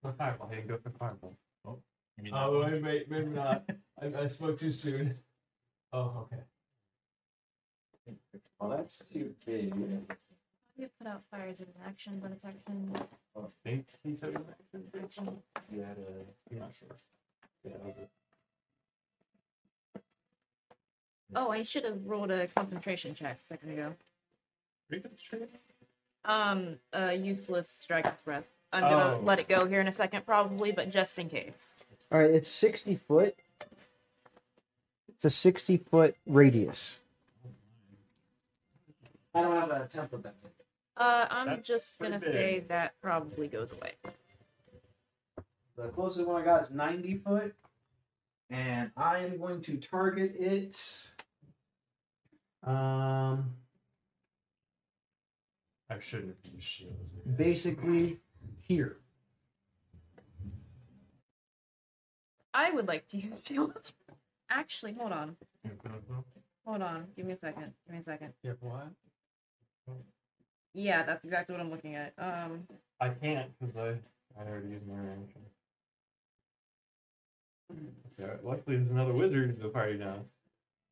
No 0.03 0.11
fireball. 0.17 0.47
Hey, 0.49 0.61
go 0.67 0.77
for 0.77 0.91
fireball. 0.91 1.35
Oh, 1.65 1.79
you 2.17 2.23
mean 2.23 2.33
Oh, 2.35 2.61
wait, 2.61 2.83
wait, 2.83 3.09
maybe 3.09 3.29
not. 3.29 3.63
I, 4.01 4.21
I 4.21 4.27
spoke 4.27 4.59
too 4.59 4.71
soon. 4.71 5.17
Oh, 5.91 6.27
okay. 6.31 6.43
Well, 8.59 8.69
that's 8.69 8.99
too 9.11 9.33
big. 9.45 9.73
You 10.77 10.89
put 10.99 11.07
out 11.07 11.23
fires 11.31 11.61
as 11.61 11.67
an 11.69 11.81
action, 11.87 12.19
but 12.21 12.31
it's 12.31 12.45
action. 12.45 12.93
I 13.35 13.41
think 13.63 13.87
he 14.03 14.15
said 14.15 14.29
it 14.29 14.39
was 14.73 14.83
action. 15.03 15.41
You 15.71 15.81
had 15.81 15.97
a. 15.97 16.53
I'm 16.53 16.59
not 16.59 16.73
sure. 16.77 16.89
Yeah, 17.63 17.71
that 17.71 17.85
was 17.85 17.95
it. 17.97 18.09
Oh, 21.35 21.49
I 21.49 21.63
should 21.63 21.85
have 21.85 22.05
rolled 22.05 22.29
a 22.29 22.47
concentration 22.47 23.15
check 23.15 23.39
a 23.43 23.47
second 23.47 23.71
ago. 23.71 23.95
Are 24.91 24.97
Um, 26.25 26.79
a 26.93 27.13
useless 27.13 27.69
strike 27.69 28.05
with 28.05 28.23
breath. 28.25 28.45
I'm 28.73 28.81
gonna 28.81 29.15
Oh. 29.17 29.19
let 29.21 29.39
it 29.39 29.47
go 29.47 29.65
here 29.65 29.79
in 29.79 29.87
a 29.87 29.91
second, 29.91 30.25
probably, 30.25 30.71
but 30.71 30.89
just 30.89 31.17
in 31.19 31.29
case. 31.29 31.75
All 32.11 32.19
right, 32.19 32.31
it's 32.31 32.49
60 32.49 32.95
foot. 32.95 33.35
It's 35.07 35.25
a 35.25 35.29
60 35.29 35.77
foot 35.77 36.15
radius. 36.25 36.99
I 39.33 39.41
don't 39.41 39.61
have 39.61 39.71
a 39.71 39.87
temper 39.87 40.17
back. 40.17 40.33
Uh, 40.97 41.27
I'm 41.29 41.47
That's 41.47 41.67
just 41.67 41.99
gonna 41.99 42.19
pretty 42.19 42.33
say 42.37 42.59
that 42.69 42.99
probably 43.01 43.47
goes 43.47 43.71
away. 43.71 43.93
The 45.75 45.89
closest 45.89 46.25
one 46.27 46.41
I 46.41 46.45
got 46.45 46.63
is 46.63 46.71
90 46.71 47.17
foot. 47.17 47.55
And 48.49 48.91
I 48.95 49.19
am 49.19 49.37
going 49.37 49.61
to 49.63 49.77
target 49.77 50.35
it. 50.39 50.79
Um, 52.63 53.55
I 55.89 55.99
shouldn't 55.99 56.35
have 56.43 56.53
used 56.53 56.65
shields. 56.67 56.97
basically 57.37 58.19
here. 58.59 58.97
I 62.53 62.71
would 62.71 62.87
like 62.87 63.07
to 63.09 63.17
use 63.17 63.33
shields. 63.45 63.93
Actually, 64.49 64.93
hold 64.93 65.11
on. 65.11 65.35
Hold 66.65 66.81
on. 66.81 67.07
Give 67.15 67.25
me 67.25 67.33
a 67.33 67.37
second. 67.37 67.73
Give 67.85 67.93
me 67.93 67.99
a 67.99 68.03
second. 68.03 68.33
Yeah, 68.41 68.53
what? 68.61 68.87
Yeah, 70.73 71.03
that's 71.03 71.23
exactly 71.23 71.53
what 71.53 71.61
I'm 71.61 71.69
looking 71.71 71.95
at. 71.95 72.13
Um, 72.17 72.67
I 72.99 73.09
can't 73.09 73.51
because 73.59 73.75
I 73.77 74.41
I 74.41 74.47
already 74.47 74.69
used 74.69 74.87
my 74.87 74.95
reaction. 74.95 75.41
Okay, 78.19 78.33
luckily 78.43 78.77
there's 78.77 78.89
another 78.89 79.13
wizard 79.13 79.55
in 79.55 79.61
the 79.61 79.69
party 79.69 79.97
now. 79.97 80.19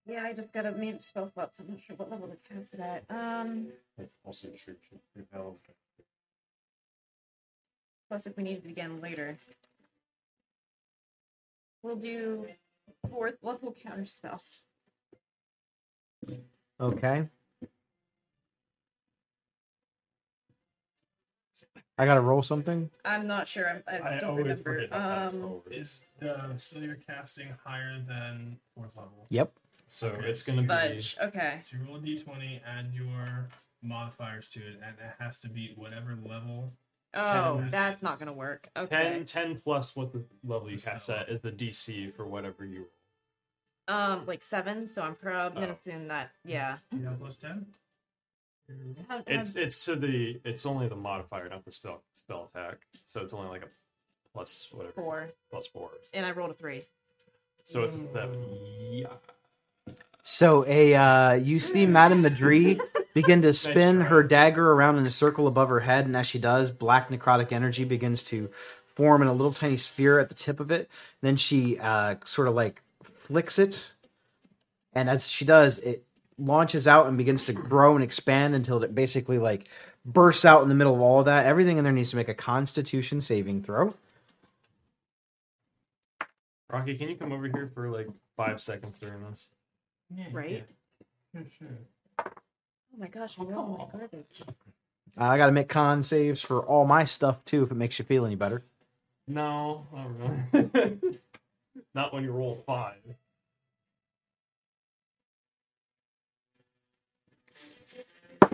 Yeah, 0.05 0.23
I 0.23 0.33
just 0.33 0.51
got 0.51 0.65
a 0.65 0.71
make 0.71 1.01
spell 1.03 1.29
slots. 1.33 1.59
I'm 1.59 1.67
not 1.69 1.81
sure 1.81 1.95
what 1.95 2.11
level 2.11 2.27
to 2.27 2.37
cast 2.53 2.73
it 2.73 2.79
at. 2.79 3.03
Um, 3.09 3.67
That's 3.97 4.13
also 4.25 4.47
true. 4.49 4.75
she's 4.89 4.99
repelled. 5.15 5.59
plus 8.09 8.27
if 8.27 8.35
we 8.37 8.43
need 8.43 8.63
it 8.65 8.69
again 8.69 8.99
later. 9.01 9.37
We'll 11.81 11.95
do 11.95 12.47
fourth 13.09 13.37
level 13.41 13.75
counter 13.83 14.05
spell. 14.05 14.41
Okay. 16.79 17.27
I 21.97 22.05
gotta 22.05 22.21
roll 22.21 22.41
something. 22.41 22.89
I'm 23.05 23.27
not 23.27 23.47
sure. 23.47 23.69
I'm, 23.69 23.83
I, 23.87 24.15
I 24.15 24.19
don't 24.19 24.31
always 24.31 24.43
remember. 24.45 24.63
forget 24.63 24.87
about 24.87 25.31
that 25.31 25.37
Um. 25.37 25.61
Is 25.69 26.01
the 26.19 26.53
spell 26.57 26.81
you're 26.81 26.97
casting 27.07 27.49
higher 27.63 27.99
than 28.07 28.57
fourth 28.75 28.95
level? 28.95 29.27
Yep. 29.29 29.53
So 29.93 30.07
Okay, 30.07 30.27
it's 30.27 30.41
gonna 30.41 30.63
be 30.63 30.67
fudge. 30.69 31.15
Okay. 31.21 31.59
So 31.63 31.77
you 31.77 31.83
roll 31.85 31.97
a 31.97 31.99
d20, 31.99 32.61
add 32.65 32.91
your 32.95 33.47
modifiers 33.83 34.49
to 34.49 34.59
it, 34.59 34.79
and 34.83 34.95
it 34.97 35.13
has 35.19 35.37
to 35.41 35.49
beat 35.49 35.77
whatever 35.77 36.17
level. 36.25 36.73
Oh, 37.13 37.59
Ten. 37.59 37.69
that's 37.69 38.01
not 38.01 38.17
gonna 38.17 38.33
work. 38.33 38.67
Okay. 38.75 39.03
10, 39.03 39.25
10 39.25 39.55
plus 39.59 39.95
what 39.95 40.11
the 40.11 40.23
level 40.43 40.71
you 40.71 40.79
cast 40.79 41.11
at 41.11 41.29
is 41.29 41.41
the 41.41 41.51
DC 41.51 42.11
for 42.15 42.25
whatever 42.25 42.65
you 42.65 42.87
roll. 43.87 43.95
Um, 43.99 44.25
like 44.25 44.41
seven. 44.41 44.87
So 44.87 45.03
I'm 45.03 45.13
probably 45.13 45.61
gonna 45.61 45.73
Oh. 45.73 45.75
assume 45.75 46.07
that. 46.07 46.31
Yeah. 46.43 46.77
You 46.91 47.05
have 47.05 47.19
plus 47.19 47.35
10? 47.37 47.67
How, 49.07 49.17
how- 49.17 49.23
It's 49.27 49.55
it's 49.55 49.85
to 49.85 49.95
the 49.95 50.41
it's 50.43 50.65
only 50.65 50.87
the 50.87 50.95
modifier, 50.95 51.47
not 51.49 51.65
the 51.65 51.71
spell 51.71 52.01
spell 52.15 52.49
attack. 52.51 52.79
So 53.05 53.21
it's 53.21 53.33
only 53.33 53.49
like 53.49 53.61
a 53.61 53.67
plus 54.33 54.69
whatever 54.71 54.93
four, 54.93 55.29
plus 55.51 55.67
four. 55.67 55.91
and 56.15 56.25
I 56.25 56.31
rolled 56.31 56.49
a 56.49 56.55
three. 56.55 56.81
So 57.63 57.83
it's 57.83 57.95
that 57.97 58.29
yeah. 58.91 59.13
So 60.23 60.65
a 60.65 60.95
uh, 60.95 61.33
you 61.33 61.59
see 61.59 61.85
Madame 61.85 62.21
Madri 62.21 62.79
begin 63.13 63.41
to 63.41 63.53
spin 63.53 64.01
her 64.01 64.23
dagger 64.23 64.71
around 64.71 64.97
in 64.97 65.05
a 65.05 65.11
circle 65.11 65.47
above 65.47 65.67
her 65.67 65.81
head, 65.81 66.05
and 66.05 66.15
as 66.15 66.27
she 66.27 66.39
does, 66.39 66.71
black 66.71 67.09
necrotic 67.09 67.51
energy 67.51 67.83
begins 67.83 68.23
to 68.25 68.49
form 68.85 69.21
in 69.21 69.27
a 69.27 69.33
little 69.33 69.51
tiny 69.51 69.75
sphere 69.75 70.19
at 70.19 70.29
the 70.29 70.35
tip 70.35 70.61
of 70.61 70.71
it. 70.71 70.89
Then 71.21 71.35
she 71.35 71.77
uh, 71.77 72.15
sort 72.23 72.47
of 72.47 72.55
like 72.55 72.81
flicks 73.03 73.59
it, 73.59 73.93
and 74.93 75.09
as 75.09 75.27
she 75.27 75.43
does, 75.43 75.77
it 75.79 76.05
launches 76.37 76.87
out 76.87 77.07
and 77.07 77.17
begins 77.17 77.43
to 77.45 77.53
grow 77.53 77.95
and 77.95 78.03
expand 78.03 78.55
until 78.55 78.81
it 78.81 78.95
basically 78.95 79.37
like 79.37 79.67
bursts 80.05 80.45
out 80.45 80.63
in 80.63 80.69
the 80.69 80.75
middle 80.75 80.95
of 80.95 81.01
all 81.01 81.19
of 81.19 81.25
that. 81.25 81.45
Everything 81.45 81.77
in 81.77 81.83
there 81.83 81.91
needs 81.91 82.11
to 82.11 82.15
make 82.15 82.29
a 82.29 82.33
Constitution 82.33 83.19
saving 83.19 83.61
throw. 83.61 83.93
Rocky, 86.69 86.97
can 86.97 87.09
you 87.09 87.17
come 87.17 87.33
over 87.33 87.43
here 87.43 87.69
for 87.75 87.89
like 87.89 88.07
five 88.37 88.61
seconds 88.61 88.97
during 88.97 89.21
this? 89.29 89.49
Right. 90.31 90.65
Yeah, 91.33 91.41
sure. 91.57 91.67
Oh 92.19 92.99
my 92.99 93.07
gosh, 93.07 93.35
I'm 93.39 93.47
rolling 93.47 93.77
like 93.77 93.91
garbage. 93.91 94.43
Uh, 94.47 95.23
I 95.23 95.37
got 95.37 95.47
to 95.47 95.51
make 95.51 95.69
con 95.69 96.03
saves 96.03 96.41
for 96.41 96.61
all 96.61 96.85
my 96.85 97.05
stuff 97.05 97.43
too, 97.45 97.63
if 97.63 97.71
it 97.71 97.75
makes 97.75 97.97
you 97.99 98.05
feel 98.05 98.25
any 98.25 98.35
better. 98.35 98.63
No, 99.27 99.87
not 99.93 100.07
really. 100.53 100.99
not 101.95 102.13
when 102.13 102.23
you 102.23 102.31
roll 102.31 102.63
five. 102.65 102.97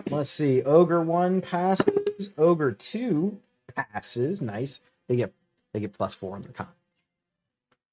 Let's 0.08 0.30
see. 0.30 0.62
Ogre 0.62 1.02
one 1.02 1.40
passes. 1.40 2.30
Ogre 2.38 2.72
two 2.72 3.38
passes. 3.74 4.40
Nice. 4.40 4.80
They 5.08 5.16
get 5.16 5.32
they 5.72 5.80
get 5.80 5.92
plus 5.92 6.14
four 6.14 6.36
on 6.36 6.42
their 6.42 6.52
con. 6.52 6.68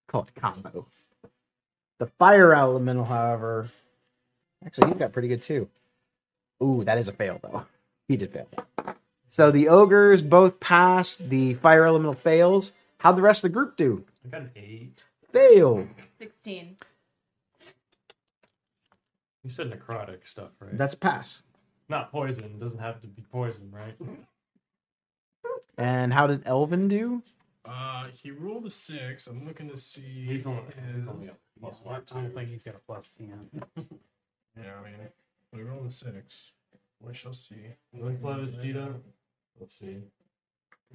Call 0.07 0.23
it 0.23 0.31
a 0.35 0.39
combo. 0.39 0.87
The 1.99 2.05
fire 2.05 2.53
elemental, 2.53 3.05
however, 3.05 3.67
actually 4.65 4.87
he's 4.89 4.97
got 4.97 5.13
pretty 5.13 5.27
good 5.27 5.41
too. 5.41 5.67
Ooh, 6.63 6.83
that 6.83 6.97
is 6.97 7.07
a 7.07 7.13
fail 7.13 7.39
though. 7.41 7.65
He 8.07 8.17
did 8.17 8.31
fail. 8.31 8.47
So 9.29 9.51
the 9.51 9.67
ogres 9.69 10.21
both 10.21 10.59
pass. 10.59 11.15
The 11.17 11.53
fire 11.55 11.85
elemental 11.85 12.13
fails. 12.13 12.73
How'd 12.99 13.17
the 13.17 13.21
rest 13.21 13.43
of 13.43 13.51
the 13.51 13.53
group 13.53 13.75
do? 13.77 14.05
I 14.25 14.29
got 14.29 14.41
an 14.41 14.51
eight. 14.55 15.03
Fail. 15.31 15.87
Sixteen. 16.19 16.77
You 19.43 19.49
said 19.49 19.71
necrotic 19.71 20.27
stuff, 20.27 20.51
right? 20.59 20.77
That's 20.77 20.93
a 20.93 20.97
pass. 20.97 21.41
not 21.89 22.11
poison. 22.11 22.43
It 22.45 22.59
doesn't 22.59 22.79
have 22.79 23.01
to 23.01 23.07
be 23.07 23.21
poison, 23.31 23.71
right? 23.71 23.95
And 25.77 26.11
how 26.13 26.27
did 26.27 26.43
Elvin 26.45 26.87
do? 26.87 27.21
Uh, 27.63 28.07
he 28.21 28.31
rolled 28.31 28.65
a 28.65 28.69
six. 28.69 29.27
I'm 29.27 29.45
looking 29.45 29.69
to 29.69 29.77
see. 29.77 30.25
He's 30.25 30.45
only 30.45 30.63
his- 30.63 30.95
he's 30.95 31.07
only 31.07 31.27
a 31.27 31.35
plus 31.59 31.79
I 31.85 31.89
one 31.89 32.01
don't 32.07 32.29
too. 32.29 32.35
think 32.35 32.49
he's 32.49 32.63
got 32.63 32.75
a 32.75 32.79
plus 32.79 33.09
ten. 33.17 33.49
Yeah, 34.59 34.71
I 34.79 34.83
mean, 34.83 34.95
we 35.53 35.61
roll 35.61 35.85
a 35.85 35.91
six. 35.91 36.51
We 36.99 37.13
shall 37.13 37.33
see. 37.33 37.55
Let's 37.93 38.23
let 38.23 38.39
us. 38.39 38.49
Let's 39.59 39.73
see. 39.77 39.97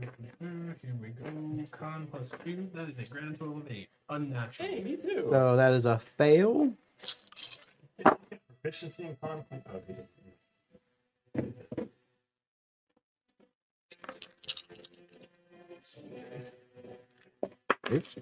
Mm-hmm. 0.01 0.70
Here 0.82 0.94
we 1.01 1.09
go. 1.10 1.24
Mm-hmm. 1.24 1.64
Con 1.70 2.09
plus 2.10 2.32
two. 2.44 2.68
That 2.74 2.89
is 2.89 2.98
a 2.98 3.05
grand 3.05 3.39
total 3.39 3.59
of 3.59 3.70
eight. 3.70 3.89
Unnatural. 4.09 4.68
Hey, 4.68 4.82
me 4.82 4.97
too. 4.97 5.28
So 5.30 5.55
that 5.55 5.72
is 5.74 5.86
a 5.86 5.98
fail. 5.98 6.72
Proficiency 8.62 9.05
in 9.05 9.16
conflict. 9.22 9.66
Oh, 9.72 9.80
he 9.86 9.93
did. 9.93 10.06
Oops. 17.93 18.16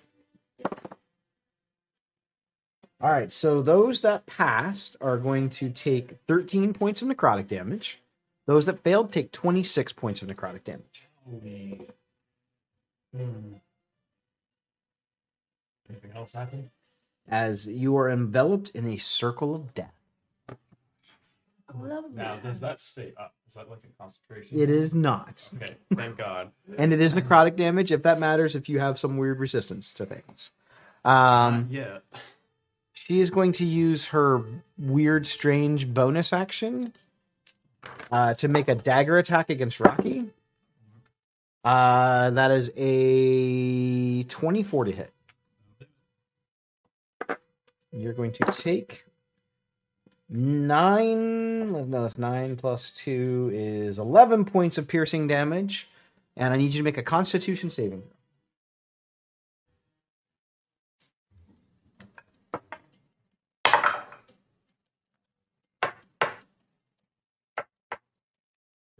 All 3.02 3.10
right, 3.10 3.32
so 3.32 3.62
those 3.62 4.02
that 4.02 4.26
passed 4.26 4.96
are 5.00 5.16
going 5.16 5.48
to 5.50 5.70
take 5.70 6.18
13 6.28 6.74
points 6.74 7.00
of 7.00 7.08
necrotic 7.08 7.48
damage. 7.48 7.98
Those 8.46 8.66
that 8.66 8.80
failed 8.80 9.10
take 9.12 9.32
26 9.32 9.94
points 9.94 10.20
of 10.20 10.28
necrotic 10.28 10.64
damage. 10.64 11.08
Holy. 11.24 11.88
Hmm. 13.16 13.54
Anything 15.88 16.10
else 16.14 16.32
happen? 16.32 16.70
As 17.28 17.66
you 17.66 17.96
are 17.96 18.10
enveloped 18.10 18.70
in 18.70 18.86
a 18.86 18.98
circle 18.98 19.54
of 19.54 19.74
death. 19.74 19.94
Lovely. 21.78 22.10
Now, 22.14 22.36
does 22.36 22.60
that 22.60 22.80
stay 22.80 23.12
up? 23.16 23.32
Is 23.46 23.54
that 23.54 23.70
like 23.70 23.78
a 23.84 24.02
concentration? 24.02 24.60
It 24.60 24.68
is 24.68 24.92
not. 24.92 25.48
Okay, 25.54 25.76
thank 25.94 26.18
God. 26.18 26.50
And 26.76 26.92
it 26.92 27.00
is 27.00 27.14
necrotic 27.14 27.56
damage 27.56 27.92
if 27.92 28.02
that 28.02 28.18
matters 28.18 28.56
if 28.56 28.68
you 28.68 28.80
have 28.80 28.98
some 28.98 29.16
weird 29.16 29.38
resistance 29.38 29.94
to 29.94 30.04
things. 30.04 30.50
Um, 31.04 31.68
yeah. 31.70 31.98
She 33.10 33.18
is 33.18 33.30
going 33.30 33.50
to 33.54 33.64
use 33.64 34.06
her 34.10 34.44
weird, 34.78 35.26
strange 35.26 35.92
bonus 35.92 36.32
action 36.32 36.92
uh, 38.12 38.34
to 38.34 38.46
make 38.46 38.68
a 38.68 38.76
dagger 38.76 39.18
attack 39.18 39.50
against 39.50 39.80
Rocky. 39.80 40.26
Uh, 41.64 42.30
that 42.30 42.52
is 42.52 42.70
a 42.76 44.22
24 44.22 44.84
to 44.84 44.92
hit. 44.92 45.12
You're 47.90 48.12
going 48.12 48.30
to 48.30 48.44
take 48.52 49.06
nine. 50.28 51.72
No, 51.72 52.02
that's 52.02 52.16
nine 52.16 52.54
plus 52.54 52.92
two 52.92 53.50
is 53.52 53.98
11 53.98 54.44
points 54.44 54.78
of 54.78 54.86
piercing 54.86 55.26
damage. 55.26 55.90
And 56.36 56.54
I 56.54 56.56
need 56.56 56.74
you 56.74 56.78
to 56.78 56.84
make 56.84 56.96
a 56.96 57.02
constitution 57.02 57.70
saving 57.70 58.04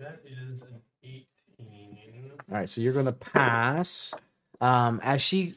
throw. 0.01 0.09
That 0.09 0.20
is 0.24 0.62
an 0.62 0.81
18. 1.03 1.27
All 2.51 2.57
right, 2.57 2.69
so 2.69 2.81
you're 2.81 2.93
going 2.93 3.07
to 3.07 3.13
pass. 3.13 4.13
Um, 4.61 5.01
as 5.03 5.23
she 5.23 5.55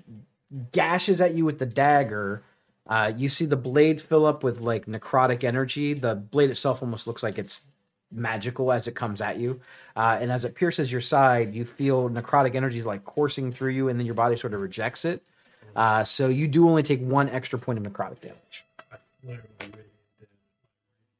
gashes 0.71 1.21
at 1.21 1.33
you 1.33 1.43
with 1.43 1.57
the 1.59 1.65
dagger, 1.65 2.43
uh, 2.87 3.11
you 3.15 3.29
see 3.29 3.45
the 3.45 3.57
blade 3.57 4.01
fill 4.01 4.25
up 4.25 4.43
with 4.43 4.59
like 4.59 4.85
necrotic 4.85 5.43
energy. 5.43 5.93
The 5.93 6.15
blade 6.15 6.49
itself 6.49 6.83
almost 6.83 7.07
looks 7.07 7.23
like 7.23 7.37
it's 7.39 7.63
magical 8.11 8.71
as 8.71 8.87
it 8.87 8.93
comes 8.95 9.21
at 9.21 9.37
you. 9.37 9.59
Uh, 9.95 10.19
and 10.21 10.31
as 10.31 10.45
it 10.45 10.53
pierces 10.53 10.91
your 10.91 11.01
side, 11.01 11.55
you 11.55 11.65
feel 11.65 12.09
necrotic 12.09 12.53
energy 12.53 12.83
like 12.83 13.03
coursing 13.05 13.51
through 13.51 13.71
you, 13.71 13.89
and 13.89 13.97
then 13.99 14.05
your 14.05 14.15
body 14.15 14.37
sort 14.37 14.53
of 14.53 14.61
rejects 14.61 15.05
it. 15.05 15.23
Uh, 15.75 16.03
so 16.03 16.27
you 16.27 16.47
do 16.47 16.69
only 16.69 16.83
take 16.83 17.01
one 17.01 17.27
extra 17.29 17.57
point 17.57 17.83
of 17.83 17.91
necrotic 17.91 18.21
damage. 18.21 18.65
Literally 19.23 19.47
did. 19.59 19.77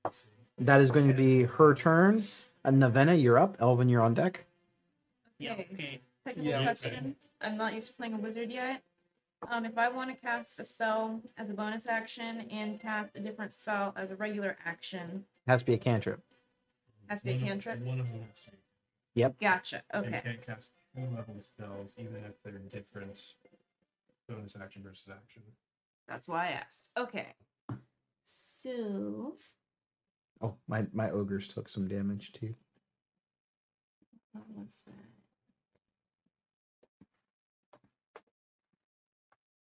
Let's 0.04 0.18
see. 0.18 0.30
That 0.60 0.82
is 0.82 0.92
going 0.92 1.08
to 1.08 1.14
be 1.16 1.44
her 1.44 1.74
turn. 1.74 2.24
Uh, 2.64 2.70
Navenna, 2.70 3.16
you're 3.16 3.40
up. 3.40 3.58
Elvin, 3.60 3.90
you're 3.90 4.02
on 4.02 4.14
deck. 4.14 4.46
Yeah, 5.44 5.54
Okay. 5.54 5.68
okay. 5.74 6.02
Technical 6.26 6.50
Yeah, 6.50 6.56
okay. 6.58 6.64
question. 6.66 7.16
I'm 7.42 7.58
not 7.58 7.74
used 7.74 7.88
to 7.90 7.94
playing 7.94 8.14
a 8.14 8.18
wizard 8.18 8.50
yet. 8.52 8.82
Um, 9.50 9.66
if 9.66 9.78
I 9.78 9.90
want 9.90 10.10
to 10.10 10.16
cast 10.16 10.60
a 10.62 10.66
spell 10.66 11.22
as 11.38 11.50
a 11.50 11.54
bonus 11.54 11.86
action 11.86 12.42
and 12.50 12.80
cast 12.80 13.16
a 13.16 13.20
different 13.20 13.52
spell 13.52 13.94
as 13.98 14.10
a 14.10 14.16
regular 14.16 14.58
action, 14.64 15.26
Has 15.48 15.62
to 15.62 15.66
be 15.66 15.74
a 15.74 15.78
cantrip. 15.78 16.22
has 17.10 17.20
to 17.22 17.26
be 17.26 17.32
a 17.32 17.36
One 17.36 17.42
of- 17.44 17.48
cantrip. 17.50 17.80
One 17.82 18.00
of 18.00 18.10
them 18.10 18.22
has 18.24 18.44
to 18.46 18.52
be. 18.52 18.58
Gotcha. 19.42 19.84
So 19.94 20.02
you 20.02 20.08
Okay. 20.08 20.22
can't 20.22 20.42
cast 20.42 20.72
two 20.96 21.06
level 21.14 21.42
spells 21.44 21.94
even 21.98 22.24
if 22.24 22.42
they're 22.42 22.58
different 22.60 23.36
bonus 24.30 24.56
action 24.56 24.82
versus 24.82 25.10
action. 25.10 25.44
That's 26.08 26.28
why 26.30 26.48
I 26.48 26.52
asked. 26.52 26.90
Okay. 26.98 27.36
So 28.24 29.38
Oh, 30.42 30.58
my 30.68 30.88
my 30.94 31.10
ogres 31.12 31.48
took 31.50 31.68
some 31.70 31.88
damage 31.90 32.32
too. 32.32 32.56
what 34.32 34.48
was 34.50 34.82
that? 34.88 34.94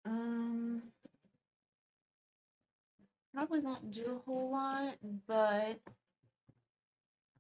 Um, 0.09 0.83
probably 3.35 3.61
won't 3.61 3.91
do 3.93 4.17
a 4.17 4.19
whole 4.31 4.51
lot, 4.51 4.95
but 5.27 5.79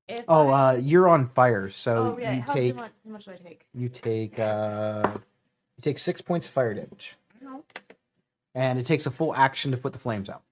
if 0.07 0.24
Oh, 0.28 0.49
I- 0.49 0.74
uh, 0.74 0.77
you're 0.77 1.09
on 1.09 1.28
fire, 1.28 1.70
so 1.70 2.15
oh 2.15 2.19
yeah, 2.20 2.35
you 2.35 2.43
how, 2.43 2.53
take 2.53 2.77
much, 2.77 2.93
how 3.07 3.11
much 3.12 3.24
do 3.24 3.31
I 3.32 3.36
take? 3.36 3.65
you 3.74 3.89
take 3.89 4.39
uh 4.39 5.12
you 5.15 5.81
take 5.81 5.99
six 5.99 6.20
points 6.20 6.47
of 6.47 6.53
fire 6.53 6.74
damage, 6.74 7.16
No. 7.40 7.65
and 8.55 8.78
it 8.78 8.85
takes 8.85 9.07
a 9.07 9.11
full 9.11 9.35
action 9.35 9.70
to 9.70 9.78
put 9.78 9.95
the 9.95 9.99
flames 9.99 10.28
out. 10.28 10.43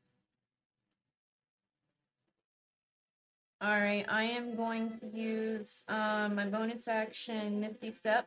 All 3.61 3.71
right, 3.79 4.05
I 4.09 4.25
am 4.25 4.55
going 4.57 4.99
to 5.01 5.07
use 5.07 5.83
um, 5.89 6.35
my 6.35 6.47
bonus 6.47 6.89
action 6.89 7.61
Misty 7.61 7.91
Step 7.91 8.27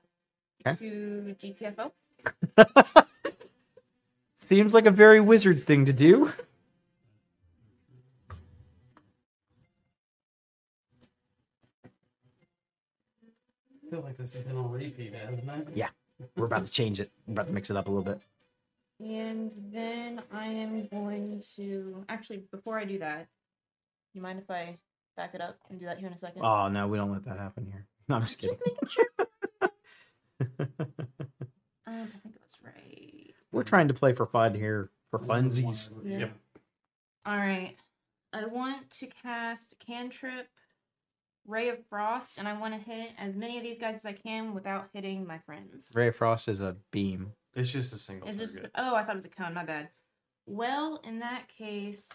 Okay. 0.66 0.78
to 0.78 1.36
GTFO. 1.40 1.91
Seems 4.49 4.73
like 4.73 4.88
a 4.88 4.91
very 4.91 5.19
wizard 5.19 5.63
thing 5.63 5.85
to 5.85 5.93
do. 5.93 6.34
I 8.31 8.35
feel 13.91 14.01
like 14.01 14.17
this 14.17 14.34
has 14.34 14.43
been 14.43 14.57
on 14.57 14.71
repeat, 14.71 15.13
hasn't 15.13 15.47
it? 15.47 15.67
Yeah. 15.76 15.89
We're 16.35 16.47
about 16.47 16.65
to 16.65 16.71
change 16.71 16.99
it. 16.99 17.11
We're 17.27 17.34
about 17.34 17.45
to 17.45 17.53
mix 17.53 17.69
it 17.69 17.77
up 17.77 17.88
a 17.88 17.91
little 17.91 18.03
bit. 18.03 18.23
And 18.99 19.51
then 19.71 20.23
I 20.34 20.47
am 20.47 20.88
going 20.88 21.43
to 21.55 22.03
actually 22.09 22.38
before 22.51 22.80
I 22.80 22.85
do 22.85 22.97
that, 22.97 23.27
you 24.15 24.21
mind 24.23 24.39
if 24.39 24.49
I 24.49 24.80
back 25.15 25.35
it 25.35 25.41
up 25.41 25.57
and 25.69 25.80
do 25.80 25.85
that 25.85 25.99
here 25.99 26.07
in 26.07 26.13
a 26.13 26.17
second? 26.17 26.41
Oh 26.43 26.69
no, 26.69 26.88
we 26.88 26.97
don't 26.97 27.11
let 27.11 27.23
that 27.26 27.38
happen 27.38 27.67
here. 27.71 27.85
No, 28.07 28.15
I'm 28.15 28.23
just 28.23 28.39
kidding. 28.39 28.57
making 28.65 28.88
sure. 28.88 29.05
Um, 31.88 32.07
I 32.15 32.19
think 32.21 32.35
it 32.35 32.41
was 32.43 32.55
right. 32.63 33.18
We're 33.51 33.63
trying 33.63 33.88
to 33.88 33.93
play 33.93 34.13
for 34.13 34.26
fun 34.26 34.53
here, 34.53 34.91
for 35.09 35.19
funsies. 35.19 35.89
Yeah. 36.03 36.19
Yep. 36.19 36.34
All 37.26 37.38
right. 37.38 37.76
I 38.31 38.45
want 38.45 38.89
to 38.91 39.07
cast 39.07 39.80
cantrip 39.80 40.47
Ray 41.47 41.69
of 41.69 41.80
Frost, 41.89 42.38
and 42.38 42.47
I 42.47 42.53
want 42.59 42.76
to 42.76 42.80
hit 42.80 43.09
as 43.17 43.35
many 43.35 43.57
of 43.57 43.63
these 43.63 43.80
guys 43.80 43.95
as 43.95 44.05
I 44.05 44.13
can 44.13 44.53
without 44.53 44.89
hitting 44.93 45.26
my 45.26 45.39
friends. 45.39 45.91
Ray 45.95 46.09
of 46.09 46.15
Frost 46.15 46.47
is 46.47 46.61
a 46.61 46.76
beam. 46.91 47.34
It's 47.55 47.71
just 47.71 47.91
a 47.91 47.97
single 47.97 48.27
It's 48.30 48.38
target. 48.38 48.55
just 48.55 48.67
oh, 48.76 48.95
I 48.95 49.03
thought 49.03 49.15
it 49.15 49.17
was 49.17 49.26
a 49.26 49.30
cone. 49.30 49.55
My 49.55 49.65
bad. 49.65 49.89
Well, 50.45 51.01
in 51.03 51.19
that 51.19 51.47
case, 51.47 52.09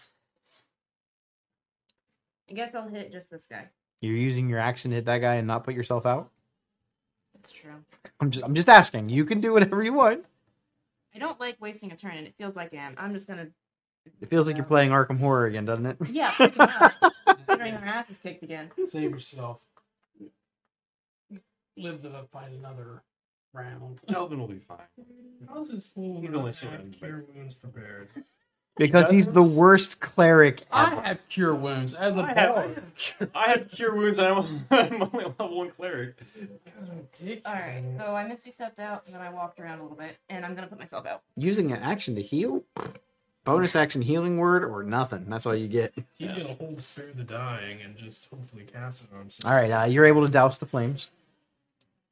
I 2.49 2.53
guess 2.53 2.73
I'll 2.73 2.87
hit 2.87 3.11
just 3.11 3.29
this 3.29 3.47
guy. 3.47 3.69
You're 4.01 4.15
using 4.15 4.47
your 4.49 4.59
action 4.59 4.91
to 4.91 4.95
hit 4.95 5.05
that 5.05 5.17
guy 5.19 5.35
and 5.35 5.47
not 5.47 5.63
put 5.65 5.73
yourself 5.73 6.05
out. 6.05 6.31
That's 7.33 7.51
true. 7.51 7.71
I'm 8.19 8.31
just 8.31 8.45
I'm 8.45 8.55
just 8.55 8.69
asking. 8.69 9.09
You 9.09 9.25
can 9.25 9.41
do 9.41 9.51
whatever 9.51 9.83
you 9.83 9.93
want. 9.93 10.25
I 11.15 11.19
don't 11.19 11.39
like 11.39 11.55
wasting 11.61 11.91
a 11.91 11.95
turn, 11.95 12.17
and 12.17 12.27
it 12.27 12.35
feels 12.37 12.55
like 12.55 12.73
I 12.73 12.77
am. 12.77 12.95
I'm 12.97 13.13
just 13.13 13.27
gonna. 13.27 13.47
It 14.21 14.29
feels 14.29 14.47
like 14.47 14.57
you're 14.57 14.65
playing 14.65 14.91
Arkham 14.91 15.17
Horror 15.17 15.45
again, 15.45 15.65
doesn't 15.65 15.85
it? 15.85 15.97
Yeah, 16.09 16.31
pretty 16.31 16.57
much. 16.57 16.93
Considering 17.27 17.73
our 17.75 17.85
ass 17.85 18.09
is 18.09 18.17
kicked 18.17 18.43
again. 18.43 18.69
Save 18.83 19.11
yourself. 19.11 19.61
Live 21.77 22.01
to 22.01 22.25
fight 22.31 22.51
another 22.51 23.03
round. 23.53 24.01
Elvin 24.13 24.39
will 24.39 24.47
be 24.47 24.59
fine. 24.59 24.77
How's 25.47 25.71
his 25.71 25.85
full 25.85 26.21
He's 26.21 26.29
not 26.29 26.37
only 26.39 26.47
have 26.49 26.53
seen 26.53 26.91
cure 26.91 27.25
wounds 27.33 27.55
prepared? 27.55 28.09
Because 28.77 29.09
he's 29.09 29.27
the 29.27 29.41
worst 29.43 30.01
cleric 30.01 30.63
I 30.71 30.95
have 30.95 31.19
cure 31.29 31.55
wounds 31.55 31.93
as 31.93 32.17
a 32.17 32.21
I 32.21 32.33
have, 32.33 32.37
I 32.37 32.53
bard. 32.53 32.75
have 32.75 32.95
cure, 32.95 33.29
I 33.33 33.49
have 33.51 33.69
cure 33.69 33.95
wounds 33.95 34.17
and 34.19 34.27
I'm, 34.27 34.65
I'm 34.71 35.01
only 35.03 35.23
a 35.23 35.27
level 35.27 35.57
one 35.57 35.71
cleric. 35.71 36.15
All 37.45 37.53
right, 37.53 37.83
so 37.97 38.15
I 38.15 38.27
misty 38.27 38.51
stepped 38.51 38.79
out, 38.79 39.03
and 39.05 39.15
then 39.15 39.21
I 39.21 39.29
walked 39.29 39.59
around 39.59 39.79
a 39.79 39.83
little 39.83 39.97
bit, 39.97 40.17
and 40.29 40.45
I'm 40.45 40.53
gonna 40.55 40.67
put 40.67 40.77
myself 40.77 41.05
out. 41.05 41.21
Using 41.37 41.71
an 41.71 41.81
action 41.81 42.15
to 42.15 42.21
heal? 42.21 42.63
Bonus 43.45 43.75
action 43.75 44.01
healing 44.01 44.37
word 44.37 44.63
or 44.63 44.83
nothing. 44.83 45.25
That's 45.29 45.45
all 45.45 45.55
you 45.55 45.67
get. 45.67 45.93
He's 46.15 46.33
gonna 46.33 46.55
hold 46.55 46.81
spare 46.81 47.11
the 47.15 47.23
dying 47.23 47.79
and 47.81 47.95
just 47.95 48.25
hopefully 48.29 48.63
cast 48.63 49.03
it 49.05 49.09
on 49.13 49.19
himself. 49.19 49.49
All 49.49 49.55
right, 49.57 49.69
uh, 49.71 49.85
you're 49.85 50.05
able 50.05 50.25
to 50.25 50.31
douse 50.31 50.57
the 50.57 50.65
flames. 50.65 51.09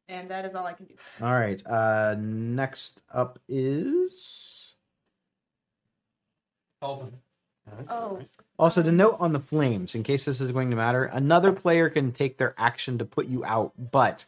And 0.07 0.29
that 0.29 0.45
is 0.45 0.53
all 0.55 0.65
I 0.65 0.73
can 0.73 0.85
do. 0.85 0.93
All 1.21 1.31
right. 1.33 1.61
Uh, 1.65 2.15
next 2.19 3.01
up 3.11 3.39
is 3.47 4.62
Elvin. 4.62 4.62
Oh, 7.89 8.19
also 8.59 8.83
to 8.83 8.91
note 8.91 9.17
on 9.19 9.31
the 9.33 9.39
flames, 9.39 9.95
in 9.95 10.03
case 10.03 10.25
this 10.25 10.41
is 10.41 10.51
going 10.51 10.69
to 10.69 10.75
matter. 10.75 11.05
Another 11.05 11.51
player 11.53 11.89
can 11.89 12.11
take 12.11 12.37
their 12.37 12.53
action 12.57 12.97
to 12.97 13.05
put 13.05 13.27
you 13.27 13.43
out, 13.45 13.71
but 13.91 14.25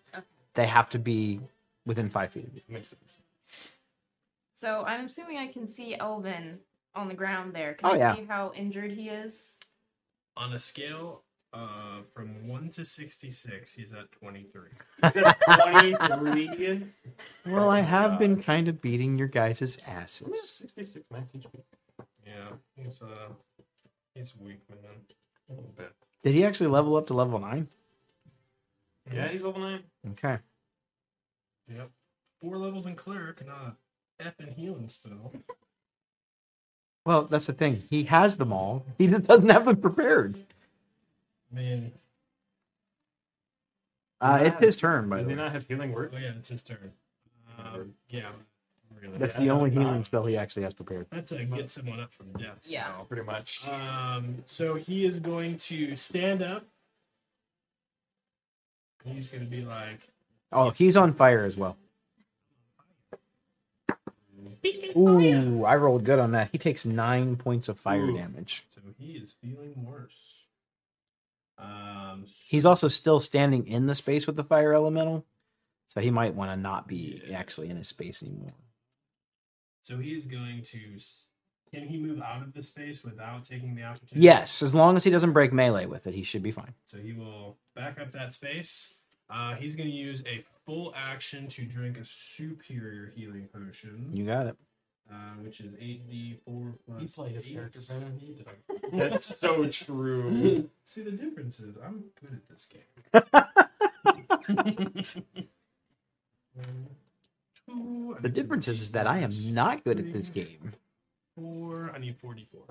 they 0.53 0.65
have 0.65 0.89
to 0.89 0.99
be 0.99 1.41
within 1.85 2.09
five 2.09 2.31
feet 2.31 2.45
of 2.47 2.55
you. 2.55 2.61
Makes 2.69 2.87
sense. 2.89 3.17
so 4.53 4.83
I'm 4.85 5.05
assuming 5.07 5.37
I 5.37 5.47
can 5.47 5.67
see 5.67 5.95
Elvin 5.99 6.59
on 6.95 7.07
the 7.09 7.13
ground 7.13 7.53
there. 7.53 7.73
Can 7.73 7.89
Oh, 7.89 7.93
I 7.93 7.97
yeah. 7.97 8.15
see 8.15 8.23
how 8.25 8.53
injured 8.55 8.91
he 8.91 9.09
is? 9.09 9.59
On 10.37 10.53
a 10.53 10.59
scale 10.59 11.21
uh, 11.53 11.99
from 12.13 12.47
one 12.47 12.69
to 12.71 12.83
sixty-six, 12.85 13.73
he's 13.73 13.91
at 13.93 14.11
twenty-three. 14.13 14.71
Is 15.03 15.15
it 15.17 15.35
23? 15.63 16.85
Well, 17.45 17.69
I 17.69 17.81
have 17.81 18.11
God. 18.11 18.19
been 18.19 18.41
kind 18.41 18.67
of 18.69 18.81
beating 18.81 19.17
your 19.17 19.27
guys' 19.27 19.77
asses. 19.87 20.49
66 20.49 21.11
max 21.11 21.31
HP. 21.31 21.45
Yeah, 22.25 22.49
he's 22.75 23.01
uh, 23.01 23.29
he's 24.13 24.35
weak, 24.37 24.59
man. 24.69 24.79
A 25.49 25.53
little 25.53 25.71
bit. 25.77 25.91
Did 26.23 26.33
he 26.33 26.43
actually 26.43 26.67
level 26.67 26.95
up 26.95 27.07
to 27.07 27.13
level 27.13 27.39
nine? 27.39 27.67
Yeah, 29.13 29.27
he's 29.27 29.43
level 29.43 29.61
9. 29.61 29.83
Okay. 30.13 30.39
Yep. 31.71 31.91
Four 32.41 32.57
levels 32.57 32.87
in 32.87 32.95
cleric 32.95 33.39
and 33.41 33.49
a 33.51 33.75
F 34.19 34.33
and 34.39 34.51
healing 34.53 34.89
spell. 34.89 35.31
Well, 37.05 37.25
that's 37.25 37.45
the 37.45 37.53
thing. 37.53 37.83
He 37.91 38.05
has 38.05 38.37
them 38.37 38.51
all. 38.51 38.83
He 38.97 39.05
just 39.05 39.25
doesn't 39.25 39.49
have 39.49 39.65
them 39.65 39.77
prepared. 39.77 40.39
I 41.51 41.55
mean, 41.55 41.91
Uh, 44.19 44.39
it's 44.41 44.59
his 44.59 44.77
turn, 44.77 45.07
by 45.07 45.17
Does 45.17 45.25
the 45.27 45.33
he 45.33 45.37
way. 45.37 45.43
not 45.43 45.51
have 45.51 45.67
healing 45.67 45.91
word? 45.91 46.11
oh 46.15 46.17
yeah, 46.17 46.31
it's 46.35 46.49
his 46.49 46.63
turn. 46.63 46.91
Um, 47.59 47.93
yeah, 48.09 48.31
really. 49.07 49.17
That's 49.19 49.35
the 49.35 49.49
only 49.49 49.69
healing 49.71 50.03
spell 50.03 50.25
he 50.25 50.37
actually 50.37 50.63
has 50.63 50.73
prepared. 50.73 51.07
That's 51.11 51.31
a 51.31 51.43
get 51.45 51.69
someone 51.69 51.99
up 51.99 52.13
from 52.13 52.31
death. 52.33 52.59
Yeah. 52.67 52.89
Pretty 53.07 53.23
much. 53.23 53.67
Um, 53.67 54.43
so 54.45 54.75
he 54.75 55.05
is 55.05 55.19
going 55.19 55.57
to 55.59 55.95
stand 55.95 56.41
up. 56.41 56.65
He's 59.03 59.29
going 59.29 59.43
to 59.43 59.49
be 59.49 59.63
like, 59.63 59.99
Oh, 60.51 60.69
he's 60.71 60.95
on 60.97 61.13
fire 61.13 61.43
as 61.43 61.57
well. 61.57 61.77
Ooh, 64.97 65.65
I 65.65 65.75
rolled 65.75 66.03
good 66.05 66.19
on 66.19 66.31
that. 66.31 66.49
He 66.51 66.57
takes 66.57 66.85
nine 66.85 67.35
points 67.35 67.67
of 67.69 67.77
fire 67.77 68.05
Ooh. 68.05 68.17
damage. 68.17 68.63
so 68.69 68.81
he 68.97 69.13
is 69.13 69.33
feeling 69.41 69.73
worse. 69.85 70.43
Um, 71.57 72.25
He's 72.47 72.65
also 72.65 72.87
still 72.87 73.19
standing 73.19 73.67
in 73.67 73.85
the 73.87 73.95
space 73.95 74.25
with 74.27 74.35
the 74.37 74.43
fire 74.43 74.73
elemental, 74.73 75.25
so 75.87 76.01
he 76.01 76.09
might 76.11 76.33
want 76.33 76.51
to 76.51 76.57
not 76.57 76.87
be 76.87 77.21
Yeah. 77.27 77.37
actually 77.37 77.69
in 77.69 77.77
his 77.77 77.87
space 77.87 78.23
anymore. 78.23 78.53
So 79.85 79.97
he 79.99 80.15
is 80.15 80.25
going 80.25 80.63
to. 80.71 80.97
Can 81.73 81.87
he 81.87 81.97
move 81.97 82.21
out 82.21 82.41
of 82.41 82.53
the 82.53 82.61
space 82.63 83.03
without 83.03 83.43
taking 83.45 83.75
the 83.75 83.83
opportunity? 83.83 84.19
Yes, 84.25 84.61
as 84.63 84.73
long 84.75 84.95
as 84.97 85.03
he 85.03 85.09
doesn't 85.09 85.33
break 85.33 85.51
melee 85.53 85.85
with 85.87 86.07
it, 86.07 86.13
he 86.13 86.23
should 86.23 86.43
be 86.43 86.51
fine. 86.51 86.73
So 86.85 86.97
he 86.97 87.13
will 87.13 87.57
back 87.75 87.99
up 87.99 88.11
that 88.13 88.33
space. 88.33 88.93
Uh, 89.29 89.55
he's 89.55 89.75
going 89.75 89.89
to 89.89 89.95
use 89.95 90.23
a 90.27 90.43
full 90.65 90.93
action 90.95 91.47
to 91.49 91.63
drink 91.65 91.97
a 91.97 92.05
superior 92.05 93.07
healing 93.15 93.47
potion, 93.51 94.09
You 94.13 94.25
got 94.25 94.47
it. 94.47 94.55
uh, 95.11 95.33
which 95.43 95.59
is 95.59 95.73
8d4 95.73 96.73
plus. 96.85 97.01
You 97.01 97.07
play 97.23 97.29
his 97.33 97.45
eight. 97.47 97.53
character 97.53 97.79
better 97.89 97.99
than 98.01 98.19
he 98.19 98.33
does. 98.33 98.45
That's 98.93 99.39
so 99.39 99.67
true. 99.69 100.69
See, 100.83 101.01
the 101.01 101.11
difference 101.11 101.59
is 101.59 101.77
I'm 101.77 102.05
good 102.21 102.33
at 102.33 102.47
this 102.47 102.69
game. 102.71 102.83
One, 106.53 106.63
two, 106.63 106.63
I 106.63 107.04
The 107.67 108.29
difference 108.29 108.67
is, 108.67 108.81
is 108.81 108.91
that 108.91 109.07
I 109.07 109.19
am 109.19 109.31
not 109.49 109.83
good 109.83 109.99
at 109.99 110.13
this 110.13 110.29
game. 110.29 110.71
Four. 111.35 111.91
I 111.93 111.97
need 111.99 112.17
44. 112.17 112.61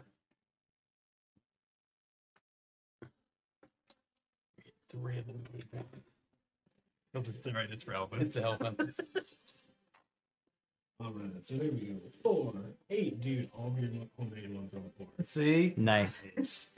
Three 4.90 5.18
of 5.18 5.26
them. 5.26 5.42
It's 7.14 7.46
all 7.46 7.52
right. 7.52 7.70
It's 7.70 7.84
for 7.84 7.94
Alvin. 7.94 8.20
It's 8.22 8.36
Elvin. 8.36 8.76
All 11.00 11.10
right, 11.10 11.28
so 11.42 11.56
there 11.56 11.70
we 11.72 11.80
go. 11.80 11.94
Four, 12.22 12.54
eight, 12.88 13.20
dude. 13.20 13.50
All 13.52 13.74
your 13.76 13.90
all 14.16 14.26
negative 14.26 14.56
ones 14.56 14.72
on 14.74 14.84
the 14.84 14.90
floor. 14.90 15.08
See, 15.24 15.74
Nice. 15.76 16.22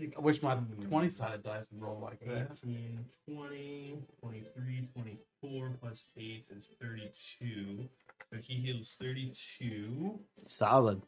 Six, 0.00 0.16
I 0.16 0.20
wish 0.20 0.42
my 0.42 0.56
20 0.88 1.08
sided 1.10 1.42
dice 1.42 1.66
would 1.70 1.82
roll 1.82 2.00
like 2.00 2.20
that. 2.20 2.58
18, 2.64 3.04
20, 3.28 3.98
23, 4.20 4.88
24 4.94 5.70
plus 5.80 6.08
8 6.16 6.46
is 6.56 6.70
32. 6.80 7.88
So 8.32 8.38
he 8.40 8.54
heals 8.54 8.96
32. 8.98 10.18
Solid. 10.46 11.02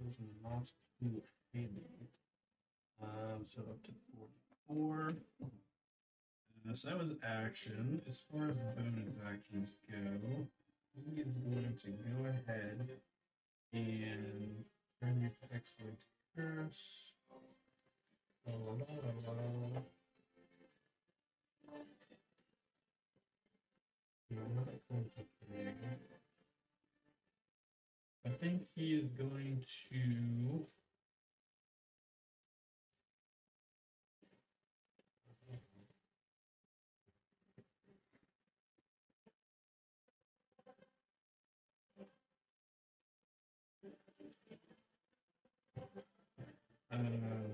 That 0.00 0.08
is 0.08 0.16
not 0.42 0.70
too 0.98 1.22
heavy. 1.52 2.08
Um, 3.02 3.44
so 3.54 3.60
up 3.62 3.82
to 3.84 3.90
44. 4.66 5.12
Uh, 5.42 6.74
so 6.74 6.88
that 6.88 6.98
was 6.98 7.10
action. 7.22 8.00
As 8.08 8.22
far 8.32 8.48
as 8.48 8.56
bonus 8.56 9.10
actions 9.26 9.74
go, 9.90 10.46
he 10.94 11.20
is 11.20 11.26
going 11.26 11.76
to 11.82 11.92
go 11.92 12.30
ahead 12.30 12.88
and 13.74 14.64
turn 15.02 15.20
your 15.20 15.32
excellent 15.54 15.98
curse. 16.34 17.12
La, 18.46 18.52
think 28.40 28.66
he 28.74 28.94
not 28.96 29.08
going 29.16 29.64
to. 29.90 30.66
I 46.90 47.53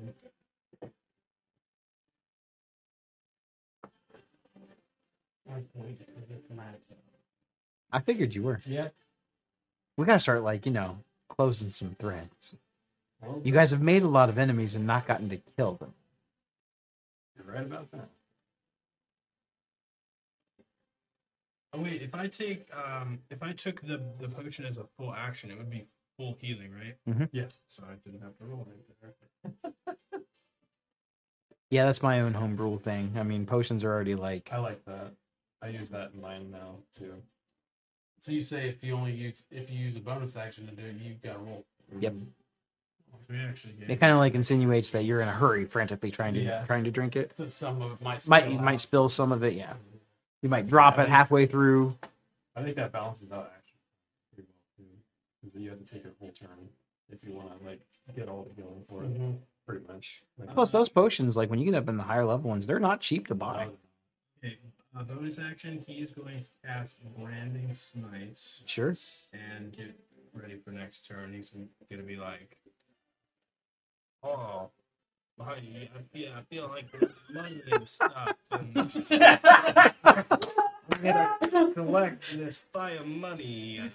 he 5.57 5.81
is 5.93 5.99
going 6.49 6.59
to. 6.59 6.65
I 7.93 8.01
figured 8.01 8.35
you 8.35 8.43
were. 8.43 8.61
Yeah. 8.67 8.89
We 9.97 10.07
gotta 10.07 10.21
start 10.21 10.43
like 10.43 10.65
you 10.67 10.73
know 10.73 10.99
closing 11.29 11.71
some 11.71 11.97
threads. 11.99 12.55
You 13.45 13.53
guys 13.53 13.71
have 13.71 13.83
made 13.83 14.03
a 14.03 14.09
lot 14.09 14.29
of 14.29 14.39
enemies 14.39 14.75
and 14.75 14.87
not 14.87 15.07
gotten 15.07 15.29
to 15.31 15.37
kill 15.57 15.75
them. 15.75 15.93
You're 17.37 17.53
right 17.55 17.65
about 17.65 17.91
that. 17.93 18.09
Oh 21.73 21.81
wait, 21.81 22.03
if 22.03 22.15
I 22.15 22.27
take 22.29 22.69
um 22.75 23.21
if 23.31 23.43
I 23.43 23.53
took 23.53 23.81
the 23.83 24.01
the 24.21 24.29
potion 24.29 24.65
as 24.65 24.79
a 24.79 24.85
full 24.99 25.13
action, 25.15 25.51
it 25.51 25.59
would 25.59 25.71
be 25.71 25.87
full 26.17 26.37
healing, 26.41 26.73
right? 26.73 26.97
Mhm. 27.09 27.29
Yeah. 27.33 27.45
So 27.67 27.85
I 27.89 27.95
didn't 28.05 28.23
have 28.23 28.37
to 28.39 28.45
roll 28.45 28.67
anything. 28.71 29.75
Yeah, 31.71 31.85
that's 31.87 32.03
my 32.03 32.21
own 32.21 32.35
home 32.35 32.57
rule 32.57 32.79
thing. 32.79 33.13
I 33.17 33.23
mean, 33.23 33.47
potions 33.47 33.85
are 33.85 33.93
already 33.93 34.17
like 34.17 34.51
I 34.53 34.59
like 34.59 34.85
that. 34.87 35.13
I 35.63 35.69
use 35.69 35.91
that 35.91 36.11
in 36.15 36.21
mine 36.21 36.51
now 36.51 36.77
too. 36.97 37.15
So 38.19 38.33
you 38.33 38.43
say 38.43 38.69
if 38.69 38.83
you 38.83 38.95
only 38.95 39.13
use 39.13 39.43
if 39.51 39.71
you 39.71 39.79
use 39.79 39.97
a 39.97 40.01
bonus 40.01 40.37
action 40.37 40.67
to 40.67 40.73
do 40.75 40.85
it, 40.85 40.97
you've 41.03 41.23
got 41.23 41.35
to 41.35 41.39
roll. 41.39 41.65
Yep. 41.99 42.15
We 43.29 43.37
actually 43.39 43.75
get 43.75 43.91
it 43.91 43.97
kind 44.01 44.13
of 44.13 44.19
like 44.19 44.35
insinuates 44.35 44.91
that 44.91 45.05
you're 45.05 45.21
in 45.21 45.29
a 45.29 45.33
hurry, 45.33 45.65
frantically 45.65 46.11
trying 46.11 46.35
to 46.35 46.41
Yeah. 46.41 46.65
trying 46.65 46.85
to 46.85 46.91
drink 46.91 47.17
it. 47.17 47.37
So 47.37 47.49
some 47.49 47.81
of 47.83 47.93
it 47.93 48.01
might 48.03 48.27
Might 48.29 48.43
spill 48.43 48.53
you 48.53 48.59
out. 48.59 48.65
might 48.65 48.81
spill 48.81 49.09
some 49.09 49.33
of 49.33 49.43
it. 49.43 49.55
Yeah, 49.55 49.75
you 50.43 50.49
might 50.49 50.67
drop 50.67 50.99
it 50.99 51.09
halfway 51.09 51.47
through. 51.47 51.97
I 52.57 52.63
think 52.63 52.77
that 52.77 52.93
balances 52.93 53.31
out 53.33 53.53
actually 53.57 53.81
pretty 54.35 54.49
well 54.49 54.77
too, 54.77 54.97
because 55.49 55.61
you 55.63 55.71
have 55.71 55.79
to 55.79 55.85
take 55.95 56.05
a 56.05 56.11
whole 56.19 56.33
turn 56.33 56.69
if 57.11 57.25
you 57.25 57.33
want 57.33 57.59
to 57.59 57.67
like 57.67 57.81
get 58.15 58.29
all 58.29 58.45
the 58.45 58.55
healing 58.55 58.85
for 58.89 59.05
it. 59.05 59.13
Mhm. 59.13 59.39
Pretty 59.67 59.87
much. 59.87 60.23
Like, 60.39 60.53
Plus, 60.53 60.71
those 60.73 60.89
potions, 60.89 61.37
like 61.37 61.49
when 61.49 61.59
you 61.61 61.65
get 61.65 61.75
up 61.75 61.89
in 61.89 61.97
the 61.97 62.03
higher 62.03 62.25
level 62.25 62.51
ones, 62.51 62.67
they're 62.67 62.81
not 62.81 63.01
cheap 63.01 63.29
to 63.29 63.35
buy. 63.37 63.69
Okay, 64.43 64.59
a 64.97 65.05
bonus 65.05 65.39
action. 65.39 65.83
He 65.87 65.95
is 65.95 66.11
going 66.13 66.43
to 66.45 66.51
cast 66.67 66.97
branding 67.17 67.73
smite 67.75 68.41
Sure. 68.67 68.93
and 69.33 69.73
get 69.73 69.95
ready 70.33 70.57
for 70.57 70.71
next 70.71 71.07
turn. 71.07 71.33
He's 71.33 71.55
gonna 71.91 72.03
be 72.03 72.17
like, 72.17 72.57
"Oh, 74.23 74.71
I, 75.41 75.53
I 75.53 75.89
feel, 76.13 76.33
I 76.37 76.43
feel 76.43 76.69
like 76.69 76.91
there's 76.93 77.13
money 77.33 77.63
and 77.73 77.89
stuff, 77.89 78.35
and 78.51 78.77
I'm 80.03 81.41
gonna 81.51 81.73
collect 81.75 82.33
this 82.37 82.59
fire 82.59 83.05
money." 83.05 83.91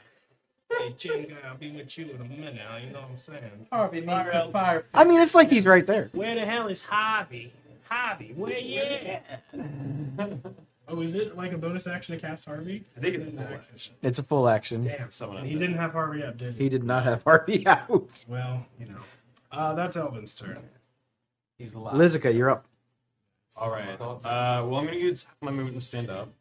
Hey, 0.72 0.93
Chinga, 0.97 1.45
I'll 1.45 1.55
be 1.57 1.72
with 1.72 1.95
you 1.97 2.05
in 2.09 2.15
a 2.22 2.23
minute. 2.23 2.55
You 2.84 2.89
know 2.91 3.01
what 3.01 3.11
I'm 3.11 3.17
saying? 3.17 3.67
Harvey 3.72 3.99
needs 4.01 4.11
Fire 4.11 4.31
to 4.31 4.43
out. 4.45 4.51
fire. 4.51 4.85
I 4.95 5.03
mean, 5.05 5.22
it's 5.22 5.35
like 5.35 5.49
he's 5.49 5.65
right 5.67 5.85
there. 5.85 6.09
Where 6.13 6.34
the 6.35 6.43
hell 6.45 6.67
is 6.67 6.81
Harvey? 6.81 7.53
Harvey, 7.88 8.34
where 8.35 8.57
you 8.57 8.81
at? 8.81 9.43
oh, 10.88 11.02
is 11.02 11.14
it 11.14 11.36
like 11.36 11.52
a 11.52 11.57
bonus 11.57 11.88
action 11.88 12.16
to 12.16 12.22
cast 12.22 12.45
Harvey? 12.45 12.84
I 12.98 12.99
think 12.99 13.16
it's 13.16 13.26
a 13.26 13.32
full 13.32 13.40
action? 13.41 13.62
action. 13.74 13.94
It's 14.02 14.20
a 14.20 14.24
full 14.24 14.49
action. 14.49 14.84
Damn. 14.84 15.10
Someone 15.10 15.38
And 15.38 15.48
he 15.48 15.56
didn't 15.56 15.78
have 15.78 15.91
Harvey 15.94 16.24
up, 16.24 16.38
did 16.38 16.56
he? 16.56 16.64
He 16.64 16.70
did 16.70 16.84
not 16.84 17.03
have 17.03 17.24
Harvey 17.24 17.66
out. 17.68 18.26
Well, 18.28 18.66
you 18.80 18.88
know. 18.88 18.99
Uh, 19.52 19.74
that's 19.74 19.95
Elvin's 19.95 20.36
turn. 20.36 20.60
He's 21.57 21.72
the 21.72 21.80
last. 21.80 21.95
Lizica, 21.95 22.36
you're 22.36 22.49
up. 22.49 22.66
All 23.57 23.70
right. 23.70 23.99
Uh, 23.99 24.18
well, 24.66 24.76
I'm 24.76 24.86
gonna 24.86 24.98
use 24.98 25.26
my 25.41 25.52
movement 25.52 25.80
to 25.80 25.86
stand 25.86 26.10
up. 26.10 26.34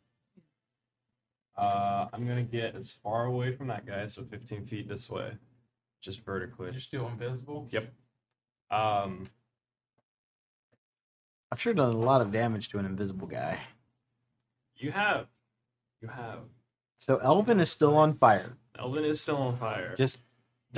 Uh, 1.57 2.09
I'm 2.12 2.27
gonna 2.27 2.43
get 2.43 2.75
as 2.75 2.97
far 3.03 3.27
away 3.27 3.55
from 3.55 3.69
that 3.69 3.87
guy, 3.87 4.07
so 4.09 4.25
15 4.25 4.66
feet 4.66 4.89
this 4.89 5.09
way, 5.09 5.31
just 6.01 6.25
vertically. 6.25 6.71
You're 6.73 6.81
still 6.81 7.07
invisible. 7.07 7.69
Yep. 7.71 7.93
Um, 8.73 9.29
I've 11.53 11.61
sure 11.61 11.73
done 11.73 11.91
a 11.95 11.97
lot 11.97 12.21
of 12.21 12.33
damage 12.33 12.71
to 12.71 12.79
an 12.79 12.87
invisible 12.87 13.29
guy. 13.29 13.61
You 14.76 14.92
have, 14.92 15.26
you 16.01 16.09
have. 16.09 16.40
So 16.98 17.18
Elvin 17.18 17.60
is 17.60 17.70
still 17.70 17.96
on 17.96 18.14
fire. 18.14 18.56
Elvin 18.78 19.05
is 19.05 19.20
still 19.20 19.36
on 19.36 19.56
fire. 19.56 19.94
Just 19.96 20.18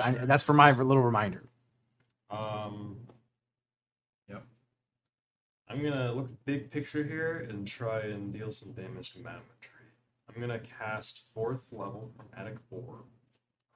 I, 0.02 0.10
that's 0.12 0.42
for 0.42 0.52
my 0.52 0.72
little 0.72 1.02
reminder. 1.02 1.44
Um. 2.30 2.96
Yep. 4.28 4.42
I'm 5.68 5.82
gonna 5.82 6.12
look 6.12 6.28
big 6.44 6.70
picture 6.70 7.04
here 7.04 7.46
and 7.48 7.66
try 7.66 8.00
and 8.00 8.32
deal 8.32 8.50
some 8.50 8.72
damage 8.72 9.12
to 9.12 9.20
Madame 9.20 9.42
Tree. 9.60 9.70
I'm 10.28 10.40
gonna 10.40 10.60
cast 10.60 11.22
fourth 11.34 11.62
level 11.72 12.10
chromatic 12.16 12.56
orb. 12.70 13.04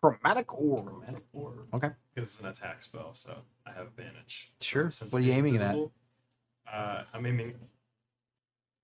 Chromatic 0.02 0.52
orb. 0.52 0.86
Chromatic 0.86 1.22
orb. 1.32 1.66
Okay. 1.74 1.90
Because 2.14 2.30
it's 2.30 2.40
an 2.40 2.46
attack 2.46 2.82
spell, 2.82 3.10
so 3.14 3.36
I 3.66 3.72
have 3.72 3.86
advantage. 3.86 4.52
Sure. 4.60 4.90
Since 4.90 5.12
What 5.12 5.22
are 5.22 5.24
you 5.24 5.32
aiming 5.32 5.56
it 5.56 5.60
at? 5.60 5.76
Uh, 6.72 7.02
I'm 7.12 7.26
aiming 7.26 7.54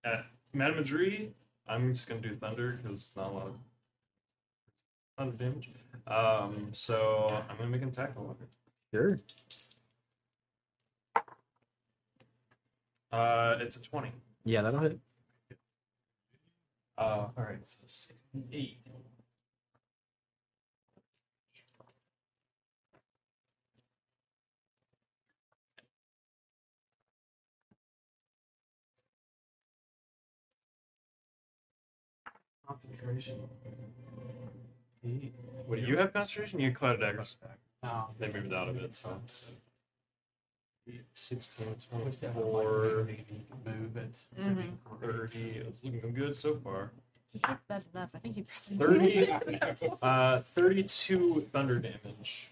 at 0.04 0.26
Madame 0.56 0.76
Madri. 0.76 1.32
I'm 1.68 1.92
just 1.92 2.08
gonna 2.08 2.20
do 2.20 2.34
thunder 2.36 2.78
because 2.82 3.00
it's 3.00 3.16
not 3.16 3.30
a 3.30 3.34
lot 3.34 3.46
of 3.48 3.54
thunder 5.18 5.36
damage. 5.36 5.68
Um, 6.06 6.68
so 6.72 7.42
I'm 7.48 7.56
gonna 7.56 7.68
make 7.68 7.82
an 7.82 7.88
attack 7.88 8.14
roll. 8.16 8.36
Sure. 8.94 9.20
Uh, 13.12 13.56
it's 13.60 13.76
a 13.76 13.80
twenty. 13.80 14.12
Yeah, 14.44 14.62
that'll 14.62 14.80
hit. 14.80 14.98
Uh, 16.96 17.28
all 17.36 17.44
right, 17.44 17.58
so 17.66 17.82
sixty-eight. 17.84 18.78
Concentration. 33.06 33.48
Eight. 35.04 35.32
What 35.66 35.78
do 35.80 35.86
you 35.86 35.96
have 35.96 36.12
concentration? 36.12 36.58
You 36.60 36.70
have 36.70 36.78
cloud 36.78 37.00
daggers. 37.00 37.36
Oh, 37.84 38.08
They 38.18 38.32
moved 38.32 38.52
out 38.52 38.68
of 38.68 38.76
it, 38.78 38.94
so. 38.94 39.10
it's- 39.24 39.52
16, 41.14 41.66
which 42.04 42.20
definitely 42.20 42.52
24, 42.52 43.04
move 43.04 43.08
it. 43.10 43.26
Move 43.64 43.96
it. 43.96 44.26
Mhm. 44.36 45.00
30. 45.00 45.50
It's 45.58 45.84
looking 45.84 46.14
good 46.14 46.36
so 46.36 46.56
far. 46.60 46.92
He 47.44 47.50
hits 47.52 47.62
that 47.68 47.82
enough. 47.94 48.10
I 48.14 48.18
think 48.18 48.34
he. 48.36 48.44
30, 48.78 49.30
uh, 50.02 50.40
32 50.40 51.46
thunder 51.52 51.78
damage. 51.78 52.50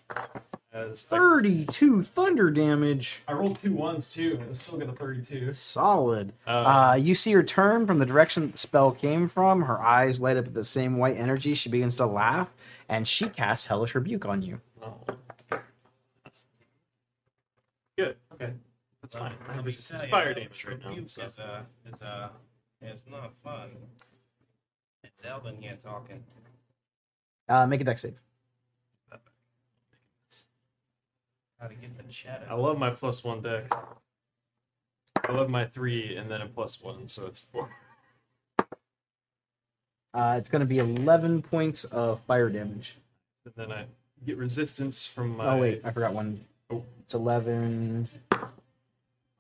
As 0.72 1.06
I, 1.10 1.16
Thirty-two 1.16 2.02
thunder 2.02 2.50
damage. 2.50 3.22
I 3.28 3.32
rolled 3.32 3.60
two 3.60 3.72
ones 3.72 4.08
too, 4.08 4.38
and 4.40 4.50
it's 4.50 4.62
still 4.62 4.76
got 4.78 4.88
a 4.88 4.92
32. 4.92 5.52
Solid. 5.52 6.32
Uh, 6.46 6.50
Uh, 6.50 6.94
you 6.94 7.14
see 7.14 7.32
her 7.32 7.44
turn 7.44 7.86
from 7.86 7.98
the 8.00 8.06
direction 8.06 8.42
that 8.42 8.52
the 8.52 8.58
spell 8.58 8.90
came 8.90 9.28
from. 9.28 9.62
Her 9.62 9.80
eyes 9.80 10.20
light 10.20 10.36
up 10.36 10.46
with 10.46 10.54
the 10.54 10.64
same 10.64 10.96
white 10.98 11.16
energy. 11.16 11.54
She 11.54 11.68
begins 11.68 11.96
to 11.98 12.06
laugh, 12.06 12.50
and 12.88 13.06
she 13.06 13.28
casts 13.28 13.66
Hellish 13.66 13.94
Rebuke 13.94 14.26
on 14.26 14.42
you. 14.42 14.60
oh. 14.82 14.96
That's 16.24 16.44
good. 17.96 18.16
Okay. 18.32 18.52
That's 19.00 19.14
fine. 19.14 19.32
I 19.42 19.46
have 19.46 19.48
Let 19.48 19.56
me 19.58 19.62
resistance 19.66 20.00
tell 20.00 20.00
to 20.00 20.06
ya, 20.08 20.10
fire 20.10 20.34
damage 20.34 20.64
right 20.64 20.80
now. 20.80 20.96
So. 21.06 21.22
Is, 21.24 21.38
uh, 21.38 21.60
is, 21.92 22.02
uh, 22.02 22.28
it's 22.80 23.04
not 23.08 23.32
fun. 23.44 23.68
It's 25.04 25.22
Elvin 25.24 25.60
here 25.60 25.76
talking. 25.82 26.24
Uh, 27.48 27.66
make 27.66 27.80
a 27.80 27.84
Dex 27.84 28.02
save. 28.02 28.14
How 31.60 31.68
to 31.68 31.74
get 31.74 31.96
the 31.96 32.12
chat 32.12 32.46
I 32.50 32.54
love 32.54 32.78
my 32.78 32.90
plus 32.90 33.24
one 33.24 33.40
dex. 33.40 33.72
I 35.26 35.32
love 35.32 35.48
my 35.48 35.64
three 35.66 36.16
and 36.16 36.30
then 36.30 36.42
a 36.42 36.46
plus 36.46 36.82
one, 36.82 37.08
so 37.08 37.26
it's 37.26 37.38
four. 37.38 37.70
Uh, 40.12 40.36
it's 40.38 40.48
going 40.48 40.60
to 40.60 40.66
be 40.66 40.78
11 40.78 41.42
points 41.42 41.84
of 41.84 42.20
fire 42.26 42.50
damage. 42.50 42.96
And 43.46 43.54
then 43.56 43.72
I 43.72 43.86
get 44.26 44.36
resistance 44.36 45.06
from 45.06 45.38
my. 45.38 45.54
Oh 45.54 45.58
wait, 45.58 45.80
I 45.84 45.90
forgot 45.90 46.12
one. 46.12 46.44
Oh. 46.70 46.82
It's 47.04 47.14
11. 47.14 48.08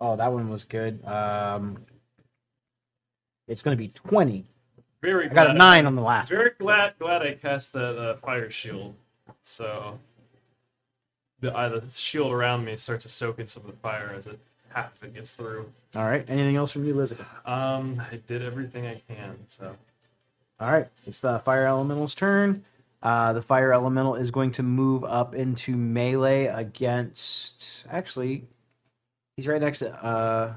Oh, 0.00 0.16
that 0.16 0.32
one 0.32 0.48
was 0.48 0.64
good. 0.64 1.04
Um, 1.04 1.78
it's 3.48 3.62
going 3.62 3.76
to 3.76 3.78
be 3.82 3.88
20. 3.88 4.44
Very 5.04 5.30
I 5.30 5.34
got 5.34 5.50
a 5.50 5.52
nine 5.54 5.84
on 5.84 5.96
the 5.96 6.02
last. 6.02 6.30
Very 6.30 6.52
glad 6.58 6.94
glad 6.98 7.20
I 7.20 7.34
cast 7.34 7.74
that 7.74 7.98
uh, 7.98 8.16
fire 8.16 8.50
shield. 8.50 8.94
So 9.42 9.98
the 11.40 11.54
uh, 11.54 11.68
the 11.80 11.90
shield 11.90 12.32
around 12.32 12.64
me 12.64 12.76
starts 12.78 13.02
to 13.02 13.10
soak 13.10 13.38
in 13.38 13.46
some 13.46 13.64
of 13.64 13.70
the 13.70 13.76
fire 13.76 14.14
as 14.16 14.26
it 14.26 14.38
half 14.70 14.96
of 14.96 15.04
it 15.04 15.14
gets 15.14 15.34
through. 15.34 15.70
All 15.94 16.06
right. 16.06 16.24
Anything 16.28 16.56
else 16.56 16.70
from 16.70 16.86
you, 16.86 16.94
Lizzie? 16.94 17.16
Um, 17.44 18.00
I 18.10 18.18
did 18.26 18.42
everything 18.42 18.86
I 18.86 19.02
can. 19.06 19.36
So 19.48 19.76
All 20.58 20.72
right. 20.72 20.88
It's 21.06 21.20
the 21.20 21.38
fire 21.40 21.66
elemental's 21.66 22.14
turn. 22.14 22.64
Uh, 23.02 23.34
the 23.34 23.42
fire 23.42 23.74
elemental 23.74 24.14
is 24.14 24.30
going 24.30 24.52
to 24.52 24.62
move 24.62 25.04
up 25.04 25.34
into 25.34 25.76
melee 25.76 26.46
against. 26.46 27.86
Actually, 27.90 28.44
he's 29.36 29.46
right 29.46 29.60
next 29.60 29.80
to. 29.80 30.02
Uh, 30.02 30.54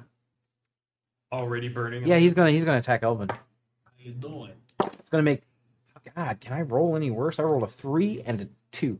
already 1.33 1.67
burning. 1.67 2.07
yeah, 2.07 2.17
he's 2.17 2.33
gonna 2.33 2.51
he's 2.51 2.63
gonna 2.63 2.77
attack 2.77 3.03
Elvin. 3.03 3.29
How 4.07 4.13
you 4.13 4.19
doing? 4.19 4.51
It's 4.83 5.09
gonna 5.09 5.23
make. 5.23 5.41
God, 6.15 6.39
can 6.39 6.53
I 6.53 6.61
roll 6.61 6.95
any 6.95 7.11
worse? 7.11 7.37
I 7.39 7.43
rolled 7.43 7.63
a 7.63 7.67
three 7.67 8.21
and 8.25 8.41
a 8.41 8.47
two. 8.71 8.99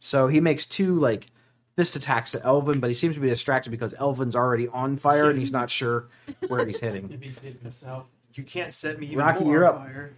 So 0.00 0.28
he 0.28 0.40
makes 0.40 0.64
two 0.64 0.98
like 0.98 1.30
fist 1.76 1.94
attacks 1.96 2.34
at 2.34 2.42
Elvin, 2.44 2.80
but 2.80 2.88
he 2.88 2.94
seems 2.94 3.14
to 3.14 3.20
be 3.20 3.28
distracted 3.28 3.68
because 3.70 3.92
Elvin's 3.98 4.34
already 4.34 4.68
on 4.68 4.96
fire 4.96 5.28
and 5.28 5.38
he's 5.38 5.52
not 5.52 5.68
sure 5.68 6.08
where 6.48 6.64
he's 6.64 6.80
hitting. 6.80 7.10
If 7.12 7.22
he's 7.22 7.40
hitting 7.40 7.60
himself. 7.60 8.06
You 8.34 8.44
can't 8.44 8.72
set 8.72 8.98
me 8.98 9.08
even 9.08 9.18
Rocky, 9.18 9.44
more 9.44 9.52
you're 9.52 9.66
on 9.66 9.74
up. 9.74 9.80
fire. 9.80 10.16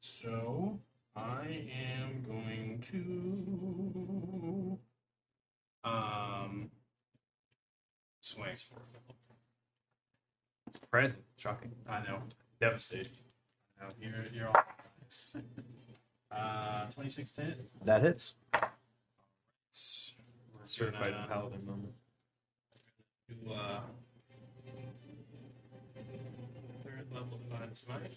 So 0.00 0.78
I 1.16 1.64
am 1.72 2.22
going 2.26 2.84
to 2.90 4.78
um 5.88 6.70
swing. 8.20 8.56
Surprising, 10.72 11.18
shocking, 11.40 11.72
I 11.88 12.00
know. 12.02 12.20
devastating. 12.60 13.12
Now 13.80 13.88
you're 14.00 14.26
you're 14.32 14.48
all 14.48 14.64
nice. 15.02 15.36
Uh, 16.30 16.84
twenty 16.90 17.10
six 17.10 17.30
ten. 17.30 17.54
That 17.84 18.02
hits. 18.02 18.34
Certified 20.64 21.12
Gonna 21.12 21.26
paladin 21.26 21.66
moment. 21.66 21.92
do 23.28 23.52
uh 23.52 23.80
third 26.84 27.06
level 27.12 27.38
divine 27.38 27.74
smite. 27.74 28.12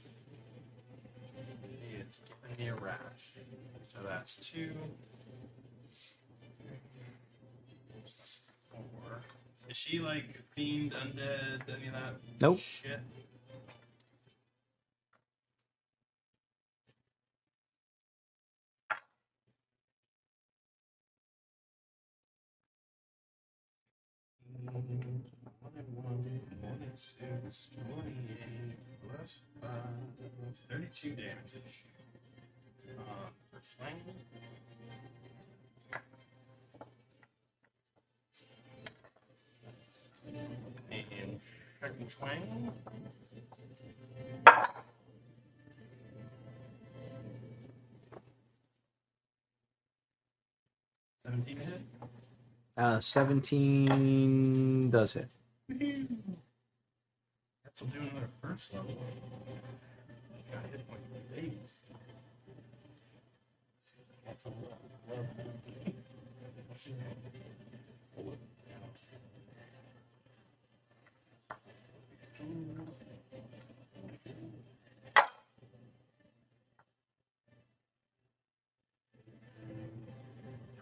It's 1.99 2.21
giving 2.41 2.65
me 2.65 2.69
a 2.69 2.75
rash. 2.75 3.33
So 3.83 3.99
that's 4.07 4.35
two. 4.35 4.71
That's 7.93 8.51
four. 8.69 9.21
Is 9.73 9.79
she 9.79 9.97
like 9.97 10.39
fiend, 10.51 10.91
undead, 10.93 11.67
any 11.67 11.87
of 11.87 11.93
that 11.93 12.13
Nope. 12.39 12.59
shit? 12.59 12.99
Twenty-six, 26.61 27.69
twenty-eight, 27.73 28.77
plus 29.01 29.39
five, 29.61 29.69
thirty-two 30.69 31.09
damage. 31.11 31.83
Uh, 32.97 33.01
for 33.51 33.59
swing. 33.61 33.99
And 40.25 41.39
second 41.79 42.09
swing. 42.11 42.71
Seventeen 51.25 51.57
hit. 51.57 51.81
Uh, 52.75 52.99
17 52.99 54.89
does 54.89 55.13
hit. 55.13 55.29
That's 57.63 57.81
will 57.81 57.89
do 57.89 57.99
another 57.99 58.29
first 58.41 58.73
level. 58.73 58.95
Got 60.51 60.63
hit 60.71 60.87
point 60.87 61.01
for 61.07 61.35
days. 61.35 61.53
That's 64.25 64.45
a 64.45 64.49
lot. 64.49 64.79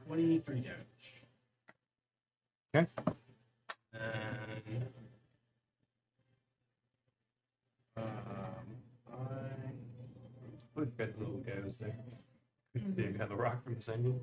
Twenty-three 0.07 0.59
damage. 0.59 0.77
Okay. 2.75 2.85
And 3.93 4.85
um, 7.97 8.03
I 9.13 9.15
We've 10.75 10.97
got 10.97 11.13
the 11.13 11.19
little 11.19 11.37
guy 11.37 11.53
was 11.65 11.77
there. 11.77 11.95
Couldn't 12.73 12.95
see 12.95 13.03
him 13.03 13.13
behind 13.13 13.29
the 13.29 13.35
rock 13.35 13.63
from 13.63 13.75
this 13.75 13.87
angle. 13.87 14.19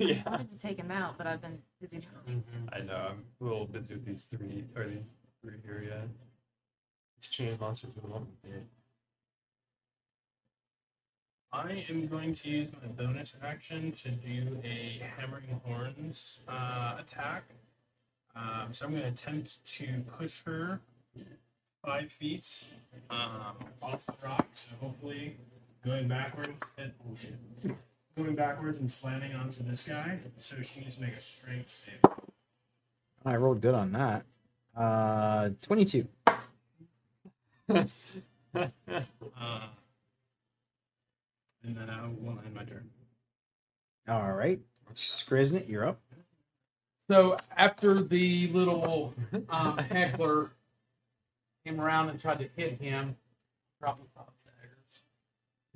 I 0.00 0.22
wanted 0.26 0.50
to 0.50 0.58
take 0.58 0.78
him 0.78 0.90
out, 0.90 1.16
but 1.16 1.26
I've 1.26 1.40
been 1.40 1.58
busy. 1.80 2.06
doing 2.26 2.44
I 2.72 2.80
know. 2.80 3.08
I'm 3.10 3.24
a 3.40 3.44
little 3.44 3.66
busy 3.66 3.94
with 3.94 4.04
these 4.04 4.24
three 4.24 4.64
or 4.76 4.84
these 4.86 5.10
three 5.42 5.54
here. 5.64 5.84
Yeah. 5.88 6.02
These 7.18 7.28
chain 7.28 7.56
monsters 7.58 7.94
with 7.94 8.04
one. 8.04 8.26
Yeah. 8.46 8.56
I 11.52 11.86
am 11.88 12.06
going 12.08 12.34
to 12.34 12.50
use 12.50 12.70
my 12.72 12.88
bonus 12.88 13.36
action 13.42 13.92
to 13.92 14.10
do 14.10 14.58
a 14.62 15.00
hammering 15.16 15.60
horns 15.64 16.40
uh, 16.46 16.96
attack. 16.98 17.44
Um, 18.34 18.68
so 18.72 18.84
I'm 18.84 18.90
going 18.90 19.04
to 19.04 19.08
attempt 19.08 19.64
to 19.76 20.04
push 20.18 20.42
her 20.44 20.80
five 21.82 22.12
feet 22.12 22.64
um, 23.08 23.56
off 23.82 24.04
the 24.04 24.12
rock. 24.22 24.46
So 24.52 24.72
hopefully 24.80 25.36
going 25.82 26.08
backwards 26.08 26.50
and 26.76 26.92
oh 27.08 27.14
shit, 27.16 27.74
going 28.16 28.34
backwards 28.34 28.78
and 28.78 28.90
slamming 28.90 29.34
onto 29.34 29.62
this 29.62 29.84
guy. 29.84 30.18
So 30.40 30.56
she 30.62 30.80
needs 30.80 30.96
to 30.96 31.02
make 31.02 31.14
a 31.14 31.20
strength 31.20 31.70
save. 31.70 32.00
I 33.24 33.36
rolled 33.36 33.60
good 33.60 33.74
on 33.74 33.92
that. 33.92 34.24
Uh, 34.76 35.50
22. 35.62 36.08
Uh, 39.38 39.66
and 41.62 41.76
then 41.76 41.90
I 41.90 42.06
will 42.06 42.38
end 42.42 42.54
my 42.54 42.64
turn. 42.64 42.88
All 44.08 44.32
right. 44.32 44.58
Skriznet, 44.94 45.68
you're 45.68 45.84
up. 45.86 46.00
So 47.06 47.36
after 47.54 48.02
the 48.02 48.46
little 48.48 49.12
um, 49.50 49.76
heckler 49.76 50.52
came 51.66 51.78
around 51.80 52.08
and 52.08 52.18
tried 52.18 52.38
to 52.38 52.48
hit 52.56 52.80
him, 52.80 53.16
dropping 53.78 54.06
five 54.14 54.24
daggers, 54.26 54.35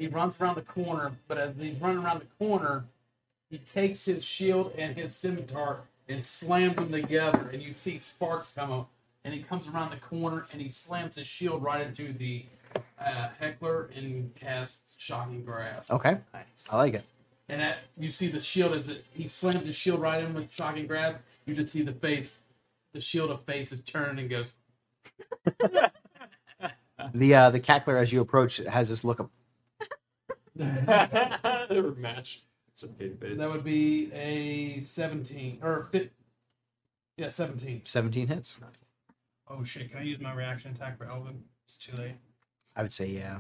he 0.01 0.09
runs 0.09 0.41
around 0.41 0.57
the 0.57 0.63
corner. 0.63 1.13
But 1.29 1.39
as 1.39 1.55
he's 1.57 1.81
running 1.81 2.03
around 2.03 2.23
the 2.23 2.45
corner, 2.45 2.85
he 3.51 3.59
takes 3.59 4.05
his 4.05 4.25
shield 4.25 4.73
and 4.79 4.97
his 4.97 5.15
scimitar 5.15 5.81
and 6.09 6.25
slams 6.25 6.77
them 6.77 6.91
together, 6.91 7.51
and 7.53 7.63
you 7.63 7.73
see 7.73 7.99
sparks 7.99 8.53
come 8.53 8.73
up. 8.73 8.89
And 9.25 9.35
he 9.35 9.43
comes 9.43 9.69
around 9.69 9.91
the 9.91 9.99
corner 9.99 10.47
and 10.51 10.63
he 10.63 10.71
slams 10.71 11.17
his 11.17 11.27
shield 11.27 11.63
right 11.63 11.87
into 11.87 12.15
the 12.15 12.47
uh, 12.99 13.29
heckler 13.39 13.91
and 13.95 14.35
casts 14.35 14.95
shocking 14.97 15.45
grasp. 15.45 15.93
Okay. 15.93 16.17
Nice. 16.33 16.69
I 16.73 16.79
like 16.79 16.95
it. 16.95 17.05
And 17.51 17.61
that 17.61 17.81
you 17.99 18.09
see 18.09 18.29
the 18.29 18.41
shield 18.41 18.73
as 18.73 18.89
it 18.89 19.05
he 19.13 19.29
slams 19.29 19.65
the 19.65 19.75
shield 19.75 20.01
right 20.01 20.25
in 20.25 20.33
with 20.33 20.51
shocking 20.51 20.87
grab. 20.87 21.19
You 21.45 21.55
just 21.55 21.71
see 21.71 21.83
the 21.83 21.93
face, 21.93 22.39
the 22.95 23.01
shield 23.03 23.31
of 23.31 23.45
face 23.45 23.73
is 23.73 23.83
turning 23.83 24.21
and 24.21 24.31
goes. 24.31 24.53
The 27.15 27.35
uh, 27.35 27.51
the 27.51 27.61
cackler 27.61 28.01
as 28.01 28.13
you 28.13 28.21
approach 28.21 28.59
has 28.59 28.89
this 28.91 29.05
look 29.05 29.21
of 29.21 29.31
they 31.69 31.81
were 31.81 31.95
matched. 31.97 32.43
It's 32.73 32.85
okay. 32.85 33.09
That 33.35 33.51
would 33.51 33.65
be 33.65 34.13
a 34.13 34.81
seventeen 34.81 35.59
or 35.63 35.89
fif- 35.91 36.11
Yeah, 37.17 37.29
17. 37.29 37.83
17 37.85 38.29
hits. 38.29 38.57
Oh 39.49 39.65
shit! 39.65 39.91
Can 39.91 39.99
I 39.99 40.03
use 40.03 40.21
my 40.21 40.33
reaction 40.33 40.73
attack 40.73 40.97
for 40.99 41.07
Elvin? 41.07 41.43
It's 41.65 41.77
too 41.77 41.97
late. 41.97 42.17
I 42.77 42.83
would 42.83 42.93
say 42.93 43.07
yeah. 43.07 43.39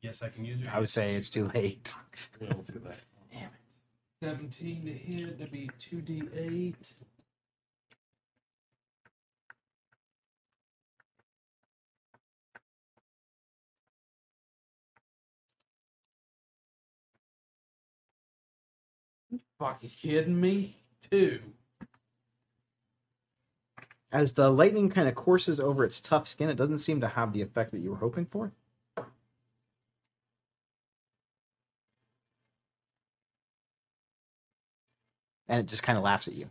Yes, 0.00 0.22
I 0.22 0.28
can 0.28 0.44
use 0.44 0.60
it. 0.60 0.68
I 0.74 0.80
would 0.80 0.88
say 0.88 1.14
it's 1.14 1.30
too 1.30 1.50
late. 1.54 1.94
We'll 2.40 2.50
do 2.62 2.80
that. 2.84 2.98
17 4.22 4.84
to 4.86 4.92
hit, 4.92 5.38
that'd 5.38 5.52
be 5.52 5.68
2d8. 5.78 6.94
Fucking 19.64 19.90
kidding 19.90 20.38
me? 20.38 20.76
Two. 21.10 21.40
As 24.12 24.34
the 24.34 24.50
lightning 24.50 24.90
kind 24.90 25.08
of 25.08 25.14
courses 25.14 25.58
over 25.58 25.84
its 25.84 26.02
tough 26.02 26.28
skin, 26.28 26.50
it 26.50 26.56
doesn't 26.56 26.78
seem 26.78 27.00
to 27.00 27.08
have 27.08 27.32
the 27.32 27.40
effect 27.40 27.72
that 27.72 27.78
you 27.78 27.90
were 27.90 27.96
hoping 27.96 28.26
for. 28.26 28.52
And 35.48 35.60
it 35.60 35.66
just 35.66 35.82
kind 35.82 35.96
of 35.96 36.04
laughs 36.04 36.28
at 36.28 36.34
you. 36.34 36.48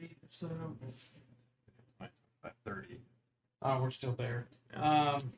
Eight 0.00 0.16
so. 0.30 0.48
30. 2.64 3.00
Oh, 3.62 3.82
we're 3.82 3.90
still 3.90 4.12
there. 4.12 4.46
Um, 4.74 5.32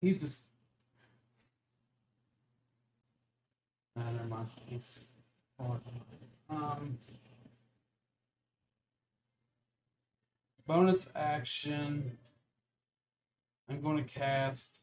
he's 0.00 0.20
this. 0.20 0.48
Uh, 3.96 4.10
never 4.10 4.28
mind. 4.28 4.48
He's. 4.66 5.00
Um. 6.50 6.98
bonus 10.68 11.10
action. 11.16 12.18
I'm 13.68 13.80
going 13.80 13.96
to 13.96 14.04
cast 14.04 14.80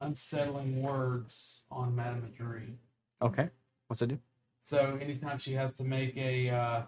Unsettling 0.00 0.82
Words 0.82 1.64
on 1.70 1.96
Madame 1.96 2.22
Madrid. 2.22 2.78
Okay. 3.20 3.48
What's 3.88 4.02
it 4.02 4.08
do? 4.08 4.18
So 4.60 4.98
anytime 5.00 5.38
she 5.38 5.54
has 5.54 5.72
to 5.74 5.84
make 5.84 6.16
a 6.16 6.50
uh, 6.50 6.82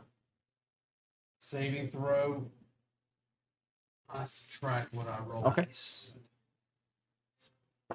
saving 1.38 1.88
throw, 1.88 2.46
I 4.08 4.24
subtract 4.24 4.94
what 4.94 5.08
I 5.08 5.18
roll. 5.26 5.44
Okay. 5.46 5.66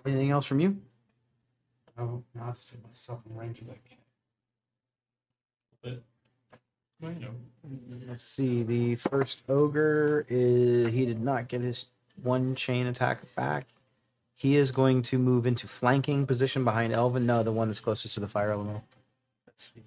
Anything 0.05 0.31
else 0.31 0.45
from 0.45 0.59
you? 0.59 0.77
Oh, 1.97 2.23
no, 2.35 2.43
I 2.43 2.51
just 2.51 2.71
put 2.71 2.85
myself 2.85 3.21
in 3.29 3.35
range 3.35 3.61
of 3.61 3.67
that 3.67 3.83
cat. 3.83 3.97
Well, 6.99 7.11
you 7.13 7.19
know, 7.19 7.31
Let's 8.07 8.23
see. 8.23 8.63
The 8.63 8.95
first 8.95 9.41
ogre 9.49 10.25
is 10.29 10.91
he 10.91 11.05
did 11.05 11.21
not 11.21 11.47
get 11.47 11.61
his 11.61 11.87
one 12.23 12.55
chain 12.55 12.87
attack 12.87 13.19
back. 13.35 13.67
He 14.35 14.55
is 14.55 14.71
going 14.71 15.03
to 15.03 15.19
move 15.19 15.45
into 15.45 15.67
flanking 15.67 16.25
position 16.25 16.63
behind 16.63 16.93
Elvin. 16.93 17.25
No, 17.25 17.43
the 17.43 17.51
one 17.51 17.67
that's 17.67 17.79
closest 17.79 18.13
to 18.15 18.19
the 18.19 18.27
fire 18.27 18.51
elemental. 18.51 18.83
let's 19.45 19.73
see. 19.73 19.81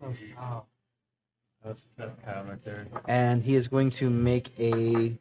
That 0.00 0.08
was 0.08 0.22
Kyle. 0.36 0.66
That's, 1.64 1.86
that's 1.96 2.12
Kyle 2.24 2.44
right 2.44 2.64
there. 2.64 2.86
And 3.08 3.42
he 3.42 3.56
is 3.56 3.68
going 3.68 3.90
to 3.92 4.10
make 4.10 4.50
a 4.58 5.16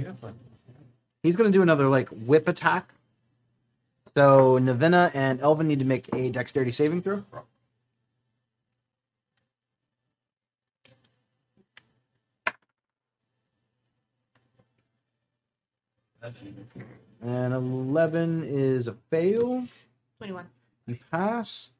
Did 0.00 0.06
you 0.06 0.12
have 0.12 0.18
fun? 0.20 0.34
He's 1.22 1.36
going 1.36 1.52
to 1.52 1.54
do 1.54 1.60
another 1.60 1.86
like 1.86 2.08
whip 2.08 2.48
attack. 2.48 2.94
So 4.16 4.58
Navina 4.58 5.10
and 5.12 5.42
Elvin 5.42 5.68
need 5.68 5.80
to 5.80 5.84
make 5.84 6.08
a 6.14 6.30
dexterity 6.30 6.72
saving 6.72 7.02
throw. 7.02 7.22
And 17.20 17.52
11 17.52 18.44
is 18.44 18.88
a 18.88 18.94
fail. 19.10 19.66
21. 20.16 20.46
You 20.86 20.98
pass. 21.10 21.72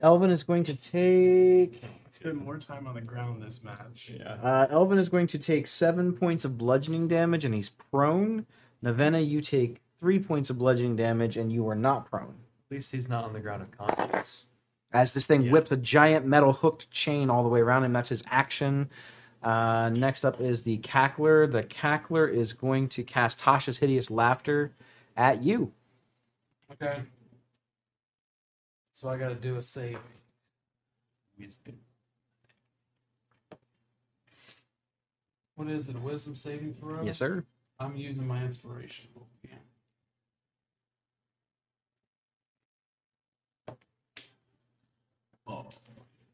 Elvin 0.00 0.30
is 0.30 0.44
going 0.44 0.62
to 0.62 0.76
take. 0.76 1.82
Spend 2.12 2.36
more 2.36 2.58
time 2.58 2.86
on 2.86 2.94
the 2.94 3.00
ground 3.00 3.42
this 3.42 3.64
match. 3.64 4.12
Yeah. 4.14 4.34
Uh, 4.34 4.66
Elvin 4.68 4.98
is 4.98 5.08
going 5.08 5.26
to 5.28 5.38
take 5.38 5.66
seven 5.66 6.12
points 6.12 6.44
of 6.44 6.58
bludgeoning 6.58 7.08
damage, 7.08 7.46
and 7.46 7.54
he's 7.54 7.70
prone. 7.70 8.44
Navenna, 8.82 9.18
you 9.18 9.40
take 9.40 9.80
three 9.98 10.18
points 10.18 10.50
of 10.50 10.58
bludgeoning 10.58 10.94
damage, 10.94 11.38
and 11.38 11.50
you 11.50 11.66
are 11.68 11.74
not 11.74 12.10
prone. 12.10 12.34
At 12.70 12.74
least 12.76 12.92
he's 12.92 13.08
not 13.08 13.24
on 13.24 13.32
the 13.32 13.40
ground 13.40 13.62
of 13.62 13.70
conscious. 13.70 14.44
As 14.92 15.14
this 15.14 15.26
thing 15.26 15.40
Yeah. 15.44 15.52
whips 15.52 15.72
a 15.72 15.76
giant 15.78 16.26
metal 16.26 16.52
hooked 16.52 16.90
chain 16.90 17.30
all 17.30 17.42
the 17.42 17.48
way 17.48 17.60
around 17.60 17.84
him, 17.84 17.94
that's 17.94 18.10
his 18.10 18.22
action. 18.26 18.90
Uh, 19.42 19.88
next 19.94 20.26
up 20.26 20.38
is 20.38 20.62
the 20.62 20.76
cackler. 20.78 21.50
The 21.50 21.62
cackler 21.64 22.30
is 22.30 22.52
going 22.52 22.90
to 22.90 23.02
cast 23.02 23.40
Tasha's 23.40 23.78
hideous 23.78 24.10
laughter 24.10 24.74
at 25.16 25.42
you. 25.42 25.72
Okay. 26.72 27.00
So 28.92 29.08
I 29.08 29.16
got 29.16 29.30
to 29.30 29.34
do 29.34 29.56
a 29.56 29.62
save. 29.62 29.98
What 35.62 35.70
is 35.70 35.88
it? 35.88 35.94
A 35.94 36.00
wisdom 36.00 36.34
saving 36.34 36.74
throw? 36.74 37.04
Yes, 37.04 37.18
sir. 37.18 37.44
I'm 37.78 37.94
using 37.94 38.26
my 38.26 38.42
inspiration. 38.42 39.06
Yeah. 39.44 39.50
Oh, 45.46 45.66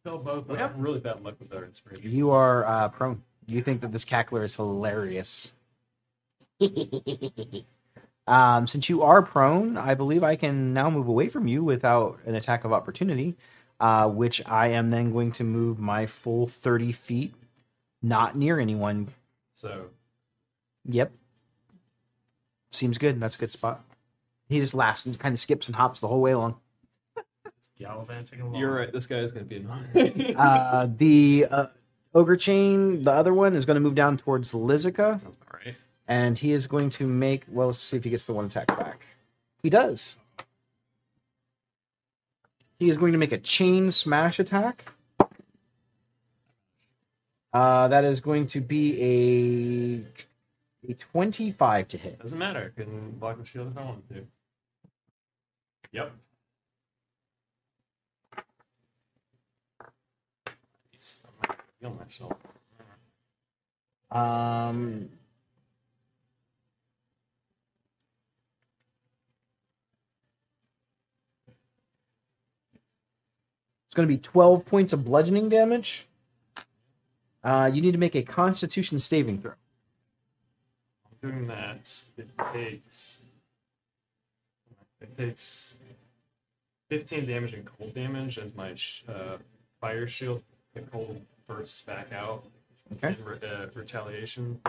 Fill 0.02 0.16
both 0.16 0.48
We 0.48 0.54
of 0.54 0.60
have 0.60 0.78
really 0.78 1.00
bad 1.00 1.22
luck 1.22 1.34
with 1.38 1.52
our 1.52 1.62
inspiration. 1.66 2.10
You 2.10 2.30
are 2.30 2.64
uh, 2.64 2.88
prone. 2.88 3.22
You 3.46 3.60
think 3.60 3.82
that 3.82 3.92
this 3.92 4.06
cackler 4.06 4.44
is 4.44 4.54
hilarious. 4.54 5.50
um, 8.26 8.66
since 8.66 8.88
you 8.88 9.02
are 9.02 9.20
prone, 9.20 9.76
I 9.76 9.92
believe 9.92 10.24
I 10.24 10.36
can 10.36 10.72
now 10.72 10.88
move 10.88 11.06
away 11.06 11.28
from 11.28 11.46
you 11.46 11.62
without 11.62 12.18
an 12.24 12.34
attack 12.34 12.64
of 12.64 12.72
opportunity, 12.72 13.36
uh, 13.78 14.08
which 14.08 14.40
I 14.46 14.68
am 14.68 14.88
then 14.88 15.12
going 15.12 15.32
to 15.32 15.44
move 15.44 15.78
my 15.78 16.06
full 16.06 16.46
30 16.46 16.92
feet, 16.92 17.34
not 18.00 18.34
near 18.34 18.58
anyone. 18.58 19.08
So 19.58 19.86
Yep. 20.84 21.12
Seems 22.70 22.96
good. 22.96 23.18
That's 23.20 23.34
a 23.34 23.38
good 23.38 23.50
spot. 23.50 23.84
He 24.48 24.60
just 24.60 24.72
laughs 24.72 25.04
and 25.04 25.18
kind 25.18 25.32
of 25.32 25.40
skips 25.40 25.66
and 25.66 25.74
hops 25.74 25.98
the 25.98 26.06
whole 26.06 26.20
way 26.20 26.30
along. 26.30 26.56
Gallivanting 27.78 28.40
along. 28.40 28.54
you're 28.54 28.72
right. 28.72 28.92
This 28.92 29.06
guy 29.06 29.18
is 29.18 29.32
going 29.32 29.44
to 29.44 29.48
be 29.48 29.56
annoying. 29.56 30.36
Uh, 30.38 30.88
the 30.96 31.46
uh, 31.50 31.66
ogre 32.14 32.36
chain, 32.36 33.02
the 33.02 33.10
other 33.10 33.34
one, 33.34 33.56
is 33.56 33.64
going 33.64 33.74
to 33.74 33.80
move 33.80 33.96
down 33.96 34.16
towards 34.16 34.52
Lizica. 34.52 35.20
Sounds 35.20 35.36
about 35.42 35.64
right. 35.64 35.74
and 36.06 36.38
he 36.38 36.52
is 36.52 36.68
going 36.68 36.90
to 36.90 37.06
make 37.08 37.42
well 37.48 37.66
let's 37.68 37.80
see 37.80 37.96
if 37.96 38.04
he 38.04 38.10
gets 38.10 38.26
the 38.26 38.32
one 38.32 38.44
attack 38.44 38.68
back 38.68 39.04
he 39.62 39.70
does 39.70 40.16
he 42.78 42.88
is 42.88 42.96
going 42.96 43.12
to 43.12 43.18
make 43.18 43.32
a 43.32 43.38
chain 43.38 43.90
smash 43.90 44.38
attack 44.38 44.92
uh, 47.58 47.88
that 47.88 48.04
is 48.04 48.20
going 48.20 48.46
to 48.48 48.60
be 48.60 50.04
a 50.86 50.90
a 50.90 50.94
25 50.94 51.88
to 51.88 51.98
hit 51.98 52.20
Doesn't 52.20 52.38
matter. 52.38 52.72
I 52.76 52.80
Can 52.82 53.12
block 53.12 53.38
and 53.38 53.46
shield 53.46 53.70
if 53.72 53.78
I 53.78 53.84
wanted 53.84 54.08
to. 54.10 54.26
Yep. 55.92 56.12
Nice. 60.94 61.20
I'm 61.26 61.34
not 61.48 61.58
feeling 61.80 61.98
myself. 61.98 62.32
um 64.10 65.10
it's 73.88 73.94
going 73.94 74.08
to 74.08 74.14
be 74.14 74.18
12 74.18 74.66
points 74.66 74.94
of 74.94 75.04
bludgeoning 75.04 75.50
damage 75.50 76.07
uh, 77.44 77.70
you 77.72 77.80
need 77.80 77.92
to 77.92 77.98
make 77.98 78.14
a 78.14 78.22
constitution 78.22 78.98
saving 78.98 79.40
throw 79.40 79.52
Doing 81.20 81.48
that, 81.48 81.92
it 82.16 82.28
takes. 82.52 83.18
It 85.00 85.16
takes 85.16 85.74
15 86.90 87.26
damage 87.26 87.54
and 87.54 87.64
cold 87.64 87.92
damage 87.94 88.38
as 88.38 88.54
my 88.54 88.74
uh, 89.08 89.38
fire 89.80 90.06
shield. 90.06 90.42
The 90.74 90.80
cold 90.82 91.20
bursts 91.48 91.82
back 91.82 92.12
out. 92.12 92.44
Okay. 92.92 93.16
In 93.18 93.24
re- 93.24 93.38
uh, 93.42 93.66
retaliation. 93.74 94.60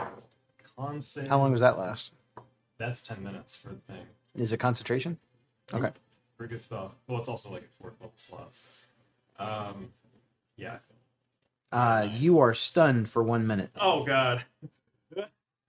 On 0.78 1.00
save. 1.02 1.28
How 1.28 1.38
long 1.38 1.52
does 1.52 1.60
that 1.62 1.78
last? 1.78 2.14
That's 2.78 3.04
ten 3.04 3.22
minutes 3.24 3.56
for 3.56 3.70
the 3.70 3.94
thing. 3.94 4.06
Is 4.36 4.52
it 4.52 4.58
concentration? 4.58 5.18
Okay. 5.74 5.92
Pretty 6.38 6.54
good 6.54 6.64
spell. 6.64 6.96
Well, 7.08 7.20
it's 7.20 7.30
also 7.30 7.52
like 7.52 7.64
a 7.64 7.82
fourth 7.82 7.94
level 8.00 8.14
slots. 8.16 8.62
Um, 9.38 9.90
yeah. 10.58 10.78
Uh, 11.72 12.08
you 12.12 12.40
are 12.40 12.54
stunned 12.54 13.10
for 13.10 13.24
one 13.24 13.46
minute. 13.46 13.72
Oh 13.80 14.04
god. 14.04 14.44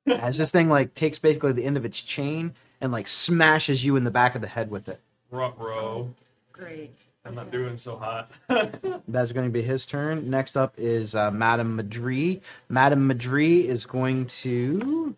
As 0.06 0.38
this 0.38 0.50
thing 0.50 0.68
like 0.68 0.94
takes 0.94 1.18
basically 1.18 1.52
the 1.52 1.64
end 1.64 1.76
of 1.76 1.84
its 1.84 2.00
chain 2.00 2.54
and 2.80 2.92
like 2.92 3.08
smashes 3.08 3.84
you 3.84 3.96
in 3.96 4.04
the 4.04 4.10
back 4.10 4.34
of 4.34 4.40
the 4.40 4.48
head 4.48 4.70
with 4.70 4.88
it. 4.88 5.00
Rut 5.30 5.58
row. 5.58 6.10
Great. 6.52 6.96
I'm 7.24 7.34
not 7.34 7.50
doing 7.50 7.76
so 7.76 7.96
hot. 7.96 8.30
That's 9.08 9.32
going 9.32 9.46
to 9.46 9.52
be 9.52 9.62
his 9.62 9.84
turn. 9.84 10.30
Next 10.30 10.56
up 10.56 10.74
is 10.78 11.14
uh, 11.14 11.30
Madame 11.30 11.76
Madri. 11.76 12.40
Madame 12.68 13.06
Madri 13.06 13.66
is 13.66 13.84
going 13.84 14.26
to. 14.26 15.14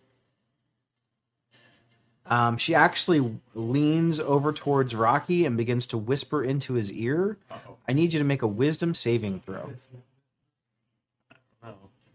Um, 2.26 2.56
she 2.56 2.74
actually 2.74 3.38
leans 3.54 4.18
over 4.18 4.52
towards 4.52 4.94
Rocky 4.94 5.44
and 5.44 5.56
begins 5.56 5.86
to 5.88 5.98
whisper 5.98 6.42
into 6.42 6.74
his 6.74 6.92
ear. 6.92 7.38
Uh-oh. 7.50 7.76
I 7.88 7.92
need 7.92 8.12
you 8.12 8.18
to 8.18 8.24
make 8.24 8.42
a 8.42 8.46
wisdom 8.46 8.94
saving 8.94 9.40
throw. 9.40 9.72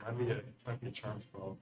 No. 0.07 0.13
Might 0.13 0.25
be 0.25 0.31
a 0.31 0.41
might 0.65 0.81
be 0.81 0.87
a 0.87 0.91
charm 0.91 1.21
spell. 1.21 1.57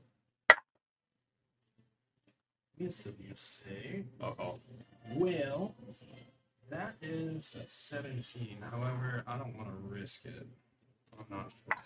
Wisdom, 2.79 3.15
you 3.19 3.33
say? 3.35 4.03
Uh 4.21 4.31
oh. 4.39 4.55
Well, 5.15 5.75
that 6.69 6.95
is 7.01 7.55
a 7.61 7.65
17. 7.65 8.57
However, 8.71 9.23
I 9.27 9.37
don't 9.37 9.55
want 9.55 9.69
to 9.69 9.93
risk 9.93 10.25
it. 10.25 10.47
I'm 11.17 11.25
not 11.37 11.51
sure. 11.51 11.83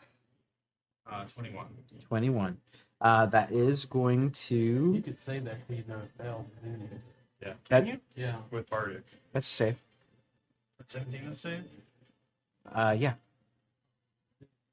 Uh, 1.11 1.25
21. 1.25 1.65
21. 2.07 2.57
Uh, 3.01 3.25
that 3.27 3.51
is 3.51 3.85
going 3.85 4.31
to. 4.31 4.55
You 4.95 5.01
could 5.01 5.19
save 5.19 5.45
that 5.45 5.67
till 5.67 5.77
you 5.77 5.83
know 5.87 5.99
it 5.99 6.09
failed. 6.21 6.45
didn't 6.63 6.81
you? 6.81 6.89
Yeah. 7.41 7.53
That, 7.69 7.87
you? 7.87 7.99
Yeah. 8.15 8.35
With 8.51 8.69
Bardic. 8.69 9.03
that's 9.33 9.47
safe. 9.47 9.75
At 10.79 10.89
17 10.89 11.29
to 11.29 11.35
save? 11.35 11.63
Uh, 12.71 12.95
yeah. 12.97 13.13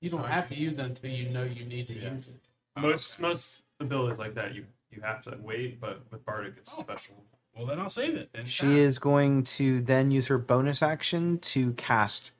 You 0.07 0.11
don't 0.12 0.28
have 0.28 0.47
to 0.47 0.55
use 0.55 0.78
it 0.78 0.85
until 0.85 1.11
you 1.11 1.28
know 1.31 1.43
you 1.43 1.65
need 1.65 1.89
to 1.89 1.95
Yeah. 1.95 2.15
use 2.15 2.28
it. 2.28 2.41
Most 2.77 3.19
most 3.19 3.65
abilities 3.81 4.19
like 4.20 4.35
that 4.37 4.55
you 4.55 4.66
you 4.93 5.01
have 5.01 5.20
to 5.23 5.37
wait, 5.41 5.81
but 5.81 6.01
with 6.12 6.24
Bardic 6.24 6.55
it's 6.59 6.78
Oh. 6.78 6.83
special. 6.83 7.24
Well, 7.57 7.66
then 7.66 7.81
I'll 7.81 7.91
save 7.91 8.15
it. 8.15 8.31
Then 8.33 8.47
She 8.47 8.66
fast. 8.66 8.78
is 8.78 8.99
going 9.01 9.43
to 9.59 9.81
then 9.81 10.12
use 10.12 10.28
her 10.28 10.39
bonus 10.39 10.81
action 10.81 11.41
to 11.41 11.73
cast 11.73 12.31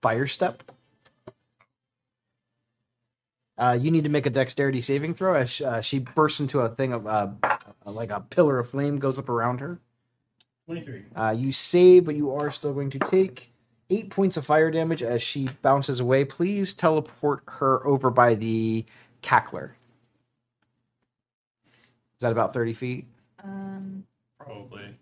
Fire 0.00 0.26
Step. 0.26 0.62
Uh, 3.58 3.76
you 3.78 3.90
need 3.90 4.04
to 4.04 4.10
make 4.10 4.24
a 4.24 4.30
dexterity 4.30 4.80
saving 4.80 5.12
throw 5.12 5.34
as 5.34 5.60
uh, 5.60 5.82
she 5.82 5.98
bursts 5.98 6.40
into 6.40 6.60
a 6.60 6.70
thing 6.70 6.94
of 6.94 7.06
uh, 7.06 7.28
like 7.84 8.10
a 8.10 8.20
pillar 8.22 8.58
of 8.58 8.70
flame 8.70 8.98
goes 8.98 9.18
up 9.18 9.28
around 9.28 9.58
her. 9.60 9.78
23. 10.64 11.04
Uh, 11.14 11.34
you 11.36 11.52
save, 11.52 12.06
but 12.06 12.16
you 12.16 12.32
are 12.32 12.50
still 12.50 12.72
going 12.72 12.88
to 12.88 12.98
take 12.98 13.52
eight 13.90 14.10
points 14.10 14.36
of 14.36 14.44
fire 14.46 14.70
damage 14.70 15.02
as 15.02 15.22
she 15.22 15.48
bounces 15.62 16.00
away. 16.00 16.24
Please 16.24 16.74
teleport 16.74 17.42
her 17.46 17.86
over 17.86 18.10
by 18.10 18.34
the 18.34 18.84
cackler. 19.22 19.70
Is 21.66 22.20
that 22.20 22.32
about 22.32 22.52
30 22.54 22.72
feet? 22.72 23.06
Um, 23.42 24.04
Probably. 24.38 24.96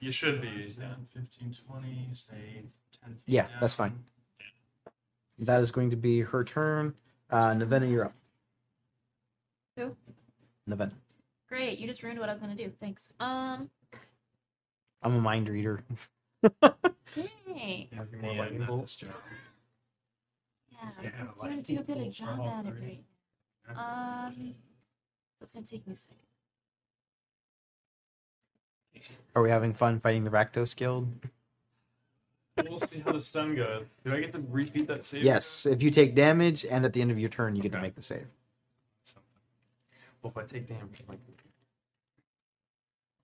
You 0.00 0.12
should 0.12 0.40
be, 0.40 0.48
yeah. 0.78 0.94
10, 1.14 1.28
15, 1.40 1.54
20, 1.68 2.08
save 2.12 2.36
10 3.02 3.10
feet 3.10 3.16
Yeah, 3.26 3.46
that's 3.60 3.76
down. 3.76 3.90
fine. 3.90 4.04
That 5.40 5.60
is 5.62 5.70
going 5.70 5.90
to 5.90 5.96
be 5.96 6.20
her 6.20 6.44
turn. 6.44 6.94
Uh, 7.30 7.52
Nevena, 7.54 7.90
you're 7.90 8.04
up. 8.06 8.14
Who? 9.76 9.96
Nevena. 10.68 10.92
great. 11.48 11.78
You 11.78 11.86
just 11.86 12.02
ruined 12.02 12.18
what 12.20 12.28
I 12.28 12.32
was 12.32 12.40
gonna 12.40 12.54
do. 12.54 12.70
Thanks. 12.80 13.08
Um, 13.18 13.70
I'm 15.02 15.16
a 15.16 15.20
mind 15.20 15.48
reader. 15.48 15.82
dang. 16.42 16.52
It's 17.16 17.36
Might 17.92 18.12
be 18.12 18.18
more 18.18 18.30
end 18.30 18.38
lightning 18.38 18.66
bolts. 18.66 18.96
job. 18.96 19.10
Yeah, 20.70 20.78
Yeah, 21.02 21.10
I'm 21.20 21.28
like 21.38 21.50
doing 21.50 21.62
too 21.62 21.74
good 21.84 21.96
a 21.96 22.00
people 22.00 22.10
job 22.12 22.40
all 22.40 22.48
at 22.48 22.66
it 22.66 22.74
three. 22.78 23.00
right 23.68 24.26
Um, 24.26 24.54
so 25.38 25.42
it's 25.44 25.52
gonna 25.52 25.66
take 25.66 25.86
me 25.86 25.92
a 25.92 25.96
second. 25.96 26.16
Are 29.34 29.42
we 29.42 29.50
having 29.50 29.72
fun 29.72 30.00
fighting 30.00 30.24
the 30.24 30.30
Rakdos 30.30 30.74
Guild? 30.76 31.08
We'll 32.68 32.78
see 32.78 32.98
how 33.00 33.12
the 33.12 33.20
stun 33.20 33.54
goes. 33.56 33.86
Do 34.04 34.12
I 34.12 34.20
get 34.20 34.32
to 34.32 34.42
repeat 34.50 34.86
that 34.88 35.04
save? 35.04 35.22
Yes. 35.22 35.64
If 35.64 35.82
you 35.82 35.90
take 35.90 36.14
damage 36.14 36.64
and 36.66 36.84
at 36.84 36.92
the 36.92 37.00
end 37.00 37.10
of 37.10 37.18
your 37.18 37.30
turn, 37.30 37.56
you 37.56 37.62
get 37.62 37.72
to 37.72 37.80
make 37.80 37.94
the 37.94 38.02
save. 38.02 38.26
Well, 40.22 40.30
if 40.30 40.36
I 40.36 40.42
take 40.44 40.68
damage, 40.68 41.02
like 41.08 41.18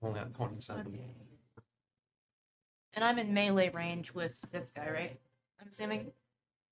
only 0.01 0.19
at 0.19 0.33
twenty-seven. 0.33 0.87
Okay. 0.87 1.03
And 2.97 3.03
I'm 3.03 3.19
in 3.19 3.31
melee 3.31 3.69
range 3.69 4.11
with 4.11 4.35
this 4.51 4.71
guy, 4.75 4.89
right? 4.89 5.15
I'm 5.61 5.67
assuming. 5.67 6.07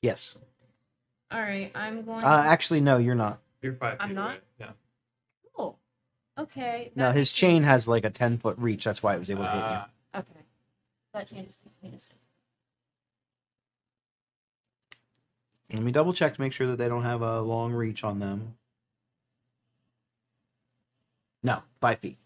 Yes. 0.02 0.36
All 1.30 1.40
right, 1.40 1.72
I'm 1.76 2.02
going. 2.02 2.24
Uh, 2.26 2.42
actually, 2.48 2.82
no, 2.82 2.98
you're 2.98 3.14
not. 3.14 3.42
You're 3.62 3.74
five 3.76 3.98
I'm 4.00 4.10
feet 4.10 4.16
not? 4.16 4.30
away. 4.32 4.40
Yeah. 4.60 4.70
cool. 5.56 5.78
Okay. 6.36 6.92
No, 6.96 7.12
his 7.12 7.30
makes 7.30 7.32
chain 7.32 7.62
has 7.62 7.88
like 7.88 8.06
a 8.06 8.10
10 8.10 8.40
foot 8.40 8.58
reach. 8.58 8.86
That's 8.86 9.04
why 9.04 9.14
it 9.14 9.20
was 9.20 9.30
able 9.30 9.44
to 9.44 9.50
hit 9.52 9.58
you. 9.58 9.62
Uh, 9.62 9.86
Okay. 10.16 10.42
That 11.14 11.28
changes 11.28 11.58
things. 11.58 11.76
Wait 11.84 11.94
a 11.94 12.00
second. 12.00 12.20
Let 15.74 15.84
me 15.84 15.92
double 15.92 16.14
check 16.14 16.34
to 16.34 16.42
make 16.42 16.54
sure 16.54 16.66
that 16.68 16.78
they 16.78 16.90
don't 16.90 17.04
have 17.04 17.22
a 17.22 17.42
long 17.42 17.72
reach 17.72 18.04
on 18.04 18.18
them. 18.18 18.56
No, 21.44 21.62
five 21.82 22.00
feet. 22.00 22.18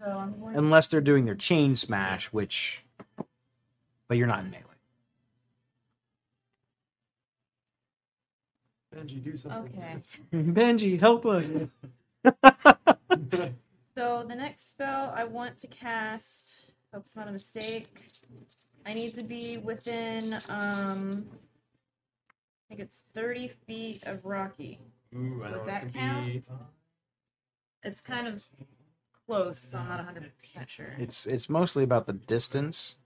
So 0.00 0.34
Unless 0.54 0.88
they're 0.88 1.00
doing 1.00 1.24
their 1.26 1.34
chain 1.34 1.76
smash, 1.76 2.26
which. 2.32 2.84
But 4.08 4.16
you're 4.16 4.26
not 4.26 4.40
in 4.40 4.50
melee. 4.50 4.64
Benji, 8.94 9.22
do 9.22 9.36
something. 9.36 9.72
Okay. 9.78 9.96
Benji, 10.34 10.98
help 10.98 11.26
us. 11.26 11.66
So 13.96 14.24
the 14.26 14.34
next 14.36 14.70
spell 14.70 15.12
I 15.14 15.24
want 15.24 15.58
to 15.58 15.66
cast, 15.66 16.70
hope 16.94 17.04
it's 17.04 17.16
not 17.16 17.28
a 17.28 17.32
mistake. 17.32 18.06
I 18.86 18.94
need 18.94 19.14
to 19.16 19.22
be 19.22 19.58
within 19.58 20.40
um 20.48 21.26
I 22.30 22.68
think 22.68 22.80
it's 22.80 23.02
30 23.14 23.48
feet 23.66 24.04
of 24.06 24.24
Rocky. 24.24 24.78
Ooh, 25.14 25.42
I 25.44 25.50
Would 25.50 25.58
it 25.60 25.66
that 25.66 25.82
could 25.82 25.94
count? 25.94 26.26
be. 26.32 26.42
It's 27.82 28.00
kind 28.00 28.26
of 28.26 28.42
close, 29.30 29.58
so 29.60 29.78
I'm 29.78 29.88
not 29.88 30.00
100% 30.00 30.68
sure. 30.68 30.94
It's 30.98 31.26
it's 31.26 31.48
mostly 31.48 31.84
about 31.84 32.06
the 32.06 32.12
distance. 32.12 32.96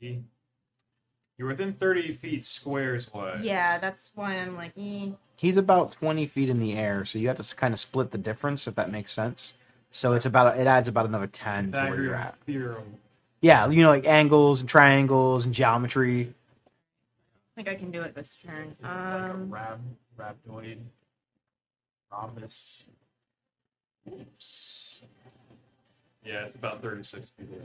You're 0.00 1.48
within 1.48 1.72
30 1.72 2.12
feet 2.12 2.44
squares 2.44 3.10
away. 3.12 3.40
Yeah, 3.42 3.78
that's 3.78 4.10
why 4.14 4.34
I'm 4.34 4.56
like, 4.56 4.72
eh. 4.78 5.08
He's 5.36 5.56
about 5.56 5.90
20 5.92 6.26
feet 6.26 6.48
in 6.48 6.60
the 6.60 6.74
air, 6.74 7.04
so 7.04 7.18
you 7.18 7.26
have 7.28 7.40
to 7.44 7.56
kind 7.56 7.74
of 7.74 7.80
split 7.80 8.12
the 8.12 8.18
difference 8.18 8.68
if 8.68 8.76
that 8.76 8.92
makes 8.92 9.12
sense. 9.12 9.54
So 9.90 10.12
it's 10.12 10.26
about 10.26 10.56
it 10.58 10.66
adds 10.66 10.86
about 10.86 11.06
another 11.06 11.26
10 11.26 11.72
to 11.72 11.80
where 11.86 12.02
you're 12.02 12.14
at. 12.14 12.36
Theorem. 12.46 12.98
Yeah, 13.40 13.68
you 13.68 13.82
know, 13.82 13.90
like 13.90 14.06
angles 14.06 14.60
and 14.60 14.68
triangles 14.68 15.44
and 15.44 15.54
geometry. 15.54 16.34
I 17.56 17.62
think 17.62 17.68
I 17.68 17.74
can 17.74 17.90
do 17.90 18.02
it 18.02 18.14
this 18.14 18.36
turn. 18.44 18.72
It's 18.72 18.82
like 18.82 18.90
a 18.90 19.30
Um, 19.30 19.50
rab, 19.50 19.80
rhabdoid, 20.18 20.78
rhombus. 22.10 22.84
Oops. 24.10 25.02
Yeah, 26.24 26.44
it's 26.44 26.56
about 26.56 26.80
36 26.82 27.28
feet 27.30 27.48
away. 27.50 27.60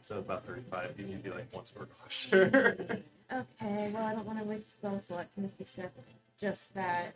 So 0.00 0.18
about 0.18 0.44
35. 0.46 0.94
You 0.98 1.06
need 1.06 1.22
to 1.24 1.30
be 1.30 1.34
like 1.34 1.46
one 1.52 1.64
square 1.64 1.86
closer. 1.86 3.02
okay, 3.32 3.90
well, 3.92 4.04
I 4.04 4.14
don't 4.14 4.26
want 4.26 4.38
to 4.38 4.44
waste 4.44 4.68
a 4.68 4.70
spell 4.72 5.00
select 5.00 5.36
Misty 5.38 5.64
Step. 5.64 5.92
Just 6.40 6.74
that. 6.74 7.14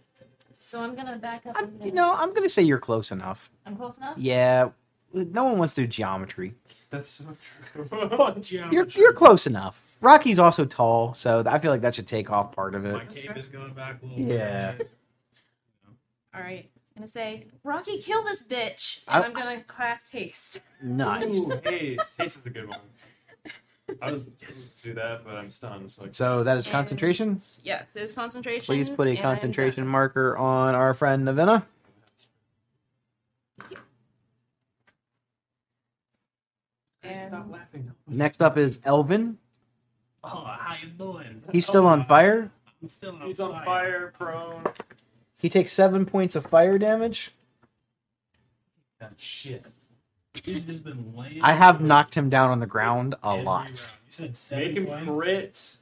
So 0.60 0.80
I'm 0.80 0.94
gonna 0.96 1.16
back 1.18 1.46
up. 1.46 1.54
I'm, 1.56 1.64
and 1.64 1.84
you 1.84 1.92
know, 1.92 2.14
I'm 2.16 2.32
gonna 2.34 2.48
say 2.48 2.62
you're 2.62 2.78
close 2.78 3.12
enough. 3.12 3.50
I'm 3.66 3.76
close 3.76 3.96
enough? 3.98 4.16
Yeah, 4.18 4.70
no 5.12 5.44
one 5.44 5.58
wants 5.58 5.74
to 5.74 5.82
do 5.82 5.86
geometry. 5.86 6.54
That's 6.90 7.08
so 7.08 7.24
true. 7.72 7.84
Fuck 8.16 8.40
geometry. 8.40 8.76
You're 8.76 8.86
you're 8.88 9.12
close 9.12 9.46
enough. 9.46 9.84
Rocky's 10.00 10.38
also 10.38 10.64
tall, 10.64 11.14
so 11.14 11.42
I 11.46 11.58
feel 11.58 11.70
like 11.70 11.82
that 11.82 11.94
should 11.94 12.06
take 12.06 12.30
off 12.30 12.52
part 12.52 12.74
of 12.74 12.84
it. 12.86 12.92
My 12.94 13.04
cape 13.04 13.36
is 13.36 13.48
going 13.48 13.72
back 13.74 14.02
a 14.02 14.06
little 14.06 14.20
Yeah. 14.20 14.72
bit. 14.72 14.90
All 16.34 16.40
right. 16.40 16.70
I'm 16.98 17.02
gonna 17.02 17.12
say, 17.12 17.46
Rocky, 17.62 17.98
kill 17.98 18.24
this 18.24 18.42
bitch, 18.42 19.02
I- 19.06 19.18
and 19.18 19.26
I'm 19.26 19.32
gonna 19.32 19.62
cast 19.62 20.10
haste. 20.10 20.62
Nice. 20.82 21.24
Ooh, 21.26 21.60
haste. 21.62 22.16
Haste 22.18 22.38
is 22.38 22.46
a 22.46 22.50
good 22.50 22.68
one. 22.68 22.80
I 24.02 24.10
was 24.10 24.24
yes. 24.42 24.82
do 24.82 24.94
that, 24.94 25.24
but 25.24 25.36
I'm 25.36 25.48
stunned. 25.48 25.92
So, 25.92 26.08
So 26.10 26.42
that 26.42 26.58
is 26.58 26.66
And- 26.66 26.72
concentration. 26.72 27.40
Yes, 27.62 27.86
there's 27.94 28.10
concentration. 28.10 28.64
Please 28.66 28.90
put 28.90 29.06
a 29.06 29.10
and 29.10 29.18
I'm 29.20 29.22
concentration 29.22 29.84
done. 29.84 29.92
marker 29.92 30.36
on 30.36 30.74
our 30.74 30.92
friend 30.92 31.24
Navina. 31.24 31.64
And 37.04 37.28
Stop 37.28 37.46
laughing. 37.48 37.92
Next 38.08 38.42
up 38.42 38.58
is 38.58 38.80
Elvin. 38.84 39.38
Oh, 40.24 40.28
how 40.28 40.74
you 40.82 40.88
doing? 40.88 41.44
He's 41.52 41.64
still 41.64 41.86
on 41.86 42.00
oh, 42.00 42.04
fire. 42.04 42.50
I'm 42.82 42.88
still 42.88 43.14
on 43.14 43.20
He's 43.22 43.38
on 43.38 43.64
fire, 43.64 44.12
prone. 44.18 44.64
He 45.38 45.48
takes 45.48 45.72
seven 45.72 46.04
points 46.04 46.34
of 46.36 46.44
fire 46.44 46.78
damage. 46.78 47.30
That 49.00 49.12
shit. 49.16 49.64
He's 50.42 50.62
just 50.62 50.84
been 50.84 51.14
laying. 51.16 51.40
I 51.42 51.52
have 51.52 51.80
knocked 51.80 52.14
him 52.14 52.28
down 52.28 52.50
on 52.50 52.60
the 52.60 52.66
ground 52.66 53.14
a 53.22 53.36
lot. 53.36 53.70
You 53.70 54.10
said 54.10 54.36
seven 54.36 54.64
Make 54.66 54.76
him 54.76 54.86
points? 54.86 55.06
crit. 55.06 55.76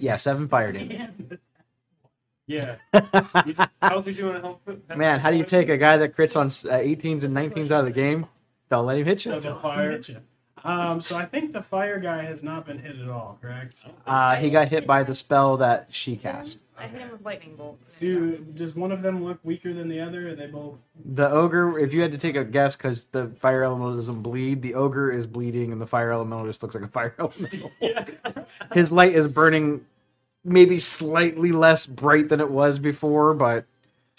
Yeah, 0.00 0.16
seven 0.16 0.48
fire 0.48 0.72
He 0.72 0.78
damage. 0.80 0.96
hasn't- 0.98 1.40
Yeah. 2.46 2.76
You 3.46 3.54
t- 3.54 3.62
How's 3.80 4.04
he 4.06 4.12
doing? 4.14 4.40
Help? 4.42 4.60
Man, 4.94 5.20
how 5.20 5.30
do 5.30 5.36
you 5.36 5.44
take 5.44 5.68
a 5.68 5.78
guy 5.78 5.96
that 5.96 6.14
crits 6.16 6.36
on 6.36 6.46
uh, 6.70 6.76
18s 6.78 7.24
and 7.24 7.34
19s 7.36 7.70
out 7.70 7.80
of 7.80 7.86
the 7.86 7.92
game? 7.92 8.26
Don't 8.70 8.84
let 8.86 8.98
him 8.98 9.06
hit 9.06 9.24
you. 9.24 9.40
Seven 9.40 9.60
fire. 9.62 10.00
Um, 10.64 11.00
so 11.00 11.16
I 11.16 11.24
think 11.24 11.52
the 11.52 11.62
fire 11.62 11.98
guy 11.98 12.22
has 12.22 12.42
not 12.42 12.66
been 12.66 12.78
hit 12.78 12.98
at 12.98 13.08
all, 13.08 13.38
correct? 13.42 13.84
Uh, 14.06 14.36
he 14.36 14.48
got 14.50 14.68
hit 14.68 14.86
by 14.86 15.02
the 15.02 15.14
spell 15.14 15.56
that 15.56 15.88
she 15.90 16.16
cast. 16.16 16.58
I 16.78 16.86
hit 16.86 17.00
him 17.00 17.10
with 17.10 17.24
lightning 17.24 17.54
bolt. 17.56 17.78
Do 17.98 18.38
does 18.38 18.74
one 18.74 18.90
of 18.92 19.02
them 19.02 19.22
look 19.24 19.38
weaker 19.44 19.72
than 19.72 19.88
the 19.88 20.00
other? 20.00 20.30
Are 20.30 20.34
they 20.34 20.46
both? 20.46 20.78
The 21.04 21.28
ogre, 21.30 21.78
if 21.78 21.92
you 21.94 22.00
had 22.02 22.12
to 22.12 22.18
take 22.18 22.34
a 22.36 22.44
guess, 22.44 22.74
because 22.76 23.04
the 23.04 23.28
fire 23.38 23.62
elemental 23.62 23.94
doesn't 23.96 24.22
bleed, 24.22 24.62
the 24.62 24.74
ogre 24.74 25.10
is 25.10 25.26
bleeding, 25.26 25.70
and 25.72 25.80
the 25.80 25.86
fire 25.86 26.10
elemental 26.12 26.46
just 26.46 26.62
looks 26.62 26.74
like 26.74 26.84
a 26.84 26.88
fire 26.88 27.14
elemental. 27.18 27.70
Yeah. 27.80 28.04
His 28.72 28.90
light 28.90 29.14
is 29.14 29.28
burning, 29.28 29.84
maybe 30.44 30.78
slightly 30.78 31.52
less 31.52 31.86
bright 31.86 32.28
than 32.28 32.40
it 32.40 32.50
was 32.50 32.78
before, 32.78 33.34
but 33.34 33.64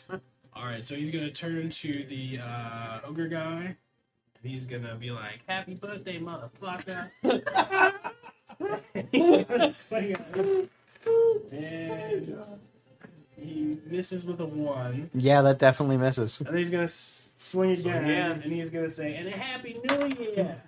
All 0.10 0.66
right, 0.66 0.86
so 0.86 0.96
he's 0.96 1.12
gonna 1.12 1.32
turn 1.32 1.70
to 1.70 2.06
the 2.06 2.40
uh, 2.40 3.00
ogre 3.06 3.28
guy. 3.28 3.76
And 4.44 4.52
He's 4.52 4.66
gonna 4.68 4.96
be 4.96 5.12
like, 5.12 5.40
"Happy 5.48 5.76
birthday, 5.76 6.20
motherfucker!" 6.20 7.10
he's 9.12 9.46
gonna 9.46 9.74
swing 9.74 10.16
and 11.52 12.38
he 13.38 13.78
misses 13.88 14.26
with 14.26 14.40
a 14.40 14.46
one. 14.46 15.10
yeah, 15.14 15.42
that 15.42 15.60
definitely 15.60 15.98
misses. 15.98 16.42
And 16.46 16.58
he's 16.58 16.70
gonna 16.72 16.84
s- 16.84 17.34
swing 17.38 17.72
again, 17.72 18.04
again. 18.04 18.42
and 18.44 18.54
he's 18.54 18.72
gonna 18.72 18.92
say, 18.92 19.16
"And 19.16 19.28
a 19.28 19.32
happy 19.32 19.80
new 19.90 20.08
year." 20.08 20.62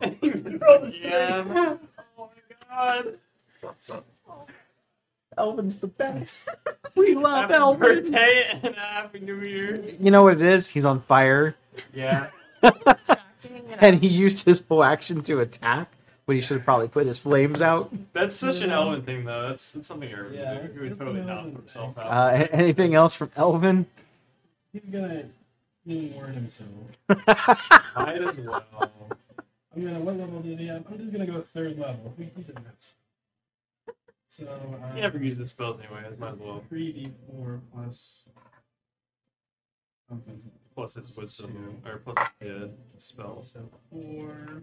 yeah. 0.92 1.76
Oh 2.18 2.28
my 2.28 2.56
god. 2.68 3.18
Oh, 4.28 4.44
Elvin's 5.38 5.78
the 5.78 5.86
best. 5.88 6.48
We 6.96 7.14
love 7.14 7.42
Happy 7.42 7.54
Elvin. 7.54 7.78
birthday 7.80 8.58
and 8.64 8.74
happy 8.74 9.20
new 9.20 9.40
year. 9.42 9.80
You 10.00 10.10
know 10.10 10.24
what 10.24 10.32
it 10.34 10.42
is? 10.42 10.66
He's 10.66 10.84
on 10.84 11.00
fire, 11.00 11.54
Yeah. 11.94 12.30
and 13.78 14.00
he 14.02 14.08
used 14.08 14.44
his 14.44 14.62
whole 14.68 14.82
action 14.82 15.22
to 15.22 15.38
attack, 15.38 15.88
but 16.26 16.34
he 16.34 16.42
should 16.42 16.56
have 16.58 16.64
probably 16.64 16.88
put 16.88 17.06
his 17.06 17.16
flames 17.18 17.62
out. 17.62 17.92
That's 18.12 18.34
such 18.34 18.60
an 18.62 18.70
Elvin 18.70 19.02
thing, 19.02 19.24
though. 19.24 19.48
That's, 19.48 19.70
that's 19.72 19.86
something 19.86 20.12
Irvin 20.12 20.34
Yeah, 20.34 20.52
would 20.54 20.62
that's- 20.62 20.76
do. 20.76 20.82
He 20.82 20.88
would 20.90 20.98
totally 20.98 21.20
an 21.20 21.26
knock 21.28 21.44
himself 21.44 21.96
out. 21.96 22.06
Uh, 22.06 22.46
anything 22.50 22.94
else 22.94 23.14
from 23.14 23.30
Elvin? 23.36 23.86
He's 24.72 24.82
gonna 24.90 25.24
reward 25.86 26.34
himself. 26.34 26.68
I 27.08 27.80
might 27.96 28.20
as 28.22 28.36
well. 28.36 28.64
I'm 29.76 29.84
gonna. 29.84 30.00
What 30.00 30.16
level 30.16 30.40
does 30.40 30.58
he 30.58 30.66
have? 30.66 30.84
I'm 30.90 30.98
just 30.98 31.12
gonna 31.12 31.26
go 31.26 31.40
third 31.40 31.78
level. 31.78 32.12
We 32.18 32.26
can 32.26 32.42
do 32.42 32.52
this. 32.76 32.96
So. 34.30 34.46
Uh, 34.46 34.94
He 34.94 35.00
never 35.00 35.18
uses 35.18 35.50
spells 35.50 35.80
anyway. 35.80 36.08
Might 36.16 36.34
as 36.34 36.38
well. 36.38 36.62
Three 36.68 36.92
d 36.92 37.12
four 37.26 37.60
plus. 37.74 38.28
Something. 40.08 40.40
Plus 40.72 40.94
his 40.94 41.16
wisdom, 41.16 41.82
or 41.84 41.98
plus 41.98 42.28
yeah, 42.40 42.66
spells. 42.98 43.50
So 43.52 43.68
four. 43.90 44.62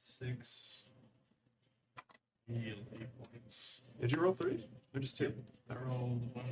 Six. 0.00 0.84
He 2.48 2.54
heals 2.58 2.78
eight 2.94 3.08
points. 3.18 3.82
Did 4.00 4.12
you 4.12 4.18
roll 4.18 4.32
three? 4.32 4.66
Or 4.94 5.00
just 5.00 5.18
two? 5.18 5.34
I 5.68 5.74
rolled 5.74 6.34
one. 6.34 6.44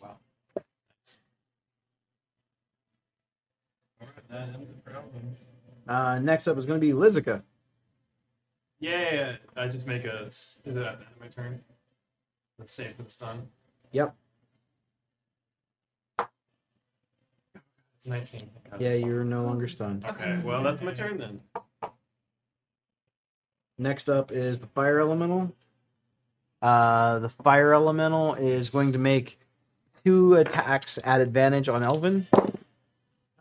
Wow. 0.00 0.16
Alright, 4.00 4.28
that 4.30 4.48
ends 4.54 4.68
the 4.68 4.90
problem. 4.90 5.36
Uh, 5.86 6.18
next 6.20 6.48
up 6.48 6.56
is 6.56 6.64
going 6.64 6.80
to 6.80 6.86
be 6.86 6.92
Lizica. 6.94 7.42
Yeah, 8.84 9.36
I 9.56 9.66
just 9.68 9.86
make 9.86 10.04
a. 10.04 10.26
Is 10.26 10.58
it 10.66 10.68
at 10.68 10.74
the 10.74 10.80
end 10.80 10.90
of 10.90 11.18
my 11.18 11.28
turn? 11.28 11.58
Let's 12.58 12.70
save 12.70 12.94
for 12.96 13.02
the 13.02 13.08
stun. 13.08 13.48
Yep. 13.92 14.14
It's 17.96 18.06
19. 18.06 18.42
Yeah, 18.78 18.92
you're 18.92 19.24
no 19.24 19.42
longer 19.42 19.68
stunned. 19.68 20.04
Okay, 20.04 20.38
well, 20.44 20.62
that's 20.62 20.82
my 20.82 20.92
turn 20.92 21.16
then. 21.16 21.40
Next 23.78 24.10
up 24.10 24.30
is 24.30 24.58
the 24.58 24.66
fire 24.66 25.00
elemental. 25.00 25.54
Uh, 26.60 27.20
the 27.20 27.30
fire 27.30 27.72
elemental 27.72 28.34
is 28.34 28.68
going 28.68 28.92
to 28.92 28.98
make 28.98 29.40
two 30.04 30.34
attacks 30.34 30.98
at 31.04 31.22
advantage 31.22 31.70
on 31.70 31.82
Elvin. 31.82 32.26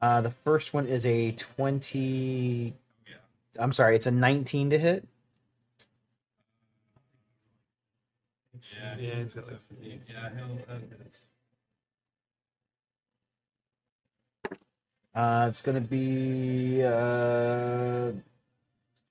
Uh, 0.02 0.22
the 0.22 0.30
first 0.32 0.74
one 0.74 0.86
is 0.86 1.06
a 1.06 1.34
20. 1.34 2.74
I'm 3.60 3.74
sorry, 3.74 3.98
it's 3.98 4.06
a 4.06 4.12
19 4.12 4.70
to 4.70 4.80
hit. 4.80 5.06
Yeah, 8.72 8.96
Yeah, 8.98 9.16
he's 9.16 9.34
got 9.34 9.48
like 9.48 9.60
50. 9.70 10.02
Yeah, 10.10 10.30
he'll. 10.36 10.58
Uh, 10.70 10.80
it's, 11.06 11.28
Uh, 15.16 15.46
it's 15.48 15.62
going 15.62 15.76
to 15.76 15.82
be 15.88 16.82
uh, 16.84 18.12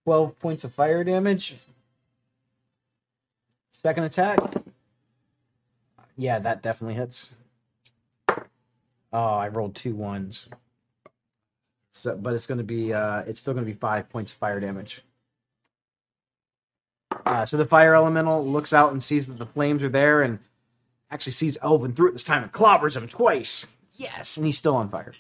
12 0.05 0.39
points 0.41 0.65
of 0.65 0.73
fire 0.73 1.05
damage. 1.05 1.57
Second 3.71 4.05
attack. 4.05 4.39
Yeah, 6.17 6.39
that 6.41 6.63
definitely 6.63 6.95
hits. 6.95 7.35
Oh, 9.13 9.35
I 9.35 9.49
rolled 9.49 9.75
two 9.75 9.95
ones. 9.95 10.49
So, 11.93 12.17
but 12.17 12.35
it's 12.35 12.47
going 12.47 12.59
to 12.59 12.65
be, 12.65 12.93
uh, 12.93 13.21
it's 13.27 13.39
still 13.39 13.55
going 13.55 13.67
to 13.67 13.71
be 13.73 13.79
five 13.79 14.09
points 14.09 14.33
of 14.33 14.39
fire 14.39 14.59
damage. 14.59 15.03
Uh, 17.25 17.47
so 17.47 17.57
the 17.57 17.67
fire 17.67 17.95
elemental 17.95 18.47
looks 18.47 18.73
out 18.73 18.93
and 18.93 19.03
sees 19.03 19.27
that 19.27 19.39
the 19.39 19.47
flames 19.47 19.83
are 19.83 19.89
there 19.89 20.23
and 20.23 20.39
actually 21.11 21.33
sees 21.33 21.59
Elvin 21.63 21.93
through 21.93 22.09
it 22.09 22.13
this 22.13 22.25
time 22.25 22.43
and 22.43 22.53
clobbers 22.53 22.97
him 22.97 23.09
twice. 23.09 23.67
Yes, 23.93 24.37
and 24.37 24.47
he's 24.47 24.59
still 24.59 24.77
on 24.77 24.89
fire. 24.89 25.15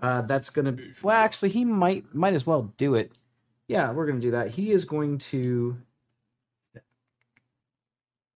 Uh, 0.00 0.22
that's 0.22 0.50
gonna. 0.50 0.72
Be, 0.72 0.92
well, 1.02 1.16
actually, 1.16 1.50
he 1.50 1.64
might 1.64 2.12
might 2.14 2.34
as 2.34 2.46
well 2.46 2.72
do 2.76 2.94
it. 2.94 3.12
Yeah, 3.68 3.92
we're 3.92 4.06
gonna 4.06 4.20
do 4.20 4.32
that. 4.32 4.50
He 4.50 4.72
is 4.72 4.84
going 4.84 5.18
to. 5.18 5.76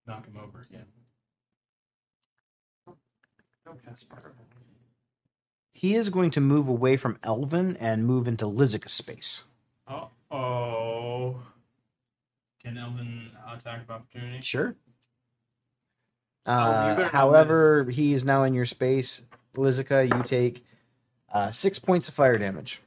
knock 0.07 0.27
him 0.27 0.39
over 0.43 0.61
again. 0.61 0.87
Don't. 3.65 3.79
He 5.73 5.95
is 5.95 6.09
going 6.09 6.31
to 6.31 6.41
move 6.41 6.69
away 6.69 6.97
from 6.97 7.19
Elvin 7.23 7.77
and 7.79 8.07
move 8.07 8.27
into 8.29 8.47
Lizica 8.47 8.89
space. 8.89 9.45
Oh. 9.89 10.11
Oh. 10.31 11.43
Can 12.67 12.79
Elvin 12.79 13.31
attack 13.49 13.83
of 13.83 13.91
opportunity? 13.93 14.41
Sure. 14.43 14.75
Oh, 16.47 16.53
Uh, 16.53 16.87
better 16.89 17.03
not 17.05 17.13
however, 17.13 17.85
he 17.89 18.13
is 18.13 18.25
now 18.25 18.43
in 18.43 18.55
your 18.55 18.67
space. 18.67 19.23
Lizica, 19.55 20.03
you 20.05 20.23
take 20.25 20.65
uh, 21.33 21.53
six 21.53 21.79
points 21.79 22.09
of 22.09 22.15
fire 22.15 22.37
damage. 22.39 22.83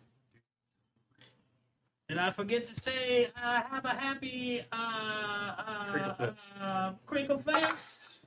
Did 2.10 2.18
I 2.18 2.30
forget 2.32 2.66
to 2.66 2.74
say 2.74 3.30
uh, 3.42 3.62
have 3.62 3.86
a 3.86 3.94
happy 3.94 4.64
uh, 4.70 4.76
uh, 4.76 5.92
Crinkle 5.94 6.16
Fest. 6.18 6.54
uh, 6.60 6.92
Crinkle 7.06 7.38
Fest? 7.38 8.26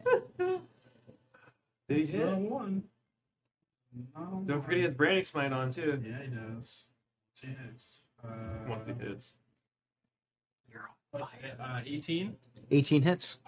Did 1.87 2.09
he 2.09 2.19
one. 2.19 2.85
Don't 4.47 4.63
forget 4.63 4.77
he 4.79 4.83
has 4.85 4.93
Branding 4.95 5.23
Smite 5.23 5.53
on 5.53 5.71
too. 5.71 6.03
Yeah, 6.03 6.23
he 6.23 6.29
does. 6.29 6.87
He 7.39 7.49
hits. 7.49 8.05
Uh, 8.25 8.29
Once 8.67 8.87
he 8.87 8.95
hits. 8.95 9.35
What's 11.13 11.35
uh, 11.61 11.81
18. 11.85 12.37
18 12.71 13.03
hits. 13.03 13.39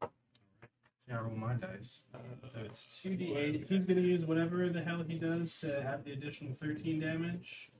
See, 0.00 1.12
I 1.12 1.18
roll 1.20 1.36
my 1.36 1.54
dice. 1.54 2.02
So 2.12 2.60
it's 2.64 3.02
2d8. 3.04 3.68
He's 3.68 3.84
going 3.84 3.96
to 3.96 4.02
use 4.02 4.24
whatever 4.24 4.68
the 4.68 4.82
hell 4.82 5.04
he 5.06 5.18
does 5.18 5.58
to 5.60 5.82
add 5.82 6.04
the 6.04 6.12
additional 6.12 6.54
13 6.54 7.00
damage. 7.00 7.70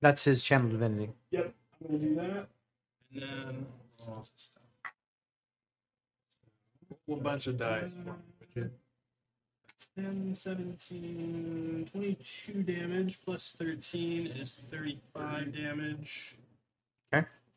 That's 0.00 0.24
his 0.24 0.42
channel 0.42 0.68
divinity. 0.70 1.12
Yep, 1.30 1.54
I'm 1.80 1.88
going 1.88 2.00
to 2.00 2.08
do 2.08 2.14
that. 2.16 2.48
And 3.14 3.22
then. 3.22 3.66
Oh, 4.08 4.22
stuff. 4.36 4.62
One 7.06 7.20
bunch 7.20 7.46
of 7.46 7.58
dice. 7.58 7.94
Would 8.04 8.14
you? 8.54 8.70
10, 9.96 10.34
17, 10.34 11.88
22 11.90 12.62
damage 12.62 13.18
plus 13.24 13.50
13 13.58 14.28
is 14.28 14.54
35 14.70 15.54
damage. 15.54 16.36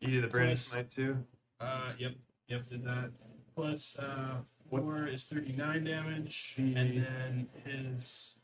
You 0.02 0.10
did 0.11 0.23
the 0.23 0.28
Branding 0.28 0.52
Plus- 0.56 0.65
Smite 0.65 0.90
too? 0.90 1.18
Uh, 1.60 1.94
yep, 1.98 2.14
yep, 2.48 2.68
did 2.69 2.84
that. 2.84 3.11
Plus, 3.56 3.98
uh, 3.99 4.38
4 4.69 5.07
is 5.07 5.23
39 5.26 5.84
damage. 5.84 6.56
And 6.57 6.76
then 6.76 7.48
his. 7.64 8.36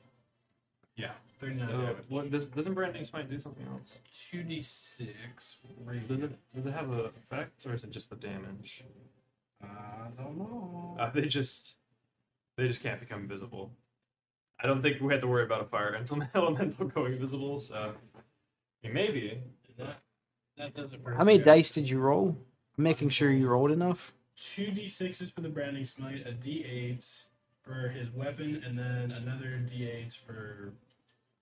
Yeah, 0.95 1.13
39 1.39 1.67
So, 1.67 1.77
damage. 1.81 2.05
what 2.09 2.31
does 2.31 2.47
doesn't 2.47 2.73
Branding 2.73 3.05
Smite 3.05 3.29
do 3.29 3.39
something 3.39 3.65
else? 3.67 3.81
2d6. 4.11 5.07
Does 5.61 5.71
radiant. 5.85 6.23
it 6.23 6.39
does 6.55 6.65
it 6.65 6.71
have 6.73 6.91
a 6.91 7.05
effect 7.05 7.65
or 7.65 7.73
is 7.73 7.83
it 7.83 7.91
just 7.91 8.09
the 8.09 8.15
damage? 8.15 8.83
I 9.63 10.07
don't 10.17 10.37
know. 10.37 10.95
Uh, 10.99 11.09
they 11.11 11.21
just 11.27 11.75
they 12.57 12.67
just 12.67 12.81
can't 12.83 12.99
become 12.99 13.21
invisible. 13.21 13.71
I 14.59 14.65
don't 14.67 14.81
think 14.81 14.99
we 15.01 15.13
had 15.13 15.21
to 15.21 15.27
worry 15.27 15.43
about 15.43 15.61
a 15.61 15.65
fire 15.65 15.89
elemental 15.95 16.23
elemental 16.35 16.85
going 16.87 17.13
invisible. 17.13 17.59
So 17.59 17.93
I 18.83 18.87
mean, 18.87 18.93
maybe. 18.93 19.41
That, 20.57 20.73
that 20.73 20.81
does 20.81 20.93
it 20.93 21.01
How 21.15 21.23
many 21.23 21.37
his 21.37 21.45
dice 21.45 21.71
did 21.71 21.89
you 21.89 21.99
roll? 21.99 22.37
I'm 22.77 22.83
making 22.83 23.09
sure 23.09 23.31
you 23.31 23.47
rolled 23.47 23.71
enough. 23.71 24.13
Two 24.39 24.67
d6s 24.67 25.33
for 25.33 25.41
the 25.41 25.49
branding 25.49 25.85
smite, 25.85 26.25
a 26.27 26.31
d8 26.31 27.23
for 27.63 27.89
his 27.89 28.11
weapon, 28.11 28.63
and 28.65 28.77
then 28.77 29.11
another 29.11 29.59
d8 29.69 30.15
for 30.25 30.73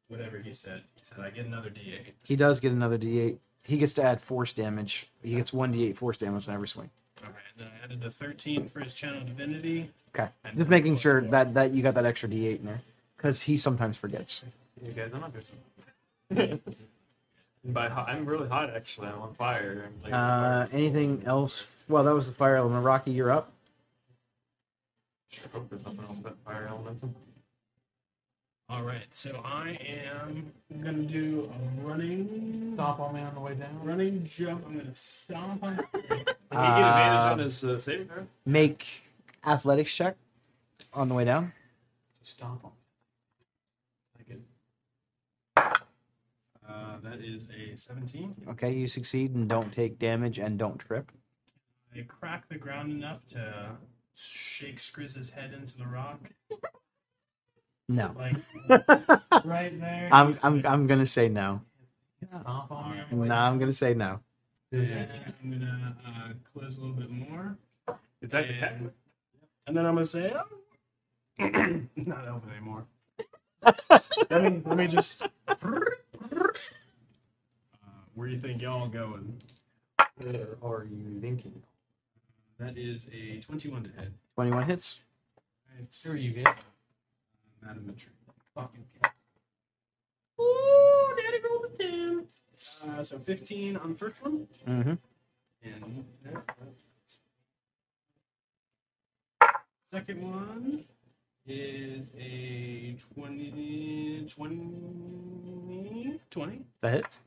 whatever 0.07 0.39
he 0.39 0.53
said. 0.53 0.83
He 0.95 1.05
said, 1.05 1.19
I 1.19 1.29
get 1.29 1.45
another 1.45 1.69
d8. 1.69 2.11
He 2.23 2.35
does 2.35 2.59
get 2.59 2.71
another 2.71 2.97
D8. 2.97 3.37
He 3.63 3.77
gets 3.77 3.95
to 3.95 4.03
add 4.03 4.21
force 4.21 4.53
damage. 4.53 5.07
He 5.23 5.35
gets 5.35 5.51
one 5.51 5.73
D8 5.73 5.95
force 5.95 6.17
damage 6.17 6.47
on 6.47 6.53
every 6.53 6.67
swing. 6.67 6.89
Okay, 7.23 7.31
then 7.57 7.67
I 7.67 7.83
added 7.85 8.01
the 8.01 8.11
13 8.11 8.67
for 8.67 8.81
his 8.81 8.93
channel 8.93 9.21
divinity. 9.21 9.89
Okay. 10.13 10.29
And 10.43 10.57
Just 10.57 10.69
making 10.69 10.97
sure 10.97 11.21
four. 11.21 11.31
that, 11.31 11.53
that 11.55 11.73
you 11.73 11.81
got 11.81 11.95
that 11.95 12.05
extra 12.05 12.29
D8 12.29 12.59
in 12.59 12.65
there. 12.65 12.81
Because 13.17 13.41
he 13.41 13.57
sometimes 13.57 13.97
forgets. 13.97 14.43
You 14.83 14.91
guys, 14.91 15.11
I'm 15.13 15.21
not 15.21 15.33
good. 15.33 16.61
By 17.67 17.89
hot, 17.89 18.07
I'm 18.09 18.25
really 18.25 18.47
hot 18.47 18.69
actually. 18.75 19.07
I'm 19.07 19.21
on 19.21 19.33
fire. 19.33 19.85
I'm 19.87 20.03
like, 20.03 20.13
Uh, 20.13 20.67
anything 20.71 21.23
else? 21.25 21.83
Well, 21.89 22.03
that 22.03 22.13
was 22.13 22.27
the 22.27 22.33
fire 22.33 22.55
element. 22.55 22.83
Rocky, 22.85 23.11
you're 23.11 23.31
up. 23.31 23.51
Sure, 25.29 25.45
hope 25.51 25.69
there's 25.69 25.81
something 25.83 26.05
else 26.07 26.17
but 26.19 26.37
fire 26.45 26.67
elemental. 26.69 27.13
All 28.69 28.81
right, 28.83 29.05
so 29.11 29.41
I 29.45 29.77
am 30.23 30.51
gonna 30.83 31.03
do 31.03 31.51
a 31.53 31.85
running, 31.87 32.73
stop 32.73 32.99
on 32.99 33.13
me 33.13 33.21
on 33.21 33.33
the 33.35 33.39
way 33.39 33.53
down. 33.53 33.79
running 33.83 34.25
jump. 34.25 34.65
I'm 34.67 34.77
gonna 34.77 34.95
stomp 34.95 35.63
on. 35.63 35.75
Can 35.77 35.85
he 36.01 36.11
get 36.11 36.25
advantage 36.51 37.19
Uh, 37.19 37.31
on 37.31 37.39
his 37.39 37.63
uh, 37.63 37.79
saving 37.79 38.07
throw? 38.07 38.27
Make 38.45 38.85
athletics 39.45 39.93
check 39.93 40.15
on 40.93 41.09
the 41.09 41.15
way 41.15 41.25
down. 41.25 41.51
Stomp 42.23 42.63
on 42.65 42.71
me. 42.71 42.77
Like 44.17 44.29
it. 44.29 45.81
Uh, 46.75 46.97
that 47.03 47.19
is 47.23 47.49
a 47.51 47.75
17. 47.75 48.35
Okay, 48.49 48.71
you 48.73 48.87
succeed 48.87 49.33
and 49.33 49.47
don't 49.47 49.71
take 49.71 49.97
damage 49.97 50.39
and 50.39 50.57
don't 50.59 50.77
trip. 50.77 51.09
I 51.95 52.01
crack 52.01 52.49
the 52.49 52.55
ground 52.57 52.91
enough 52.91 53.25
to 53.31 53.77
shake 54.15 54.79
Skrizz's 54.79 55.29
head 55.29 55.53
into 55.53 55.77
the 55.77 55.87
rock, 55.87 56.31
No. 57.87 58.13
like 58.17 58.35
right 59.45 59.79
there. 59.79 60.09
I'm 60.11 60.37
I'm 60.43 60.55
like- 60.57 60.65
I'm 60.65 60.87
gonna 60.87 61.05
say 61.05 61.29
no. 61.29 61.61
Stomp 62.29 62.71
on 62.71 62.91
me 62.91 62.99
on 62.99 63.05
the 63.09 63.15
way 63.15 63.27
No, 63.27 63.35
I'm 63.35 63.57
gonna 63.59 63.71
say 63.73 63.93
no. 63.93 64.19
And 64.71 65.07
I'm 65.41 65.51
gonna 65.51 65.95
uh, 66.05 66.33
close 66.51 66.77
a 66.77 66.81
little 66.81 66.95
bit 66.95 67.09
more, 67.09 67.57
It's 68.21 68.33
like 68.33 68.47
and, 68.49 68.91
and 69.67 69.77
then 69.77 69.85
I'm 69.85 69.93
gonna 69.93 70.05
say, 70.05 70.33
oh. 70.35 70.43
not 71.95 72.27
open 72.27 72.49
anymore. 72.51 72.85
let 74.29 74.43
me 74.43 74.61
let 74.65 74.77
me 74.77 74.87
just. 74.87 75.27
Uh, 76.31 77.87
where 78.13 78.27
do 78.27 78.33
you 78.33 78.39
think 78.39 78.61
y'all 78.61 78.87
going? 78.87 79.37
Where 80.17 80.57
are 80.63 80.85
you 80.85 81.19
thinking? 81.21 81.61
That 82.59 82.77
is 82.77 83.09
a 83.13 83.39
21 83.41 83.83
to 83.83 83.89
hit. 83.89 84.11
21 84.35 84.63
hits. 84.65 84.99
Who 86.03 86.11
are 86.11 86.15
you 86.15 86.31
getting? 86.31 86.53
Madam 87.61 87.83
Matry. 87.83 88.09
Fucking 88.55 88.85
cat. 89.01 89.13
Ooh, 90.39 91.15
daddy 91.17 91.37
rolled 91.43 91.65
a 91.73 91.77
10. 91.77 92.27
Uh, 92.87 93.03
so 93.03 93.19
15 93.19 93.77
on 93.77 93.91
the 93.91 93.97
first 93.97 94.23
one. 94.23 94.47
Mm-hmm. 94.67 94.93
And 95.63 96.05
second 99.91 100.21
one 100.21 100.85
is 101.47 102.07
a 102.17 102.95
20, 103.13 104.25
20, 104.27 106.19
20. 106.31 106.61
That 106.81 106.91
hits. 106.91 107.19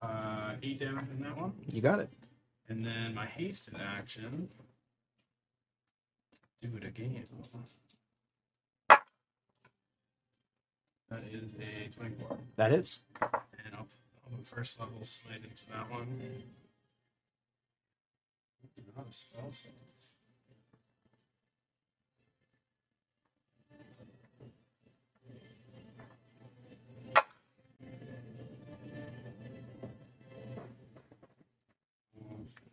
Uh, 0.00 0.52
8 0.62 0.78
damage 0.78 1.10
in 1.10 1.22
that 1.22 1.36
one. 1.36 1.52
You 1.66 1.80
got 1.80 1.98
it. 1.98 2.08
And 2.68 2.86
then 2.86 3.14
my 3.14 3.26
hasted 3.26 3.74
action. 3.80 4.48
Do 6.62 6.68
it 6.76 6.84
again. 6.84 7.24
That 11.10 11.24
is 11.32 11.54
a 11.54 11.88
24. 11.96 12.38
That 12.56 12.70
hits. 12.70 13.00
And 13.20 13.74
I'll, 13.74 13.88
I'll 14.30 14.42
first 14.44 14.78
level 14.78 15.02
slate 15.02 15.42
into 15.42 15.66
that 15.72 15.90
one. 15.90 16.44
Not 18.96 19.06
a 19.08 19.12
spell 19.12 19.52
slot. 19.52 19.74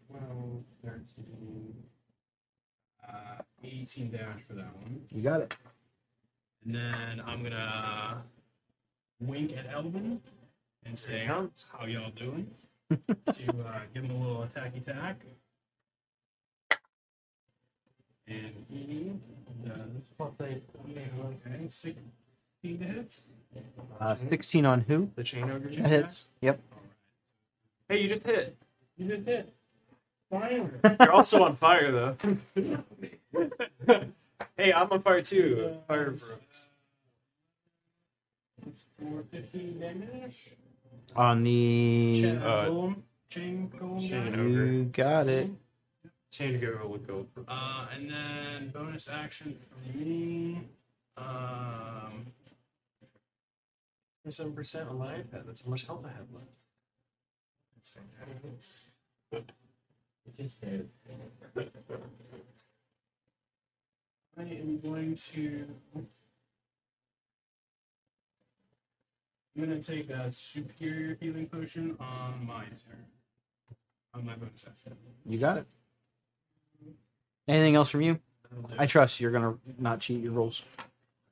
Twelve, 0.08 0.64
thirteen, 0.84 1.84
uh, 3.08 3.42
18 3.64 4.12
damage 4.12 4.44
for 4.48 4.54
that 4.54 4.76
one. 4.76 5.02
You 5.12 5.22
got 5.22 5.42
it. 5.42 5.54
And 6.66 6.76
then 6.76 7.22
I'm 7.26 7.44
gonna 7.44 8.24
wink 9.20 9.56
at 9.58 9.66
Elvin 9.72 10.22
and 10.86 10.98
say, 10.98 11.26
"How 11.26 11.50
y'all 11.86 12.12
doing?" 12.12 12.52
to 12.90 12.96
uh, 13.66 13.80
give 13.94 14.04
him 14.04 14.12
a 14.12 14.20
little 14.20 14.46
attacky 14.48 14.84
tack. 14.86 15.18
And 18.28 18.52
he 18.70 19.14
does 19.66 19.82
Plus 20.18 20.32
eight. 20.44 20.64
okay, 20.80 21.68
sixteen 21.70 22.80
to 22.80 22.86
hit. 22.86 23.12
Uh, 24.02 24.16
16 24.30 24.66
on 24.66 24.82
who? 24.82 25.10
The 25.16 25.24
chain 25.24 25.50
ogre. 25.50 25.70
That 25.70 25.88
hits. 25.88 26.26
Yep. 26.42 26.60
Hey, 27.88 28.02
you 28.02 28.10
just 28.10 28.26
hit. 28.26 28.58
You 28.98 29.08
just 29.16 29.26
hit. 29.28 29.54
Finally. 30.30 30.70
You're 31.00 31.12
also 31.14 31.44
on 31.44 31.56
fire 31.56 31.92
though. 31.92 32.18
hey, 34.58 34.74
I'm 34.74 34.92
on 34.92 35.02
fire 35.02 35.22
too. 35.22 35.78
Fire 35.88 36.12
bro. 36.12 36.28
For 39.00 39.24
15 39.32 39.80
damage. 39.80 40.52
On 41.16 41.42
the. 41.42 42.22
Chain 42.22 42.38
Uh, 42.40 42.66
golem. 42.66 42.96
Chain 43.30 43.72
golem 43.80 44.02
chain 44.02 44.28
ogre. 44.36 44.66
You 44.66 44.84
got 44.86 45.28
it. 45.28 45.50
Chain 46.36 46.56
ogre 46.58 46.86
would 46.86 47.08
go. 47.08 47.26
For, 47.34 47.46
Uh, 47.48 47.88
and 47.94 48.10
then 48.10 48.70
bonus 48.72 49.08
action 49.08 49.58
for 49.70 49.98
me. 49.98 50.68
Um, 51.16 52.34
Seven 54.30 54.54
percent 54.54 54.90
on 54.90 54.98
my 54.98 55.14
iPad. 55.20 55.46
That's 55.46 55.62
how 55.62 55.70
much 55.70 55.86
health 55.86 56.04
I 56.04 56.10
have 56.10 56.28
left. 56.34 56.64
that's 60.38 60.54
fantastic. 60.56 60.90
I 64.38 64.42
am 64.42 64.80
going 64.82 65.16
to. 65.16 65.68
I'm 69.56 69.66
going 69.66 69.80
to 69.80 69.96
take 69.96 70.10
a 70.10 70.30
superior 70.34 71.16
healing 71.22 71.48
potion 71.48 71.96
on 72.02 72.46
my 72.46 72.66
turn. 72.66 73.06
On 74.14 74.26
my 74.26 74.36
bonus 74.36 74.66
action. 74.68 74.98
You 75.26 75.38
got 75.38 75.60
it. 75.60 75.68
Anything 77.48 77.76
else 77.76 77.90
from 77.90 78.02
you? 78.02 78.20
I 78.78 78.86
trust 78.86 79.20
you're 79.20 79.32
gonna 79.32 79.56
not 79.78 80.00
cheat 80.00 80.24
your 80.24 80.32
rolls. 80.34 80.64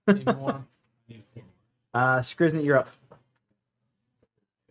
Need 0.08 0.26
more. 0.26 0.66
Need 1.10 1.24
four 1.34 1.44
more. 1.44 1.44
Uh, 1.96 2.18
Skriznet, 2.22 2.66
you're 2.66 2.78
up. 2.78 2.90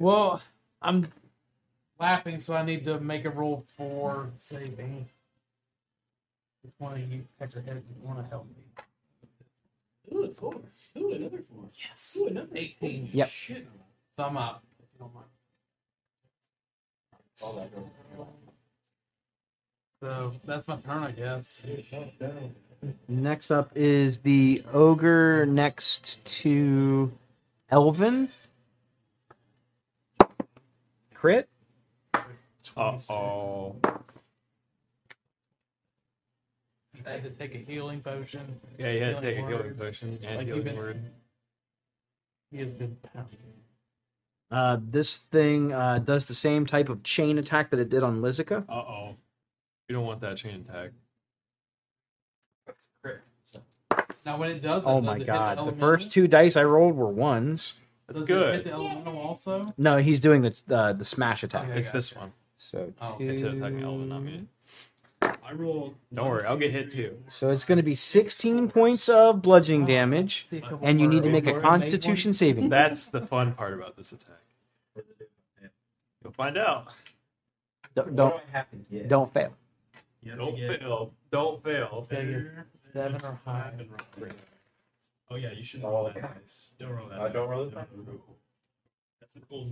Well, 0.01 0.43
I'm 0.83 1.07
laughing, 2.01 2.41
so 2.41 2.55
I 2.57 2.65
need 2.65 2.85
to 2.87 2.99
make 2.99 3.25
a 3.25 3.31
roll 3.31 3.65
for 3.77 4.29
savings. 4.37 5.09
Which 6.63 6.75
one 6.79 6.95
of 7.01 7.13
you 7.13 7.25
peckerheads 7.41 7.85
want 8.03 8.19
to 8.19 8.29
help 8.29 8.49
me? 8.49 8.65
Ooh, 10.13 10.33
four. 10.33 10.55
Ooh, 10.99 11.13
another 11.13 11.45
four. 11.49 11.65
Yes. 11.75 12.19
Ooh, 12.21 12.27
another 12.27 12.49
18. 12.57 13.11
Yep. 13.13 13.29
Shit. 13.29 13.69
So 14.17 14.25
I'm 14.25 14.37
up. 14.37 14.65
If 14.81 14.87
you 14.93 14.99
don't 14.99 15.15
mind. 15.15 15.27
So 20.03 20.33
that's 20.45 20.67
my 20.67 20.75
turn, 20.79 21.05
I 21.05 21.13
guess. 21.13 21.65
Next 23.07 23.53
up 23.53 23.71
is 23.77 24.19
the 24.19 24.65
ogre 24.73 25.47
next 25.47 26.25
to 26.43 27.13
Elvin. 27.71 28.29
Crit. 31.15 31.49
Uh 32.77 32.99
oh. 33.09 33.77
I 37.07 37.11
had 37.11 37.23
to 37.23 37.31
take 37.31 37.55
a 37.55 37.59
healing 37.59 38.01
potion. 38.01 38.61
Yeah, 38.79 38.91
you 38.91 39.05
had 39.05 39.17
to 39.17 39.21
take 39.23 39.39
a 39.39 39.47
Healing 39.47 39.51
healing 39.63 39.75
potion 39.77 40.19
and 40.25 40.37
Like 40.39 40.47
healing 40.49 40.63
even- 40.63 40.77
word. 40.77 41.01
He 42.51 42.59
has 42.59 42.73
been 42.73 42.97
pounded. 43.15 43.39
Uh, 44.51 44.79
this 44.83 45.17
thing 45.17 45.73
uh, 45.73 45.99
does 46.01 46.27
the 46.27 46.35
same 46.35 46.67
type 46.67 46.89
of 46.89 47.05
chain 47.05 47.39
attack 47.39 47.71
that 47.71 47.79
it 47.79 47.89
did 47.89 48.03
on 48.03 48.21
Lizica. 48.21 48.65
Uh 48.69 48.73
oh. 48.73 49.15
You 49.93 49.99
don't 49.99 50.07
want 50.07 50.23
that 50.23 50.39
chain 50.39 50.65
tag. 50.65 50.91
That's 52.67 52.87
a 52.87 53.03
crit. 53.07 53.21
So. 53.47 53.61
Now 54.25 54.39
when 54.39 54.51
it 54.51 54.63
does, 54.63 54.85
Oh 54.87 55.03
does 55.03 55.05
my 55.07 55.19
god. 55.19 55.59
The 55.59 55.63
elemental? 55.65 55.81
first 55.87 56.13
two 56.13 56.27
dice 56.27 56.57
I 56.57 56.65
rolled 56.65 56.97
were 56.97 57.11
ones. 57.11 57.75
That's 58.07 58.21
Does 58.21 58.31
it 58.31 58.33
hit 58.33 58.39
good. 58.41 58.65
the 58.65 58.71
elemental 58.73 59.19
also? 59.19 59.75
No, 59.77 59.99
he's 59.99 60.19
doing 60.19 60.41
the 60.41 60.57
the, 60.67 60.95
the 60.95 61.05
smash 61.05 61.43
attack. 61.43 61.69
Okay. 61.69 61.79
It's 61.79 61.89
gotcha. 61.89 61.97
this 61.99 62.17
one. 62.17 62.33
So 62.57 62.91
Oh, 63.03 63.17
two, 63.19 63.29
It's 63.29 63.43
attacking 63.43 63.83
Elvin, 63.83 64.09
not 64.09 64.23
me. 64.23 64.47
I 65.21 65.53
rolled. 65.53 65.95
Don't 66.15 66.27
worry, 66.31 66.47
I'll 66.47 66.57
get 66.57 66.71
hit 66.71 66.91
too. 66.91 67.19
So 67.29 67.51
it's 67.51 67.65
going 67.67 67.77
to 67.77 67.83
be 67.83 67.95
16 67.95 68.71
points 68.71 69.11
of 69.11 69.43
bludgeoning 69.43 69.85
damage, 69.85 70.47
See 70.49 70.57
a 70.57 70.61
couple 70.63 70.79
and 70.89 71.03
you 71.03 71.07
need 71.07 71.23
to 71.25 71.29
make 71.29 71.47
a 71.47 71.61
Constitution 71.61 72.33
saving. 72.33 72.71
That's 72.71 73.09
the 73.09 73.21
fun 73.27 73.53
part 73.53 73.75
about 73.75 73.99
this 73.99 74.13
attack. 74.13 74.41
You'll 76.25 76.33
find 76.33 76.57
out. 76.57 76.87
Don't 77.95 78.17
don't, 78.17 78.31
do 78.31 78.37
I 78.37 78.57
have 78.57 78.71
to 78.71 78.77
get? 78.91 79.09
don't 79.09 79.31
fail. 79.35 79.53
You 80.23 80.31
have 80.31 80.39
Don't 80.39 80.57
get- 80.57 80.81
fail. 80.81 81.13
Don't 81.31 81.63
fail. 81.65 82.07
Big 82.09 82.29
as 82.29 82.45
seven 82.93 83.21
or 83.25 83.39
higher. 83.45 83.75
Oh 85.31 85.37
yeah, 85.37 85.51
you 85.53 85.65
shouldn't 85.65 85.89
Oh, 85.89 85.93
roll 85.93 86.05
that 86.05 86.21
dice. 86.21 86.71
Don't 86.79 86.91
roll 86.91 87.09
that. 87.09 87.19
Uh, 87.21 87.29
don't 87.29 87.49
roll 87.49 87.65
this 87.65 87.75
dice. 87.75 87.87
one? 87.95 88.19
That's 89.21 89.37
a 89.37 89.41
cool. 89.49 89.71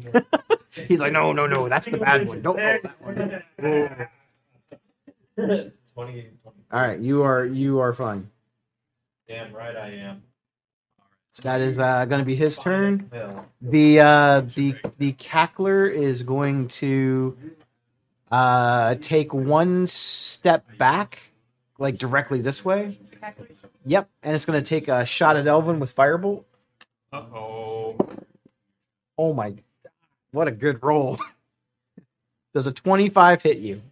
He's 0.89 1.01
like, 1.01 1.13
no, 1.13 1.33
no, 1.33 1.47
no, 1.47 1.69
that's 1.69 1.87
the 1.87 1.99
bad 1.99 2.27
one. 2.27 2.41
Don't 2.43 2.57
roll 2.57 2.81
that 3.21 3.49
one. 3.59 4.09
20, 5.37 5.71
20. 5.95 6.31
All 6.73 6.81
right, 6.81 6.99
you 6.99 7.23
are 7.23 7.45
you 7.45 7.79
are 7.81 7.93
fine. 7.93 8.31
Damn 9.29 9.53
right 9.53 9.77
I 9.77 9.91
am. 9.91 10.23
That 11.43 11.61
is 11.61 11.79
uh, 11.79 12.05
going 12.07 12.19
to 12.21 12.25
be 12.25 12.35
his 12.35 12.59
turn. 12.59 13.09
Hell. 13.13 13.47
The 13.63 14.01
uh, 14.01 14.41
the 14.41 14.75
the 14.99 15.13
cackler 15.15 15.91
is 15.91 16.23
going 16.23 16.69
to 16.69 17.37
uh, 18.31 18.95
take 19.01 19.35
one 19.35 19.87
step 19.87 20.65
back, 20.79 21.19
like 21.79 21.99
directly 21.99 22.41
this 22.41 22.65
way. 22.65 22.97
Yep, 23.85 24.09
and 24.23 24.35
it's 24.35 24.45
going 24.45 24.63
to 24.63 24.69
take 24.69 24.89
a 24.89 25.05
shot 25.05 25.37
at 25.37 25.47
Elvin 25.47 25.81
with 25.81 25.95
firebolt. 25.95 26.45
Uh 27.13 27.23
oh. 27.35 27.97
Oh 29.19 29.33
my, 29.35 29.55
what 30.31 30.49
a 30.49 30.53
good 30.53 30.83
roll! 30.83 31.19
Does 32.55 32.67
a 32.67 32.73
twenty-five 32.73 33.43
hit 33.43 33.59
you? 33.59 33.83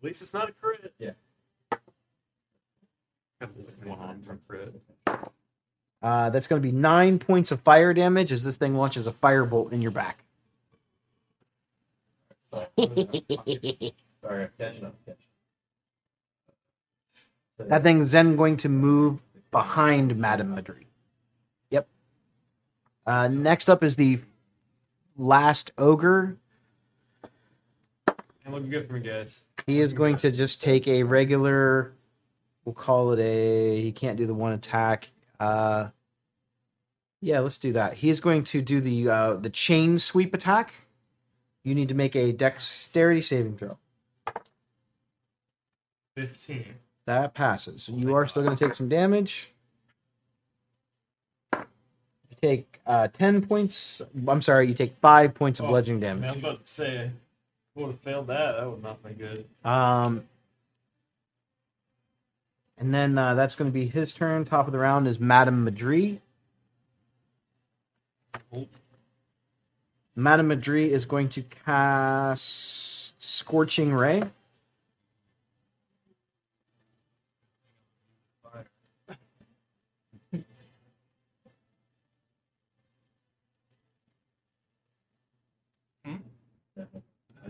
At 0.00 0.06
least 0.06 0.22
it's 0.22 0.34
not 0.34 0.48
a 0.48 0.52
crit. 0.52 0.92
Yeah. 0.98 1.12
One 3.84 3.98
on 3.98 4.22
from 4.22 4.40
crit. 4.46 4.74
Uh, 6.02 6.30
that's 6.30 6.46
going 6.46 6.60
to 6.62 6.66
be 6.66 6.72
nine 6.72 7.18
points 7.18 7.50
of 7.50 7.60
fire 7.62 7.92
damage 7.92 8.30
as 8.30 8.44
this 8.44 8.56
thing 8.56 8.74
launches 8.74 9.06
a 9.06 9.12
firebolt 9.12 9.72
in 9.72 9.82
your 9.82 9.90
back. 9.90 10.24
Sorry, 12.52 14.48
catching 14.58 14.84
up. 14.84 14.94
That 17.58 17.82
thing's 17.82 18.12
then 18.12 18.36
going 18.36 18.56
to 18.58 18.68
move 18.68 19.20
behind 19.50 20.16
Madame 20.16 20.54
Madrid. 20.54 20.86
Yep. 21.70 21.88
Uh, 23.06 23.28
next 23.28 23.68
up 23.68 23.82
is 23.82 23.96
the 23.96 24.20
last 25.16 25.72
ogre. 25.76 26.38
And 28.44 28.54
looking 28.54 28.70
good 28.70 28.86
for 28.86 28.94
me, 28.94 29.00
guys. 29.00 29.42
He 29.66 29.80
is 29.80 29.92
going 29.92 30.16
to 30.18 30.30
just 30.30 30.62
take 30.62 30.86
a 30.86 31.02
regular. 31.02 31.92
We'll 32.64 32.74
call 32.74 33.12
it 33.12 33.18
a. 33.18 33.80
He 33.80 33.92
can't 33.92 34.16
do 34.16 34.26
the 34.26 34.34
one 34.34 34.52
attack. 34.52 35.10
Uh, 35.40 35.88
yeah, 37.20 37.40
let's 37.40 37.58
do 37.58 37.72
that. 37.72 37.94
He 37.94 38.08
is 38.08 38.20
going 38.20 38.44
to 38.44 38.62
do 38.62 38.80
the 38.80 39.08
uh, 39.08 39.34
the 39.34 39.50
chain 39.50 39.98
sweep 39.98 40.32
attack. 40.32 40.72
You 41.64 41.74
need 41.74 41.88
to 41.88 41.94
make 41.94 42.16
a 42.16 42.32
dexterity 42.32 43.20
saving 43.20 43.56
throw. 43.58 43.76
15. 46.16 46.64
That 47.06 47.34
passes. 47.34 47.88
You 47.88 48.14
are 48.14 48.26
still 48.26 48.42
going 48.42 48.56
to 48.56 48.64
take 48.68 48.74
some 48.76 48.88
damage. 48.88 49.50
You 51.54 52.36
take 52.42 52.80
uh, 52.86 53.08
10 53.08 53.46
points. 53.46 54.02
I'm 54.26 54.42
sorry, 54.42 54.68
you 54.68 54.74
take 54.74 54.96
5 55.00 55.34
points 55.34 55.60
of 55.60 55.66
Oh, 55.66 55.68
bludgeoning 55.70 56.04
I, 56.04 56.14
mean, 56.14 56.24
I 56.24 56.26
damage. 56.28 56.42
was 56.42 56.50
about 56.52 56.64
to 56.64 56.70
say, 56.70 57.10
would 57.74 57.86
have 57.92 58.00
failed 58.00 58.26
that. 58.28 58.52
That 58.58 58.70
would 58.70 58.82
not 58.82 59.02
be 59.02 59.14
good. 59.14 59.44
Um, 59.64 60.24
and 62.76 62.92
then 62.94 63.16
uh, 63.18 63.34
that's 63.34 63.54
going 63.54 63.70
to 63.70 63.74
be 63.74 63.86
his 63.86 64.12
turn. 64.12 64.44
Top 64.44 64.66
of 64.66 64.72
the 64.72 64.78
round 64.78 65.06
is 65.08 65.18
Madame 65.20 65.64
Madri. 65.64 66.20
Madame 70.18 70.48
Madri 70.48 70.92
is 70.92 71.04
going 71.04 71.28
to 71.28 71.42
cast 71.64 73.22
Scorching 73.22 73.92
Ray. 73.92 74.24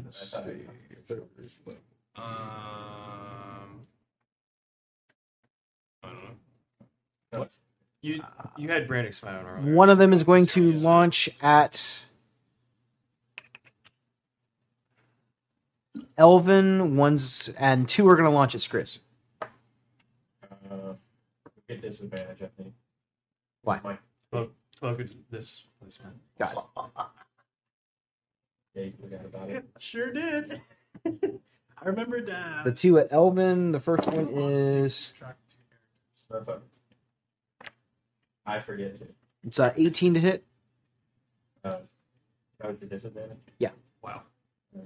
Let's 0.04 0.30
see. 0.30 0.66
Um, 2.16 2.26
I 6.02 6.10
don't 6.10 6.22
know. 7.32 7.48
You 8.02 8.22
you 8.58 8.68
had 8.68 8.86
brand 8.86 9.06
expound 9.06 9.46
earlier. 9.46 9.74
One 9.74 9.88
of 9.88 9.96
them 9.96 10.12
is 10.12 10.22
going 10.22 10.44
to 10.46 10.72
launch 10.72 11.30
at 11.40 12.04
Elvin. 16.18 16.96
One's 16.96 17.48
and 17.58 17.88
two 17.88 18.06
are 18.08 18.16
going 18.16 18.28
to 18.28 18.34
launch 18.34 18.54
at 18.54 18.60
Skris. 18.60 18.98
Uh, 19.42 20.92
get 21.68 21.80
disadvantage, 21.80 22.42
I 22.42 22.48
think. 22.60 22.74
Why? 23.62 23.80
My, 23.82 23.96
Look 24.80 25.00
at 25.00 25.08
this 25.30 25.64
this 25.82 26.00
one. 26.00 26.12
Got 26.38 26.52
it. 26.56 26.64
yeah, 28.74 28.82
you 28.84 28.92
forgot 29.00 29.24
about 29.24 29.50
it. 29.50 29.64
Sure 29.78 30.12
did. 30.12 30.60
I 31.06 31.84
remember 31.84 32.20
that. 32.22 32.64
The 32.64 32.72
two 32.72 32.98
at 32.98 33.08
Elvin. 33.12 33.72
The 33.72 33.80
first 33.80 34.06
one 34.06 34.28
is 34.28 35.14
So 36.14 36.44
that's 36.44 36.62
forget 38.60 38.98
to. 38.98 39.06
it's 39.46 39.58
uh, 39.60 39.72
18 39.76 40.14
to 40.14 40.20
hit. 40.20 40.44
Uh, 41.64 41.78
that 42.60 42.68
was 42.68 42.78
the 42.78 42.86
disadvantage? 42.86 43.38
Yeah. 43.58 43.70
Wow. 44.02 44.22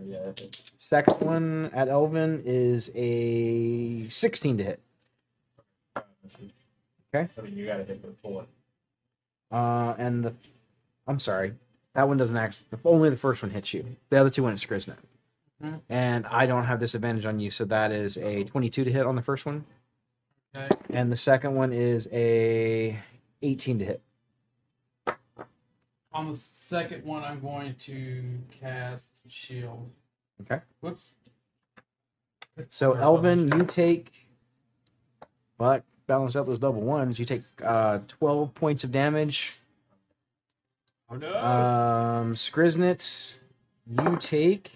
Yeah. 0.05 0.33
Second 0.79 1.21
one 1.27 1.71
at 1.75 1.89
Elvin 1.89 2.43
is 2.45 2.91
a 2.95 4.09
16 4.09 4.59
to 4.59 4.65
hit. 4.65 4.81
Let's 5.97 6.39
see. 6.39 6.53
Okay. 7.15 7.29
I 7.37 7.41
mean, 7.43 7.57
you 7.57 7.67
got 7.67 7.77
to 7.79 7.85
hit 7.85 8.01
for 8.01 8.13
four. 8.23 8.47
Uh, 9.51 9.95
and 9.99 10.25
the 10.25 10.35
I'm 11.07 11.19
sorry, 11.19 11.55
that 11.95 12.09
one 12.09 12.17
doesn't 12.17 12.37
actually. 12.37 12.67
Only 12.85 13.11
the 13.11 13.17
first 13.17 13.43
one 13.43 13.51
hits 13.51 13.75
you. 13.75 13.97
The 14.11 14.17
other 14.19 14.31
two 14.31 14.43
went 14.45 14.63
at 14.63 14.69
Skriznet. 14.69 14.97
Mhm. 15.63 15.81
And 15.89 16.27
I 16.27 16.47
don't 16.47 16.65
have 16.65 16.81
disadvantage 16.81 17.25
on 17.27 17.39
you, 17.39 17.51
so 17.51 17.65
that 17.67 17.93
is 17.93 18.17
a 18.17 18.45
22 18.45 18.85
to 18.85 18.93
hit 18.93 19.07
on 19.07 19.15
the 19.17 19.23
first 19.23 19.45
one, 19.47 19.65
Okay. 20.57 20.69
and 20.91 21.13
the 21.13 21.17
second 21.17 21.55
one 21.55 21.73
is 21.73 22.09
a 22.13 22.99
18 23.43 23.79
to 23.81 23.85
hit. 23.85 24.03
On 26.15 26.31
the 26.31 26.37
second 26.37 27.05
one, 27.05 27.25
I'm 27.25 27.41
going 27.41 27.75
to 27.81 28.23
cast 28.61 29.23
shield. 29.29 29.91
Okay. 30.43 30.61
Whoops. 30.81 31.13
So 32.69 32.93
Elvin, 32.93 33.49
you 33.49 33.65
take, 33.67 34.13
but 35.57 35.85
balance 36.07 36.37
out 36.37 36.47
those 36.47 36.59
double 36.59 36.83
ones. 36.83 37.19
You 37.19 37.25
take 37.25 37.45
uh, 37.65 38.01
12 38.09 38.55
points 38.55 38.85
of 38.85 38.93
damage. 38.93 39.57
Oh 41.11 41.17
no. 41.17 41.39
Um, 41.39 42.35
you 43.89 44.17
take. 44.21 44.71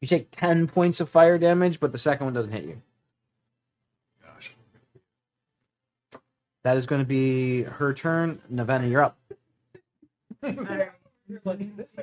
You 0.00 0.08
take 0.08 0.30
10 0.30 0.66
points 0.66 1.00
of 1.00 1.08
fire 1.08 1.38
damage, 1.38 1.80
but 1.80 1.92
the 1.92 1.98
second 1.98 2.26
one 2.26 2.34
doesn't 2.34 2.52
hit 2.52 2.64
you. 2.64 2.82
That 6.64 6.76
is 6.76 6.86
going 6.86 7.00
to 7.00 7.06
be 7.06 7.62
her 7.62 7.92
turn. 7.92 8.40
Navena, 8.52 8.88
you're 8.90 9.02
up. 9.02 9.16
This 10.42 10.56
man 10.56 10.90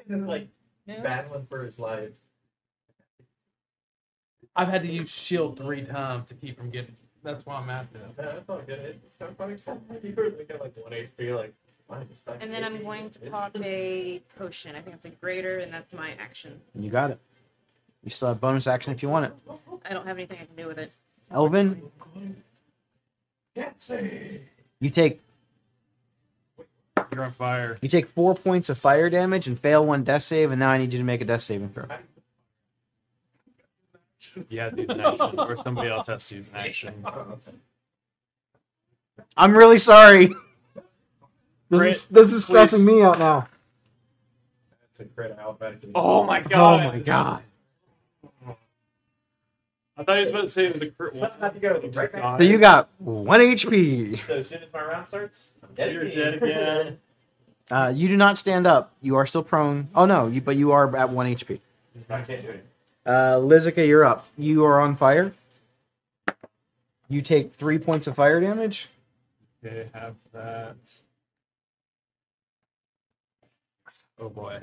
is 0.09 0.23
like 0.23 0.47
battling 0.85 1.45
for 1.49 1.63
his 1.63 1.77
life. 1.79 2.09
I've 4.55 4.67
had 4.67 4.81
to 4.81 4.91
use 4.91 5.09
shield 5.09 5.57
three 5.57 5.83
times 5.83 6.29
to 6.29 6.35
keep 6.35 6.57
from 6.57 6.69
getting. 6.69 6.95
That's 7.23 7.45
why 7.45 7.55
I'm 7.55 7.69
at 7.69 7.91
this. 7.93 8.01
Yeah, 8.17 8.25
that's 8.25 8.47
not 8.47 8.65
good. 8.65 8.99
It's 9.05 9.15
kind 9.15 9.35
funny. 9.37 9.55
You 10.03 10.13
heard 10.15 10.37
we 10.37 10.43
got 10.45 10.61
like 10.61 10.75
one 10.77 10.91
HP, 10.91 11.35
like. 11.35 11.53
mine 11.89 12.07
is 12.11 12.17
fucking 12.25 12.41
And 12.41 12.53
then 12.53 12.63
I'm 12.63 12.81
going 12.83 13.09
to 13.11 13.19
pop 13.29 13.55
a 13.61 14.21
potion. 14.37 14.75
I 14.75 14.81
think 14.81 14.95
it's 14.95 15.05
a 15.05 15.09
greater, 15.09 15.59
and 15.59 15.73
that's 15.73 15.93
my 15.93 16.11
action. 16.19 16.59
You 16.75 16.89
got 16.89 17.11
it. 17.11 17.19
You 18.03 18.09
still 18.09 18.29
have 18.29 18.39
bonus 18.39 18.67
action 18.67 18.93
if 18.93 19.03
you 19.03 19.09
want 19.09 19.25
it. 19.25 19.33
I 19.85 19.93
don't 19.93 20.07
have 20.07 20.17
anything 20.17 20.37
I 20.41 20.45
can 20.45 20.55
do 20.55 20.67
with 20.67 20.79
it. 20.79 20.93
Elvin, 21.31 21.81
you 24.79 24.89
take 24.89 25.21
You're 27.13 27.23
on 27.23 27.31
fire. 27.31 27.77
you 27.81 27.89
take 27.89 28.07
four 28.07 28.35
points 28.35 28.69
of 28.69 28.77
fire 28.77 29.09
damage 29.09 29.47
and 29.47 29.59
fail 29.59 29.85
one 29.85 30.03
death 30.03 30.23
save, 30.23 30.51
and 30.51 30.59
now 30.59 30.69
I 30.69 30.77
need 30.77 30.93
you 30.93 30.99
to 30.99 31.05
make 31.05 31.21
a 31.21 31.25
death 31.25 31.41
saving 31.41 31.69
throw. 31.69 31.85
You 34.49 34.59
have 34.59 34.75
to 34.75 34.81
use 34.81 34.89
an 34.89 34.99
action, 35.01 35.39
or 35.39 35.57
somebody 35.57 35.89
else 35.89 36.07
has 36.07 36.27
to 36.29 36.35
use 36.35 36.47
an 36.49 36.55
action. 36.55 37.05
I'm 39.35 39.55
really 39.55 39.77
sorry. 39.77 40.33
This 41.69 41.81
is 41.97 42.05
this 42.05 42.33
is 42.33 42.45
stressing 42.45 42.79
please. 42.79 42.87
me 42.87 43.01
out 43.01 43.19
now. 43.19 43.47
It's 44.91 44.99
a 44.99 45.05
crit 45.05 45.37
alphabetically. 45.39 45.91
Oh, 45.95 46.21
oh 46.21 46.23
my 46.23 46.41
god! 46.41 46.85
Oh 46.85 46.91
my 46.91 46.99
god. 46.99 47.43
I 49.99 50.03
thought 50.03 50.15
he 50.15 50.19
was 50.21 50.29
about 50.29 50.41
to 50.41 50.47
say 50.47 50.71
the 50.71 50.87
crit 50.87 51.13
was. 51.13 51.21
Let's 51.21 51.39
not 51.41 51.53
to 51.53 51.59
go. 51.59 51.81
Right 51.93 52.11
back. 52.11 52.39
So 52.39 52.43
you 52.43 52.57
got 52.57 52.87
one 52.99 53.41
HP. 53.41 54.25
So 54.25 54.37
as 54.37 54.47
soon 54.47 54.63
as 54.63 54.71
my 54.73 54.81
round 54.81 55.07
starts, 55.07 55.53
I'm 55.61 55.75
dead 55.75 55.93
You're 55.93 56.03
again. 56.03 56.39
dead 56.39 56.43
again. 56.43 56.99
Uh, 57.71 57.93
you 57.95 58.07
do 58.07 58.17
not 58.17 58.35
stand 58.35 58.65
up. 58.65 58.95
You 58.99 59.15
are 59.17 59.27
still 59.27 59.43
prone. 59.43 59.89
Oh 59.93 60.05
no, 60.07 60.25
you, 60.25 60.41
but 60.41 60.55
you 60.55 60.71
are 60.71 60.95
at 60.97 61.11
one 61.11 61.27
HP. 61.27 61.59
I 62.09 62.21
can't 62.23 62.41
do 62.41 62.49
it. 62.49 62.65
Uh, 63.05 63.35
Lizica, 63.35 63.87
you're 63.87 64.03
up. 64.03 64.25
You 64.39 64.65
are 64.65 64.79
on 64.81 64.95
fire. 64.95 65.33
You 67.07 67.21
take 67.21 67.53
three 67.53 67.77
points 67.77 68.07
of 68.07 68.15
fire 68.15 68.41
damage. 68.41 68.87
Okay, 69.63 69.87
have 69.93 70.15
that. 70.33 70.77
Oh 74.19 74.29
boy. 74.29 74.61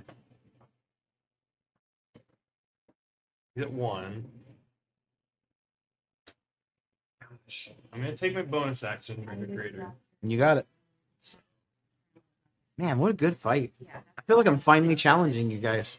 Get 3.56 3.70
one. 3.70 4.24
Gosh. 7.20 7.35
I'm 7.92 8.00
gonna 8.00 8.16
take 8.16 8.34
my 8.34 8.42
bonus 8.42 8.82
action 8.82 9.24
for 9.24 9.36
the 9.36 9.46
greater. 9.46 9.92
You 10.22 10.38
got 10.38 10.58
it. 10.58 10.66
Man, 12.78 12.98
what 12.98 13.10
a 13.10 13.14
good 13.14 13.36
fight. 13.36 13.72
I 14.18 14.22
feel 14.26 14.36
like 14.36 14.46
I'm 14.46 14.58
finally 14.58 14.96
challenging 14.96 15.50
you 15.50 15.58
guys. 15.58 15.96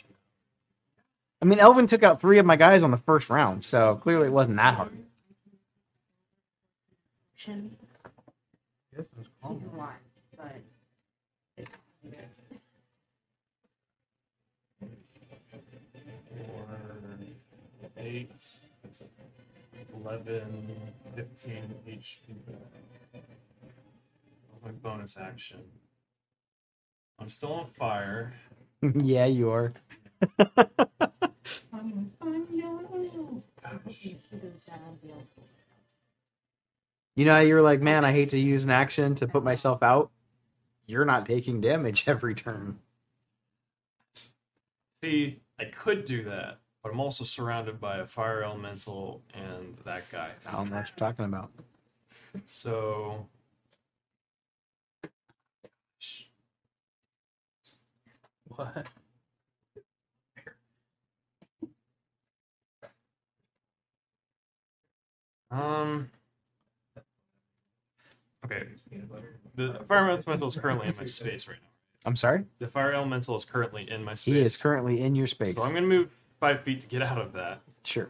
I 1.42 1.46
mean, 1.46 1.60
Elvin 1.60 1.88
took 1.88 2.04
out 2.04 2.20
three 2.22 2.40
of 2.40 2.46
my 2.46 2.56
guys 2.56 2.84
on 2.84 2.92
the 2.92 2.98
first 2.98 3.30
round, 3.30 3.66
so 3.66 3.96
clearly 3.96 4.28
it 4.28 4.32
wasn't 4.32 4.58
that 4.58 4.76
hard. 4.76 4.92
Eight, 18.00 18.30
11, 20.04 20.94
15 21.16 21.76
each. 21.88 22.20
My 24.64 24.72
bonus 24.72 25.18
action. 25.18 25.62
I'm 27.20 27.30
still 27.30 27.54
on 27.54 27.68
fire. 27.72 28.34
yeah, 28.96 29.26
you 29.26 29.50
are. 29.50 29.74
You 37.16 37.26
know, 37.26 37.40
you 37.40 37.56
were 37.56 37.64
like, 37.64 37.82
man, 37.82 38.06
I 38.06 38.12
hate 38.12 38.30
to 38.30 38.38
use 38.38 38.64
an 38.64 38.70
action 38.70 39.16
to 39.16 39.28
put 39.28 39.44
myself 39.44 39.82
out. 39.82 40.12
You're 40.86 41.06
not 41.06 41.26
taking 41.26 41.62
damage 41.62 42.04
every 42.08 42.36
turn. 42.36 42.80
See, 45.04 45.42
I 45.60 45.66
could 45.66 46.06
do 46.06 46.24
that, 46.26 46.60
but 46.84 46.92
I'm 46.92 47.00
also 47.00 47.24
surrounded 47.24 47.80
by 47.80 47.98
a 47.98 48.08
fire 48.08 48.44
elemental 48.44 49.22
and 49.34 49.76
that 49.86 50.10
guy. 50.12 50.32
I 50.46 50.52
don't 50.52 50.70
know 50.70 50.78
what 50.78 50.90
you're 50.90 50.98
talking 50.98 51.26
about. 51.26 51.52
So. 52.46 53.28
What? 58.48 58.88
Um. 65.52 66.10
Okay. 68.46 68.64
The 69.56 69.80
fire 69.88 70.10
elemental 70.10 70.48
is 70.48 70.56
currently 70.56 70.88
in 70.88 70.96
my 70.96 71.06
space 71.06 71.48
right 71.48 71.58
now. 71.62 71.68
I'm 72.06 72.16
sorry? 72.16 72.46
The 72.60 72.68
fire 72.68 72.94
elemental 72.94 73.36
is 73.36 73.44
currently 73.44 73.90
in 73.90 74.04
my 74.04 74.14
space. 74.14 74.34
He 74.34 74.40
is 74.40 74.56
currently 74.58 75.02
in 75.02 75.16
your 75.16 75.28
space. 75.28 75.56
So 75.56 75.64
I'm 75.64 75.74
gonna 75.74 75.88
move 75.88 76.10
five 76.40 76.62
feet 76.62 76.82
to 76.82 76.88
get 76.88 77.02
out 77.02 77.18
of 77.18 77.34
that. 77.34 77.62
Sure. 77.84 78.10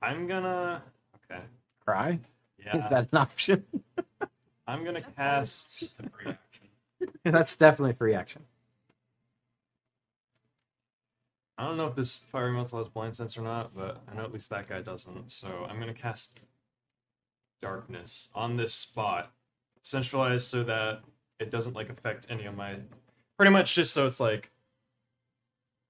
I'm 0.00 0.26
gonna. 0.26 0.82
Okay. 1.30 1.42
Cry? 1.84 2.18
Yeah. 2.64 2.76
Is 2.76 2.84
that 2.88 3.08
an 3.12 3.18
option? 3.18 3.64
I'm 4.66 4.84
gonna 4.84 5.02
cast. 5.02 5.82
It's 5.82 6.00
a 6.00 6.02
free 6.02 6.32
action. 6.32 6.68
That's 7.24 7.56
definitely 7.56 7.92
a 7.92 7.94
free 7.94 8.14
action. 8.14 8.42
I 11.58 11.66
don't 11.66 11.76
know 11.76 11.86
if 11.86 11.94
this 11.94 12.18
fire 12.18 12.46
elemental 12.46 12.78
has 12.78 12.88
blind 12.88 13.14
sense 13.14 13.36
or 13.36 13.42
not, 13.42 13.74
but 13.76 14.02
I 14.10 14.16
know 14.16 14.24
at 14.24 14.32
least 14.32 14.50
that 14.50 14.68
guy 14.68 14.80
doesn't. 14.82 15.30
So 15.30 15.66
I'm 15.68 15.78
gonna 15.78 15.94
cast 15.94 16.40
darkness 17.60 18.28
on 18.34 18.56
this 18.56 18.74
spot, 18.74 19.30
centralized 19.82 20.46
so 20.46 20.64
that 20.64 21.02
it 21.38 21.50
doesn't 21.50 21.74
like 21.74 21.88
affect 21.88 22.26
any 22.28 22.46
of 22.46 22.56
my. 22.56 22.76
Pretty 23.36 23.50
much 23.50 23.74
just 23.74 23.92
so 23.92 24.06
it's 24.06 24.20
like 24.20 24.50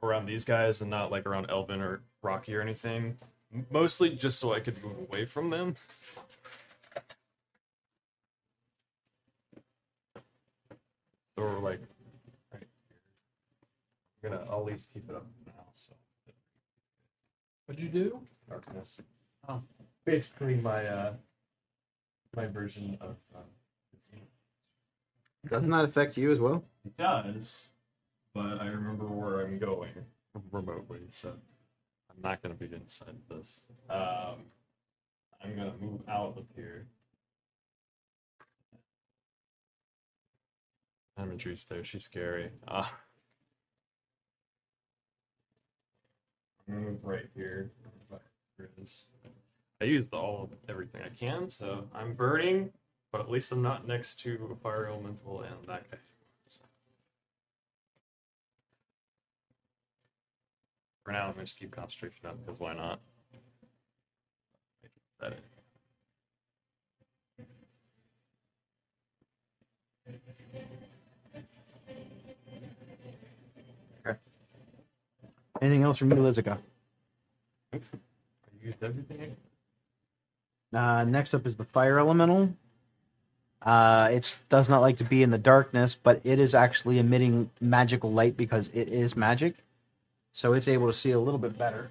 around 0.03 0.27
these 0.27 0.45
guys 0.45 0.81
and 0.81 0.91
not 0.91 1.11
like 1.11 1.27
around 1.27 1.51
Elvin 1.51 1.81
or 1.81 2.03
Rocky 2.23 2.55
or 2.55 2.61
anything. 2.61 3.19
Mostly 3.71 4.11
just 4.11 4.39
so 4.39 4.55
I 4.55 4.61
could 4.61 4.83
move 4.83 4.97
away 5.11 5.25
from 5.27 5.51
them. 5.51 5.77
Or 11.37 11.59
like 11.61 11.81
right 12.53 12.63
here. 14.23 14.31
I'm 14.33 14.39
gonna 14.39 14.51
I'll 14.51 14.61
at 14.61 14.67
least 14.67 14.93
keep 14.93 15.09
it 15.09 15.17
up 15.17 15.27
now. 15.47 15.53
So 15.73 15.93
What'd 17.67 17.83
you 17.83 17.89
do? 17.89 18.21
darkness. 18.49 19.01
Oh, 19.49 19.63
basically 20.05 20.55
my 20.57 20.87
uh 20.87 21.13
my 22.37 22.47
version 22.47 22.97
of 23.01 23.17
uh, 23.35 23.39
Doesn't 25.49 25.71
that 25.71 25.85
affect 25.85 26.17
you 26.17 26.31
as 26.31 26.41
well? 26.41 26.65
it 26.85 26.97
does, 26.97 27.71
but 28.35 28.61
I 28.61 28.67
remember 28.67 29.07
where 29.07 29.45
I'm 29.45 29.59
going 29.59 29.93
remotely, 30.51 31.01
so 31.11 31.31
I'm 31.31 32.23
not 32.23 32.43
gonna 32.43 32.55
be 32.55 32.67
inside 32.73 33.17
this. 33.29 33.63
Um, 33.91 34.47
I'm 35.43 35.57
gonna 35.57 35.75
move 35.81 36.01
out 36.09 36.37
of 36.37 36.45
here. 36.55 36.87
Elementary 41.19 41.57
there. 41.69 41.85
She's 41.85 42.05
scary. 42.05 42.51
Uh, 42.67 42.87
I'm 46.69 46.75
gonna 46.75 46.87
move 46.87 47.05
right 47.05 47.29
here. 47.35 47.73
I 49.81 49.85
used 49.85 50.15
all 50.15 50.49
everything 50.69 51.03
I 51.05 51.09
can, 51.09 51.49
so 51.49 51.89
I'm 51.93 52.15
burning, 52.15 52.71
but 53.13 53.21
at 53.21 53.31
least 53.31 53.53
I'm 53.53 53.63
not 53.63 53.87
next 53.87 54.19
to 54.21 54.49
a 54.51 54.57
fire 54.57 54.87
elemental 54.87 55.43
and 55.43 55.69
that 55.69 55.89
guy. 55.91 55.99
For 61.05 61.13
now, 61.13 61.27
I'm 61.27 61.33
gonna 61.33 61.45
just 61.45 61.59
keep 61.59 61.71
concentration 61.71 62.27
up 62.27 62.39
because 62.45 62.59
why 62.59 62.75
not? 62.75 63.01
That 65.21 65.35
Anything 75.61 75.85
else 75.85 75.99
from 75.99 76.11
you, 76.11 76.17
Lizica? 76.17 76.59
I 77.73 77.79
used 78.61 78.83
everything. 78.83 79.37
Uh, 80.73 81.05
next 81.05 81.35
up 81.35 81.47
is 81.47 81.55
the 81.55 81.65
fire 81.65 82.01
elemental. 82.01 82.53
Uh, 83.65 84.09
it 84.13 84.37
does 84.49 84.69
not 84.69 84.81
like 84.81 84.97
to 84.99 85.05
be 85.05 85.23
in 85.23 85.31
the 85.31 85.39
darkness, 85.39 85.95
but 85.95 86.21
it 86.25 86.39
is 86.39 86.55
actually 86.55 86.99
emitting 86.99 87.51
magical 87.61 88.13
light 88.13 88.37
because 88.37 88.69
it 88.75 88.89
is 88.89 89.17
magic. 89.17 89.57
So 90.33 90.53
it's 90.55 90.67
able 90.69 90.87
to 90.89 90.93
see 90.93 91.13
a 91.13 91.19
little 91.21 91.39
bit 91.39 91.57
better. 91.57 91.91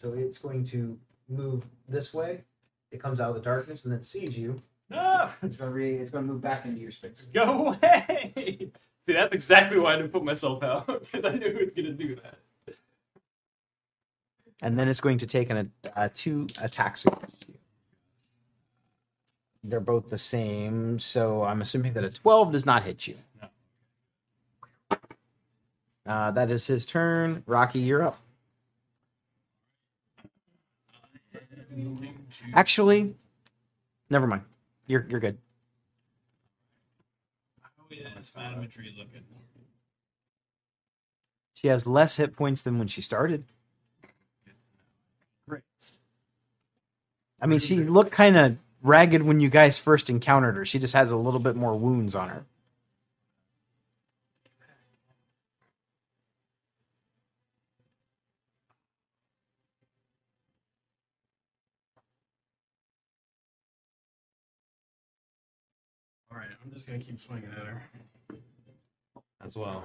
So 0.00 0.12
it's 0.12 0.38
going 0.38 0.64
to 0.66 0.98
move 1.28 1.64
this 1.88 2.12
way. 2.14 2.42
It 2.90 3.00
comes 3.00 3.20
out 3.20 3.30
of 3.30 3.34
the 3.36 3.42
darkness 3.42 3.84
and 3.84 3.92
then 3.92 4.02
sees 4.02 4.38
you. 4.38 4.62
Ah, 4.92 5.34
It's 5.42 5.56
going 5.56 5.70
to 5.70 5.74
re- 5.74 5.96
it's 5.96 6.10
going 6.10 6.26
to 6.26 6.32
move 6.32 6.42
back 6.42 6.64
into 6.66 6.80
your 6.80 6.90
space. 6.90 7.22
go 7.32 7.68
away! 7.82 8.70
See, 9.00 9.12
that's 9.12 9.34
exactly 9.34 9.78
why 9.78 9.94
I 9.94 9.96
didn't 9.96 10.12
put 10.12 10.24
myself 10.24 10.62
out 10.62 10.86
because 11.00 11.24
I 11.26 11.32
knew 11.32 11.46
it 11.46 11.62
was 11.62 11.72
gonna 11.74 11.92
do 11.92 12.16
that. 12.16 12.38
And 14.62 14.78
then 14.78 14.88
it's 14.88 15.00
going 15.00 15.18
to 15.18 15.26
take 15.26 15.50
an, 15.50 15.72
uh, 15.96 16.08
two 16.14 16.46
attacks 16.60 17.04
against 17.04 17.44
you. 17.48 17.54
They're 19.62 19.80
both 19.80 20.08
the 20.08 20.18
same, 20.18 20.98
so 20.98 21.42
I'm 21.44 21.62
assuming 21.62 21.94
that 21.94 22.04
a 22.04 22.10
12 22.10 22.52
does 22.52 22.66
not 22.66 22.84
hit 22.84 23.06
you. 23.06 23.16
No. 23.40 23.48
Uh, 26.06 26.30
that 26.32 26.50
is 26.50 26.66
his 26.66 26.84
turn. 26.84 27.42
Rocky, 27.46 27.78
you're 27.78 28.02
up. 28.02 28.18
To 31.74 32.44
Actually, 32.52 33.14
never 34.10 34.26
mind. 34.26 34.42
You're 34.86 35.06
you're 35.08 35.20
good. 35.20 35.38
How 37.62 37.70
is 38.20 38.34
Madame 38.36 38.60
looking. 38.60 39.22
She 41.54 41.68
has 41.68 41.86
less 41.86 42.16
hit 42.16 42.36
points 42.36 42.62
than 42.62 42.78
when 42.78 42.88
she 42.88 43.00
started. 43.00 43.44
Great. 45.48 45.62
I 47.40 47.46
mean, 47.46 47.58
she 47.58 47.76
looked 47.76 48.10
kind 48.12 48.36
of 48.36 48.56
ragged 48.82 49.22
when 49.22 49.40
you 49.40 49.50
guys 49.50 49.78
first 49.78 50.08
encountered 50.08 50.56
her. 50.56 50.64
She 50.64 50.78
just 50.78 50.94
has 50.94 51.10
a 51.10 51.16
little 51.16 51.40
bit 51.40 51.56
more 51.56 51.76
wounds 51.76 52.14
on 52.14 52.28
her. 52.30 52.44
All 66.30 66.38
right, 66.38 66.48
I'm 66.64 66.72
just 66.72 66.86
gonna 66.86 66.98
keep 66.98 67.20
swinging 67.20 67.50
at 67.56 67.66
her. 67.66 67.82
As 69.44 69.54
well. 69.54 69.84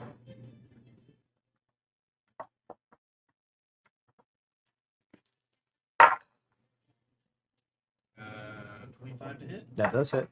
Uh, 8.20 8.86
25 9.00 9.40
to 9.40 9.46
hit. 9.46 9.76
That 9.78 9.94
does 9.94 10.12
hit. 10.12 10.28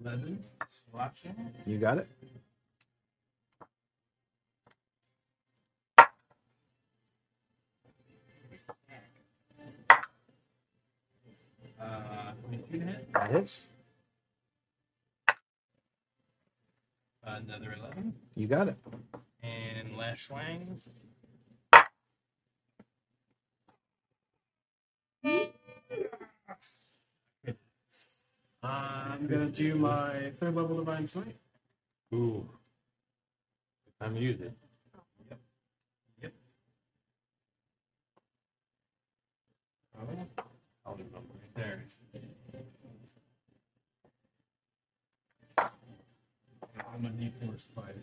Eleven. 0.00 0.44
Swatching. 0.68 1.34
You 1.66 1.78
got 1.78 1.98
it. 1.98 2.08
Uh, 11.80 12.32
22 12.46 12.78
to 12.78 12.84
hit. 12.84 13.12
That 13.12 13.30
hits. 13.30 13.60
Another 17.24 17.74
11. 17.78 18.14
You 18.34 18.46
got 18.48 18.68
it. 18.68 18.76
And 19.42 19.96
last 19.96 20.26
swing. 20.26 20.80
I'm 28.62 29.26
gonna 29.26 29.48
do 29.48 29.74
my 29.74 30.30
third 30.38 30.54
level 30.54 30.76
divine 30.76 31.06
smite. 31.06 31.36
Ooh. 32.14 32.48
Good 33.84 34.04
time 34.04 34.14
to 34.14 34.20
use 34.20 34.40
it. 34.40 34.52
Yep. 36.22 36.32
Oh, 39.98 40.06
I'll 40.86 40.94
do 40.96 41.02
number 41.12 41.34
right 41.34 41.54
there. 41.56 41.84
I'm 46.94 47.06
a 47.06 47.10
D4 47.10 47.58
spider. 47.58 48.02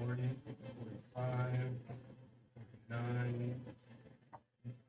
40, 0.00 0.22
45, 1.14 1.50
49, 2.88 3.60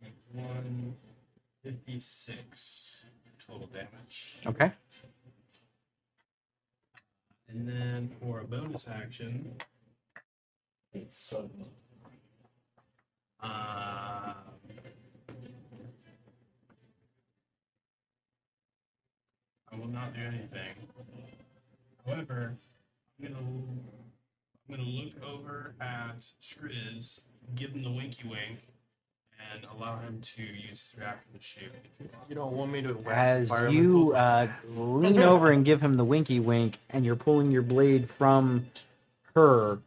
51, 0.02 0.96
56 1.64 3.06
total 3.46 3.68
damage. 3.68 4.38
Okay. 4.46 4.72
And 7.50 7.68
then 7.68 8.12
for 8.22 8.40
a 8.40 8.46
bonus 8.46 8.88
action, 8.88 9.56
uh, 10.96 11.00
I 13.44 14.34
will 19.78 19.88
not 19.88 20.14
do 20.14 20.22
anything. 20.22 20.76
However, 22.06 22.56
I'm 23.20 23.34
gonna 23.34 23.42
I'm 24.72 24.78
gonna 24.78 24.90
look 24.90 25.12
over 25.22 25.76
at 25.82 26.26
Skriz, 26.42 27.20
give 27.56 27.72
him 27.72 27.84
the 27.84 27.92
winky 27.92 28.24
wink, 28.24 28.60
and 29.54 29.68
allow 29.76 30.00
him 30.00 30.22
to 30.36 30.44
use 30.44 30.80
his 30.80 30.96
reaction 30.98 31.34
to 31.34 31.42
shoot. 31.42 31.72
You 32.30 32.36
don't 32.36 32.54
want 32.54 32.72
me 32.72 32.82
to 32.84 32.94
whack 32.94 33.18
As 33.18 33.52
you 33.70 34.14
uh, 34.14 34.48
lean 34.74 35.20
over 35.20 35.52
and 35.52 35.66
give 35.66 35.82
him 35.82 35.98
the 35.98 36.06
winky 36.06 36.40
wink, 36.40 36.78
and 36.90 37.06
you're 37.06 37.18
pulling 37.18 37.52
your 37.52 37.64
blade 37.64 38.10
from 38.10 38.68
her, 39.36 39.80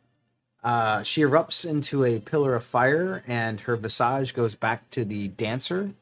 uh, 0.63 1.03
she 1.03 1.23
erupts 1.23 1.65
into 1.65 2.05
a 2.05 2.21
pillar 2.21 2.55
of 2.55 2.63
fire, 2.63 3.25
and 3.27 3.63
her 3.63 3.77
visage 3.77 4.35
goes 4.35 4.55
back 4.55 4.91
to 4.91 5.05
the 5.05 5.29
dancer. 5.29 5.93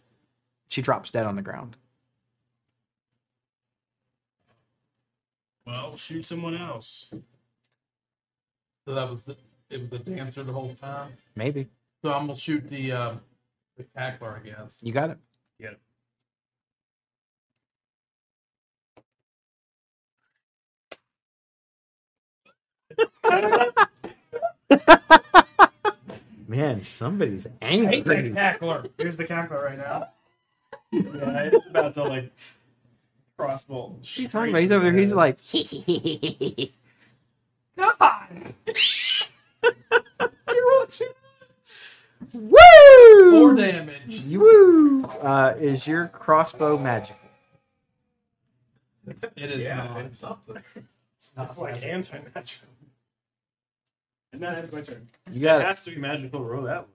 She 0.69 0.83
drops 0.83 1.13
dead 1.13 1.27
on 1.27 1.37
the 1.37 1.43
ground. 1.43 1.77
Well, 5.65 5.95
shoot 5.95 6.27
someone 6.27 6.57
else. 6.57 7.07
So 8.87 8.95
that 8.95 9.09
was 9.11 9.23
the 9.23 9.37
it 9.71 9.81
was 9.81 9.91
the 9.91 9.99
dancer 9.99 10.43
the 10.43 10.53
whole 10.53 10.75
time. 10.75 11.13
Maybe 11.37 11.69
So 12.03 12.13
I'm 12.13 12.27
gonna 12.27 12.39
shoot 12.39 12.69
the 12.69 12.93
uh, 12.93 13.15
the 13.77 13.85
cackler, 13.97 14.41
I 14.41 14.45
guess. 14.45 14.83
you 14.83 14.93
got 14.93 15.11
it. 15.11 15.19
Yeah. 15.59 15.71
Man, 26.49 26.83
somebody's 26.83 27.47
Hate 27.61 28.05
that 28.05 28.17
angry. 28.19 28.31
cackler. 28.33 28.91
Here's 28.99 29.17
the 29.17 29.25
cackler 29.25 29.63
right 29.65 29.79
now. 29.79 30.09
yeah, 30.93 31.45
it's 31.45 31.67
about 31.67 31.95
to 31.95 32.03
like 32.05 32.31
crossbow. 33.39 33.97
What 33.99 34.19
are 34.19 34.23
you 34.23 34.29
talking 34.29 34.51
about? 34.51 34.61
He's 34.63 34.71
over 34.71 34.85
there. 34.85 34.93
He's 35.01 35.15
like, 35.15 35.39
woo! 42.33 43.31
Four 43.31 43.55
damage. 43.55 44.23
Woo! 44.27 45.05
Uh, 45.05 45.55
is 45.59 45.87
your 45.87 46.09
crossbow 46.09 46.79
magical? 46.79 47.17
It 49.37 49.51
is 49.51 49.63
Yeah, 49.63 49.77
not. 49.77 50.01
it's 50.05 50.19
something. 50.21 50.57
It's 51.17 51.59
like 51.59 51.83
anti-magical. 51.83 52.69
And 54.33 54.43
that 54.43 54.59
ends 54.59 54.73
my 54.73 54.81
turn. 54.81 55.09
You 55.31 55.41
got 55.43 55.61
it. 55.61 55.67
has 55.67 55.85
to 55.85 55.91
be 55.91 55.97
magical 55.99 56.41
to 56.41 56.45
roll 56.45 56.63
that 56.65 56.87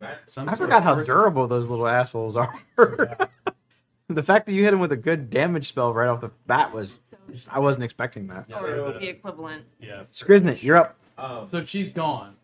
one. 0.00 0.10
Some 0.26 0.48
I 0.48 0.54
forgot 0.54 0.82
how 0.82 0.94
first- 0.94 1.06
durable 1.06 1.46
those 1.46 1.68
little 1.68 1.86
assholes 1.88 2.36
are. 2.36 2.52
the 4.08 4.22
fact 4.22 4.46
that 4.46 4.52
you 4.52 4.64
hit 4.64 4.72
him 4.74 4.80
with 4.80 4.92
a 4.92 4.96
good 4.96 5.30
damage 5.30 5.68
spell 5.68 5.92
right 5.94 6.08
off 6.08 6.20
the 6.20 6.30
bat 6.46 6.72
was 6.72 7.00
I 7.50 7.58
wasn't 7.58 7.84
expecting 7.84 8.26
that. 8.28 8.46
Or 8.54 8.92
the 8.98 9.08
equivalent. 9.08 9.64
Yeah. 9.80 10.04
Skriznet, 10.12 10.62
you're 10.62 10.76
up. 10.76 10.96
um, 11.18 11.44
So 11.44 11.62
she's 11.62 11.92
gone. 11.92 12.36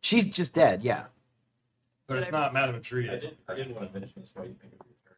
She's 0.00 0.26
just 0.26 0.54
dead. 0.54 0.82
Yeah. 0.82 1.04
But 2.06 2.18
it's 2.18 2.32
not 2.32 2.54
Madame 2.54 2.80
Tree. 2.80 3.08
I 3.08 3.18
didn't, 3.18 3.36
I 3.48 3.54
didn't 3.54 3.74
want 3.74 3.92
to 3.92 4.00
mention 4.00 4.22
this 4.22 4.30
while 4.34 4.46
you 4.46 4.54
think 4.60 4.72
of 4.72 4.86
your 4.86 4.96
turn. 5.06 5.16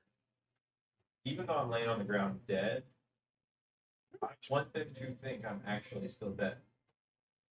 Even 1.25 1.47
though 1.47 1.55
I'm 1.55 1.71
laying 1.71 1.89
on 1.89 1.99
the 1.99 2.05
ground 2.05 2.41
dead, 2.49 2.83
I 4.23 4.29
want 4.51 4.73
them 4.73 4.87
to 4.99 5.15
think 5.23 5.45
I'm 5.47 5.61
actually 5.67 6.09
still 6.09 6.31
dead. 6.31 6.57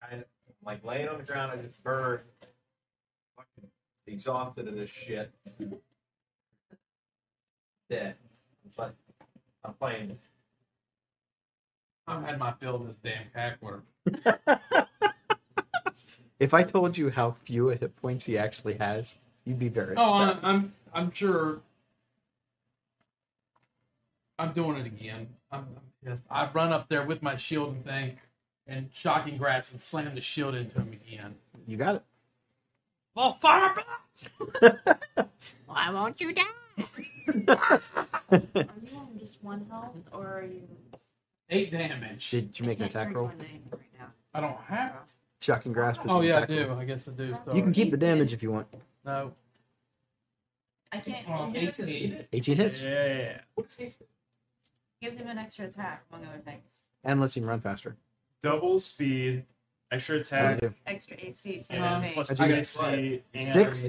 I, 0.04 0.16
am 0.16 0.24
like 0.66 0.84
laying 0.84 1.08
on 1.08 1.18
the 1.18 1.24
ground, 1.24 1.52
I 1.54 1.62
just 1.62 1.82
burned, 1.84 2.22
fucking 3.38 3.70
exhausted 4.08 4.68
of 4.68 4.76
this 4.76 4.90
shit. 4.90 5.32
Dead. 7.90 8.16
But 8.76 8.94
I'm 9.64 9.74
playing. 9.74 10.18
I've 12.10 12.24
had 12.24 12.40
my 12.40 12.54
fill 12.60 12.76
of 12.76 12.88
this 12.88 12.98
damn 13.04 13.26
cackler. 13.36 13.82
If 16.40 16.54
I 16.54 16.64
told 16.64 16.98
you 16.98 17.10
how 17.10 17.36
few 17.44 17.68
hit 17.68 17.96
points 17.98 18.26
he 18.26 18.38
actually 18.38 18.76
has, 18.76 19.18
you'd 19.44 19.60
be 19.60 19.68
very. 19.68 19.96
Oh, 19.98 20.14
I'm, 20.14 20.30
upset. 20.30 20.44
I'm 20.44 20.74
I'm 20.94 21.12
sure. 21.12 21.60
I'm 24.40 24.54
doing 24.54 24.78
it 24.78 24.86
again. 24.86 25.28
I'm, 25.52 25.60
I'm 25.60 26.10
pissed. 26.10 26.24
I 26.32 26.50
run 26.54 26.72
up 26.72 26.88
there 26.88 27.06
with 27.06 27.22
my 27.22 27.36
shield 27.36 27.74
and 27.74 27.84
thing, 27.84 28.18
and 28.68 28.90
shocking 28.94 29.38
grasp 29.38 29.72
and 29.72 29.82
slam 29.82 30.16
the 30.16 30.22
shield 30.22 30.56
into 30.56 30.76
him 30.80 30.94
again. 30.94 31.36
You 31.68 31.76
got 31.76 31.96
it. 31.96 32.04
Well, 33.16 33.34
son 33.34 33.78
of 34.62 34.78
Why 35.66 35.90
won't 35.92 36.22
you 36.22 36.34
die? 36.34 36.44
Are 37.50 37.82
you 38.32 38.98
on 38.98 39.10
just 39.20 39.44
one 39.44 39.66
health 39.70 39.96
or 40.14 40.26
are 40.26 40.46
you? 40.46 40.62
Eight 41.50 41.72
damage. 41.72 42.30
Did 42.32 42.60
you 42.60 42.66
make 42.66 42.80
an 42.80 42.86
attack 42.86 43.14
roll? 43.14 43.28
right. 43.28 43.62
I 44.34 44.42
don't 44.42 44.58
have. 44.68 44.94
Shocking 45.42 45.72
grasp. 45.74 46.02
is 46.02 46.08
Oh 46.12 46.20
an 46.20 46.26
yeah, 46.28 46.34
I 46.36 46.38
attack 46.40 46.50
do. 46.50 46.68
roll. 46.68 46.78
I 46.80 46.86
guess 46.86 47.08
I 47.08 47.12
do. 47.12 47.36
You 47.54 47.62
can 47.64 47.72
keep 47.72 47.90
the 47.92 47.98
damage 47.98 48.34
if 48.34 48.44
you 48.44 48.52
want. 48.52 48.68
No. 49.06 49.32
I 50.92 50.98
can't. 51.00 51.28
Well, 51.28 51.50
do 51.52 51.60
it 51.60 51.66
'cause 51.68 51.80
18. 51.82 52.26
18 52.34 52.58
hits 52.58 52.84
Yeah. 52.84 53.40
Yeah. 53.58 53.64
Gives 55.02 55.16
him 55.16 55.28
an 55.28 55.38
extra 55.38 55.66
attack, 55.68 56.04
among 56.12 56.26
other 56.28 56.40
things. 56.40 56.86
and 57.06 57.22
lets 57.22 57.38
him 57.38 57.46
run 57.46 57.62
faster. 57.62 57.96
Double 58.42 58.78
speed, 58.80 59.46
extra 59.92 60.18
What 60.18 60.22
do 60.30 60.36
attack, 60.36 60.60
do? 60.60 60.74
Extra 60.86 61.18
AC 61.20 61.60
too. 61.64 61.74
and 61.74 61.84
I 61.86 61.90
then 61.94 62.02
think. 62.02 62.14
plus 62.16 62.32
I 62.32 62.34
two 62.34 62.38
got 62.50 62.52
AC 62.52 63.24
and 63.34 63.54
Six? 63.54 63.86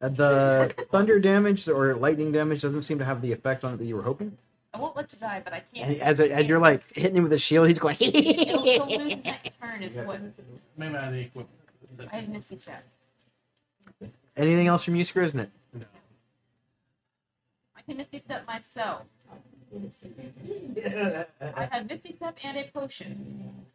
Uh, 0.00 0.08
the 0.10 0.74
thunder 0.92 1.18
damage 1.18 1.68
or 1.68 1.94
lightning 1.96 2.30
damage 2.30 2.62
doesn't 2.62 2.82
seem 2.82 2.98
to 2.98 3.04
have 3.04 3.20
the 3.22 3.32
effect 3.32 3.64
on 3.64 3.74
it 3.74 3.76
that 3.78 3.84
you 3.86 3.96
were 3.96 4.02
hoping. 4.02 4.36
I 4.74 4.78
won't 4.78 4.96
let 4.96 5.12
you 5.12 5.18
die, 5.20 5.40
but 5.44 5.52
I 5.52 5.62
can't. 5.72 5.90
And 5.90 6.00
as 6.00 6.18
as 6.20 6.48
you're 6.48 6.58
like 6.58 6.82
hitting 6.94 7.16
him 7.16 7.22
with 7.22 7.32
a 7.32 7.38
shield, 7.38 7.68
he's 7.68 7.78
going. 7.78 7.96
It'll 8.00 8.62
still 8.62 8.86
lose 8.88 9.12
his 9.14 9.24
next 9.24 9.50
turn. 9.60 9.82
Is 9.82 9.94
what 9.94 10.20
Maybe 10.76 10.96
I 10.96 11.10
need 11.12 11.26
equip. 11.26 11.48
I 12.12 12.16
have 12.16 12.28
Misty 12.28 12.56
Step. 12.56 12.84
Anything 14.36 14.66
else 14.66 14.82
from 14.82 14.96
you, 14.96 15.04
Screw, 15.04 15.22
isn't 15.22 15.38
it? 15.38 15.50
I 17.76 17.82
can 17.82 17.96
Misty 17.96 18.18
Step 18.18 18.44
myself. 18.48 19.02
I 19.72 21.68
have 21.70 21.88
Misty 21.88 22.16
Step 22.16 22.36
and 22.42 22.58
a 22.58 22.64
potion. 22.72 23.66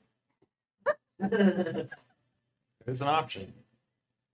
there's 1.20 3.02
an 3.02 3.08
option. 3.08 3.54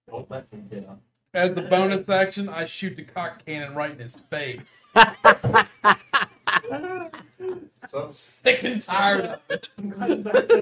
Hope 0.10 0.30
that 0.30 0.50
can 0.50 0.68
get 0.68 0.88
up. 0.90 1.00
As 1.34 1.54
the 1.54 1.64
bonus 1.64 2.08
action, 2.10 2.48
I 2.48 2.66
shoot 2.66 2.96
the 2.96 3.04
cock 3.04 3.46
cannon 3.46 3.76
right 3.76 3.92
in 3.92 4.00
his 4.00 4.18
face. 4.30 4.92
so 7.88 8.04
I'm 8.06 8.14
sick 8.14 8.64
and 8.64 8.82
tired 8.82 9.26
of 9.26 9.40
it. 9.50 9.70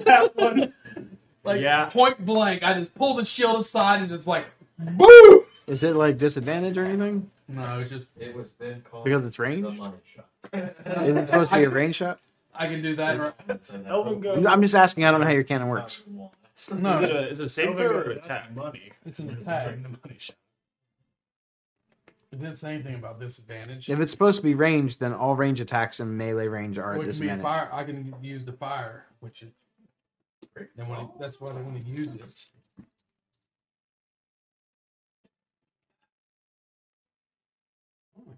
that 0.04 0.32
one. 0.36 0.72
Like 1.44 1.60
Yeah. 1.60 1.86
point 1.86 2.24
blank, 2.24 2.62
I 2.62 2.74
just 2.74 2.94
pull 2.94 3.14
the 3.14 3.24
shield 3.24 3.60
aside 3.60 4.00
and 4.00 4.08
just 4.08 4.26
like, 4.26 4.46
boo! 4.78 5.44
Is 5.66 5.82
it 5.82 5.94
like 5.96 6.18
disadvantage 6.18 6.76
or 6.78 6.84
anything? 6.84 7.30
No, 7.48 7.80
it's 7.80 7.90
just 7.90 8.10
It 8.18 8.34
was 8.34 8.54
then 8.54 8.82
called 8.90 9.04
Because 9.04 9.24
it's 9.26 9.38
range? 9.38 9.62
the 9.64 9.70
money 9.72 9.96
shot. 10.14 10.26
Is 10.52 11.16
it 11.16 11.26
supposed 11.26 11.52
to 11.52 11.58
be 11.58 11.64
a 11.64 11.70
range 11.70 11.96
shot? 11.96 12.18
I 12.54 12.68
can 12.68 12.82
do 12.82 12.94
that. 12.96 13.18
Right? 13.18 13.34
Elvin 13.86 14.20
goes. 14.20 14.46
I'm 14.46 14.62
just 14.62 14.74
asking. 14.74 15.04
I 15.04 15.10
don't 15.10 15.20
know 15.20 15.26
how 15.26 15.32
your 15.32 15.42
cannon 15.42 15.68
works. 15.68 16.04
No, 16.06 16.30
Is 16.54 16.70
it 16.70 17.10
a, 17.10 17.28
is 17.30 17.40
it 17.40 17.46
a 17.46 17.48
save 17.48 17.68
Elvin 17.68 17.82
throw 17.88 17.96
or 17.98 18.04
goes, 18.14 18.24
attack? 18.24 18.54
Money. 18.54 18.92
it's 19.04 19.18
an 19.18 19.30
attack. 19.30 19.66
Bring 19.66 19.82
the 19.82 19.88
money 19.88 20.16
shot. 20.18 20.36
It 22.34 22.40
didn't 22.40 22.56
say 22.56 22.74
anything 22.74 22.96
about 22.96 23.20
disadvantage. 23.20 23.88
If 23.88 24.00
it's 24.00 24.10
supposed 24.10 24.40
to 24.40 24.42
be 24.42 24.56
ranged, 24.56 24.98
then 24.98 25.12
all 25.12 25.36
range 25.36 25.60
attacks 25.60 26.00
and 26.00 26.18
melee 26.18 26.48
range 26.48 26.78
are 26.80 26.96
can 26.96 27.06
disadvantage. 27.06 27.44
fire. 27.44 27.68
I 27.72 27.84
can 27.84 28.12
use 28.20 28.44
the 28.44 28.52
fire, 28.52 29.06
which 29.20 29.42
is. 29.42 29.52
Then 30.76 30.88
when 30.88 30.98
it, 30.98 31.06
that's 31.20 31.40
why 31.40 31.50
I 31.50 31.52
want 31.52 31.80
to 31.80 31.88
use 31.88 32.16
it. 32.16 32.24
Oh 38.26 38.36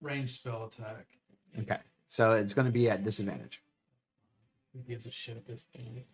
range 0.00 0.30
spell 0.30 0.66
attack. 0.66 1.06
Okay, 1.58 1.78
so 2.06 2.30
it's 2.30 2.54
going 2.54 2.66
to 2.66 2.72
be 2.72 2.88
at 2.88 3.02
disadvantage. 3.02 3.60
Who 4.72 4.78
gives 4.80 5.06
a 5.06 5.10
shit 5.10 5.36
at 5.36 5.48
this 5.48 5.64
point? 5.64 6.04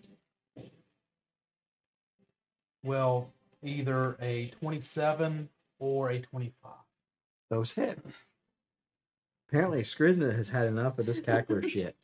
Well, 2.82 3.34
either 3.62 4.16
a 4.20 4.46
27 4.60 5.48
or 5.78 6.10
a 6.10 6.20
25. 6.20 6.70
Those 7.50 7.72
hit. 7.72 7.98
Apparently, 9.48 9.82
Skriznet 9.82 10.36
has 10.36 10.50
had 10.50 10.66
enough 10.66 10.98
of 10.98 11.06
this 11.06 11.20
cackler 11.20 11.66
shit. 11.68 11.96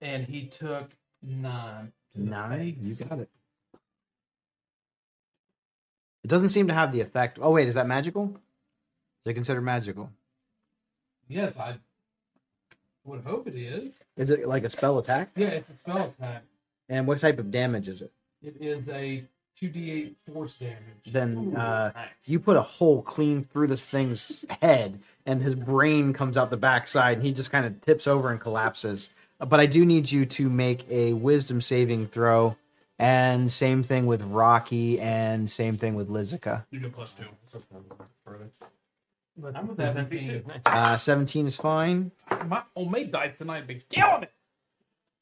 And 0.00 0.24
he 0.26 0.46
took 0.46 0.90
nine. 1.22 1.92
to 2.14 2.18
the 2.20 2.24
Nine, 2.30 2.76
you 2.80 2.88
face. 2.94 3.02
got 3.02 3.18
it. 3.20 3.28
It 6.24 6.28
doesn't 6.28 6.50
seem 6.50 6.68
to 6.68 6.74
have 6.74 6.92
the 6.92 7.00
effect. 7.00 7.38
Oh 7.42 7.50
wait, 7.50 7.68
is 7.68 7.74
that 7.74 7.86
magical? 7.86 8.36
Is 9.24 9.30
it 9.30 9.34
considered 9.34 9.62
magical? 9.62 10.10
Yes, 11.28 11.58
I 11.58 11.76
would 13.04 13.22
hope 13.24 13.48
it 13.48 13.54
is. 13.56 13.94
Is 14.16 14.30
it 14.30 14.46
like 14.46 14.64
a 14.64 14.70
spell 14.70 14.98
attack? 14.98 15.30
Yeah, 15.36 15.48
it's 15.48 15.70
a 15.70 15.76
spell 15.76 16.14
attack. 16.18 16.42
And 16.88 17.06
what 17.06 17.18
type 17.18 17.38
of 17.38 17.50
damage 17.50 17.88
is 17.88 18.02
it? 18.02 18.12
It 18.42 18.56
is 18.60 18.88
a 18.88 19.24
2d8 19.60 20.14
force 20.32 20.56
damage. 20.56 20.76
Then 21.06 21.54
uh, 21.56 21.92
Nice. 21.94 22.08
you 22.26 22.40
put 22.40 22.56
a 22.56 22.62
hole 22.62 23.02
clean 23.02 23.44
through 23.44 23.68
this 23.68 23.84
thing's 23.84 24.44
head, 24.60 25.00
and 25.26 25.40
his 25.42 25.54
brain 25.54 26.12
comes 26.12 26.36
out 26.36 26.50
the 26.50 26.56
backside, 26.56 27.18
and 27.18 27.26
he 27.26 27.32
just 27.32 27.50
kind 27.50 27.66
of 27.66 27.80
tips 27.82 28.06
over 28.06 28.30
and 28.30 28.40
collapses. 28.40 29.10
But 29.38 29.60
I 29.60 29.66
do 29.66 29.84
need 29.84 30.10
you 30.10 30.24
to 30.26 30.48
make 30.48 30.88
a 30.90 31.12
Wisdom 31.12 31.60
saving 31.60 32.06
throw, 32.08 32.56
and 32.98 33.52
same 33.52 33.82
thing 33.82 34.06
with 34.06 34.22
Rocky, 34.22 35.00
and 35.00 35.50
same 35.50 35.76
thing 35.76 35.94
with 35.94 36.08
Lizica. 36.08 36.64
You 36.70 36.80
get 36.80 36.92
plus 36.92 37.12
two. 37.12 37.24
That's 37.52 37.64
I'm 39.56 39.64
a 39.64 39.68
with 39.68 39.78
17. 39.78 40.28
too. 40.28 40.42
Nice. 40.46 40.60
Uh, 40.66 40.96
Seventeen 40.98 41.46
is 41.46 41.56
fine. 41.56 42.12
My 42.46 42.62
homemade 42.76 43.10
dice 43.10 43.32
tonight 43.38 43.66
been 43.66 43.82
killing 43.88 44.24
it. 44.24 44.32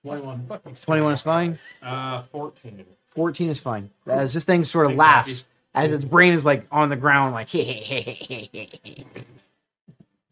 21. 0.04 0.46
Fucking 0.46 0.74
Twenty-one 0.74 1.12
is 1.12 1.20
fine. 1.22 1.58
Uh, 1.82 2.22
14. 2.22 2.84
14 3.10 3.50
is 3.50 3.60
fine. 3.60 3.90
As 4.06 4.34
this 4.34 4.44
thing 4.44 4.64
sort 4.64 4.86
of 4.86 4.90
Thanks, 4.90 4.98
laughs, 4.98 5.44
as 5.74 5.90
its 5.90 6.04
brain 6.04 6.32
is 6.32 6.44
like 6.44 6.66
on 6.70 6.88
the 6.88 6.96
ground, 6.96 7.34
like, 7.34 7.50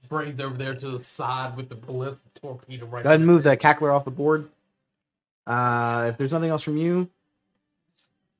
brains 0.08 0.40
over 0.40 0.56
there 0.56 0.74
to 0.74 0.90
the 0.90 1.00
side 1.00 1.56
with 1.56 1.68
the 1.68 1.74
ballistic 1.74 2.32
torpedo 2.34 2.86
right 2.86 3.02
Go 3.02 3.10
ahead 3.10 3.20
and 3.20 3.26
move 3.26 3.42
the 3.42 3.56
cackler 3.56 3.94
off 3.94 4.04
the 4.04 4.10
board. 4.10 4.48
Uh, 5.46 6.06
if 6.10 6.16
there's 6.16 6.32
nothing 6.32 6.50
else 6.50 6.62
from 6.62 6.76
you, 6.76 7.08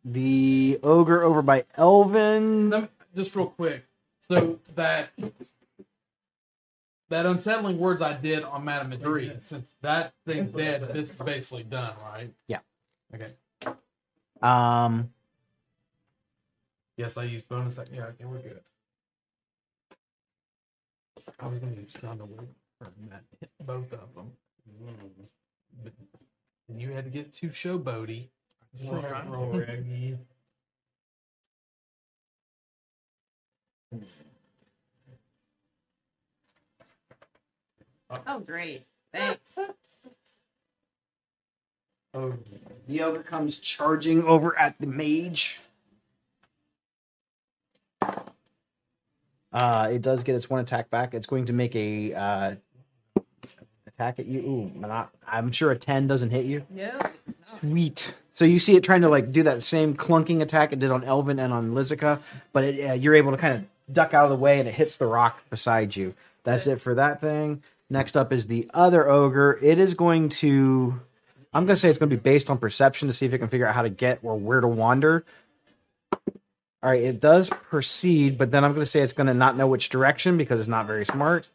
the 0.04 0.78
ogre 0.82 1.22
over 1.22 1.42
by 1.42 1.64
Elvin. 1.76 2.70
Me- 2.70 2.88
just 3.16 3.34
real 3.34 3.46
quick. 3.46 3.84
So 4.20 4.58
that 4.74 5.10
that 7.08 7.26
unsettling 7.26 7.78
words 7.78 8.02
I 8.02 8.12
did 8.14 8.44
on 8.44 8.64
Madame 8.64 8.90
Madrid, 8.90 9.42
since 9.42 9.66
that 9.80 10.12
thing's 10.26 10.52
dead, 10.52 10.90
this 10.92 11.12
is 11.14 11.20
basically 11.20 11.62
done, 11.64 11.94
right? 12.04 12.30
Yeah. 12.46 12.58
Okay. 13.14 13.32
Um, 14.42 15.10
Yes, 16.96 17.16
I 17.16 17.24
used 17.24 17.48
bonus. 17.48 17.78
ac- 17.78 17.90
Yeah, 17.94 18.06
okay, 18.06 18.24
we're 18.24 18.42
good. 18.42 18.60
I 21.38 21.46
was 21.46 21.60
going 21.60 21.74
to 21.76 21.80
use 21.82 21.92
stun 21.92 22.18
to 22.18 22.24
win 22.24 22.48
or 22.80 22.92
hit 23.40 23.50
both 23.60 23.92
of 23.92 24.14
them, 24.14 24.32
but 25.82 25.92
you 26.68 26.90
had 26.90 27.04
to 27.04 27.10
get 27.10 27.32
too 27.32 27.48
showboaty. 27.48 28.30
Oh, 38.26 38.40
great. 38.40 38.86
Thanks. 39.12 39.58
Oh, 42.18 42.34
the 42.88 43.02
ogre 43.02 43.22
comes 43.22 43.58
charging 43.58 44.24
over 44.24 44.58
at 44.58 44.76
the 44.80 44.88
mage. 44.88 45.60
Uh, 49.52 49.90
it 49.92 50.02
does 50.02 50.24
get 50.24 50.34
its 50.34 50.50
one 50.50 50.58
attack 50.58 50.90
back. 50.90 51.14
It's 51.14 51.26
going 51.26 51.46
to 51.46 51.52
make 51.52 51.76
a 51.76 52.14
uh, 52.14 52.54
attack 53.86 54.18
at 54.18 54.26
you. 54.26 54.40
Ooh, 54.40 54.80
not, 54.80 55.10
I'm 55.28 55.52
sure 55.52 55.70
a 55.70 55.78
10 55.78 56.08
doesn't 56.08 56.30
hit 56.30 56.44
you. 56.44 56.66
No. 56.70 56.98
Sweet. 57.44 58.14
So 58.32 58.44
you 58.44 58.58
see 58.58 58.74
it 58.74 58.82
trying 58.82 59.02
to 59.02 59.08
like 59.08 59.30
do 59.30 59.44
that 59.44 59.62
same 59.62 59.94
clunking 59.94 60.42
attack 60.42 60.72
it 60.72 60.80
did 60.80 60.90
on 60.90 61.04
Elvin 61.04 61.38
and 61.38 61.52
on 61.52 61.70
Lizica, 61.70 62.18
but 62.52 62.64
it, 62.64 62.90
uh, 62.90 62.92
you're 62.94 63.14
able 63.14 63.30
to 63.30 63.36
kind 63.36 63.54
of 63.54 63.94
duck 63.94 64.12
out 64.12 64.24
of 64.24 64.30
the 64.30 64.36
way 64.36 64.58
and 64.58 64.68
it 64.68 64.74
hits 64.74 64.96
the 64.96 65.06
rock 65.06 65.40
beside 65.50 65.94
you. 65.94 66.14
That's 66.42 66.66
it 66.66 66.80
for 66.80 66.96
that 66.96 67.20
thing. 67.20 67.62
Next 67.88 68.16
up 68.16 68.32
is 68.32 68.48
the 68.48 68.68
other 68.74 69.08
ogre. 69.08 69.56
It 69.62 69.78
is 69.78 69.94
going 69.94 70.30
to. 70.30 71.00
I'm 71.52 71.64
going 71.64 71.74
to 71.74 71.80
say 71.80 71.88
it's 71.88 71.98
going 71.98 72.10
to 72.10 72.16
be 72.16 72.20
based 72.20 72.50
on 72.50 72.58
perception 72.58 73.08
to 73.08 73.14
see 73.14 73.26
if 73.26 73.32
it 73.32 73.38
can 73.38 73.48
figure 73.48 73.66
out 73.66 73.74
how 73.74 73.82
to 73.82 73.88
get 73.88 74.20
or 74.22 74.36
where 74.36 74.60
to 74.60 74.68
wander. 74.68 75.24
All 76.80 76.90
right, 76.90 77.02
it 77.02 77.20
does 77.20 77.50
proceed, 77.50 78.38
but 78.38 78.50
then 78.52 78.64
I'm 78.64 78.72
going 78.72 78.82
to 78.82 78.90
say 78.90 79.00
it's 79.00 79.12
going 79.12 79.26
to 79.26 79.34
not 79.34 79.56
know 79.56 79.66
which 79.66 79.88
direction 79.88 80.36
because 80.36 80.60
it's 80.60 80.68
not 80.68 80.86
very 80.86 81.04
smart. 81.04 81.48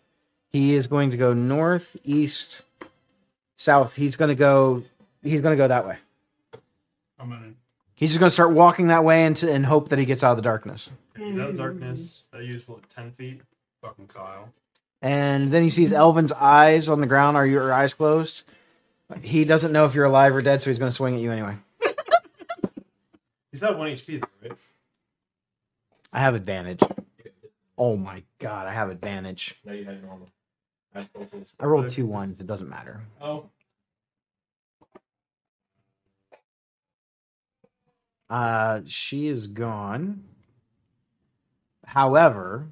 He 0.50 0.74
is 0.74 0.88
going 0.88 1.12
to 1.12 1.18
go 1.18 1.34
north, 1.34 1.96
east, 2.04 2.64
south. 3.56 3.96
He's 3.96 4.16
going 4.16 4.30
to 4.30 4.36
go. 4.36 4.84
He's 5.22 5.42
going 5.42 5.58
to 5.58 5.62
go 5.62 5.68
that 5.68 5.88
way. 5.88 5.98
I'm 7.20 7.30
gonna. 7.30 7.54
He's 7.96 8.10
just 8.10 8.20
going 8.20 8.30
to 8.30 8.34
start 8.34 8.52
walking 8.52 8.88
that 8.88 9.06
way 9.06 9.24
and, 9.24 9.42
and 9.44 9.66
hope 9.66 9.90
that 9.90 10.00
he 10.00 10.06
gets 10.06 10.24
out 10.24 10.32
of 10.32 10.38
the 10.38 10.44
darkness. 10.44 10.90
He's 11.16 11.38
out 11.38 11.52
of 11.52 11.58
darkness? 11.58 12.24
I 12.34 12.40
use 12.40 12.68
like 12.68 12.88
10 12.90 13.12
feet. 13.12 13.42
Fucking 13.82 14.08
Kyle. 14.08 14.50
And 15.02 15.52
then 15.52 15.64
he 15.64 15.70
sees 15.70 15.94
Elvin's 15.94 16.32
eyes 16.32 16.90
on 16.90 17.02
the 17.02 17.08
ground. 17.08 17.38
Are 17.38 17.46
your 17.46 17.72
eyes 17.72 17.94
closed? 17.94 18.44
He 19.22 19.46
doesn't 19.46 19.72
know 19.72 19.86
if 19.86 19.96
you're 19.96 20.06
alive 20.06 20.36
or 20.36 20.42
dead, 20.42 20.62
so 20.62 20.70
he's 20.70 20.80
going 20.80 20.90
to 20.92 20.96
swing 20.96 21.16
at 21.16 21.22
you 21.22 21.32
anyway. 21.32 21.56
He's 23.52 23.62
at 23.64 23.78
one 23.78 23.88
HP, 23.90 24.20
though, 24.22 24.50
right? 24.50 24.58
I 26.12 26.20
have 26.20 26.34
advantage. 26.36 26.80
Oh 27.78 27.98
my 27.98 28.24
god, 28.40 28.68
I 28.68 28.74
have 28.74 28.90
advantage. 28.90 29.56
No, 29.64 29.74
you 29.74 29.86
had 29.86 30.04
normal. 30.04 30.30
I 30.96 31.00
had. 31.02 31.10
I 31.60 31.66
rolled 31.66 31.90
two 31.90 32.06
ones. 32.06 32.40
It 32.40 32.48
doesn't 32.48 32.70
matter. 32.70 33.02
Oh, 33.22 33.50
Uh, 38.30 38.82
she 38.88 39.28
is 39.28 39.46
gone. 39.46 40.24
However, 41.86 42.70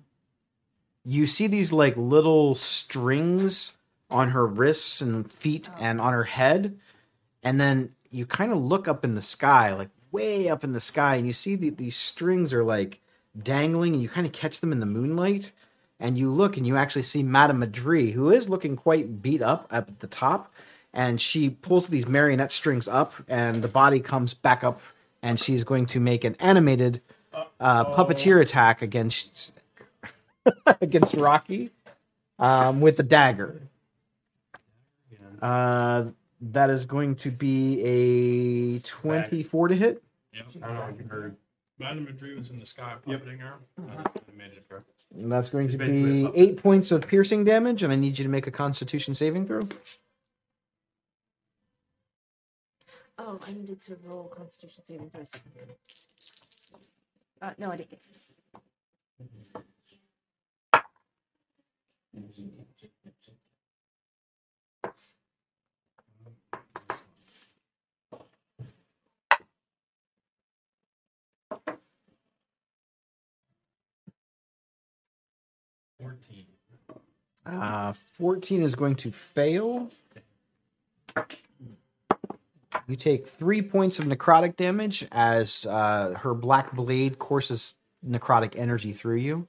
you 1.06 1.28
see 1.28 1.46
these 1.46 1.72
like 1.72 1.96
little 1.96 2.56
strings 2.56 3.74
on 4.12 4.30
her 4.30 4.46
wrists 4.46 5.02
and 5.02 5.32
feet 5.32 5.70
and 5.80 6.00
on 6.00 6.14
her 6.14 6.24
head, 6.24 6.78
and 7.44 7.60
then 7.60 7.90
you 8.10 8.26
kind 8.26 8.52
of 8.52 8.58
look 8.60 8.88
up 8.88 9.04
in 9.04 9.16
the 9.16 9.22
sky, 9.22 9.74
like 9.74 9.90
way 10.12 10.50
up 10.50 10.64
in 10.64 10.74
the 10.74 10.80
sky, 10.80 11.16
and 11.16 11.26
you 11.26 11.34
see 11.34 11.56
that 11.56 11.78
these 11.78 11.96
strings 11.96 12.54
are 12.54 12.64
like 12.64 13.00
dangling, 13.42 13.94
and 13.94 14.02
you 14.04 14.10
kind 14.10 14.28
of 14.28 14.34
catch 14.34 14.60
them 14.60 14.72
in 14.72 14.80
the 14.80 14.86
moonlight. 14.86 15.52
And 16.00 16.18
you 16.18 16.32
look, 16.32 16.58
and 16.58 16.66
you 16.66 16.78
actually 16.78 17.04
see 17.04 17.22
Madame 17.22 17.60
Madri, 17.60 18.12
who 18.12 18.32
is 18.32 18.50
looking 18.50 18.76
quite 18.76 19.22
beat 19.22 19.42
up 19.42 19.68
up 19.72 19.90
at 19.90 20.00
the 20.00 20.08
top, 20.08 20.52
and 20.94 21.22
she 21.22 21.50
pulls 21.50 21.88
these 21.88 22.08
marionette 22.08 22.52
strings 22.52 22.88
up, 22.88 23.14
and 23.28 23.62
the 23.64 23.68
body 23.68 24.00
comes 24.00 24.34
back 24.34 24.64
up 24.64 24.82
and 25.22 25.40
she's 25.40 25.64
going 25.64 25.86
to 25.88 26.00
make 26.00 26.24
an 26.24 26.36
animated 26.40 27.02
uh, 27.60 27.86
puppeteer 27.86 28.42
attack 28.42 28.82
against 28.82 29.52
against 30.82 31.14
Rocky 31.14 31.72
um, 32.40 32.82
with 32.82 32.98
the 32.98 33.04
dagger. 33.04 33.62
Uh, 35.42 36.06
that 36.42 36.70
is 36.70 36.86
going 36.86 37.16
to 37.18 37.32
be 37.32 37.82
a 37.84 38.80
twenty-four 38.80 39.68
to 39.70 39.76
hit. 39.76 40.04
Yep. 40.34 40.46
I 40.64 40.68
don't 40.68 40.76
know 40.76 40.88
if 40.94 41.00
you 41.00 41.08
heard. 41.08 41.36
Madame 41.80 42.06
Madrid 42.06 42.38
was 42.38 42.52
in 42.52 42.60
the 42.60 42.66
sky 42.66 42.96
puppeting 43.06 43.40
her. 43.40 43.56
Uh, 43.80 44.04
I 44.06 44.38
made 44.38 44.52
it 44.52 44.66
her. 44.70 44.84
And 45.16 45.32
that's 45.32 45.50
going 45.50 45.68
to 45.70 45.78
Basically 45.78 46.02
a 46.02 46.14
be 46.14 46.24
puppet. 46.26 46.40
eight 46.40 46.58
points 46.62 46.92
of 46.92 47.08
piercing 47.08 47.44
damage, 47.44 47.84
and 47.84 47.92
I 47.92 47.96
need 47.96 48.18
you 48.20 48.24
to 48.24 48.30
make 48.30 48.48
a 48.48 48.52
Constitution 48.52 49.14
saving 49.14 49.48
throw. 49.48 49.68
Oh, 53.18 53.40
I 53.46 53.52
needed 53.54 53.80
to 53.82 53.98
roll 54.04 54.26
Constitution 54.36 54.84
saving 54.88 55.10
throw. 55.10 55.24
second. 55.26 55.52
Uh, 57.42 57.52
no, 57.58 57.72
I 57.72 57.78
didn't. 57.78 58.00
Fourteen. 76.22 76.46
Uh, 77.46 77.92
14 77.92 78.62
is 78.62 78.76
going 78.76 78.96
to 78.96 79.12
fail. 79.12 79.90
You 82.88 82.96
take 82.96 83.28
three 83.28 83.62
points 83.62 84.00
of 84.00 84.06
necrotic 84.06 84.56
damage 84.56 85.06
as 85.12 85.66
uh, 85.66 86.14
her 86.20 86.34
black 86.34 86.74
blade 86.74 87.20
courses 87.20 87.76
necrotic 88.08 88.56
energy 88.58 88.94
through 88.94 89.18
you. 89.18 89.48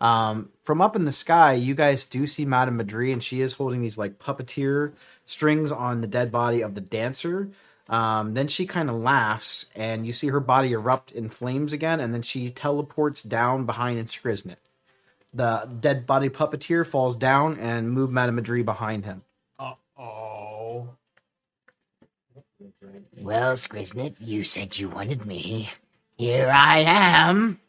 Um, 0.00 0.50
from 0.64 0.80
up 0.80 0.96
in 0.96 1.04
the 1.04 1.12
sky, 1.12 1.52
you 1.52 1.74
guys 1.74 2.04
do 2.04 2.26
see 2.26 2.44
Madame 2.44 2.76
Madri, 2.76 3.12
and 3.12 3.22
she 3.22 3.40
is 3.40 3.54
holding 3.54 3.80
these 3.80 3.96
like 3.96 4.18
puppeteer 4.18 4.92
strings 5.24 5.70
on 5.70 6.00
the 6.00 6.06
dead 6.06 6.32
body 6.32 6.62
of 6.62 6.74
the 6.74 6.80
dancer. 6.80 7.50
Um, 7.88 8.34
then 8.34 8.48
she 8.48 8.66
kind 8.66 8.90
of 8.90 8.96
laughs, 8.96 9.66
and 9.76 10.06
you 10.06 10.12
see 10.12 10.28
her 10.28 10.40
body 10.40 10.72
erupt 10.72 11.12
in 11.12 11.28
flames 11.28 11.72
again, 11.72 12.00
and 12.00 12.12
then 12.12 12.22
she 12.22 12.50
teleports 12.50 13.22
down 13.22 13.66
behind 13.66 14.06
Skriznet 14.08 14.56
the 15.34 15.68
dead 15.80 16.06
body 16.06 16.30
puppeteer 16.30 16.86
falls 16.86 17.16
down 17.16 17.58
and 17.58 17.90
move 17.90 18.10
Madame 18.10 18.36
Madri 18.36 18.62
behind 18.62 19.04
him. 19.04 19.22
Uh 19.58 19.74
oh. 19.98 20.88
Well, 23.18 23.54
Skriznet, 23.54 24.16
you 24.20 24.44
said 24.44 24.78
you 24.78 24.88
wanted 24.88 25.26
me. 25.26 25.70
Here 26.16 26.50
I 26.54 26.78
am. 26.80 27.60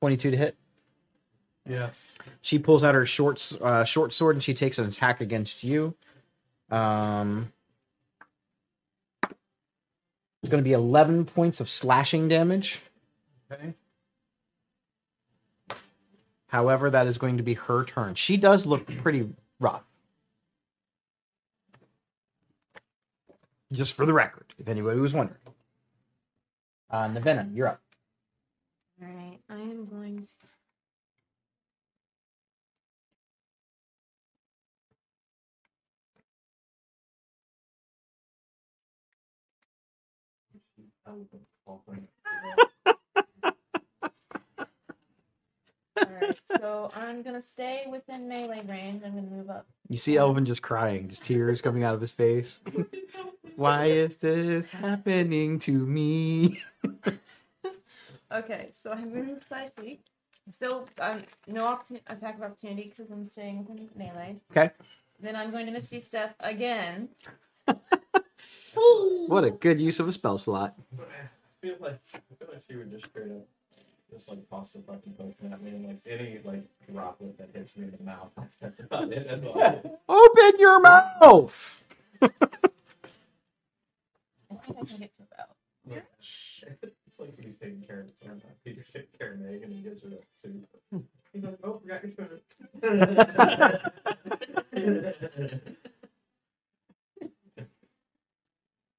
22 0.00 0.30
to 0.32 0.36
hit. 0.36 0.56
Yes. 1.66 2.14
She 2.42 2.58
pulls 2.58 2.84
out 2.84 2.94
her 2.94 3.06
short 3.06 3.52
uh, 3.62 3.84
short 3.84 4.12
sword 4.12 4.36
and 4.36 4.44
she 4.44 4.52
takes 4.52 4.78
an 4.78 4.86
attack 4.86 5.22
against 5.22 5.64
you. 5.64 5.94
Um, 6.70 7.52
it's 9.22 10.50
going 10.50 10.62
to 10.62 10.68
be 10.68 10.74
11 10.74 11.24
points 11.24 11.60
of 11.60 11.70
slashing 11.70 12.28
damage. 12.28 12.80
Okay. 13.50 13.74
However, 16.48 16.90
that 16.90 17.06
is 17.06 17.18
going 17.18 17.36
to 17.36 17.42
be 17.42 17.54
her 17.54 17.84
turn. 17.84 18.14
She 18.14 18.36
does 18.36 18.64
look 18.66 18.86
pretty 18.98 19.28
rough. 19.58 19.82
Just 23.72 23.94
for 23.94 24.06
the 24.06 24.12
record, 24.12 24.54
if 24.58 24.68
anybody 24.68 25.00
was 25.00 25.12
wondering. 25.12 25.40
Uh, 26.90 27.08
Navenna, 27.08 27.48
you're 27.52 27.66
up. 27.66 27.80
All 29.02 29.08
right, 29.08 29.38
I 29.50 29.56
am 29.56 29.84
going 29.84 30.22
to. 30.22 30.28
All 45.96 46.06
right, 46.20 46.40
so 46.64 46.90
I'm 46.96 47.22
gonna 47.22 47.42
stay 47.42 47.84
within 47.90 48.26
melee 48.26 48.62
range. 48.66 49.02
I'm 49.04 49.14
gonna 49.14 49.26
move 49.26 49.50
up. 49.50 49.66
You 49.90 49.98
see 49.98 50.16
Elvin 50.16 50.46
just 50.46 50.62
crying, 50.62 51.08
just 51.08 51.22
tears 51.22 51.60
coming 51.60 51.84
out 51.84 51.92
of 51.92 52.00
his 52.00 52.10
face. 52.10 52.60
Why 53.56 53.84
is 53.86 54.16
this 54.16 54.70
happening 54.70 55.58
to 55.60 55.72
me? 55.72 56.62
Okay, 58.32 58.70
so 58.72 58.90
I 58.90 59.04
moved 59.04 59.44
five 59.44 59.70
feet. 59.80 60.00
Still, 60.56 60.88
um, 60.98 61.22
no 61.46 61.62
opportu- 61.66 62.00
attack 62.08 62.36
of 62.38 62.42
opportunity 62.42 62.88
because 62.88 63.12
I'm 63.12 63.24
staying 63.24 63.58
within 63.58 63.88
melee. 63.96 64.34
Okay. 64.50 64.72
Then 65.20 65.36
I'm 65.36 65.52
going 65.52 65.66
to 65.66 65.72
Misty 65.72 66.00
Step 66.00 66.34
again. 66.40 67.10
What 69.28 69.44
a 69.44 69.52
good 69.52 69.80
use 69.80 70.00
of 70.00 70.08
a 70.08 70.12
spell 70.12 70.36
slot. 70.36 70.74
I 70.98 71.04
feel 71.62 71.76
like 71.78 72.00
I 72.12 72.18
feel 72.38 72.48
like 72.50 72.64
she 72.68 72.74
would 72.74 72.90
just 72.90 73.04
straight 73.04 73.30
up 73.30 73.46
just 74.14 74.28
like 74.28 74.48
toss 74.48 74.70
the 74.72 74.80
fucking 74.82 75.14
potion 75.14 75.52
at 75.52 75.60
me 75.62 75.70
and 75.70 75.86
like 75.86 75.98
any 76.06 76.40
like 76.44 76.62
droplet 76.92 77.36
that 77.38 77.50
hits 77.52 77.76
me 77.76 77.84
in 77.84 77.90
the 77.98 78.02
mouth. 78.04 78.30
That's 78.60 78.80
about 78.80 79.12
it. 79.12 79.26
That's 79.28 79.44
all. 79.44 79.60
I 79.60 79.70
do. 79.76 79.90
Open 80.08 80.60
your 80.60 80.80
mouth! 80.80 81.82
I 82.22 82.28
think 84.66 84.78
I 84.78 84.84
can 84.84 84.98
get 84.98 85.16
to 85.16 85.22
about. 85.32 85.48
It's 87.06 87.20
like 87.20 87.38
he's 87.40 87.56
taking 87.56 87.82
care 87.82 88.00
of 88.00 88.10
or 88.28 88.34
not, 88.34 88.42
Peter's 88.64 88.88
taking 88.92 89.08
care 89.18 89.32
of 89.32 89.38
Meg 89.40 89.62
and 89.62 89.72
he 89.72 89.80
gives 89.82 90.02
her 90.02 90.08
that 90.10 90.24
soup. 90.32 90.66
He's 91.32 91.44
like, 91.44 91.58
oh, 91.64 91.78
forgot 91.80 92.02
your 92.02 92.12
spoon. 92.12 92.40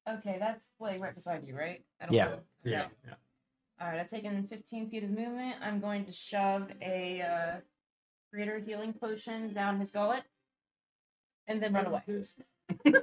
Okay, 0.08 0.38
that's 0.40 0.62
like 0.80 1.02
right 1.02 1.16
beside 1.16 1.44
you, 1.48 1.56
right? 1.58 1.84
I 2.00 2.06
don't 2.06 2.14
Yeah. 2.14 2.26
know. 2.26 2.40
Yeah. 2.64 2.88
yeah. 3.06 3.14
All 3.82 3.88
right, 3.90 4.00
I've 4.00 4.10
taken 4.10 4.48
15 4.48 4.90
feet 4.90 5.04
of 5.04 5.10
movement. 5.10 5.56
I'm 5.62 5.82
going 5.82 6.06
to 6.06 6.12
shove 6.14 6.70
a 6.82 7.22
uh, 7.22 7.56
greater 8.34 8.60
healing 8.60 8.94
potion 8.94 9.54
down 9.54 9.80
his 9.80 9.92
gullet, 9.92 10.24
and 11.48 11.62
then 11.62 11.74
run 11.74 11.88
away. 11.88 12.02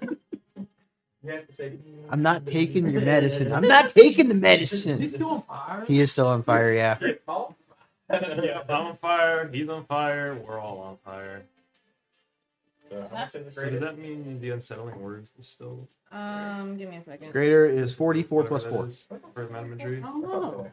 You 1.25 1.31
have 1.33 1.47
to 1.47 1.53
say, 1.55 1.73
I'm 2.11 2.23
not 2.23 2.47
taking 2.47 2.91
your 2.91 3.01
medicine. 3.07 3.53
I'm 3.53 3.69
not 3.69 3.91
taking 3.91 4.29
the 4.29 4.35
Is 4.35 4.41
he 4.41 4.41
medicine. 4.41 5.09
still 5.09 5.31
on 5.31 5.43
fire? 5.43 5.85
He 5.87 6.01
is 6.01 6.13
still 6.13 6.27
on 6.29 6.43
fire, 6.43 6.73
yeah. 6.73 6.99
yeah, 8.13 8.63
I'm 8.69 8.87
on 8.87 8.97
fire. 8.99 9.49
He's 9.53 9.69
on 9.69 9.85
fire. 9.87 10.35
We're 10.35 10.59
all 10.61 10.79
on 10.81 10.99
fire. 11.05 11.43
So 12.91 13.07
how 13.11 13.17
much 13.17 13.33
So 13.55 13.71
does 13.71 13.81
that 13.81 13.99
mean 13.99 14.41
the 14.41 14.51
unsettling 14.51 15.01
word 15.01 15.27
is 15.39 15.47
still 15.47 15.89
Um, 16.13 16.77
give 16.77 16.91
me 16.91 16.97
a 16.97 17.03
second. 17.03 17.33
Greater 17.33 17.67
is 17.67 17.95
44 17.95 18.45
plus 18.45 18.65
that 18.65 18.71
4. 18.71 18.87
is 18.87 19.09
for 19.35 19.49
Madame 19.49 19.71
Madrid? 19.71 20.03
I 20.05 20.07
don't 20.07 20.23
know. 20.23 20.71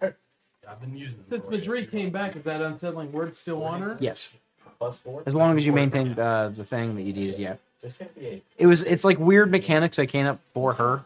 I've 0.68 0.82
been 0.82 0.96
using 0.96 1.20
Since 1.28 1.50
Madrid 1.50 1.90
came 1.90 2.12
back, 2.12 2.36
is 2.36 2.44
that 2.44 2.62
unsettling 2.62 3.12
word 3.12 3.36
still 3.36 3.64
on 3.64 3.82
her? 3.82 3.98
Yes. 4.00 4.34
Plus 4.78 4.98
four? 4.98 5.24
As 5.26 5.34
long 5.34 5.58
as 5.58 5.66
you 5.66 5.74
maintain 5.74 6.18
uh, 6.20 6.50
the 6.50 6.64
thing 6.64 6.96
that 6.96 7.02
you 7.02 7.14
needed, 7.14 7.40
yeah. 7.40 7.56
This 7.82 7.96
can't 7.96 8.14
be 8.14 8.28
eight. 8.28 8.46
It 8.58 8.68
was 8.68 8.84
it's 8.84 9.04
like 9.04 9.18
weird 9.20 9.50
mechanics 9.50 9.98
I 10.00 10.06
came 10.06 10.28
up 10.28 10.40
for 10.54 10.74
her. 10.74 11.04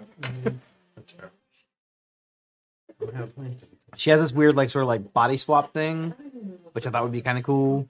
That's 0.95 1.11
fair. 1.11 1.31
don't 2.99 3.15
have 3.15 3.35
plenty. 3.35 3.55
She 3.95 4.09
has 4.09 4.19
this 4.19 4.31
weird, 4.31 4.55
like, 4.55 4.69
sort 4.69 4.83
of 4.83 4.87
like 4.87 5.13
body 5.13 5.37
swap 5.37 5.71
thing, 5.71 6.13
which 6.73 6.87
I 6.87 6.89
thought 6.89 7.03
would 7.03 7.11
be 7.11 7.21
kind 7.21 7.37
of 7.37 7.43
cool. 7.43 7.87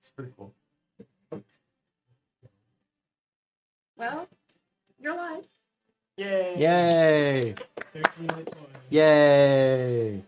It's 0.00 0.10
pretty 0.16 0.32
cool. 0.36 0.52
Well, 3.96 4.26
you're 5.00 5.12
alive. 5.12 5.44
Yay! 6.18 6.54
Yay! 6.58 7.54
13 7.92 8.28
hit 8.36 8.46
points. 8.50 8.78
Yay! 8.90 10.14
If 10.16 10.24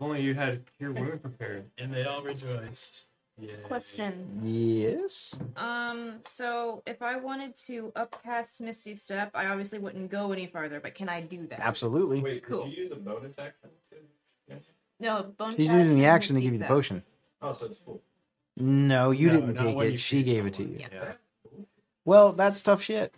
only 0.00 0.20
you 0.20 0.34
had 0.34 0.62
your 0.80 0.92
wound 0.92 1.22
prepared. 1.22 1.64
And 1.78 1.94
they 1.94 2.04
all 2.04 2.22
rejoiced. 2.22 3.06
Yeah. 3.38 3.52
Question. 3.64 4.40
Yes. 4.42 5.38
Um, 5.56 6.14
so 6.22 6.82
if 6.86 7.00
I 7.02 7.16
wanted 7.16 7.56
to 7.68 7.92
upcast 7.96 8.60
Misty 8.60 8.94
Step, 8.94 9.30
I 9.32 9.46
obviously 9.46 9.78
wouldn't 9.78 10.10
go 10.10 10.32
any 10.32 10.46
farther, 10.46 10.80
but 10.80 10.94
can 10.96 11.08
I 11.08 11.20
do 11.20 11.46
that? 11.46 11.60
Absolutely. 11.60 12.20
Wait, 12.20 12.44
Cool. 12.44 12.64
could 12.64 12.72
you 12.72 12.82
use 12.84 12.92
a 12.92 12.96
bonus 12.96 13.36
action? 13.38 13.70
No, 14.98 15.22
bone 15.38 15.56
She's 15.56 15.68
chat 15.68 15.76
using 15.78 15.96
the 15.98 16.04
action 16.04 16.34
to 16.36 16.42
give 16.42 16.52
you 16.52 16.58
the 16.58 16.66
potion. 16.66 17.02
Oh, 17.40 17.52
so 17.52 17.66
it's 17.66 17.78
full. 17.78 18.02
No, 18.58 19.12
you 19.12 19.28
No, 19.28 19.36
didn't 19.40 19.54
take 19.54 19.76
it. 19.78 19.98
She 20.00 20.22
choose 20.22 20.34
gave 20.34 20.44
it 20.46 20.54
to 20.54 20.62
you. 20.64 20.80
someone. 20.80 20.90
Yeah. 20.92 21.12
Well, 22.04 22.32
that's 22.32 22.60
tough 22.60 22.82
shit. 22.82 23.14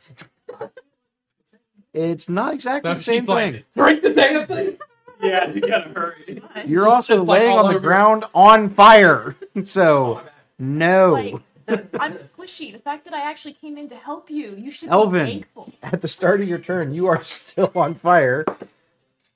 It's 1.95 2.29
not 2.29 2.55
exactly 2.55 2.91
No, 2.91 2.95
the 2.97 3.03
same 3.03 3.21
she's 3.21 3.29
like, 3.29 3.53
thing. 3.55 3.65
break 3.75 4.03
the 4.03 4.11
damn 4.11 4.47
thing. 4.47 4.79
Yeah, 5.23 5.49
you 5.51 5.61
gotta 5.61 5.89
hurry. 5.91 6.43
You're 6.67 6.89
also 6.89 7.21
It's 7.21 7.29
laying 7.29 7.53
all 7.53 7.61
on 7.61 7.65
the 7.67 7.77
over. 7.79 7.87
ground 7.87 8.25
on 8.35 8.69
fire. 8.71 9.37
So, 9.67 10.21
oh, 10.25 10.29
no. 10.59 11.13
Like, 11.13 11.35
the, 11.67 11.87
I'm 12.01 12.15
squishy. 12.15 12.73
The 12.73 12.81
fact 12.81 13.05
that 13.05 13.15
I 13.15 13.21
actually 13.31 13.53
came 13.53 13.79
in 13.79 13.87
to 13.91 13.95
help 13.95 14.31
you, 14.31 14.57
you 14.57 14.73
should 14.73 14.89
Elvin. 14.89 15.25
be 15.27 15.31
thankful. 15.33 15.73
At 15.83 16.01
the 16.01 16.09
start 16.09 16.41
of 16.41 16.49
your 16.49 16.59
turn, 16.59 16.93
you 16.93 17.07
are 17.07 17.23
still 17.23 17.71
on 17.77 17.95
fire. 17.95 18.45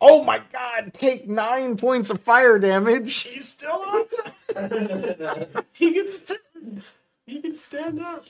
Oh 0.01 0.25
my 0.25 0.41
god, 0.53 0.93
take 0.93 1.29
nine 1.29 1.77
points 1.77 2.11
of 2.11 2.21
fire 2.23 2.59
damage. 2.59 3.19
He's 3.23 3.47
still 3.49 3.81
on 3.81 4.07
top. 4.09 5.67
he 5.73 5.93
gets 5.93 6.17
a 6.17 6.19
turn. 6.21 6.83
He 7.27 7.41
can 7.43 7.57
stand 7.57 8.01
up. 8.01 8.25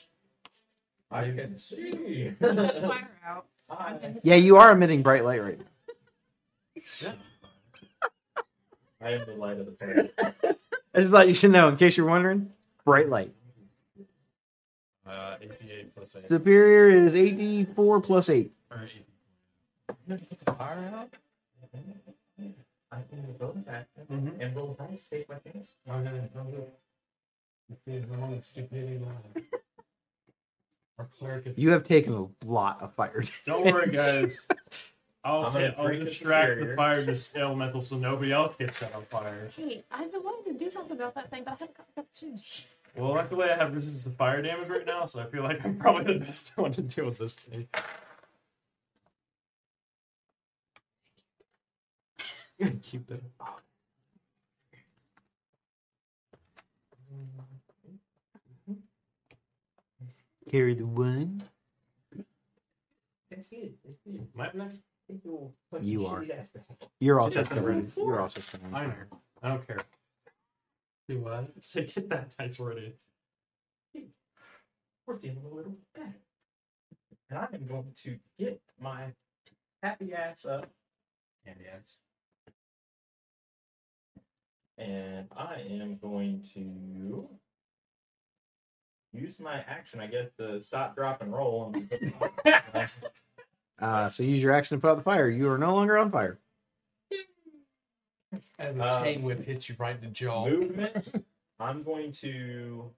I 1.10 1.22
can 1.30 1.56
see. 1.58 2.32
Fire 2.38 3.08
out. 3.26 3.46
I'm 3.68 3.98
in- 4.02 4.20
Yeah, 4.22 4.36
you 4.36 4.56
are 4.56 4.72
emitting 4.72 5.02
bright 5.02 5.24
light 5.24 5.42
right 5.42 5.58
now. 5.58 7.12
I 9.02 9.10
am 9.12 9.24
the 9.26 9.32
light 9.34 9.58
of 9.58 9.66
the 9.66 9.72
party. 9.72 10.10
I 10.94 11.00
just 11.00 11.12
thought 11.12 11.28
you 11.28 11.34
should 11.34 11.50
know, 11.50 11.68
in 11.68 11.76
case 11.76 11.96
you're 11.96 12.06
wondering. 12.06 12.50
Bright 12.84 13.08
light. 13.08 13.32
Uh, 15.06 15.36
88 15.40 15.94
plus 15.94 16.16
8. 16.16 16.28
Superior 16.28 16.88
is 17.06 17.14
84 17.14 18.00
plus 18.00 18.28
8. 18.28 18.50
Or 18.70 18.82
80. 18.82 19.04
You 19.88 19.94
have 20.12 20.20
to 20.20 20.26
put 20.26 20.38
the 20.40 20.52
fire 20.52 20.92
out? 20.94 21.10
I 22.92 22.96
can 23.10 23.22
do 23.26 23.32
bonus 23.38 23.66
action 23.68 24.06
Mhm. 24.10 24.40
and 24.40 24.56
roll 24.56 24.74
dice, 24.78 25.06
take 25.08 25.28
my 25.28 25.36
chance. 25.36 25.76
Okay, 25.88 26.08
okay. 26.08 26.66
Let's 27.68 27.84
see 27.84 27.96
I'm 27.96 28.22
on 28.22 28.30
the 28.36 28.40
stupidity 28.40 28.98
line. 28.98 29.44
Our 30.99 31.08
cleric 31.18 31.47
is 31.47 31.58
You 31.58 31.70
have 31.73 31.84
taken 31.84 32.15
a 32.15 32.47
lot 32.47 32.81
of 32.81 32.94
fire. 32.94 33.23
Don't 33.44 33.65
worry, 33.66 33.91
guys. 33.91 34.49
I'll, 35.25 35.47
I'm 35.47 35.52
ta- 35.52 35.58
gonna 35.58 35.75
I'll 35.76 35.86
drink 35.86 36.05
the 36.05 36.10
distract 36.10 36.60
the 36.60 36.76
fire 36.76 37.05
this 37.05 37.34
elemental 37.34 37.81
so 37.81 37.97
nobody 37.99 38.33
else 38.33 38.55
gets 38.57 38.78
set 38.78 38.94
on 38.94 39.05
fire. 39.07 39.50
Hey, 39.57 39.83
I've 39.91 40.12
been 40.12 40.23
wanting 40.23 40.52
to 40.57 40.58
do 40.65 40.70
something 40.70 40.97
about 40.97 41.16
that 41.16 41.31
thing, 41.31 41.42
but 41.44 41.50
I 41.50 41.55
haven't 41.55 41.76
got 41.76 41.86
the 41.94 42.00
opportunity. 42.02 42.42
Well, 42.94 43.12
luckily 43.12 43.50
I 43.50 43.57
have 43.57 43.75
resistance 43.75 44.05
to 44.05 44.10
fire 44.10 44.41
damage 44.41 44.68
right 44.68 44.86
now, 44.86 45.05
so 45.05 45.20
I 45.20 45.25
feel 45.26 45.42
like 45.42 45.65
I'm 45.66 45.76
probably 45.76 46.15
the 46.15 46.25
best 46.25 46.52
one 46.57 46.73
to 46.75 46.83
deal 46.83 47.07
with 47.07 47.18
this 47.18 47.36
thing. 47.36 47.66
Keep 52.83 53.08
that. 53.08 53.20
Carry 60.50 60.75
the 60.75 60.86
one. 60.86 61.42
That's 63.31 63.49
good. 63.49 63.75
That's 63.84 63.99
good. 64.07 64.28
Am 64.39 64.41
next? 64.55 64.83
Take 65.10 65.25
your 65.25 65.50
fucking 65.70 65.86
You 65.89 66.07
are. 66.07 66.20
shitty 66.23 66.39
ass 66.39 66.49
back. 66.49 66.65
You're 67.00 67.20
also 67.20 67.41
Yeah. 67.41 67.44
still 67.47 67.62
ready. 67.62 67.89
You're 67.97 68.20
also 68.20 68.41
still 68.41 68.65
on 68.65 68.75
I 68.75 68.86
know. 68.86 68.94
I 69.42 69.49
don't 69.49 69.66
care. 69.66 69.81
do 71.08 71.20
what? 71.20 71.62
Say, 71.65 71.86
get 71.86 72.08
that 72.08 72.34
dice 72.36 72.58
ready. 72.58 72.97
We're 75.07 75.18
feeling 75.18 75.44
a 75.44 75.49
little 75.55 75.76
better. 75.94 76.15
And 77.31 77.39
I 77.39 77.49
am 77.52 77.66
going 77.66 77.92
to 78.02 78.18
get 78.39 78.60
my 78.81 79.15
happy 79.83 80.12
ass 80.15 80.44
up. 80.44 80.68
Candy 81.44 81.66
ass. 81.68 82.00
And 84.78 85.28
I 85.36 85.60
am 85.60 85.99
going 85.99 86.42
to 86.55 87.28
use 89.16 89.40
my 89.40 89.56
action, 89.68 90.00
I 90.00 90.06
guess, 90.06 90.28
to 90.38 90.60
stop, 90.62 90.94
drop, 90.96 91.22
and 91.22 91.32
roll. 91.32 91.74
And 91.74 91.90
Uh, 93.78 94.08
so 94.08 94.22
use 94.22 94.42
your 94.42 94.52
action 94.52 94.78
to 94.78 94.80
put 94.80 94.88
out 94.90 94.96
the 94.96 95.02
fire. 95.02 95.28
You 95.28 95.50
are 95.50 95.58
no 95.58 95.74
longer 95.74 95.98
on 95.98 96.10
fire. 96.10 96.38
As 98.58 98.74
a 98.74 98.82
Uh, 98.82 99.02
chain 99.04 99.22
whip 99.22 99.44
hits 99.44 99.68
you 99.68 99.76
right 99.78 99.94
in 99.94 100.00
the 100.00 100.06
jaw. 100.06 100.48
movement. 100.48 101.24
I'm 101.60 101.82
going 101.82 102.10
to. 102.12 102.90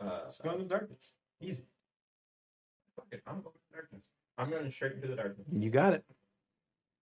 Uh, 0.00 0.20
Let's 0.24 0.38
go 0.38 0.50
into 0.52 0.64
darkness. 0.66 1.12
easy. 1.40 1.64
Fuck 2.94 3.06
it, 3.10 3.22
I'm 3.26 3.40
going 3.40 3.54
to 3.54 3.74
darkness. 3.74 4.02
I'm 4.36 4.50
going 4.50 4.70
straight 4.70 4.92
into 4.92 5.08
the 5.08 5.16
darkness. 5.16 5.46
You 5.50 5.70
got 5.70 5.94
it. 5.94 6.04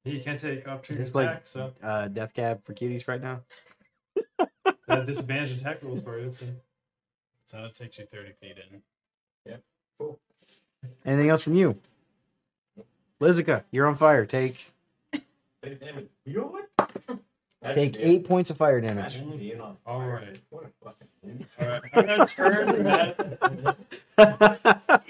He 0.04 0.20
can't 0.20 0.38
take 0.38 0.66
opportunity 0.68 1.02
It's 1.02 1.16
like- 1.16 1.28
attack, 1.28 1.46
so 1.48 1.72
Uh, 1.82 2.06
death 2.06 2.32
cab 2.32 2.64
for 2.64 2.74
cuties 2.74 3.08
right 3.08 3.20
now. 3.20 3.42
that 4.86 5.04
disadvantage 5.06 5.60
attack 5.60 5.82
rules 5.82 6.00
for 6.02 6.18
you. 6.20 6.32
So. 6.32 6.46
So 7.46 7.64
it 7.64 7.74
takes 7.74 7.98
you 7.98 8.06
30 8.06 8.32
feet 8.40 8.56
in. 8.58 8.82
Cool. 9.98 10.18
Anything 11.04 11.30
else 11.30 11.42
from 11.42 11.54
you? 11.54 11.78
Lizica, 13.20 13.62
you're 13.70 13.86
on 13.86 13.96
fire. 13.96 14.26
Take 14.26 14.72
Wait, 15.66 15.80
damn. 15.80 16.08
You 16.24 16.36
know 16.38 16.62
what? 16.76 17.20
take 17.74 17.96
eight 17.98 18.24
points 18.24 18.50
of 18.50 18.56
fire 18.56 18.80
damage. 18.80 19.16
Imagine 19.16 19.38
being 19.38 19.60
on 19.60 19.76
All 19.86 20.00
fire. 20.00 20.10
right. 20.10 20.40
What 20.50 20.64
a 20.64 20.84
fucking 20.84 21.08
dude. 21.24 21.46
All 21.60 21.66
right. 21.66 21.82
I'm 21.94 22.06
gonna 22.06 22.26
turn 22.26 22.84
that. 24.16 25.02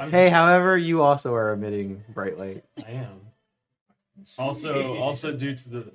hey, 0.10 0.28
however, 0.28 0.76
you 0.76 1.00
also 1.00 1.34
are 1.34 1.52
emitting 1.52 2.02
bright 2.12 2.38
light. 2.38 2.64
I 2.86 2.90
am. 2.90 3.20
Also, 4.38 4.96
also 5.00 5.32
due 5.32 5.54
to 5.54 5.68
the 5.70 5.92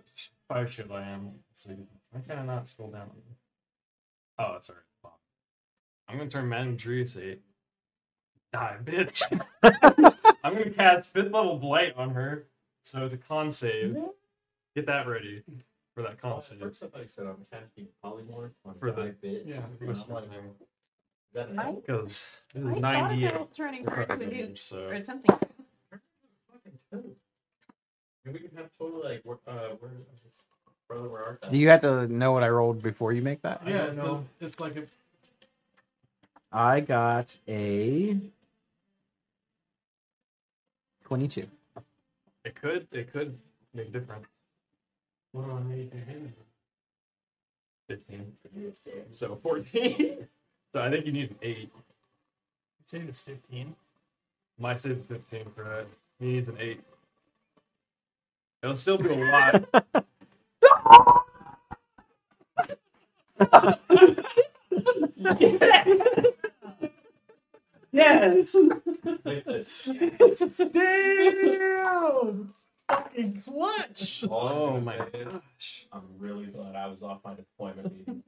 fire 0.47 0.67
shield, 0.67 0.91
I 0.91 1.03
am. 1.09 1.31
Let's 1.49 1.63
see. 1.63 1.75
Why 2.11 2.21
can 2.21 2.39
I 2.39 2.45
not 2.45 2.67
scroll 2.67 2.89
down? 2.89 3.11
Oh, 4.39 4.53
it's 4.55 4.69
already. 4.69 4.85
Blocked. 6.09 6.11
I'm 6.11 6.17
gonna 6.17 6.29
turn 6.29 6.49
Madame 6.49 6.75
Dree 6.75 7.05
to 7.05 7.38
die, 8.53 8.77
bitch. 8.83 9.21
I'm 10.43 10.53
gonna 10.53 10.69
cast 10.69 11.09
fifth 11.11 11.31
level 11.31 11.57
blight 11.57 11.93
on 11.97 12.11
her, 12.11 12.45
so 12.83 13.03
it's 13.05 13.13
a 13.13 13.17
con 13.17 13.51
save. 13.51 13.97
Get 14.75 14.85
that 14.85 15.07
ready 15.07 15.43
for 15.95 16.03
that 16.03 16.21
con 16.21 16.41
save. 16.41 16.59
First 16.59 16.79
somebody 16.79 17.07
said 17.07 17.25
I'm 17.25 17.45
casting 17.51 17.88
polymorph 18.03 18.51
on 18.65 18.75
For 18.79 18.91
the- 18.91 19.03
die 19.03 19.13
bit. 19.21 19.43
Yeah. 19.45 19.61
And 19.81 19.89
I'm 19.89 20.09
like, 20.09 20.23
is 20.25 20.39
that 21.33 21.49
an 21.49 21.59
I- 21.59 21.65
elf? 21.67 21.85
Because 21.85 22.25
this 22.53 22.63
is 22.63 22.69
I 22.69 22.73
thought 22.73 22.81
98. 22.81 23.31
about 23.31 23.55
turning 23.55 23.85
her 23.85 24.01
into 24.01 24.13
a 24.13 24.17
damage, 24.17 24.31
dude 24.35 24.51
or 24.51 24.57
so 24.57 24.88
attempting 24.89 25.38
to. 25.38 25.47
Fucking 25.91 26.79
two. 26.91 27.15
And 28.25 28.33
we 28.33 28.39
can 28.39 28.55
have 28.57 28.69
total 28.77 29.03
like 29.03 29.21
where, 29.23 29.38
uh, 29.47 29.75
where, 29.79 29.91
brother, 30.88 31.07
where 31.09 31.23
art 31.23 31.41
thou? 31.41 31.49
Do 31.49 31.57
you 31.57 31.69
have 31.69 31.81
to 31.81 32.07
know 32.07 32.31
what 32.31 32.43
I 32.43 32.49
rolled 32.49 32.81
before 32.81 33.13
you 33.13 33.21
make 33.21 33.41
that? 33.43 33.61
Yeah, 33.65 33.88
don't 33.88 34.27
it's, 34.39 34.53
it's 34.53 34.59
like 34.59 34.75
a 34.75 34.83
I 36.51 36.79
got 36.81 37.35
a 37.47 38.17
twenty-two. 41.03 41.47
it 42.45 42.55
could 42.55 42.87
it 42.91 43.11
could 43.13 43.37
make 43.73 43.89
a 43.89 43.91
difference. 43.91 44.27
what 45.31 45.45
do 45.45 45.51
I 45.51 45.75
need 45.75 45.91
to 45.91 45.97
hit? 45.97 46.31
15. 47.89 48.33
So 49.13 49.35
14. 49.41 50.27
so 50.73 50.81
I 50.81 50.89
think 50.91 51.05
you 51.05 51.11
need 51.11 51.31
an 51.31 51.37
8. 51.41 51.71
It's 52.81 52.93
in 52.93 53.07
this 53.07 53.19
15. 53.21 53.75
My 54.59 54.77
save's 54.77 55.07
15 55.07 55.45
for 55.55 55.63
that. 55.63 55.87
He 56.19 56.33
needs 56.33 56.49
an 56.49 56.57
8. 56.59 56.81
It'll 58.63 58.75
still 58.75 58.97
do 58.97 59.13
a 59.13 59.15
lot. 59.31 60.05
yes! 67.91 68.55
Like 69.23 69.45
this. 69.45 69.85
Damn! 70.73 72.53
Fucking 72.89 73.41
clutch! 73.45 74.23
All 74.25 74.49
Oh 74.49 74.81
my 74.81 74.97
gosh. 74.97 75.87
I'm 75.91 76.03
really 76.17 76.47
glad 76.47 76.75
I 76.75 76.87
was 76.87 77.03
off 77.03 77.19
my 77.23 77.35
deployment 77.35 77.93
meeting. 77.93 78.23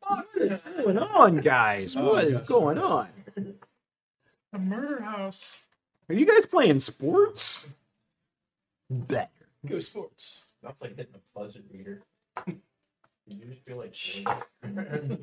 What's 0.00 0.62
going 0.84 0.98
on, 0.98 1.36
guys? 1.40 1.96
Oh, 1.96 2.04
What 2.12 2.24
is 2.24 2.36
gosh. 2.38 2.46
going 2.46 2.78
on? 2.78 3.08
A 4.52 4.58
murder 4.58 5.02
house. 5.02 5.58
Are 6.08 6.14
you 6.14 6.24
guys 6.26 6.46
playing 6.46 6.78
sports? 6.78 7.72
better. 8.90 9.28
Go 9.66 9.78
sports. 9.80 10.44
That's 10.62 10.80
like 10.80 10.96
hitting 10.96 11.14
a 11.14 11.38
pleasure 11.38 11.60
meter. 11.72 12.02
You 13.30 13.44
just 13.44 13.62
feel 13.66 13.76
like 13.76 13.94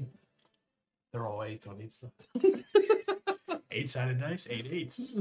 They're 1.16 1.26
all 1.28 1.44
eights 1.44 1.66
on 1.66 1.80
each 1.82 1.94
side. 1.94 2.12
Eight 3.72 3.90
sided 3.90 4.20
dice, 4.20 4.48
eight 4.52 4.68
eights. 4.70 5.18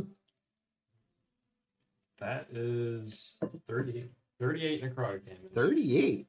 That 2.18 2.48
is 2.52 3.36
30, 3.68 4.08
38 4.40 4.82
necrotic 4.82 5.24
damage. 5.24 5.52
38. 5.54 6.26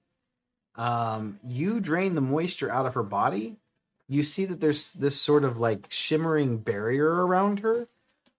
Um, 0.75 1.39
you 1.43 1.79
drain 1.79 2.13
the 2.13 2.21
moisture 2.21 2.71
out 2.71 2.85
of 2.85 2.93
her 2.93 3.01
body. 3.01 3.55
You 4.07 4.21
see 4.21 4.45
that 4.45 4.61
there's 4.61 4.93
this 4.93 5.19
sort 5.19 5.43
of 5.43 5.59
like 5.59 5.87
shimmering 5.89 6.57
barrier 6.59 7.25
around 7.25 7.61
her. 7.61 7.87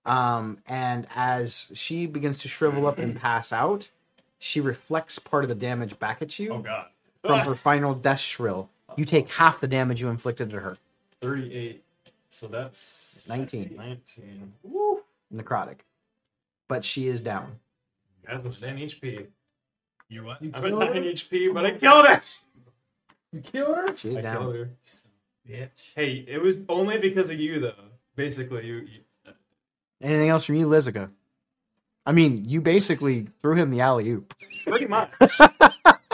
Um, 0.04 0.58
and 0.68 1.08
as 1.12 1.72
she 1.74 2.06
begins 2.06 2.38
to 2.38 2.48
shrivel 2.48 2.86
up 2.86 2.98
and 2.98 3.16
pass 3.20 3.52
out, 3.52 3.90
she 4.38 4.60
reflects 4.60 5.18
part 5.18 5.42
of 5.42 5.48
the 5.48 5.56
damage 5.56 5.98
back 5.98 6.22
at 6.22 6.38
you 6.38 6.52
Oh 6.52 6.58
god. 6.60 6.86
from 7.24 7.40
her 7.40 7.54
final 7.56 7.94
death 7.94 8.20
shrill. 8.20 8.68
You 8.96 9.04
take 9.04 9.28
half 9.30 9.58
the 9.60 9.66
damage 9.68 10.00
you 10.00 10.08
inflicted 10.08 10.50
to 10.50 10.60
her. 10.60 10.76
38. 11.26 11.82
So 12.28 12.46
that's 12.46 13.24
19. 13.28 13.74
19. 13.76 14.52
Woo. 14.62 15.00
Necrotic. 15.34 15.80
But 16.68 16.84
she 16.84 17.08
is 17.08 17.20
down. 17.20 17.58
Guys, 18.26 18.44
I'm 18.44 18.52
10 18.52 18.76
HP. 18.78 19.26
You're 20.08 20.24
what? 20.24 20.38
I'm 20.40 20.54
at 20.54 20.62
9 20.62 20.70
HP, 20.72 21.52
but 21.52 21.66
I 21.66 21.72
killed 21.72 22.06
her. 22.06 22.22
You 23.32 23.40
killed 23.40 23.76
her? 23.76 23.96
She 23.96 24.10
is 24.10 24.16
I 24.16 24.20
down. 24.20 24.36
killed 24.36 24.54
her. 24.54 24.70
Bitch. 25.48 25.94
Hey, 25.94 26.24
it 26.28 26.40
was 26.40 26.56
only 26.68 26.98
because 26.98 27.30
of 27.30 27.38
you, 27.40 27.60
though. 27.60 27.74
Basically, 28.14 28.66
you. 28.66 28.74
you 28.76 29.00
uh, 29.26 29.32
Anything 30.00 30.28
else 30.28 30.44
from 30.44 30.56
you, 30.56 30.66
Lizica? 30.66 31.10
I 32.04 32.12
mean, 32.12 32.44
you 32.44 32.60
basically 32.60 33.26
threw 33.40 33.54
him 33.54 33.70
the 33.70 33.80
alley 33.80 34.08
oop. 34.10 34.34
pretty 34.64 34.86
much. 34.86 35.10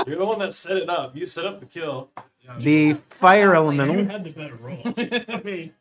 You're 0.07 0.18
the 0.18 0.24
one 0.24 0.39
that 0.41 0.55
set 0.55 0.76
it 0.78 0.89
up. 0.89 1.15
You 1.15 1.26
set 1.26 1.44
up 1.44 1.60
the 1.60 1.66
kill. 1.66 2.10
The 2.59 2.95
fire 3.11 3.51
You 3.51 3.55
elemental 3.55 4.05
had 4.05 4.25
the 4.25 4.31
better 4.31 4.57
roll. 4.57 4.81
I 4.85 5.41
mean, 5.45 5.73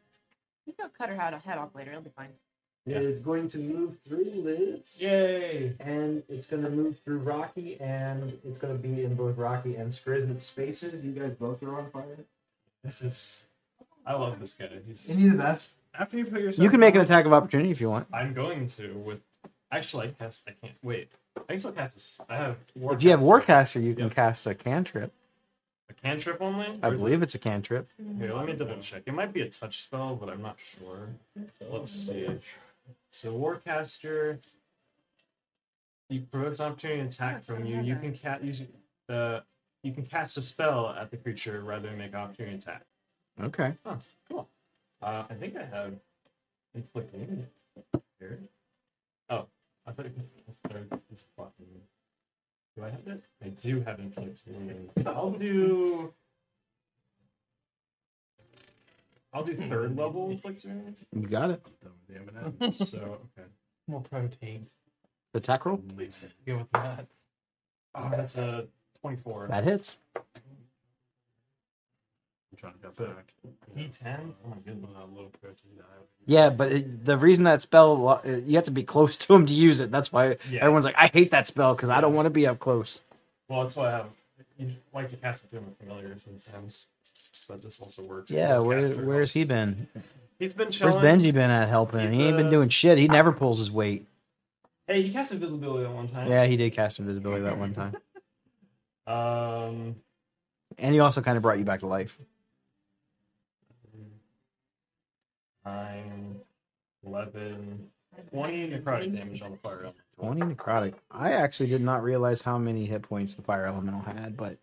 You 0.65 0.73
can 0.73 0.89
cut 0.97 1.09
her 1.09 1.15
head 1.15 1.33
head 1.33 1.57
off 1.57 1.69
later. 1.75 1.91
It'll 1.91 2.03
be 2.03 2.11
fine. 2.15 2.29
It 2.87 2.97
is 3.03 3.19
going 3.19 3.47
to 3.49 3.59
move 3.59 3.97
through 4.07 4.25
Liz. 4.25 4.99
Yay! 4.99 5.75
and 5.79 6.23
it's 6.27 6.47
going 6.47 6.63
to 6.63 6.69
move 6.69 6.97
through 7.05 7.19
Rocky, 7.19 7.79
and 7.79 8.37
it's 8.43 8.57
going 8.57 8.73
to 8.75 8.79
be 8.87 9.03
in 9.03 9.13
both 9.13 9.37
Rocky 9.37 9.75
and 9.75 9.91
Skriznet's 9.91 10.43
spaces. 10.45 11.03
You 11.05 11.11
guys 11.11 11.33
both 11.39 11.61
are 11.61 11.77
on 11.79 11.91
fire. 11.91 12.17
This 12.83 13.03
is. 13.03 13.43
I 14.05 14.13
love 14.13 14.39
this 14.39 14.53
guy. 14.55 14.69
He's. 14.87 15.03
Isn't 15.05 15.19
he 15.19 15.29
the 15.29 15.37
best? 15.37 15.75
after 15.93 16.17
you 16.17 16.25
put 16.25 16.41
yourself. 16.41 16.63
You 16.63 16.69
can 16.71 16.79
make 16.79 16.95
an 16.95 16.99
down- 16.99 17.05
attack 17.05 17.25
of 17.25 17.33
opportunity 17.33 17.69
if 17.69 17.79
you 17.81 17.89
want. 17.89 18.07
I'm 18.13 18.33
going 18.33 18.65
to 18.67 18.93
with. 18.93 19.19
Actually, 19.71 20.07
I 20.07 20.11
cast. 20.11 20.43
I 20.47 20.53
can't. 20.59 20.73
Wait. 20.83 21.11
I 21.37 21.41
can 21.49 21.57
still 21.59 21.71
cast 21.73 21.93
this. 21.95 22.19
I 22.29 22.35
have. 22.37 22.57
War 22.75 22.93
If 22.95 23.03
you 23.03 23.11
have 23.11 23.19
Warcaster, 23.19 23.81
you 23.81 23.93
can 23.93 24.05
Yep. 24.05 24.15
cast 24.15 24.47
a 24.47 24.55
cantrip. 24.55 25.13
A 25.91 25.93
cantrip 26.01 26.41
only? 26.41 26.67
I 26.81 26.87
is 26.87 26.93
it- 26.93 27.03
believe 27.03 27.21
it's 27.21 27.35
a 27.35 27.39
cantrip. 27.39 27.89
Here, 28.17 28.33
let 28.33 28.45
me 28.45 28.53
double 28.53 28.77
check. 28.79 29.03
It 29.05 29.13
might 29.13 29.33
be 29.33 29.41
a 29.41 29.49
touch 29.49 29.81
spell, 29.81 30.15
but 30.15 30.29
I'm 30.29 30.41
not 30.41 30.57
sure. 30.57 31.09
Let's 31.69 31.91
see. 31.91 32.29
So 33.11 33.33
Warcaster, 33.33 34.41
you 36.09 36.21
provokes 36.21 36.59
an 36.61 36.67
opportunity 36.67 37.01
attack 37.01 37.43
from 37.43 37.65
you. 37.65 37.81
You 37.81 37.97
can 37.97 38.13
cat 38.13 38.41
use 38.41 38.61
the 39.07 39.43
you 39.83 39.91
can 39.91 40.05
cast 40.05 40.37
a 40.37 40.41
spell 40.41 40.89
at 40.89 41.11
the 41.11 41.17
creature 41.17 41.59
rather 41.61 41.89
than 41.89 41.97
make 41.97 42.09
an 42.11 42.15
opportunity 42.19 42.55
attack. 42.55 42.85
Okay. 43.41 43.75
Cool. 44.29 44.47
Uh, 45.01 45.23
I 45.29 45.33
think 45.33 45.57
I 45.57 45.65
have 45.65 45.93
inflicting 46.73 47.47
here. 48.19 48.39
Oh, 49.29 49.47
I 49.85 49.91
thought 49.91 50.05
it 50.05 50.13
was 50.47 50.57
third. 50.69 50.87
Fucking. 51.35 51.81
Do 52.77 52.83
I 52.85 52.89
have 52.89 53.07
it? 53.07 53.23
I 53.43 53.49
do 53.49 53.81
have 53.81 53.99
inflicting. 53.99 54.89
I'll 55.05 55.31
do. 55.31 56.13
I'll 59.33 59.43
do 59.43 59.55
third 59.55 59.97
level 59.97 60.31
inflicting. 60.31 60.95
You 61.13 61.27
got 61.27 61.51
it. 61.51 61.61
Damn 62.09 62.29
it. 62.61 62.73
So 62.87 62.97
okay. 63.37 63.47
More 63.87 64.01
protein. 64.01 64.67
Attack 65.33 65.65
roll. 65.65 65.77
Go 65.77 66.57
with 66.57 66.71
that. 66.73 67.07
Oh, 67.95 68.09
that's 68.09 68.37
a 68.37 68.67
twenty-four. 69.01 69.47
That 69.49 69.63
hits. 69.63 69.97
I'm 72.51 72.57
trying 72.57 72.73
to 72.73 72.79
get 72.79 72.95
So, 72.95 73.05
back. 73.07 73.33
D10. 73.75 74.33
Oh 74.45 74.49
my 74.49 74.55
goodness. 74.65 74.89
Uh, 74.95 75.05
low 75.15 75.29
protein 75.41 75.71
diet. 75.77 75.87
Yeah, 76.25 76.49
but 76.49 76.71
it, 76.71 77.05
the 77.05 77.17
reason 77.17 77.45
that 77.45 77.61
spell, 77.61 78.07
uh, 78.09 78.21
you 78.45 78.55
have 78.55 78.65
to 78.65 78.71
be 78.71 78.83
close 78.83 79.17
to 79.17 79.33
him 79.33 79.45
to 79.45 79.53
use 79.53 79.79
it. 79.79 79.91
That's 79.91 80.11
why 80.11 80.37
Yeah. 80.49 80.61
everyone's 80.61 80.85
like, 80.85 80.95
I 80.97 81.07
hate 81.07 81.31
that 81.31 81.47
spell 81.47 81.73
because 81.75 81.89
I 81.89 82.01
don't 82.01 82.13
want 82.13 82.25
to 82.25 82.29
be 82.29 82.45
up 82.45 82.59
close. 82.59 82.99
Well, 83.47 83.61
that's 83.61 83.75
why 83.75 83.87
I 83.87 83.91
have. 83.91 84.05
You 84.57 84.71
like 84.93 85.09
to 85.09 85.15
cast 85.15 85.45
it 85.45 85.49
through 85.49 85.63
a 85.79 85.83
familiar 85.83 86.15
sometimes, 86.19 86.87
but 87.47 87.61
this 87.61 87.79
also 87.81 88.03
works. 88.03 88.29
Yeah, 88.29 88.57
with 88.59 88.67
where, 88.67 88.81
caster 88.89 89.05
where's 89.05 89.31
he 89.31 89.39
helps. 89.39 89.49
been? 89.49 89.87
He's 90.37 90.53
been 90.53 90.65
Where's 90.65 90.77
chilling. 90.77 91.03
Benji 91.03 91.33
been 91.33 91.49
at 91.51 91.67
helping? 91.69 92.01
He's, 92.01 92.11
He 92.11 92.23
ain't 92.25 92.37
been 92.37 92.47
uh, 92.47 92.51
doing 92.51 92.69
shit. 92.69 92.97
He 92.97 93.07
never 93.07 93.31
pulls 93.31 93.57
his 93.59 93.71
weight. 93.71 94.07
Hey, 94.87 95.01
he 95.03 95.11
cast 95.11 95.31
invisibility 95.31 95.83
that 95.83 95.93
one 95.93 96.07
time. 96.07 96.27
Yeah, 96.27 96.45
he 96.45 96.57
did 96.57 96.73
cast 96.73 96.99
invisibility 96.99 97.43
that 97.43 97.57
one 97.57 97.73
time. 97.73 97.95
Um. 99.07 99.95
And 100.77 100.93
he 100.93 100.99
also 100.99 101.21
kind 101.21 101.35
of 101.37 101.41
brought 101.43 101.57
you 101.57 101.65
back 101.65 101.79
to 101.81 101.87
life. 101.87 102.17
Nine, 105.65 106.35
11, 107.05 107.87
20 108.31 108.69
necrotic 108.69 109.15
damage 109.15 109.41
on 109.41 109.51
the 109.51 109.57
fire 109.57 109.79
element. 109.83 109.95
20 110.19 110.55
necrotic. 110.55 110.93
I 111.11 111.31
actually 111.33 111.69
did 111.69 111.81
not 111.81 112.03
realize 112.03 112.41
how 112.41 112.57
many 112.57 112.85
hit 112.85 113.03
points 113.03 113.35
the 113.35 113.41
fire 113.41 113.65
elemental 113.65 114.01
had, 114.01 114.35
but 114.37 114.57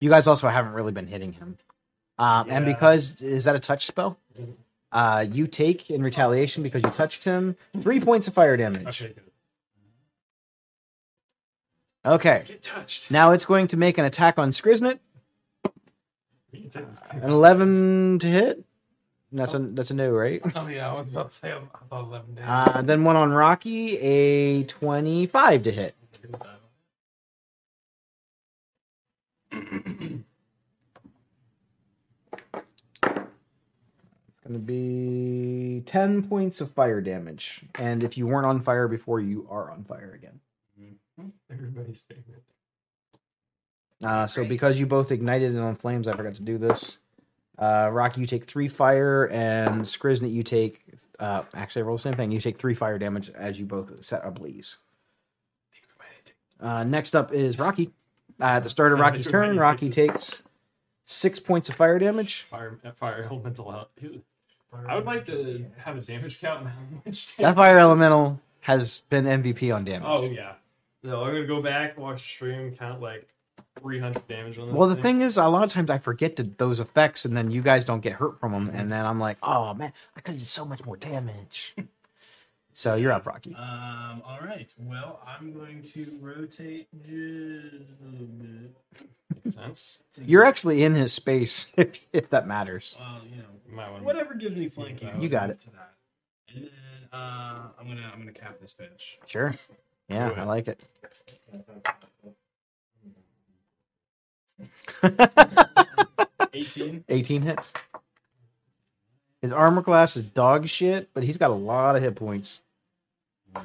you 0.00 0.10
guys 0.10 0.26
also 0.26 0.48
haven't 0.48 0.72
really 0.72 0.92
been 0.92 1.06
hitting 1.06 1.32
him. 1.32 1.56
Um, 2.18 2.50
And 2.50 2.64
because 2.64 3.20
is 3.20 3.44
that 3.44 3.56
a 3.56 3.60
touch 3.60 3.86
spell? 3.86 4.18
Uh, 4.92 5.24
you 5.28 5.46
take 5.46 5.90
in 5.90 6.02
retaliation 6.02 6.62
because 6.62 6.82
you 6.82 6.90
touched 6.90 7.24
him 7.24 7.56
three 7.80 7.98
points 8.00 8.28
of 8.28 8.34
fire 8.34 8.56
damage. 8.56 9.02
Okay. 9.02 9.14
Okay, 12.04 12.42
Get 12.46 12.62
touched. 12.62 13.10
now 13.12 13.30
it's 13.30 13.44
going 13.44 13.68
to 13.68 13.76
make 13.76 13.96
an 13.96 14.04
attack 14.04 14.36
on 14.38 14.50
Skriznet. 14.50 14.98
We 16.52 16.60
can 16.62 16.70
take 16.70 16.88
this 16.90 17.00
An 17.12 17.30
eleven 17.30 18.18
to 18.18 18.26
hit. 18.26 18.64
That's 19.32 19.54
a 19.54 19.58
that's 19.58 19.90
a 19.90 19.94
no, 19.94 20.10
right? 20.10 20.42
Oh 20.56 20.68
yeah, 20.68 20.90
I 20.90 20.94
was 20.94 21.08
about 21.08 21.30
to 21.30 21.34
say 21.34 21.52
I 21.52 21.58
thought 21.88 22.04
eleven 22.04 22.34
days. 22.34 22.44
Uh, 22.46 22.82
then 22.82 23.02
one 23.04 23.16
on 23.16 23.32
Rocky, 23.32 23.98
a 23.98 24.64
twenty-five 24.64 25.62
to 25.62 25.70
hit. 25.70 25.94
It's 26.12 26.18
going 34.48 34.54
to 34.54 34.58
be 34.58 35.82
10 35.86 36.24
points 36.28 36.60
of 36.60 36.72
fire 36.72 37.00
damage. 37.00 37.62
And 37.76 38.02
if 38.02 38.18
you 38.18 38.26
weren't 38.26 38.46
on 38.46 38.60
fire 38.60 38.88
before, 38.88 39.20
you 39.20 39.46
are 39.48 39.70
on 39.70 39.84
fire 39.84 40.12
again. 40.14 40.40
Everybody's 41.50 42.00
favorite. 42.08 42.42
Uh, 44.02 44.26
so 44.26 44.44
because 44.44 44.80
you 44.80 44.86
both 44.86 45.12
ignited 45.12 45.50
and 45.52 45.60
on 45.60 45.76
flames, 45.76 46.08
I 46.08 46.12
forgot 46.16 46.34
to 46.34 46.42
do 46.42 46.58
this. 46.58 46.98
Uh, 47.58 47.88
Rocky, 47.92 48.20
you 48.20 48.26
take 48.26 48.46
three 48.46 48.68
fire, 48.68 49.28
and 49.28 49.82
Skriznet, 49.82 50.32
you 50.32 50.42
take. 50.42 50.84
Uh, 51.18 51.42
actually, 51.54 51.82
I 51.82 51.84
roll 51.84 51.96
the 51.96 52.02
same 52.02 52.14
thing. 52.14 52.32
You 52.32 52.40
take 52.40 52.58
three 52.58 52.74
fire 52.74 52.98
damage 52.98 53.30
as 53.30 53.60
you 53.60 53.66
both 53.66 54.04
set 54.04 54.22
ablaze. 54.24 54.76
Uh, 56.60 56.84
next 56.84 57.16
up 57.16 57.32
is 57.32 57.58
Rocky. 57.58 57.90
Uh, 58.40 58.44
at 58.44 58.60
the 58.62 58.70
start 58.70 58.92
of 58.92 58.98
Rocky's 59.00 59.26
turn, 59.26 59.58
Rocky 59.58 59.90
takes 59.90 60.42
six 61.04 61.40
points 61.40 61.68
of 61.68 61.74
fire 61.74 61.98
damage. 61.98 62.42
Fire, 62.42 62.78
fire 62.98 63.26
elemental 63.28 63.70
health. 63.70 63.88
He's, 64.00 64.12
I 64.86 64.94
would 64.94 65.04
like 65.04 65.26
to 65.26 65.66
have 65.78 65.98
a 65.98 66.00
damage 66.00 66.40
count. 66.40 66.60
and 66.60 66.68
how 66.70 66.76
much 67.04 67.36
That 67.38 67.56
fire 67.56 67.78
elemental 67.78 68.40
has 68.60 69.02
been 69.10 69.24
MVP 69.24 69.74
on 69.74 69.84
damage. 69.84 70.06
Oh 70.08 70.24
yeah. 70.24 70.54
No, 71.02 71.24
I'm 71.24 71.34
gonna 71.34 71.46
go 71.46 71.60
back, 71.60 71.98
watch 71.98 72.22
the 72.22 72.28
stream, 72.28 72.76
count 72.76 73.00
like 73.00 73.28
300 73.80 74.28
damage 74.28 74.58
on 74.58 74.68
that. 74.68 74.74
Well, 74.74 74.88
the 74.88 74.96
thing 74.96 75.22
is, 75.22 75.36
a 75.38 75.46
lot 75.48 75.64
of 75.64 75.70
times 75.70 75.90
I 75.90 75.98
forget 75.98 76.36
to, 76.36 76.42
those 76.42 76.80
effects, 76.80 77.24
and 77.24 77.36
then 77.36 77.50
you 77.50 77.62
guys 77.62 77.84
don't 77.84 78.00
get 78.00 78.14
hurt 78.14 78.38
from 78.38 78.52
them, 78.52 78.70
and 78.74 78.92
then 78.92 79.06
I'm 79.06 79.18
like, 79.18 79.38
oh 79.42 79.72
man, 79.74 79.92
I 80.16 80.20
could 80.20 80.32
have 80.32 80.40
did 80.40 80.46
so 80.46 80.64
much 80.64 80.84
more 80.84 80.96
damage. 80.96 81.74
so 82.74 82.94
you're 82.94 83.12
up, 83.12 83.26
Rocky. 83.26 83.54
Um. 83.54 84.22
All 84.26 84.38
right. 84.44 84.72
Well, 84.78 85.20
I'm 85.26 85.52
going 85.52 85.82
to 85.82 86.18
rotate 86.20 86.88
just 87.02 87.92
a 88.02 88.04
little 88.10 88.26
bit. 88.26 89.06
makes 89.44 89.56
sense. 89.56 90.02
to 90.14 90.24
You're 90.26 90.42
get- 90.42 90.48
actually 90.48 90.82
in 90.82 90.94
his 90.94 91.12
space, 91.12 91.72
if 91.76 91.98
if 92.12 92.30
that 92.30 92.46
matters. 92.46 92.96
Well, 92.98 93.20
you 93.28 93.36
know, 93.36 93.44
You 93.68 93.76
might 93.76 93.90
want 93.90 94.04
whatever 94.04 94.34
gives 94.34 94.56
me 94.56 94.68
flanking. 94.68 95.20
You 95.20 95.28
got 95.28 95.50
it. 95.50 95.60
To 95.62 95.70
that. 95.70 95.92
And 96.54 96.64
then 96.64 97.18
uh, 97.18 97.68
I'm 97.80 97.88
gonna 97.88 98.10
I'm 98.12 98.20
gonna 98.20 98.32
cap 98.32 98.60
this 98.60 98.74
bitch. 98.74 99.16
Sure. 99.26 99.54
Yeah, 100.08 100.30
I 100.36 100.42
like 100.42 100.68
it. 100.68 100.84
18. 106.52 107.04
18 107.08 107.42
hits. 107.42 107.72
His 109.40 109.52
armor 109.52 109.82
class 109.82 110.16
is 110.16 110.22
dog 110.24 110.68
shit, 110.68 111.08
but 111.14 111.24
he's 111.24 111.36
got 111.36 111.50
a 111.50 111.54
lot 111.54 111.96
of 111.96 112.02
hit 112.02 112.14
points. 112.14 112.60
Uh, 113.54 113.60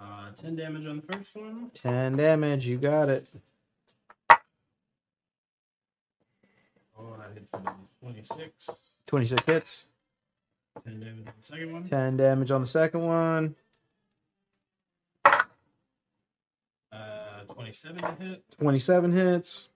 Uh, 0.00 0.30
10 0.36 0.56
damage 0.56 0.86
on 0.86 0.96
the 0.96 1.12
first 1.12 1.34
one. 1.36 1.70
10 1.74 2.16
damage. 2.16 2.66
You 2.66 2.76
got 2.78 3.08
it. 3.08 3.28
Oh, 6.98 7.16
I 7.18 7.32
hit 7.34 7.48
26. 8.02 8.70
26 9.06 9.42
hits. 9.44 9.86
10 10.84 11.00
damage 11.00 11.18
on 11.26 11.32
the 11.38 11.42
second 11.42 11.72
one. 11.72 11.88
10 11.88 12.16
damage 12.18 12.50
on 12.50 12.60
the 12.60 12.66
second 12.66 13.04
one. 13.04 13.56
Uh, 16.92 17.44
27 17.58 18.02
to 18.02 18.24
hit. 18.24 18.44
27 18.60 19.12
hits. 19.12 19.70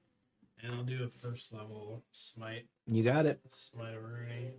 And 0.62 0.72
I'll 0.72 0.84
do 0.84 1.02
a 1.02 1.08
first 1.08 1.52
level 1.52 2.04
smite. 2.12 2.66
You 2.86 3.02
got 3.02 3.26
it. 3.26 3.40
Smite 3.48 4.00
Rooney. 4.00 4.52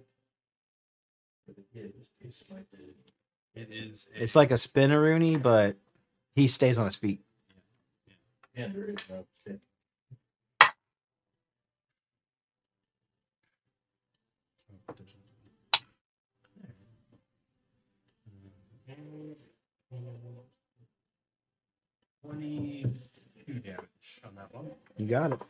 It 3.56 3.70
is. 3.72 4.08
A, 4.14 4.24
It's 4.24 4.36
like 4.36 4.52
a 4.52 4.56
spinaroonie, 4.56 5.42
but 5.42 5.78
he 6.36 6.50
stays 6.50 6.78
on 6.78 6.84
his 6.84 6.98
feet. 6.98 7.22
And 8.56 8.76
there 8.76 8.90
is 8.90 8.96
damage 23.60 24.22
on 24.26 24.36
that 24.36 24.54
one. 24.54 24.72
You 24.98 25.08
got 25.08 25.32
it. 25.34 25.42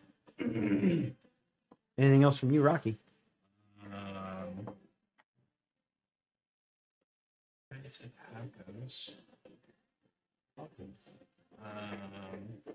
Anything 1.98 2.24
else 2.24 2.38
from 2.38 2.52
you, 2.52 2.62
Rocky? 2.62 2.98
Um, 3.86 4.68
I 7.72 7.76
guess 7.78 8.00
it 8.00 8.12
happens. 8.34 9.12
Um, 11.64 12.74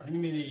I'm 0.00 0.22
gonna 0.22 0.44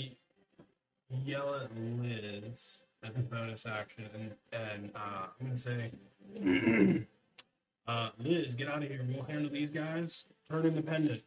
yell 1.26 1.56
at 1.56 1.70
Liz 1.76 2.82
as 3.04 3.16
a 3.16 3.20
bonus 3.20 3.66
action, 3.66 4.10
and 4.14 4.32
and 4.52 4.92
uh, 4.96 5.28
I'm 5.40 5.46
gonna 5.48 5.58
say, 5.58 5.92
uh, 7.88 8.10
Liz, 8.20 8.56
get 8.56 8.68
out 8.68 8.84
of 8.84 8.90
here. 8.90 9.06
We'll 9.08 9.24
handle 9.24 9.52
these 9.52 9.72
guys. 9.72 10.26
Turn 10.50 10.66
independent. 10.66 11.22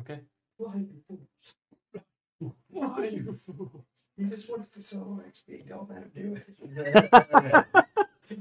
Okay. 0.00 0.20
Why 0.56 0.76
you 0.76 0.88
fools? 1.08 2.52
Why 2.70 3.04
you 3.04 3.38
fools? 3.46 3.84
He 4.16 4.24
just 4.24 4.50
wants 4.50 4.68
the 4.68 4.80
solo 4.80 5.20
XP. 5.28 5.68
Don't 5.68 5.88
let 5.88 5.98
him 6.02 6.10
do 6.14 6.36
it. 6.76 7.66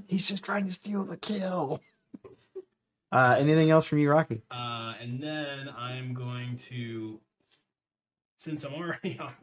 He's 0.08 0.28
just 0.28 0.44
trying 0.44 0.66
to 0.66 0.72
steal 0.74 1.04
the 1.04 1.18
kill. 1.18 1.82
Uh, 3.12 3.36
anything 3.38 3.70
else 3.70 3.86
from 3.86 3.98
you, 3.98 4.10
Rocky? 4.10 4.42
Uh, 4.50 4.94
and 5.02 5.22
then 5.22 5.70
I'm 5.78 6.14
going 6.14 6.58
to, 6.70 7.20
since 8.38 8.64
I'm 8.64 8.74
already 8.74 9.20
on, 9.22 9.34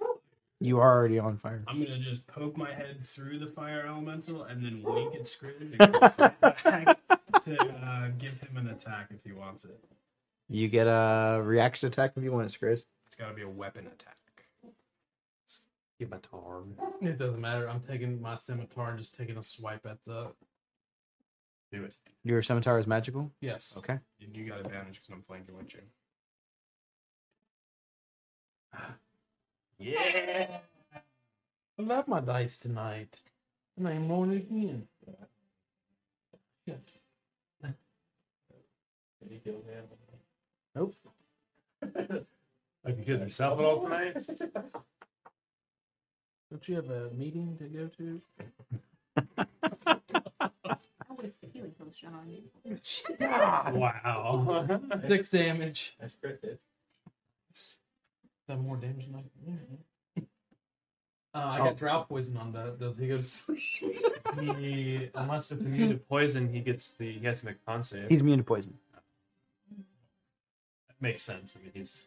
You 0.60 0.78
are 0.80 0.96
already 0.96 1.18
on 1.18 1.36
fire. 1.36 1.64
I'm 1.68 1.82
gonna 1.82 1.98
just 1.98 2.26
poke 2.26 2.56
my 2.56 2.72
head 2.72 3.02
through 3.02 3.38
the 3.40 3.46
fire 3.46 3.86
elemental 3.86 4.44
and 4.44 4.64
then 4.64 4.82
wink 4.82 5.14
at 5.14 5.26
Scrooge 5.26 5.76
to, 5.78 5.86
go 5.86 6.00
back 6.00 6.98
to 7.56 7.74
uh, 7.84 8.08
give 8.18 8.40
him 8.40 8.56
an 8.56 8.68
attack 8.68 9.08
if 9.10 9.24
he 9.24 9.32
wants 9.32 9.64
it. 9.64 9.78
You 10.48 10.68
get 10.68 10.86
a 10.86 11.40
reaction 11.42 11.88
attack 11.88 12.12
if 12.16 12.22
you 12.22 12.32
want 12.32 12.46
it, 12.46 12.58
Skriz. 12.58 12.82
It's 13.06 13.16
got 13.16 13.28
to 13.28 13.34
be 13.34 13.42
a 13.42 13.48
weapon 13.48 13.86
attack. 13.86 14.16
Scimitar. 15.98 16.62
It 17.00 17.18
doesn't 17.18 17.40
matter. 17.40 17.68
I'm 17.68 17.80
taking 17.80 18.20
my 18.20 18.36
scimitar 18.36 18.90
and 18.90 18.98
just 18.98 19.16
taking 19.16 19.36
a 19.36 19.42
swipe 19.42 19.84
at 19.86 19.98
the. 20.04 20.28
Do 21.72 21.84
it. 21.84 21.94
Your 22.24 22.42
scimitar 22.42 22.78
is 22.78 22.86
magical? 22.86 23.30
Yes. 23.40 23.76
Okay. 23.78 23.98
And 24.22 24.36
you 24.36 24.46
got 24.48 24.60
advantage 24.60 25.00
because 25.00 25.10
I'm 25.10 25.22
flanking 25.22 25.56
with 25.56 25.74
you. 25.74 25.80
Yeah. 29.80 30.58
I 31.78 31.82
love 31.82 32.08
my 32.08 32.18
dice 32.18 32.58
tonight. 32.58 33.22
And 33.76 33.86
I'm 33.86 34.08
rolling 34.08 34.88
it 39.22 39.32
again. 39.32 39.62
Yeah. 39.68 39.80
Nope. 40.74 40.94
Have 42.86 42.98
you 42.98 43.04
killed 43.04 43.20
yourself 43.20 43.58
at 43.58 43.64
all 43.64 43.80
tonight? 43.80 44.14
Don't 46.50 46.66
you 46.68 46.76
have 46.76 46.88
a 46.88 47.10
meeting 47.10 47.56
to 47.58 47.64
go 47.64 47.88
to? 47.98 48.20
I 49.38 50.46
would 51.10 51.24
have 51.24 51.34
healing 51.52 51.72
potion 51.78 52.14
on 52.14 52.30
you. 52.30 52.42
Wow. 53.78 54.80
Six 55.08 55.30
damage. 55.30 55.96
That's 56.00 56.14
cryptic. 56.20 56.58
That 58.46 58.60
more 58.60 58.76
damage 58.76 59.06
than 59.06 59.16
I 59.16 59.24
can. 59.44 59.78
Uh, 61.34 61.46
I 61.52 61.58
got 61.58 61.76
drought 61.76 62.08
poison 62.08 62.38
on 62.38 62.52
that. 62.52 62.80
Does 62.80 62.96
he 62.96 63.08
go 63.08 63.18
to 63.18 63.22
sleep? 63.22 63.60
he, 64.40 65.10
unless 65.14 65.52
it's 65.52 65.60
immune 65.60 65.90
to 65.90 65.96
poison, 65.96 66.50
he 66.50 66.60
gets 66.60 66.90
the 66.92 67.12
he 67.12 67.26
has 67.26 67.40
to 67.40 67.46
make 67.46 67.56
a 67.56 67.70
con 67.70 67.82
save. 67.82 68.08
He's 68.08 68.22
immune 68.22 68.38
to 68.38 68.44
poison. 68.44 68.72
That 71.00 71.06
makes 71.06 71.22
sense. 71.22 71.56
I 71.56 71.62
mean, 71.62 71.70
he's 71.74 72.06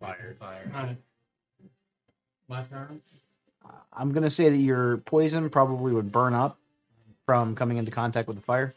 fired. 0.00 0.36
Fire. 0.38 0.70
Alright. 0.74 0.96
My 2.48 2.62
turn. 2.62 3.00
I'm 3.92 4.12
going 4.12 4.22
to 4.22 4.30
say 4.30 4.48
that 4.48 4.56
your 4.56 4.98
poison 4.98 5.50
probably 5.50 5.92
would 5.92 6.10
burn 6.10 6.34
up 6.34 6.58
from 7.26 7.54
coming 7.54 7.76
into 7.76 7.90
contact 7.90 8.26
with 8.26 8.36
the 8.36 8.42
fire. 8.42 8.74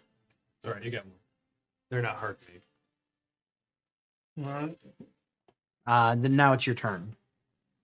It's 0.57 0.67
all 0.67 0.73
right. 0.73 0.83
You 0.83 0.91
got 0.91 1.05
one. 1.05 1.13
They're 1.89 2.01
not 2.01 2.17
hurting 2.17 2.55
me. 4.37 4.45
Alright. 4.45 4.77
Uh, 5.87 6.15
then 6.15 6.35
now 6.35 6.53
it's 6.53 6.67
your 6.67 6.75
turn. 6.75 7.15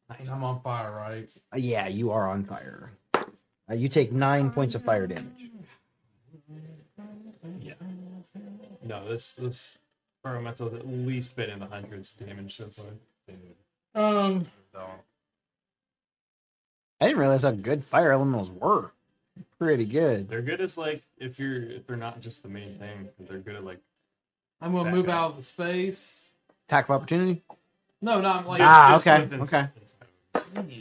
Nice. 0.10 0.30
I'm 0.30 0.44
on 0.44 0.62
fire, 0.62 0.92
right? 0.92 1.30
Uh, 1.54 1.58
yeah, 1.58 1.88
you 1.88 2.12
are 2.12 2.30
on 2.30 2.46
fire. 2.46 2.92
Uh, 3.70 3.74
you 3.74 3.90
take 3.90 4.12
nine 4.12 4.52
points 4.52 4.76
of 4.76 4.84
fire 4.84 5.08
damage. 5.08 5.52
Yeah. 7.60 7.74
No, 8.84 9.08
this 9.10 9.36
this 9.36 9.78
environmental's 10.32 10.74
at 10.74 10.88
least 10.88 11.36
been 11.36 11.50
in 11.50 11.60
the 11.60 11.66
hundreds 11.66 12.14
of 12.20 12.28
damage 12.28 12.56
so 12.56 12.66
far. 12.70 12.86
Um, 13.96 14.46
I 17.02 17.06
didn't 17.08 17.20
realize 17.20 17.44
how 17.44 17.52
good 17.52 17.84
fire 17.84 18.12
elementals 18.12 18.50
were. 18.52 18.92
Pretty 19.60 19.86
good. 19.86 20.30
They're 20.30 20.42
good 20.42 20.62
as 20.62 20.78
like 20.78 21.04
if 21.18 21.40
you're 21.40 21.64
if 21.64 21.86
they're 21.88 21.96
not 21.96 22.22
just 22.22 22.42
the 22.44 22.50
main 22.50 22.78
thing. 22.78 23.08
They're 23.28 23.38
good 23.40 23.56
at 23.56 23.64
like 23.64 23.80
I'm 24.62 24.74
gonna 24.74 24.92
move 24.92 25.08
up. 25.10 25.14
out 25.16 25.30
of 25.32 25.38
the 25.38 25.44
space. 25.44 26.30
Attack 26.68 26.86
of 26.90 26.92
opportunity. 26.96 27.42
No, 28.02 28.20
not 28.22 28.48
like 28.48 28.62
Ah, 28.62 28.94
just 28.96 29.08
okay, 29.08 29.22
within 29.24 29.42
okay. 29.42 29.68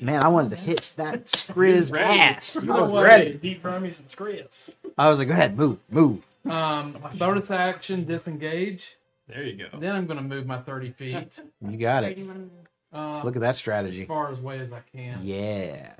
Man, 0.02 0.22
I 0.24 0.28
wanted 0.28 0.50
to 0.50 0.56
hit 0.56 0.92
that 0.96 1.26
Skriz 1.26 1.96
ass. 1.98 2.56
You 2.56 2.62
No 2.62 2.82
was 2.82 2.90
way. 2.90 3.02
ready. 3.04 3.32
Deep 3.34 3.62
fry 3.62 3.78
me 3.78 3.90
some 3.90 4.08
screens. 4.08 4.74
I 4.98 5.08
was 5.08 5.18
like, 5.18 5.28
go 5.28 5.34
ahead, 5.34 5.56
move, 5.56 5.78
move. 5.90 6.22
um 6.46 6.96
bonus 7.18 7.50
action 7.50 8.04
disengage. 8.04 8.96
There 9.28 9.42
you 9.42 9.56
go. 9.56 9.78
Then 9.78 9.94
I'm 9.94 10.06
gonna 10.06 10.22
move 10.22 10.46
my 10.46 10.58
30 10.60 10.90
feet. 10.92 11.40
You 11.68 11.76
got 11.76 12.04
it. 12.04 12.14
do 12.14 12.20
you 12.22 12.26
want 12.28 12.38
to 12.38 12.44
move? 12.44 12.50
Uh, 12.92 13.22
Look 13.24 13.36
at 13.36 13.42
that 13.42 13.56
strategy. 13.56 14.02
as 14.02 14.06
far 14.06 14.30
as 14.30 14.40
away 14.40 14.58
as 14.60 14.72
I 14.72 14.80
can. 14.92 15.20
Yeah. 15.24 15.92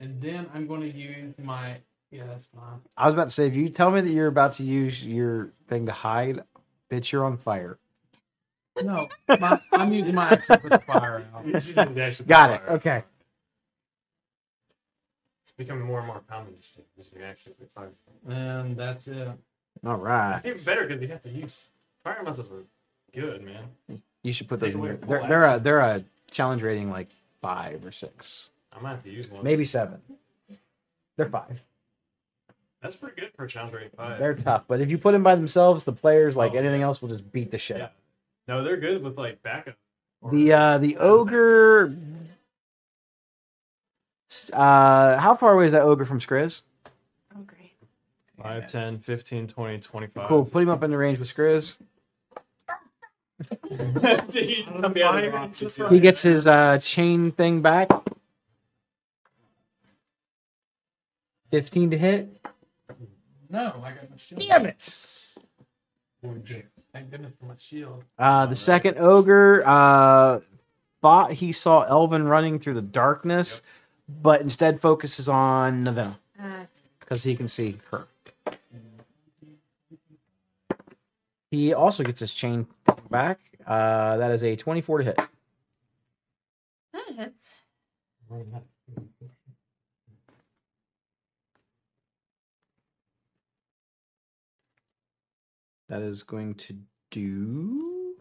And 0.00 0.20
then 0.20 0.48
I'm 0.54 0.66
gonna 0.66 0.86
use 0.86 1.34
my 1.42 1.76
yeah, 2.10 2.24
that's 2.28 2.46
fine. 2.46 2.80
I 2.96 3.06
was 3.06 3.14
about 3.14 3.24
to 3.24 3.30
say, 3.34 3.48
if 3.48 3.56
you 3.56 3.68
tell 3.68 3.90
me 3.90 4.00
that 4.00 4.08
you're 4.10 4.28
about 4.28 4.52
to 4.54 4.62
use 4.62 5.04
your 5.04 5.50
thing 5.66 5.86
to 5.86 5.92
hide, 5.92 6.44
bitch, 6.88 7.10
you're 7.10 7.24
on 7.24 7.36
fire. 7.36 7.78
No, 8.82 9.08
my, 9.40 9.60
I'm 9.72 9.92
using 9.92 10.14
my 10.14 10.28
action 10.30 10.56
to 10.56 10.62
put 10.62 10.70
the 10.70 10.78
fire 10.80 11.24
out. 11.34 11.44
He's 11.44 11.66
using 11.68 12.26
Got 12.26 12.50
it. 12.50 12.60
fire. 12.60 12.70
Okay. 12.70 13.04
It's 15.42 15.50
becoming 15.56 15.86
more 15.86 15.98
and 15.98 16.06
more 16.06 16.22
common 16.28 16.54
these 16.54 16.70
days. 16.70 16.86
Using 16.96 17.18
your 17.18 17.26
action 17.26 17.52
to 17.58 17.66
fire. 17.74 17.90
And 18.28 18.76
that's 18.76 19.08
it. 19.08 19.28
All 19.84 19.96
right. 19.96 20.36
It's 20.36 20.46
even 20.46 20.62
better 20.64 20.86
because 20.86 21.02
you 21.02 21.08
have 21.08 21.22
to 21.22 21.30
use 21.30 21.70
fire 22.04 22.14
elementals 22.16 22.48
were 22.48 22.62
good, 23.14 23.42
man. 23.42 24.00
You 24.22 24.32
should 24.32 24.48
put 24.48 24.60
Take 24.60 24.68
those 24.68 24.74
in 24.74 24.80
away 24.80 24.88
your. 24.90 24.98
full 24.98 25.08
They're, 25.08 25.26
they're 25.28 25.44
a 25.44 25.58
they're 25.58 25.80
a 25.80 26.04
challenge 26.30 26.62
rating 26.62 26.90
like 26.90 27.08
five 27.42 27.84
or 27.84 27.92
six, 27.92 28.50
I 28.72 28.80
might 28.80 28.90
have 28.90 29.02
to 29.04 29.10
use 29.10 29.28
one. 29.30 29.42
maybe 29.44 29.64
seven. 29.64 30.00
They're 31.16 31.28
five. 31.28 31.62
That's 32.82 32.96
pretty 32.96 33.20
good 33.20 33.30
for 33.36 33.44
a 33.44 33.48
challenge 33.48 33.72
rating 33.74 33.90
five. 33.96 34.18
They're 34.18 34.34
tough, 34.34 34.64
but 34.68 34.80
if 34.80 34.90
you 34.90 34.98
put 34.98 35.12
them 35.12 35.22
by 35.22 35.34
themselves, 35.34 35.84
the 35.84 35.92
players 35.92 36.36
like 36.36 36.52
Oh, 36.54 36.58
anything 36.58 36.82
else 36.82 37.00
will 37.00 37.08
just 37.08 37.30
beat 37.32 37.50
the 37.50 37.58
shit. 37.58 37.78
Yeah. 37.78 37.84
out. 37.84 37.92
No, 38.46 38.62
they're 38.64 38.76
good 38.76 39.02
with 39.02 39.16
like 39.16 39.42
backup. 39.42 39.74
Or- 40.20 40.30
The 40.30 40.52
uh 40.52 40.78
the 40.78 40.96
ogre. 40.98 41.94
Uh, 44.52 45.16
how 45.18 45.34
far 45.36 45.52
away 45.52 45.66
is 45.66 45.72
that 45.72 45.82
ogre 45.82 46.04
from 46.04 46.18
Skriz? 46.18 46.62
Oh, 47.36 47.42
great. 47.46 47.72
5, 48.42 48.66
10, 48.66 48.98
15, 48.98 49.46
20, 49.46 49.78
25. 49.78 50.26
Cool. 50.28 50.44
Put 50.44 50.62
him 50.62 50.68
up 50.70 50.82
in 50.82 50.90
the 50.90 50.98
range 50.98 51.20
with 51.20 51.32
Skriz. 51.32 51.76
Dude, 51.76 51.86
you 51.86 51.86
come 51.86 52.76
behind 52.76 52.76
the 52.76 52.76
box, 52.76 52.76
you 52.76 52.76
see- 52.76 53.23
He 55.90 56.00
gets 56.00 56.22
his 56.22 56.46
uh 56.46 56.78
chain 56.78 57.32
thing 57.32 57.62
back. 57.62 57.90
Fifteen 61.50 61.90
to 61.90 61.98
hit. 61.98 62.40
No, 63.50 63.74
I 63.84 63.90
got 63.90 64.10
my 64.10 64.16
shield. 64.16 64.40
Damn 64.40 64.66
it! 64.66 65.34
Thank 66.92 67.10
goodness 67.10 67.32
for 67.38 67.46
my 67.46 67.54
shield. 67.58 68.04
Uh, 68.18 68.46
the 68.46 68.56
second 68.56 68.98
ogre 68.98 69.62
uh, 69.66 70.40
thought 71.02 71.32
he 71.32 71.52
saw 71.52 71.82
Elvin 71.82 72.26
running 72.26 72.58
through 72.58 72.74
the 72.74 72.82
darkness, 72.82 73.62
but 74.08 74.40
instead 74.40 74.80
focuses 74.80 75.28
on 75.28 75.84
Navenna 75.84 76.18
Uh, 76.40 76.64
because 77.00 77.24
he 77.24 77.34
can 77.36 77.48
see 77.48 77.78
her. 77.90 78.06
He 81.50 81.72
also 81.74 82.02
gets 82.02 82.20
his 82.20 82.32
chain 82.34 82.66
back. 83.10 83.40
Uh, 83.66 84.16
that 84.18 84.30
is 84.30 84.42
a 84.42 84.56
24 84.56 84.98
to 84.98 85.04
hit. 85.04 85.20
That 86.92 87.14
hits. 87.16 87.54
That 95.88 96.02
is 96.02 96.22
going 96.22 96.54
to 96.56 96.76
do. 97.10 98.16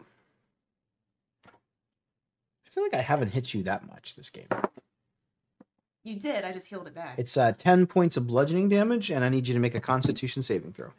I 1.48 2.70
feel 2.70 2.84
like 2.84 2.94
I 2.94 3.02
haven't 3.02 3.30
hit 3.30 3.54
you 3.54 3.64
that 3.64 3.88
much 3.88 4.16
this 4.16 4.30
game. 4.30 4.48
you 6.04 6.20
did. 6.20 6.44
I 6.44 6.52
just 6.52 6.68
healed 6.68 6.88
it 6.88 6.96
back. 6.96 7.16
It's 7.18 7.38
uh, 7.38 7.54
10 7.58 7.88
points 7.88 8.18
of 8.18 8.28
bludgeoning 8.28 8.70
damage, 8.70 9.10
and 9.10 9.24
I 9.24 9.30
need 9.30 9.48
you 9.48 9.54
to 9.54 9.60
make 9.60 9.76
a 9.76 9.80
constitution 9.80 10.42
saving 10.44 10.74
throw. 10.74 10.92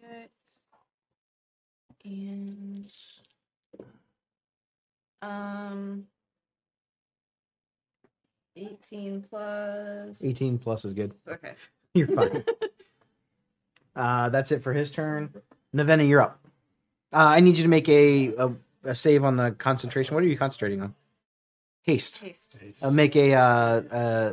Good. 0.00 0.28
And 2.04 2.86
um, 5.22 6.04
eighteen 8.56 9.24
plus. 9.28 10.22
18 10.22 10.58
plus 10.58 10.84
is 10.84 10.94
good. 10.94 11.14
Okay. 11.28 11.52
You're 11.94 12.06
fine. 12.08 12.44
uh, 13.96 14.28
that's 14.28 14.52
it 14.52 14.62
for 14.62 14.72
his 14.72 14.90
turn. 14.90 15.30
Navenna, 15.74 16.04
you're 16.04 16.22
up. 16.22 16.40
Uh, 17.12 17.26
I 17.34 17.40
need 17.40 17.56
you 17.56 17.64
to 17.64 17.68
make 17.68 17.88
a, 17.88 18.34
a 18.34 18.52
a 18.84 18.94
save 18.94 19.24
on 19.24 19.36
the 19.36 19.52
concentration. 19.52 20.14
What 20.14 20.24
are 20.24 20.28
you 20.28 20.36
concentrating 20.36 20.80
on? 20.80 20.94
Haste. 21.82 22.20
Taste. 22.20 22.58
Uh, 22.82 22.90
make 22.90 23.16
a 23.16 23.34
uh, 23.34 23.40
uh, 23.40 24.32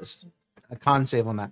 a 0.70 0.76
con 0.76 1.06
save 1.06 1.28
on 1.28 1.38
that. 1.38 1.52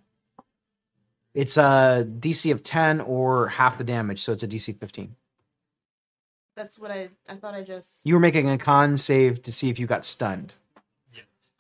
It's 1.34 1.58
a 1.58 2.08
DC 2.08 2.52
of 2.52 2.64
10 2.64 3.02
or 3.02 3.50
half 3.50 3.78
the 3.78 3.84
damage, 3.84 4.22
so 4.22 4.32
it's 4.32 4.44
a 4.44 4.48
DC 4.48 4.80
15. 4.80 5.16
That's 6.56 6.80
what 6.80 6.90
I. 6.92 7.10
I 7.28 7.36
thought 7.36 7.54
I 7.54 7.62
just. 7.62 8.06
You 8.06 8.14
were 8.14 8.20
making 8.20 8.50
a 8.50 8.58
con 8.58 8.98
save 8.98 9.42
to 9.44 9.52
see 9.52 9.70
if 9.70 9.80
you 9.80 9.88
got 9.88 10.06
stunned. 10.06 10.54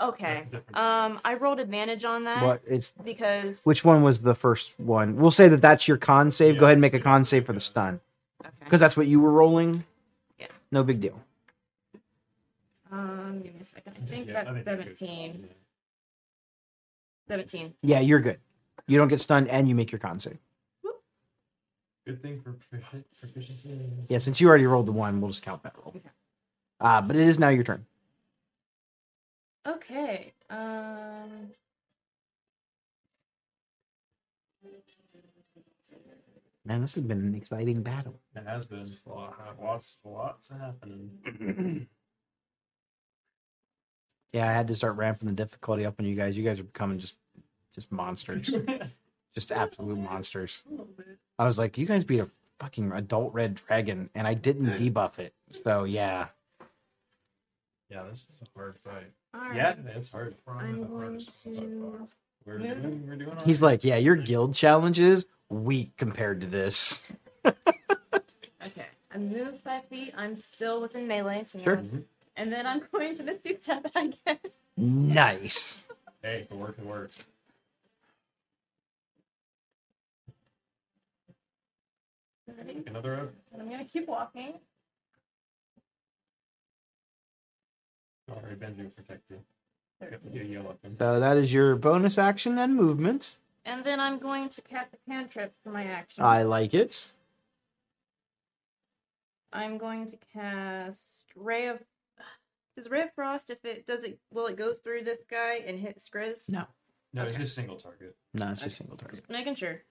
Okay. 0.02 0.44
Um, 0.74 1.22
I 1.24 1.36
rolled 1.40 1.62
advantage 1.62 2.04
on 2.04 2.26
that 2.26 2.44
What 2.44 2.62
it's 2.68 2.92
because. 2.92 3.62
which 3.64 3.86
one 3.86 4.04
was 4.04 4.22
the 4.22 4.36
first 4.36 4.78
one? 4.78 5.16
We'll 5.16 5.32
say 5.32 5.48
that 5.48 5.62
that's 5.62 5.88
your 5.88 5.96
con 5.96 6.32
save. 6.32 6.58
Go 6.58 6.66
ahead 6.66 6.74
and 6.74 6.82
make 6.82 6.94
a 6.94 7.00
con 7.00 7.24
save 7.24 7.46
for 7.46 7.54
the 7.54 7.62
stun 7.62 8.02
Okay. 8.44 8.52
because 8.60 8.82
that's 8.82 8.98
what 8.98 9.08
you 9.08 9.22
were 9.22 9.32
rolling. 9.32 9.86
Yeah. 10.38 10.48
No 10.70 10.84
big 10.84 11.00
deal. 11.00 11.18
Um, 12.92 13.40
give 13.42 13.54
me 13.56 13.62
a 13.62 13.64
second. 13.66 13.94
I 14.02 14.06
think 14.06 14.28
Yeah, 14.28 14.42
I 14.42 14.44
that's 14.52 14.66
think 14.66 14.66
you're 14.66 14.76
good. 14.86 14.98
17. 14.98 15.48
17. 17.30 17.74
Yeah, 17.82 18.00
you're 18.02 18.20
good. 18.20 18.40
You 18.88 18.98
don't 18.98 19.08
get 19.08 19.22
stunned 19.22 19.48
and 19.48 19.68
you 19.70 19.76
make 19.76 19.94
your 19.94 20.00
con 20.00 20.20
save. 20.20 20.38
Good 22.06 22.22
thing 22.22 22.40
for 22.42 22.54
profici- 22.54 23.04
proficiency. 23.20 23.80
Yeah, 24.08 24.20
since 24.20 24.40
you 24.40 24.48
already 24.48 24.66
rolled 24.68 24.86
the 24.86 24.92
one, 24.92 25.20
we'll 25.22 25.32
just 25.32 25.42
count 25.42 25.64
that 25.64 25.74
roll. 25.84 25.96
Uh, 26.80 27.02
but 27.02 27.16
it 27.16 27.28
is 27.28 27.40
now 27.40 27.50
your 27.50 27.64
turn. 27.64 27.86
Okay. 29.68 30.34
Um. 30.50 31.50
Man, 36.64 36.82
this 36.82 36.96
has 36.96 37.04
been 37.04 37.20
an 37.20 37.36
exciting 37.36 37.82
battle. 37.84 38.20
It 38.36 38.46
has 38.46 38.66
been 38.66 38.86
a 39.06 39.10
lot, 39.10 39.36
lots, 39.62 40.02
lots 40.04 40.52
happening. 40.52 41.88
Yeah, 44.34 44.50
I 44.50 44.52
had 44.52 44.68
to 44.68 44.76
start 44.76 44.98
ramping 44.98 45.30
the 45.30 45.34
difficulty 45.34 45.86
up 45.86 45.96
on 45.98 46.06
you 46.06 46.14
guys. 46.14 46.38
You 46.38 46.44
guys 46.44 46.60
are 46.60 46.64
becoming 46.64 47.00
just 47.00 47.16
just 47.74 47.90
monsters. 47.90 48.54
just 49.36 49.52
absolute 49.52 49.98
monsters. 50.00 50.64
I 51.38 51.46
was 51.46 51.58
like, 51.60 51.78
you 51.78 51.86
guys 51.86 52.04
beat 52.04 52.20
a 52.20 52.30
fucking 52.60 52.92
adult 52.94 53.34
red 53.34 53.56
dragon 53.56 54.10
and 54.16 54.26
I 54.26 54.34
didn't 54.34 54.68
debuff 54.68 55.20
it. 55.20 55.34
So 55.52 55.84
yeah. 55.84 56.28
Yeah, 57.90 58.04
this 58.10 58.28
is 58.30 58.42
a 58.42 58.58
hard 58.60 58.78
fight. 58.84 59.12
Alright. 59.36 59.56
yeah, 59.56 59.76
it's 59.96 60.12
hard. 60.12 60.36
I'm 60.48 60.80
the 60.82 60.86
going 60.88 61.02
hardest 61.02 61.46
one 61.46 61.54
so 61.54 61.62
far. 61.62 61.68
to. 62.00 62.08
We're 62.46 62.60
Move. 62.60 62.82
doing, 62.82 63.08
we're 63.08 63.16
doing 63.16 63.38
He's 63.46 63.62
right. 63.62 63.70
like, 63.72 63.84
yeah, 63.84 63.98
your 63.98 64.16
guild 64.16 64.56
challenges 64.56 65.26
weak 65.50 65.96
compared 65.98 66.42
to 66.42 66.48
this. 66.48 67.06
Okay. 68.66 68.88
I 69.14 69.18
moved 69.20 69.60
five 69.60 69.86
feet. 69.86 70.12
I'm 70.18 70.34
still 70.36 70.82
within 70.82 71.08
melee. 71.08 71.44
So 71.44 71.60
Sure. 71.60 71.76
now- 71.76 72.00
And 72.36 72.52
then 72.52 72.66
I'm 72.66 72.82
going 72.92 73.16
to 73.18 73.24
Misty 73.24 73.54
Step 73.62 73.86
again. 73.96 74.40
Nice. 74.76 75.84
hey, 76.24 76.42
if 76.42 76.52
it 76.52 76.58
works, 76.58 76.80
it 76.80 76.86
works. 76.86 77.24
Ready? 82.58 82.84
Another 82.88 83.16
up. 83.16 83.34
And 83.52 83.62
I'm 83.62 83.70
going 83.70 83.86
to 83.86 83.92
keep 83.92 84.08
walking. 84.08 84.54
All 88.30 88.42
right, 88.44 88.60
Benji 88.60 88.84
will 88.84 88.90
protect 88.90 89.30
you. 89.30 89.40
Yep, 90.02 90.22
you 90.32 90.44
yell 90.44 90.70
at 90.70 90.88
him. 90.88 90.96
So 90.98 91.20
that 91.20 91.38
is 91.38 91.54
your 91.54 91.76
bonus 91.76 92.18
action 92.18 92.58
and 92.58 92.76
movement. 92.76 93.38
And 93.66 93.84
then 93.84 94.00
I'm 94.00 94.20
going 94.20 94.50
to 94.50 94.62
cast 94.62 94.94
a 94.94 95.10
cantrip 95.10 95.54
for 95.64 95.70
my 95.70 95.86
action. 95.86 96.24
I 96.24 96.44
like 96.44 96.74
it. 96.74 97.06
I'm 99.54 99.78
going 99.78 100.08
to 100.08 100.18
cast 100.34 101.28
Ray 101.36 101.68
of. 101.68 101.80
Does 102.76 102.90
Ray 102.90 103.04
of 103.04 103.14
Frost, 103.14 103.50
if 103.50 103.64
it 103.64 103.86
does 103.86 104.04
it, 104.04 104.20
will 104.34 104.48
it 104.48 104.58
go 104.58 104.74
through 104.74 105.04
this 105.04 105.20
guy 105.32 105.64
and 105.66 105.80
hit 105.80 106.00
Skriz? 106.00 106.50
No. 106.50 106.66
No, 107.14 107.24
it's 107.24 107.38
just 107.38 107.56
single 107.56 107.78
target. 107.78 108.18
No, 108.34 108.50
it's 108.50 108.62
just 108.62 108.78
single 108.78 108.98
target. 108.98 109.20
Just 109.20 109.30
making 109.30 109.56
sure. 109.56 109.82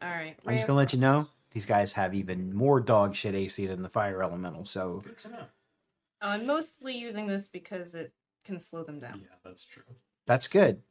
All 0.00 0.08
right. 0.08 0.36
I'm 0.46 0.54
just 0.54 0.66
gonna 0.68 0.76
let 0.76 0.92
you 0.92 1.00
know 1.00 1.26
these 1.50 1.66
guys 1.66 1.92
have 1.92 2.14
even 2.14 2.54
more 2.54 2.80
dog 2.80 3.14
shit 3.14 3.34
AC 3.34 3.66
than 3.66 3.82
the 3.82 3.88
fire 3.88 4.22
elemental. 4.22 4.64
So 4.64 5.02
Good 5.04 5.18
to 5.18 5.28
know. 5.30 5.44
I'm 6.22 6.46
mostly 6.46 6.96
using 6.96 7.26
this 7.26 7.48
because 7.48 7.94
it 7.94 8.12
can 8.44 8.60
slow 8.60 8.84
them 8.84 9.00
down. 9.00 9.20
Yeah, 9.22 9.36
that's 9.44 9.64
true. 9.64 9.82
that's 10.26 10.48
good. 10.48 10.82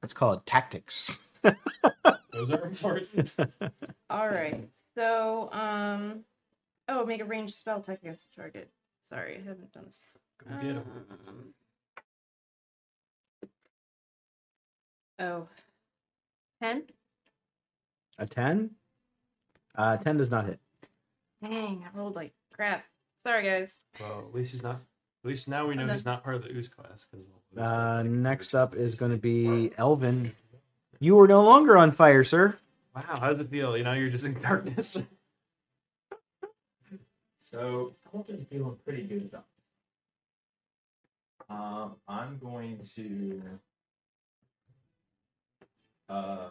That's 0.00 0.12
called 0.14 0.44
tactics. 0.46 1.24
Those 1.42 2.50
are 2.50 2.64
important. 2.66 3.34
All 4.10 4.28
right. 4.28 4.68
So, 4.94 5.48
um, 5.52 6.20
oh, 6.88 7.04
make 7.06 7.20
a 7.20 7.24
ranged 7.24 7.54
spell 7.54 7.78
attack 7.78 8.00
against 8.02 8.34
the 8.34 8.42
target. 8.42 8.70
Sorry, 9.08 9.36
I 9.36 9.48
haven't 9.48 9.72
done 9.72 9.84
this. 9.86 9.98
Go 10.44 10.54
get 10.56 10.76
'em. 10.76 10.84
Um, 11.26 11.54
oh. 15.18 15.48
10? 16.62 16.84
A 18.18 18.26
ten. 18.26 18.70
Uh, 19.76 19.96
ten 19.96 20.16
does 20.16 20.30
not 20.30 20.46
hit. 20.46 20.58
Dang, 21.42 21.84
I 21.84 21.96
rolled 21.96 22.16
like 22.16 22.32
crap. 22.52 22.84
Sorry, 23.24 23.44
guys. 23.44 23.78
Well, 24.00 24.20
at 24.28 24.34
least 24.34 24.52
he's 24.52 24.62
not. 24.62 24.76
At 25.24 25.28
least 25.28 25.48
now 25.48 25.66
we 25.66 25.74
know 25.74 25.86
he's 25.88 26.06
not 26.06 26.22
part 26.22 26.36
of 26.36 26.42
the 26.42 26.50
ooze 26.52 26.68
class. 26.68 27.04
'cause 27.10 27.20
all 27.32 27.42
those 27.54 27.64
Uh, 27.64 28.02
like, 28.02 28.10
next 28.10 28.54
up 28.54 28.74
is 28.74 28.94
going 28.94 29.10
to 29.12 29.18
be 29.18 29.68
Wow. 29.70 29.74
Elvin. 29.78 30.32
You 31.00 31.18
are 31.20 31.26
no 31.28 31.42
longer 31.44 31.76
on 31.76 31.90
fire, 31.90 32.24
sir. 32.24 32.56
Wow, 32.94 33.02
how 33.20 33.28
does 33.28 33.38
it 33.40 33.50
feel? 33.50 33.76
You 33.76 33.84
know, 33.84 33.92
you're 33.92 34.08
just 34.08 34.24
in 34.24 34.34
darkness. 34.40 34.96
So 37.40 37.94
I've 38.14 38.26
been 38.26 38.44
feeling 38.46 38.76
pretty 38.84 39.02
good 39.06 39.24
about. 39.32 39.44
Um, 41.48 41.96
I'm 42.08 42.38
going 42.38 42.80
to 42.96 43.42
um, 46.08 46.50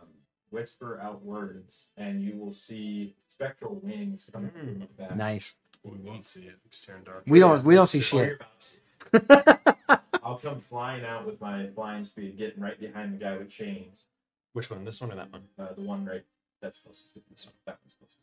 whisper 0.56 1.00
out 1.04 1.24
words, 1.24 1.88
and 1.98 2.24
you 2.24 2.38
will 2.38 2.54
see 2.54 3.14
spectral 3.28 3.76
wings 3.84 4.28
coming 4.32 4.52
from 4.52 4.80
the 4.80 4.86
back. 4.86 5.16
Nice. 5.16 5.56
We 5.84 5.98
won't 5.98 6.26
see 6.26 6.44
it. 6.44 6.56
It's 6.66 6.84
turned 6.84 7.06
dark. 7.06 7.24
We 7.28 7.40
don't. 7.40 7.64
We 7.64 7.76
don't 7.76 7.88
see 7.88 8.00
shit. 8.00 8.26
you're 8.26 8.36
about 8.36 8.60
to 8.60 8.66
see. 8.66 10.00
I'll 10.24 10.38
come 10.38 10.60
flying 10.60 11.06
out 11.06 11.26
with 11.26 11.40
my 11.40 11.68
flying 11.76 12.04
speed, 12.04 12.38
getting 12.38 12.64
right 12.64 12.80
behind 12.80 13.14
the 13.14 13.18
guy 13.18 13.38
with 13.38 13.50
chains. 13.50 14.06
Which 14.54 14.72
one? 14.72 14.84
This 14.86 15.02
one 15.02 15.12
or 15.12 15.16
that 15.16 15.32
one? 15.32 15.44
Uh, 15.60 15.74
the 15.76 15.82
one 15.82 16.06
right 16.06 16.24
that's 16.62 16.80
closest 16.80 17.14
to 17.14 17.20
this 17.30 17.46
one. 17.46 17.54
That 17.66 17.78
one's 17.84 17.94
closer. 17.94 18.18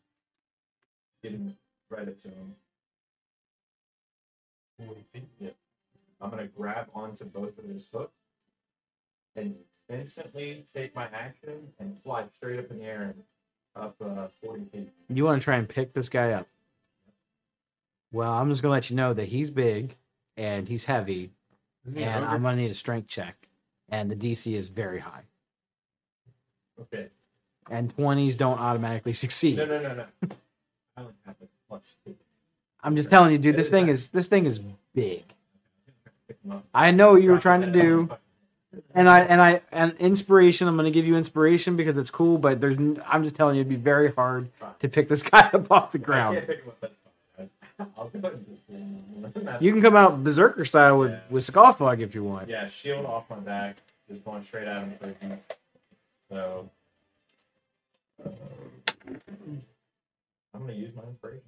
Getting 1.21 1.55
right 1.89 2.07
up 2.07 2.21
to 2.23 2.27
him. 2.27 2.55
Forty 4.85 5.05
feet. 5.13 5.55
I'm 6.19 6.29
gonna 6.29 6.47
grab 6.47 6.87
onto 6.93 7.25
both 7.25 7.57
of 7.57 7.65
his 7.65 7.87
hooks 7.93 8.11
and 9.35 9.55
instantly 9.89 10.65
take 10.75 10.95
my 10.95 11.05
action 11.13 11.71
and 11.79 11.95
fly 12.03 12.25
straight 12.37 12.59
up 12.59 12.71
in 12.71 12.79
the 12.79 12.85
air 12.85 13.01
and 13.03 13.23
up 13.75 13.95
uh, 14.03 14.27
40 14.43 14.65
feet. 14.71 14.89
You 15.09 15.25
want 15.25 15.41
to 15.41 15.43
try 15.43 15.55
and 15.57 15.67
pick 15.67 15.93
this 15.93 16.09
guy 16.09 16.31
up? 16.31 16.47
Well, 18.11 18.31
I'm 18.31 18.49
just 18.49 18.61
gonna 18.61 18.71
let 18.73 18.89
you 18.89 18.95
know 18.95 19.13
that 19.13 19.25
he's 19.25 19.49
big 19.49 19.95
and 20.37 20.67
he's 20.67 20.85
heavy, 20.85 21.31
he 21.91 22.03
and 22.03 22.23
ogre? 22.23 22.33
I'm 22.33 22.43
gonna 22.43 22.57
need 22.57 22.69
a 22.71 22.75
strength 22.75 23.07
check, 23.07 23.47
and 23.89 24.11
the 24.11 24.15
DC 24.15 24.53
is 24.53 24.69
very 24.69 24.99
high, 24.99 25.23
Okay. 26.79 27.07
and 27.71 27.95
20s 27.95 28.37
don't 28.37 28.59
automatically 28.59 29.13
succeed. 29.23 29.57
No, 29.57 29.65
no, 29.65 29.81
no, 29.81 29.95
no. 29.95 30.05
I 30.95 31.01
only 31.01 31.13
have 31.25 31.35
a 31.41 31.47
plus 31.67 31.95
nuts. 32.05 32.19
I'm 32.83 32.95
just 32.95 33.09
telling 33.09 33.31
you, 33.31 33.39
dude. 33.39 33.55
This 33.55 33.69
thing 33.69 33.87
is 33.87 34.09
this 34.09 34.27
thing 34.27 34.45
is 34.45 34.59
big. 34.93 35.23
I 36.73 36.91
know 36.91 37.13
what 37.13 37.23
you 37.23 37.31
were 37.31 37.39
trying 37.39 37.61
to 37.61 37.71
do, 37.71 38.09
and 38.95 39.09
I 39.09 39.21
and 39.21 39.41
I 39.41 39.61
and 39.71 39.93
inspiration. 39.99 40.67
I'm 40.67 40.75
going 40.75 40.85
to 40.85 40.91
give 40.91 41.05
you 41.07 41.15
inspiration 41.15 41.75
because 41.75 41.97
it's 41.97 42.09
cool. 42.09 42.37
But 42.37 42.59
there's, 42.61 42.77
I'm 43.07 43.23
just 43.23 43.35
telling 43.35 43.55
you, 43.55 43.61
it'd 43.61 43.69
be 43.69 43.75
very 43.75 44.11
hard 44.11 44.49
to 44.79 44.89
pick 44.89 45.07
this 45.09 45.21
guy 45.31 45.49
up 45.53 45.71
off 45.71 45.91
the 45.91 45.99
ground. 45.99 46.35
can't 46.37 46.47
pick 46.47 46.59
him 46.63 46.69
up, 46.69 46.77
that's 46.81 46.93
fine. 47.37 47.49
I'll 47.97 48.07
go 48.09 48.19
ahead 48.19 48.33
and 48.33 48.45
just- 49.45 49.61
You 49.61 49.71
can 49.71 49.81
come 49.81 49.95
out 49.95 50.23
berserker 50.23 50.65
style 50.65 50.99
with 50.99 51.17
with 51.29 51.43
Scoffog 51.45 51.99
if 51.99 52.13
you 52.15 52.23
want. 52.23 52.49
Yeah, 52.49 52.67
shield 52.67 53.05
off 53.05 53.29
my 53.29 53.37
back, 53.37 53.77
just 54.09 54.23
going 54.23 54.43
straight 54.43 54.67
at 54.67 54.83
him 54.83 54.93
for 54.99 55.07
a. 55.09 55.39
So 56.29 56.69
uh, 58.25 58.29
I'm 60.53 60.61
gonna 60.61 60.73
use 60.73 60.91
my 60.95 61.03
inspiration. 61.03 61.41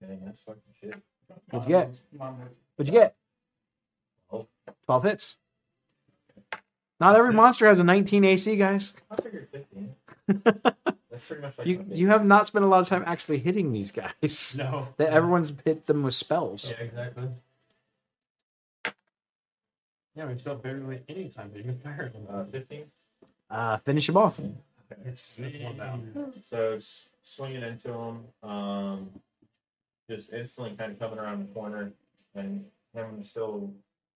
Dang, 0.00 0.20
that's 0.24 0.40
fucking 0.40 0.60
shit. 0.80 0.94
What'd 1.50 1.68
you 1.68 1.74
get? 1.76 1.90
What'd 2.76 2.92
you 2.94 3.00
get? 3.00 3.14
Twelve. 4.28 4.46
Twelve 4.84 5.04
hits. 5.04 5.36
Not 6.98 7.14
every 7.16 7.32
monster 7.34 7.66
has 7.66 7.78
a 7.78 7.84
19 7.84 8.24
AC, 8.24 8.56
guys. 8.56 8.94
I 9.10 9.16
figured 9.16 9.48
15. 9.52 9.94
That's 10.44 11.22
pretty 11.26 11.42
much 11.42 11.58
like 11.58 11.66
You 11.66 11.84
you 11.90 12.08
have 12.08 12.24
not 12.24 12.46
spent 12.46 12.64
a 12.64 12.68
lot 12.68 12.80
of 12.80 12.88
time 12.88 13.04
actually 13.06 13.38
hitting 13.38 13.72
these 13.72 13.90
guys. 13.92 14.56
No. 14.58 14.88
That 14.96 15.12
everyone's 15.12 15.52
hit 15.64 15.86
them 15.86 16.02
with 16.02 16.14
spells. 16.14 16.70
Yeah, 16.70 16.84
exactly. 16.84 17.28
Yeah, 20.14 20.26
we 20.26 20.38
spent 20.38 20.62
barely 20.62 21.02
any 21.08 21.28
time 21.28 21.50
being 21.50 21.78
fire. 21.84 22.10
uh, 22.30 22.44
15. 22.44 22.84
Uh, 23.50 23.76
finish 23.78 24.08
him 24.08 24.16
off. 24.16 24.40
It's, 25.04 25.38
it's 25.38 25.58
one 25.58 25.76
down. 25.76 26.32
So 26.48 26.78
swinging 27.22 27.62
into 27.62 27.92
him, 27.92 28.20
um, 28.42 29.10
just 30.08 30.32
instantly 30.32 30.74
kind 30.76 30.92
of 30.92 30.98
coming 30.98 31.18
around 31.18 31.46
the 31.48 31.52
corner, 31.52 31.92
and 32.34 32.64
him 32.94 33.22
still 33.22 33.70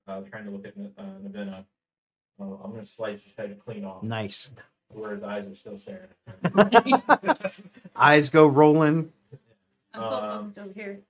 uh, 0.08 0.20
trying 0.22 0.44
to 0.46 0.50
look 0.50 0.64
at 0.66 0.74
uh, 0.98 1.02
Navina. 1.22 1.64
Uh, 2.40 2.44
I'm 2.64 2.70
gonna 2.72 2.86
slice 2.86 3.24
his 3.24 3.34
head 3.34 3.58
clean 3.64 3.84
off, 3.84 4.02
Nice. 4.02 4.50
where 4.88 5.14
his 5.14 5.22
eyes 5.22 5.46
are 5.46 5.54
still 5.54 5.78
staring. 5.78 6.08
Eyes 7.96 8.30
go 8.30 8.46
rolling. 8.46 9.12
I'm 9.92 10.00
still 10.00 10.14
Um, 10.14 10.52
focused 10.52 10.76
here. 10.76 11.00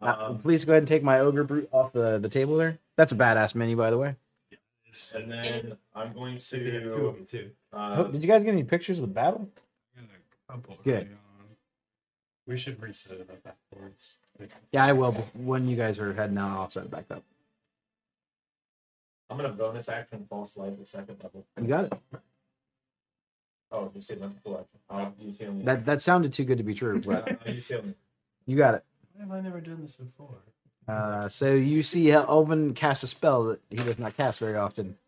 Uh, 0.00 0.16
Um, 0.18 0.38
please 0.40 0.64
go 0.64 0.72
ahead 0.72 0.82
and 0.82 0.88
take 0.88 1.02
my 1.02 1.20
ogre 1.20 1.44
brute 1.44 1.68
off 1.72 1.92
the, 1.92 2.18
the 2.18 2.28
table 2.28 2.56
there. 2.56 2.78
That's 2.96 3.12
a 3.12 3.16
badass 3.16 3.54
menu, 3.54 3.76
by 3.76 3.90
the 3.90 3.98
way. 3.98 4.16
and 5.14 5.30
then 5.32 5.78
I'm 5.94 6.12
going 6.12 6.38
So 6.38 6.56
you 6.58 6.72
have 6.72 6.82
two 6.84 7.06
of 7.06 7.14
to. 7.14 7.16
them 7.18 7.26
too. 7.26 7.50
Oh, 7.72 7.78
Uh, 7.78 8.02
did 8.04 8.22
you 8.22 8.28
guys 8.28 8.44
get 8.44 8.50
any 8.52 8.64
pictures 8.64 8.98
of 9.00 9.08
the 9.08 9.14
battle? 9.14 9.48
Couple 10.48 10.76
Good. 10.84 10.94
early 11.06 11.14
on. 11.14 11.46
We 12.46 12.58
should 12.58 12.80
reset 12.82 13.20
it 13.20 13.30
up 13.30 13.54
afterwards. 13.72 14.18
Yeah, 14.70 14.84
I 14.84 14.92
will. 14.92 15.12
But 15.12 15.34
when 15.36 15.66
you 15.68 15.76
guys 15.76 15.98
are 15.98 16.12
heading 16.12 16.36
out, 16.36 16.58
I'll 16.58 16.68
set 16.70 16.84
it 16.84 16.90
back 16.90 17.06
up. 17.10 17.22
I'm 19.32 19.38
gonna 19.38 19.48
bonus 19.54 19.88
action 19.88 20.26
false 20.28 20.58
light 20.58 20.74
at 20.78 20.86
second 20.86 21.16
level. 21.22 21.46
You 21.58 21.66
got 21.66 21.84
it. 21.86 21.94
Oh, 23.70 23.90
you 23.94 24.02
see 24.02 24.14
that's 24.14 24.34
cool 24.44 24.58
action. 24.58 24.78
I'll 24.90 25.14
use 25.18 25.38
healing. 25.38 25.64
That 25.64 25.86
that 25.86 26.02
sounded 26.02 26.34
too 26.34 26.44
good 26.44 26.58
to 26.58 26.64
be 26.64 26.74
true, 26.74 27.00
but 27.06 27.38
I'll 27.46 27.54
use 27.54 27.66
healing. 27.66 27.94
you 28.44 28.58
got 28.58 28.74
it. 28.74 28.84
Why 29.14 29.22
have 29.22 29.32
I 29.32 29.40
never 29.40 29.62
done 29.62 29.80
this 29.80 29.96
before? 29.96 30.36
Uh, 30.86 31.30
so 31.30 31.54
you 31.54 31.82
see 31.82 32.08
how 32.08 32.26
Elvin 32.26 32.74
cast 32.74 33.04
a 33.04 33.06
spell 33.06 33.44
that 33.44 33.60
he 33.70 33.76
does 33.76 33.98
not 33.98 34.16
cast 34.16 34.38
very 34.38 34.56
often. 34.56 34.98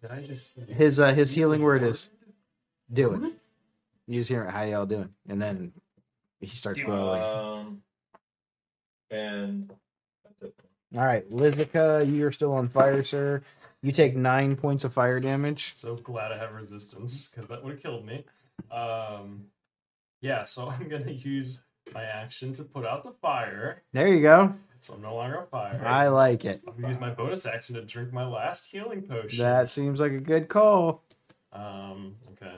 Did 0.00 0.10
I 0.10 0.22
just 0.22 0.52
His 0.68 0.98
uh, 0.98 1.12
his 1.12 1.32
healing 1.32 1.60
word 1.60 1.82
is 1.82 2.08
do 2.90 3.12
it. 3.12 3.32
You 4.06 4.20
just 4.20 4.30
hear 4.30 4.46
how 4.46 4.62
y'all 4.62 4.86
doing, 4.86 5.10
and 5.28 5.40
then 5.42 5.72
he 6.40 6.46
starts 6.46 6.80
glowing. 6.80 7.22
Um, 7.22 7.82
and 9.10 9.70
that's 10.24 10.42
it. 10.42 10.54
All 10.94 11.04
right, 11.04 11.28
Lizica, 11.30 12.04
you're 12.14 12.32
still 12.32 12.52
on 12.52 12.68
fire, 12.68 13.02
sir. 13.02 13.42
You 13.80 13.92
take 13.92 14.14
nine 14.14 14.56
points 14.56 14.84
of 14.84 14.92
fire 14.92 15.20
damage. 15.20 15.72
So 15.74 15.96
glad 15.96 16.32
I 16.32 16.38
have 16.38 16.52
resistance 16.52 17.30
because 17.30 17.48
that 17.48 17.62
would 17.64 17.72
have 17.72 17.82
killed 17.82 18.04
me. 18.04 18.24
Um, 18.70 19.46
yeah, 20.20 20.44
so 20.44 20.68
I'm 20.70 20.88
gonna 20.88 21.10
use 21.10 21.62
my 21.94 22.04
action 22.04 22.52
to 22.54 22.62
put 22.62 22.84
out 22.86 23.04
the 23.04 23.12
fire, 23.22 23.82
There 23.92 24.06
you 24.08 24.20
go. 24.22 24.54
so 24.80 24.94
I'm 24.94 25.02
no 25.02 25.14
longer 25.14 25.38
on 25.40 25.46
fire. 25.46 25.82
I 25.84 26.08
like 26.08 26.44
it. 26.44 26.62
I'm 26.66 26.74
gonna 26.80 26.92
use 26.92 27.00
my 27.00 27.10
bonus 27.10 27.46
action 27.46 27.74
to 27.74 27.82
drink 27.82 28.12
my 28.12 28.26
last 28.26 28.66
healing 28.66 29.02
potion. 29.02 29.38
That 29.38 29.68
seems 29.70 29.98
like 29.98 30.12
a 30.12 30.20
good 30.20 30.48
call. 30.48 31.02
Um, 31.52 32.16
okay. 32.32 32.54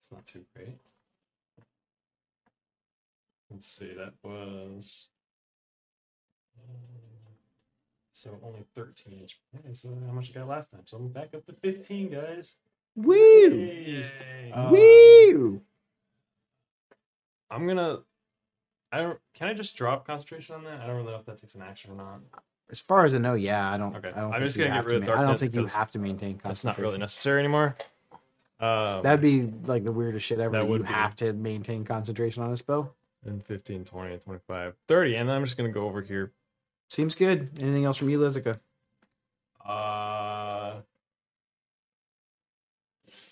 It's 0.00 0.10
not 0.10 0.26
too 0.26 0.44
great. 0.54 0.78
Let's 3.52 3.66
see, 3.66 3.92
that 3.94 4.12
was. 4.22 5.06
um, 6.58 6.74
So 8.12 8.30
only 8.44 8.64
13 8.74 9.20
each. 9.22 9.38
Yeah, 9.52 9.72
so 9.72 9.88
how 10.06 10.12
much 10.12 10.30
I 10.30 10.38
got 10.40 10.48
last 10.48 10.70
time? 10.70 10.82
So 10.86 10.96
I'm 10.96 11.08
back 11.08 11.34
up 11.34 11.44
to 11.46 11.52
15, 11.52 12.10
guys. 12.10 12.56
Woo! 12.96 13.14
Yay. 13.16 14.52
Um, 14.54 14.70
Woo! 14.70 15.60
I'm 17.50 17.66
gonna. 17.66 18.00
I 18.92 18.98
don't. 18.98 19.18
Can 19.34 19.48
I 19.48 19.54
just 19.54 19.74
drop 19.76 20.06
concentration 20.06 20.54
on 20.54 20.64
that? 20.64 20.80
I 20.80 20.86
don't 20.86 20.96
really 20.96 21.10
know 21.12 21.18
if 21.18 21.26
that 21.26 21.38
takes 21.40 21.54
an 21.54 21.62
action 21.62 21.90
or 21.92 21.96
not. 21.96 22.20
As 22.70 22.80
far 22.80 23.04
as 23.04 23.14
I 23.14 23.18
know, 23.18 23.34
yeah, 23.34 23.70
I 23.70 23.76
don't. 23.76 23.94
Okay, 23.96 24.08
I 24.14 24.20
don't 24.20 24.32
I'm 24.34 24.40
just 24.40 24.56
gonna 24.56 24.68
get 24.70 24.74
have 24.76 24.86
rid 24.86 25.04
to 25.04 25.10
of 25.12 25.16
ma- 25.16 25.22
I 25.22 25.26
don't 25.26 25.38
think 25.38 25.54
you 25.54 25.66
have 25.66 25.90
to 25.92 25.98
maintain 25.98 26.38
concentration. 26.38 26.48
That's 26.48 26.64
not 26.64 26.78
really 26.78 26.98
necessary 26.98 27.40
anymore. 27.40 27.76
Um, 28.60 29.02
That'd 29.02 29.20
be 29.20 29.52
like 29.66 29.84
the 29.84 29.92
weirdest 29.92 30.24
shit 30.26 30.38
ever. 30.38 30.52
That 30.52 30.60
That 30.64 30.68
would 30.68 30.80
you 30.82 30.86
be. 30.86 30.92
have 30.92 31.16
to 31.16 31.32
maintain 31.32 31.84
concentration 31.84 32.42
on 32.42 32.52
a 32.52 32.56
spell. 32.56 32.94
And 33.26 33.44
15, 33.44 33.84
20, 33.84 34.18
25, 34.18 34.74
30. 34.88 35.14
And 35.16 35.30
I'm 35.30 35.44
just 35.44 35.56
going 35.56 35.70
to 35.70 35.74
go 35.74 35.86
over 35.86 36.02
here. 36.02 36.32
Seems 36.88 37.14
good. 37.14 37.50
Anything 37.60 37.84
else 37.84 37.96
from 37.96 38.10
you, 38.10 38.18
Lizica? 38.18 38.58
Uh, 39.64 40.80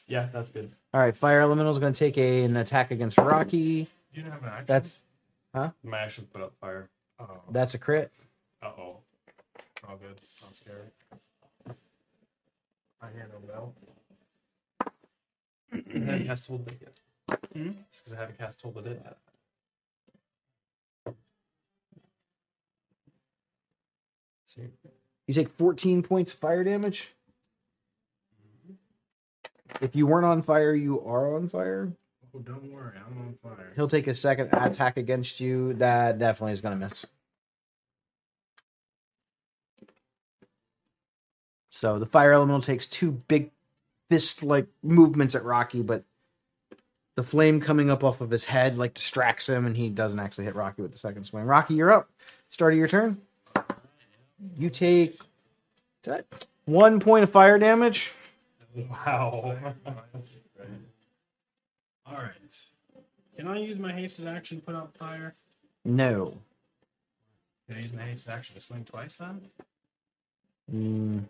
yeah, 0.06 0.28
that's 0.32 0.50
good. 0.50 0.72
All 0.94 1.00
right, 1.00 1.14
Fire 1.14 1.40
Elemental 1.40 1.72
is 1.72 1.78
going 1.78 1.92
to 1.92 1.98
take 1.98 2.16
a, 2.16 2.44
an 2.44 2.56
attack 2.56 2.90
against 2.90 3.18
Rocky. 3.18 3.86
You 4.12 4.22
don't 4.22 4.32
have 4.32 4.42
an 4.42 4.48
action. 4.48 4.64
That's 4.66 4.98
huh? 5.54 5.70
My 5.84 5.98
action 5.98 6.26
put 6.32 6.42
up 6.42 6.52
fire. 6.60 6.88
oh, 7.20 7.26
that's 7.50 7.74
a 7.74 7.78
crit. 7.78 8.10
Uh 8.62 8.70
oh. 8.78 8.96
all 9.88 9.96
good. 9.96 10.20
Not 10.42 10.56
scary. 10.56 10.88
I 13.02 13.06
handle 13.16 13.40
well. 13.46 13.74
I 15.72 15.76
haven't 15.98 16.26
cast 16.26 16.48
Hold 16.48 16.68
It 16.68 16.78
yet. 16.80 17.38
Hmm? 17.52 17.70
It's 17.86 18.00
because 18.00 18.12
I 18.12 18.16
haven't 18.16 18.38
cast 18.38 18.62
Hold 18.62 18.78
It 18.86 19.00
yet. 19.04 19.16
You 25.26 25.34
take 25.34 25.48
14 25.48 26.02
points 26.02 26.32
fire 26.32 26.64
damage. 26.64 27.10
If 29.80 29.94
you 29.94 30.06
weren't 30.06 30.26
on 30.26 30.42
fire, 30.42 30.74
you 30.74 31.00
are 31.04 31.36
on 31.36 31.48
fire. 31.48 31.92
Oh, 32.34 32.38
don't 32.40 32.72
worry, 32.72 32.96
I'm 32.96 33.18
on 33.18 33.38
fire. 33.42 33.72
He'll 33.76 33.88
take 33.88 34.06
a 34.06 34.14
second 34.14 34.50
attack 34.52 34.96
against 34.96 35.40
you. 35.40 35.74
That 35.74 36.18
definitely 36.18 36.52
is 36.52 36.60
going 36.60 36.78
to 36.78 36.86
miss. 36.86 37.06
So 41.70 41.98
the 41.98 42.06
fire 42.06 42.32
elemental 42.32 42.60
takes 42.60 42.86
two 42.86 43.12
big 43.12 43.50
fist 44.10 44.42
like 44.42 44.66
movements 44.82 45.34
at 45.34 45.44
Rocky, 45.44 45.82
but 45.82 46.04
the 47.16 47.22
flame 47.22 47.60
coming 47.60 47.90
up 47.90 48.04
off 48.04 48.20
of 48.20 48.30
his 48.30 48.44
head 48.44 48.76
like 48.76 48.94
distracts 48.94 49.48
him 49.48 49.66
and 49.66 49.76
he 49.76 49.88
doesn't 49.88 50.20
actually 50.20 50.44
hit 50.44 50.54
Rocky 50.54 50.82
with 50.82 50.92
the 50.92 50.98
second 50.98 51.24
swing. 51.24 51.44
Rocky, 51.44 51.74
you're 51.74 51.90
up. 51.90 52.10
Start 52.50 52.74
of 52.74 52.78
your 52.78 52.88
turn. 52.88 53.20
You 54.56 54.70
take 54.70 55.18
did 56.02 56.24
one 56.64 57.00
point 57.00 57.24
of 57.24 57.30
fire 57.30 57.58
damage. 57.58 58.10
wow. 58.74 59.56
All 62.06 62.14
right. 62.14 62.32
Can 63.36 63.48
I 63.48 63.58
use 63.58 63.78
my 63.78 63.92
hasted 63.92 64.26
action 64.26 64.60
to 64.60 64.64
put 64.64 64.74
out 64.74 64.94
fire? 64.96 65.34
No. 65.84 66.36
Can 67.68 67.78
I 67.78 67.80
use 67.80 67.92
my 67.92 68.02
hasted 68.02 68.32
action 68.32 68.54
to 68.56 68.60
swing 68.60 68.84
twice 68.84 69.16
then? 69.16 69.40
Mm, 70.72 71.22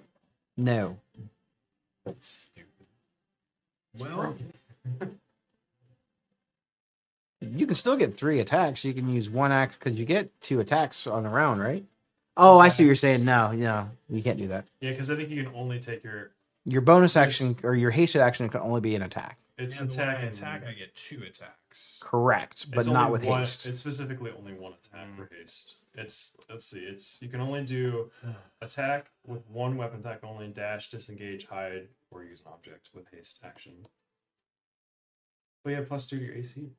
no. 0.56 0.96
That's 2.04 2.28
stupid. 2.28 2.66
Well, 3.98 4.34
You 7.40 7.66
can 7.66 7.74
still 7.74 7.96
get 7.96 8.16
three 8.16 8.38
attacks. 8.40 8.84
You 8.84 8.92
can 8.92 9.08
use 9.08 9.30
one 9.30 9.50
act 9.50 9.78
because 9.78 9.98
you 9.98 10.04
get 10.04 10.30
two 10.40 10.60
attacks 10.60 11.06
on 11.06 11.24
a 11.24 11.30
round, 11.30 11.60
right? 11.60 11.84
Oh, 12.42 12.58
I 12.58 12.70
see 12.70 12.84
what 12.84 12.86
you're 12.86 12.94
saying. 12.94 13.22
No, 13.22 13.52
no, 13.52 13.90
you 14.08 14.22
can't 14.22 14.38
do 14.38 14.48
that. 14.48 14.64
Yeah, 14.80 14.92
because 14.92 15.10
I 15.10 15.16
think 15.16 15.28
you 15.28 15.44
can 15.44 15.54
only 15.54 15.78
take 15.78 16.02
your 16.02 16.30
Your 16.64 16.80
bonus 16.80 17.14
action 17.14 17.54
or 17.62 17.74
your 17.74 17.90
hasted 17.90 18.22
action 18.22 18.48
can 18.48 18.60
only 18.60 18.80
be 18.80 18.94
an 18.94 19.02
attack. 19.02 19.36
it's 19.58 19.78
and 19.78 19.90
when 19.90 20.00
I 20.00 20.12
attack 20.12 20.22
and 20.22 20.34
attack, 20.34 20.64
I 20.66 20.72
get 20.72 20.94
two 20.94 21.22
attacks. 21.22 21.98
Correct, 22.00 22.70
but 22.70 22.78
it's 22.78 22.88
not 22.88 23.08
only 23.08 23.12
with 23.12 23.24
one- 23.24 23.40
haste. 23.40 23.66
It's 23.66 23.78
specifically 23.78 24.32
only 24.36 24.54
one 24.54 24.72
attack 24.72 25.06
for 25.16 25.24
mm. 25.24 25.38
haste. 25.38 25.74
It's 25.94 26.32
let's 26.48 26.64
see. 26.64 26.78
It's 26.78 27.20
you 27.20 27.28
can 27.28 27.42
only 27.42 27.62
do 27.62 28.10
attack 28.62 29.10
with 29.26 29.46
one 29.50 29.76
weapon 29.76 30.02
type 30.02 30.24
only, 30.24 30.48
dash, 30.48 30.90
disengage, 30.90 31.46
hide, 31.46 31.88
or 32.10 32.24
use 32.24 32.40
an 32.40 32.52
object 32.52 32.88
with 32.94 33.04
haste 33.12 33.40
action. 33.44 33.72
But 35.62 35.70
yeah, 35.70 35.80
plus 35.86 36.06
two 36.06 36.18
to 36.18 36.24
your 36.24 36.34
AC. 36.36 36.70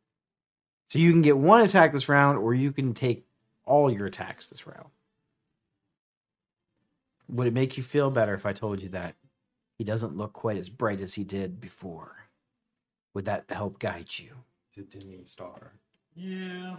So 0.90 0.98
you 0.98 1.12
can 1.12 1.22
get 1.22 1.38
one 1.38 1.62
attack 1.62 1.94
this 1.94 2.10
round, 2.10 2.40
or 2.40 2.56
you 2.56 2.72
can 2.72 2.96
take 2.96 3.28
all 3.64 3.92
your 3.92 4.08
attacks 4.08 4.48
this 4.48 4.66
round. 4.66 4.90
Would 7.32 7.48
it 7.48 7.54
make 7.54 7.78
you 7.78 7.84
feel 7.84 8.12
better 8.12 8.34
if 8.34 8.46
I 8.46 8.54
told 8.54 8.82
you 8.82 8.90
that 8.90 9.16
he 9.78 9.84
doesn't 9.84 10.18
look 10.18 10.34
quite 10.34 10.58
as 10.58 10.70
bright 10.70 11.02
as 11.02 11.14
he 11.14 11.24
did 11.24 11.60
before? 11.62 12.28
Would 13.14 13.26
that 13.26 13.46
help 13.50 13.80
guide 13.80 14.10
you? 14.18 14.32
It's 14.70 14.78
a 14.78 15.00
dimming 15.00 15.26
star. 15.26 15.74
Yeah. 16.16 16.76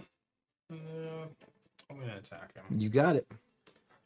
Uh, 0.71 0.75
I'm 1.89 1.99
gonna 1.99 2.17
attack 2.17 2.53
him. 2.55 2.79
You 2.79 2.89
got 2.89 3.15
it. 3.15 3.27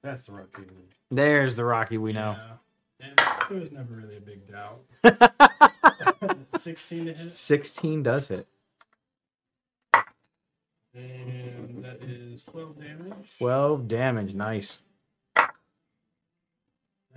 That's 0.04 0.26
the 0.26 0.34
rocky. 0.34 0.64
There's 1.10 1.56
the 1.56 1.66
Rocky 1.66 1.98
we 1.98 2.14
know. 2.14 2.36
Yeah. 2.38 3.08
And 3.08 3.22
there 3.50 3.60
was 3.60 3.72
never 3.72 3.96
really 3.96 4.18
a 4.18 4.22
big 4.22 4.48
doubt. 4.48 4.82
16 6.58 7.06
to 7.06 7.14
hit. 7.14 7.18
16 7.18 8.04
does 8.04 8.28
hit. 8.30 8.48
And 10.94 11.84
that 11.84 12.02
is 12.02 12.44
12 12.44 12.80
damage. 12.80 13.38
12 13.38 13.88
damage. 13.88 14.34
Nice. 14.34 14.80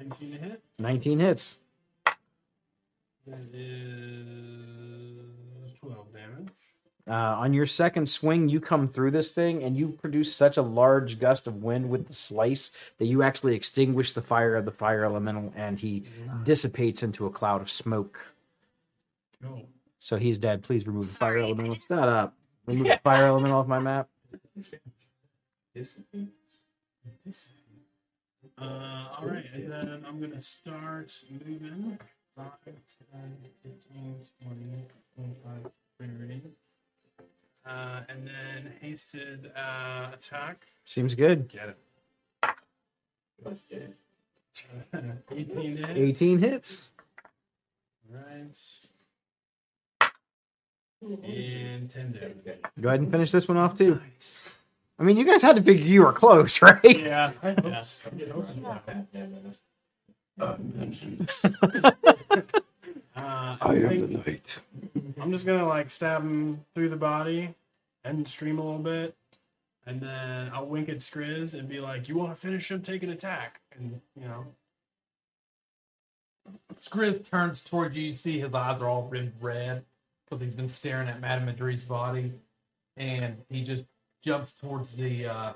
19 0.00 0.32
to 0.32 0.38
hit. 0.38 0.62
19 0.78 1.18
hits. 1.18 1.58
That 3.26 3.40
is 3.52 5.18
12 5.78 6.12
damage. 6.12 6.48
Uh, 7.06 7.36
on 7.38 7.52
your 7.52 7.66
second 7.66 8.08
swing, 8.08 8.48
you 8.48 8.60
come 8.60 8.88
through 8.88 9.10
this 9.10 9.30
thing 9.30 9.62
and 9.62 9.76
you 9.76 9.88
produce 9.88 10.34
such 10.34 10.56
a 10.56 10.62
large 10.62 11.18
gust 11.18 11.46
of 11.46 11.62
wind 11.62 11.88
with 11.88 12.06
the 12.06 12.14
slice 12.14 12.70
that 12.98 13.06
you 13.06 13.22
actually 13.22 13.54
extinguish 13.54 14.12
the 14.12 14.22
fire 14.22 14.56
of 14.56 14.64
the 14.64 14.70
fire 14.70 15.04
elemental 15.04 15.52
and 15.56 15.78
he 15.78 16.04
dissipates 16.44 17.02
into 17.02 17.26
a 17.26 17.30
cloud 17.30 17.60
of 17.60 17.70
smoke. 17.70 18.26
Cool. 19.42 19.66
So 19.98 20.16
he's 20.16 20.38
dead. 20.38 20.62
Please 20.62 20.86
remove 20.86 21.02
the 21.02 21.18
fire 21.18 21.32
Sorry, 21.32 21.44
elemental. 21.44 21.78
Shut 21.88 22.08
up. 22.08 22.34
Remove 22.66 22.86
the 22.86 23.00
fire 23.02 23.26
elemental 23.26 23.58
off 23.58 23.66
my 23.66 23.80
map. 23.80 24.08
Uh, 28.60 29.08
all 29.18 29.26
right, 29.26 29.46
and 29.54 29.72
then 29.72 30.04
I'm 30.06 30.20
gonna 30.20 30.40
start 30.40 31.12
moving. 31.30 31.98
5, 32.36 32.46
10, 32.64 32.74
15, 33.62 34.16
20, 34.42 34.84
25, 35.16 35.72
30. 35.98 36.42
Uh, 37.66 38.00
and 38.08 38.26
then 38.26 38.72
hasted 38.80 39.50
uh, 39.56 40.10
attack. 40.12 40.66
Seems 40.84 41.14
good. 41.14 41.48
Get 41.48 41.70
it. 41.70 41.78
18 45.30 45.76
to 45.76 45.86
hit. 45.86 45.96
18 45.96 46.38
hits. 46.38 46.90
Right. 48.10 48.56
And 51.02 51.88
10 51.90 52.12
damage. 52.12 52.58
Go 52.80 52.88
ahead 52.88 53.00
and 53.00 53.10
finish 53.10 53.30
this 53.30 53.48
one 53.48 53.56
off 53.56 53.76
too. 53.76 54.00
I 55.00 55.04
mean, 55.04 55.16
you 55.16 55.24
guys 55.24 55.42
had 55.42 55.56
to 55.56 55.62
figure 55.62 55.84
you 55.86 56.02
were 56.02 56.12
close, 56.12 56.60
right? 56.62 56.78
Yeah. 57.00 57.32
I 57.42 57.50
hope 57.52 57.64
Yeah. 57.64 57.82
so. 57.82 58.46
Uh, 63.16 63.56
I 63.60 63.74
am 63.74 64.00
the 64.00 64.22
knight. 64.24 64.58
I'm 65.20 65.32
just 65.32 65.46
gonna 65.46 65.66
like 65.66 65.90
stab 65.90 66.22
him 66.22 66.64
through 66.74 66.90
the 66.90 66.96
body 66.96 67.54
and 68.04 68.26
stream 68.26 68.58
a 68.58 68.62
little 68.64 68.78
bit, 68.78 69.14
and 69.86 70.00
then 70.00 70.50
I'll 70.54 70.66
wink 70.66 70.88
at 70.88 70.98
Skriz 70.98 71.54
and 71.58 71.68
be 71.68 71.80
like, 71.80 72.08
"You 72.08 72.16
want 72.16 72.30
to 72.34 72.36
finish 72.36 72.70
him? 72.70 72.82
Take 72.82 73.02
an 73.02 73.10
attack." 73.10 73.60
And 73.76 74.00
you 74.16 74.26
know, 74.28 74.46
Skrith 76.76 77.28
turns 77.28 77.62
toward 77.62 77.94
you. 77.94 78.02
You 78.04 78.14
see 78.14 78.40
his 78.40 78.54
eyes 78.54 78.80
are 78.80 78.88
all 78.88 79.02
rimmed 79.04 79.32
red 79.40 79.84
because 80.24 80.40
he's 80.40 80.54
been 80.54 80.68
staring 80.68 81.08
at 81.08 81.20
Madame 81.20 81.46
Madri's 81.46 81.84
body, 81.84 82.32
and 82.96 83.36
he 83.50 83.62
just 83.64 83.84
jumps 84.22 84.52
towards 84.52 84.94
the 84.94 85.26
uh, 85.26 85.52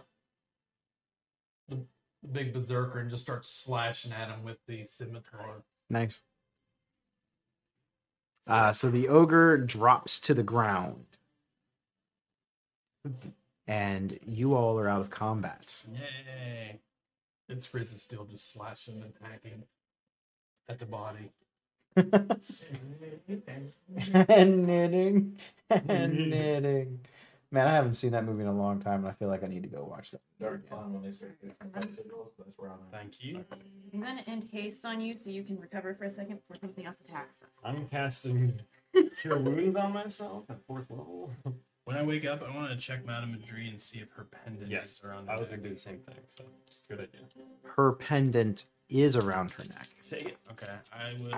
the, 1.69 1.77
the 2.23 2.29
big 2.29 2.53
berserker 2.53 2.99
and 3.01 3.11
just 3.11 3.23
starts 3.23 3.49
slashing 3.49 4.13
at 4.13 4.29
him 4.29 4.43
with 4.45 4.59
the 4.67 4.85
scimitar. 4.87 5.63
Nice. 5.91 6.21
Uh, 8.47 8.73
so 8.73 8.91
the 8.91 9.09
ogre 9.09 9.57
drops 9.57 10.21
to 10.21 10.35
the 10.35 10.43
ground. 10.43 11.05
And 13.67 14.19
you 14.27 14.55
all 14.55 14.79
are 14.79 14.89
out 14.89 15.01
of 15.01 15.11
combat. 15.11 15.83
yay! 15.93 16.81
And 17.49 17.61
Skriz 17.61 17.95
is 17.95 18.03
still 18.03 18.25
just 18.25 18.53
slashing 18.53 19.03
and 19.03 19.13
hacking 19.23 19.65
at 20.69 20.79
the 20.79 20.87
body. 20.87 21.31
and 24.29 24.67
knitting. 24.67 25.39
And 25.71 26.31
knitting. 26.31 27.01
Man, 27.51 27.69
I 27.69 27.73
haven't 27.73 27.95
seen 27.95 28.11
that 28.13 28.25
movie 28.25 28.43
in 28.43 28.49
a 28.49 28.53
long 28.57 28.81
time, 28.81 29.01
and 29.01 29.09
I 29.09 29.13
feel 29.13 29.29
like 29.29 29.45
I 29.45 29.47
need 29.47 29.63
to 29.63 29.69
go 29.69 29.85
watch 29.85 30.11
that. 30.11 30.21
Dark 30.41 30.69
fun 30.69 30.93
when 30.93 31.03
they 31.03 31.13
start 31.13 31.41
getting 31.41 31.57
bicycles. 31.73 32.33
That's 32.39 32.55
where 32.59 32.71
I'm 32.71 32.79
at. 32.93 32.99
Thank 33.01 33.23
you. 33.23 33.45
I'm 33.93 34.01
gonna 34.01 34.23
end 34.27 34.49
haste 34.51 34.85
on 34.85 35.01
you 35.01 35.15
so 35.15 35.31
you 35.31 35.45
can 35.45 35.59
recover 35.61 35.95
for 35.95 36.05
a 36.05 36.11
second 36.11 36.37
before 36.41 36.57
something 36.61 36.85
else 36.85 37.01
attacks 37.01 37.43
us. 37.43 37.49
I'm 37.65 37.87
casting 37.89 38.59
Cure 39.21 39.39
Wounds 39.39 39.77
on 39.77 39.93
myself 39.93 40.45
at 40.51 40.59
fourth 40.67 40.91
level. 40.91 41.31
When 41.85 41.97
I 41.97 42.03
wake 42.03 42.25
up, 42.25 42.43
I 42.43 42.55
want 42.57 42.71
to 42.73 42.77
check 42.79 43.05
Madame 43.05 43.33
Madri 43.33 43.69
and 43.69 43.79
see 43.79 43.99
if 43.99 44.11
her 44.13 44.25
pendant 44.25 44.71
Yes, 44.71 44.99
is 44.99 45.05
around. 45.05 45.27
Her 45.27 45.35
I 45.35 45.39
was 45.39 45.49
her 45.51 45.57
gonna 45.57 45.69
do 45.69 45.75
the 45.75 45.81
same 45.81 45.99
thing. 45.99 46.17
So 46.27 46.45
good 46.89 47.01
idea. 47.01 47.21
Her 47.63 47.93
pendant 47.93 48.65
is 48.89 49.17
around 49.17 49.51
her 49.53 49.65
neck. 49.65 49.89
Take 50.09 50.27
it. 50.29 50.39
Okay, 50.51 50.73
I 50.93 51.13
would. 51.23 51.35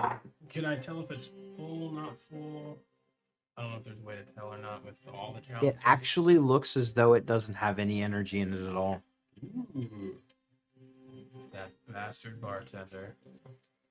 Can 0.49 0.65
I 0.65 0.77
tell 0.77 1.01
if 1.01 1.11
it's 1.11 1.29
full, 1.57 1.91
not 1.91 2.17
full? 2.17 2.79
I 3.57 3.63
don't 3.63 3.71
know 3.71 3.77
if 3.77 3.83
there's 3.85 3.99
a 3.99 4.05
way 4.05 4.15
to 4.15 4.23
tell 4.33 4.53
or 4.53 4.57
not 4.57 4.85
with 4.85 4.95
all 5.11 5.33
the 5.33 5.41
challenges. 5.41 5.75
It 5.75 5.77
actually 5.83 6.37
looks 6.37 6.77
as 6.77 6.93
though 6.93 7.13
it 7.13 7.25
doesn't 7.25 7.55
have 7.55 7.79
any 7.79 8.03
energy 8.03 8.39
in 8.39 8.53
it 8.53 8.69
at 8.69 8.75
all. 8.75 9.01
Ooh. 9.75 10.15
That 11.53 11.71
bastard 11.91 12.39
bartender. 12.39 13.15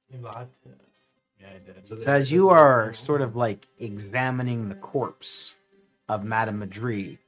He 0.08 0.18
lied 0.18 0.48
to 0.62 0.68
us. 0.88 1.02
Yeah, 1.40 1.48
I 1.54 1.58
did. 1.58 1.86
So 1.86 1.98
So 1.98 2.04
as 2.04 2.30
you 2.30 2.48
are 2.48 2.94
sort 2.94 3.22
of 3.22 3.34
like 3.34 3.66
examining 3.78 4.68
the 4.68 4.76
corpse 4.76 5.56
of 6.08 6.24
Madame 6.24 6.60
Madri, 6.60 7.18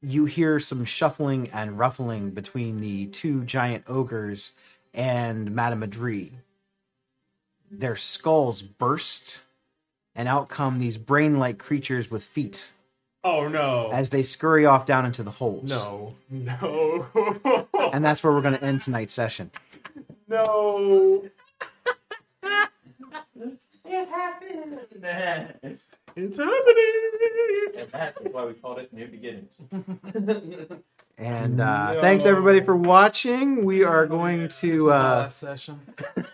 you 0.00 0.24
hear 0.24 0.58
some 0.58 0.84
shuffling 0.84 1.50
and 1.52 1.78
ruffling 1.78 2.30
between 2.30 2.80
the 2.80 3.06
two 3.08 3.44
giant 3.44 3.84
ogres 3.88 4.52
and 4.94 5.50
Madame 5.50 5.80
Madri. 5.80 6.32
Their 7.70 7.96
skulls 7.96 8.62
burst, 8.62 9.40
and 10.16 10.26
out 10.28 10.48
come 10.48 10.78
these 10.78 10.98
brain-like 10.98 11.58
creatures 11.58 12.10
with 12.10 12.24
feet 12.24 12.72
Oh 13.22 13.46
no. 13.48 13.90
as 13.92 14.10
they 14.10 14.22
scurry 14.22 14.66
off 14.66 14.86
down 14.86 15.04
into 15.06 15.22
the 15.22 15.30
holes. 15.30 15.68
No. 15.70 16.14
No. 16.30 17.06
And 17.92 18.04
that's 18.04 18.22
where 18.24 18.32
we're 18.32 18.42
going 18.42 18.58
to 18.58 18.64
end 18.64 18.80
tonight's 18.82 19.12
session. 19.12 19.50
no. 20.28 21.22
It 23.88 24.08
happened. 24.08 24.80
It's 26.16 26.38
happening. 26.38 26.52
And 27.78 27.88
that's 27.92 28.18
why 28.32 28.44
we 28.46 28.54
called 28.54 28.78
it 28.80 28.92
New 28.92 29.06
Beginnings. 29.06 29.50
And 31.18 31.62
uh, 31.62 32.00
thanks 32.02 32.26
everybody 32.26 32.60
for 32.60 32.76
watching. 32.76 33.64
We 33.64 33.84
are 33.84 34.06
going 34.06 34.48
to 34.48 34.90
uh, 34.92 34.94
last 34.98 35.38
session. 35.38 35.80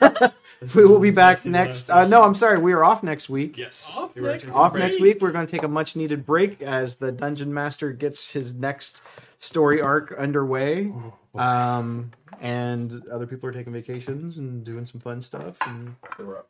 we 0.75 0.85
will 0.85 0.99
be 0.99 1.13
back 1.13 1.35
This 1.37 1.41
is 1.41 1.45
the 1.45 1.51
next. 1.51 1.91
Uh, 1.91 2.05
no, 2.05 2.23
I'm 2.23 2.35
sorry. 2.35 2.59
We 2.59 2.73
are 2.73 2.85
off 2.85 3.05
next 3.05 3.29
week. 3.31 3.57
Yes. 3.57 3.93
Off 3.97 4.11
You 4.17 4.23
next 4.23 4.43
taking 4.43 4.57
Off 4.57 4.75
next 4.75 5.01
week. 5.01 5.21
We're 5.21 5.31
going 5.31 5.47
to 5.47 5.51
take 5.51 5.63
a 5.63 5.69
much 5.69 5.95
needed 5.95 6.27
break 6.27 6.63
as 6.63 6.97
the 6.97 7.13
dungeon 7.13 7.55
master 7.55 7.93
gets 7.93 8.33
his 8.33 8.55
next 8.55 9.03
story 9.39 9.81
arc 9.81 10.15
underway. 10.19 10.93
Um, 11.37 12.11
and 12.41 13.07
other 13.07 13.27
people 13.27 13.49
are 13.49 13.53
taking 13.53 13.73
vacations 13.73 14.39
and 14.39 14.65
doing 14.65 14.85
some 14.85 15.01
fun 15.01 15.23
stuff. 15.23 15.59
And 15.65 15.95
So 16.19 16.25
we're 16.27 16.39
up. 16.39 16.49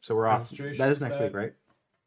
so 0.00 0.14
we're 0.14 0.26
off. 0.26 0.50
That 0.50 0.90
is 0.90 1.02
next 1.02 1.20
week, 1.20 1.34
right? 1.34 1.52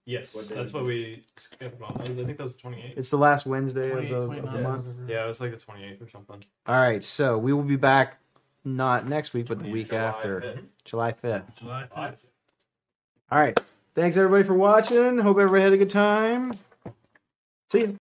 Yes, 0.06 0.36
What 0.36 0.48
day 0.50 0.56
that's 0.56 0.74
what 0.74 0.86
we 0.86 1.24
skipped 1.38 1.82
on. 1.82 1.96
I 2.02 2.06
think 2.06 2.38
that 2.38 2.40
was 2.40 2.58
the 2.58 2.64
28th. 2.64 2.98
It's 2.98 3.10
the 3.12 3.18
last 3.18 3.46
Wednesday 3.46 3.92
of 3.92 3.94
28, 3.94 4.10
the, 4.10 4.16
of 4.16 4.30
the 4.30 4.36
29, 4.42 4.64
month. 4.64 4.86
Yeah, 5.08 5.26
it 5.26 5.28
was 5.28 5.40
like 5.40 5.52
the 5.52 5.58
28th 5.58 6.02
or 6.02 6.10
something. 6.10 6.44
All 6.66 6.82
right. 6.82 7.04
So 7.04 7.38
we 7.38 7.54
will 7.54 7.64
be 7.64 7.76
back 7.76 8.18
not 8.66 9.08
next 9.08 9.34
week, 9.34 9.48
but 9.48 9.60
the 9.60 9.70
week 9.70 9.90
July 9.90 10.02
after, 10.02 10.42
5th. 10.42 10.64
July 10.84 11.12
5th. 11.12 11.56
July 11.58 11.88
5th. 11.96 12.16
All 13.32 13.40
right. 13.40 13.60
Thanks 13.94 14.18
everybody 14.18 14.44
for 14.44 14.56
watching. 14.56 15.20
Hope 15.20 15.38
everybody 15.38 15.62
had 15.62 15.74
a 15.74 15.78
good 15.78 15.90
time. 15.90 16.54
See 17.72 17.82
you. 17.82 17.99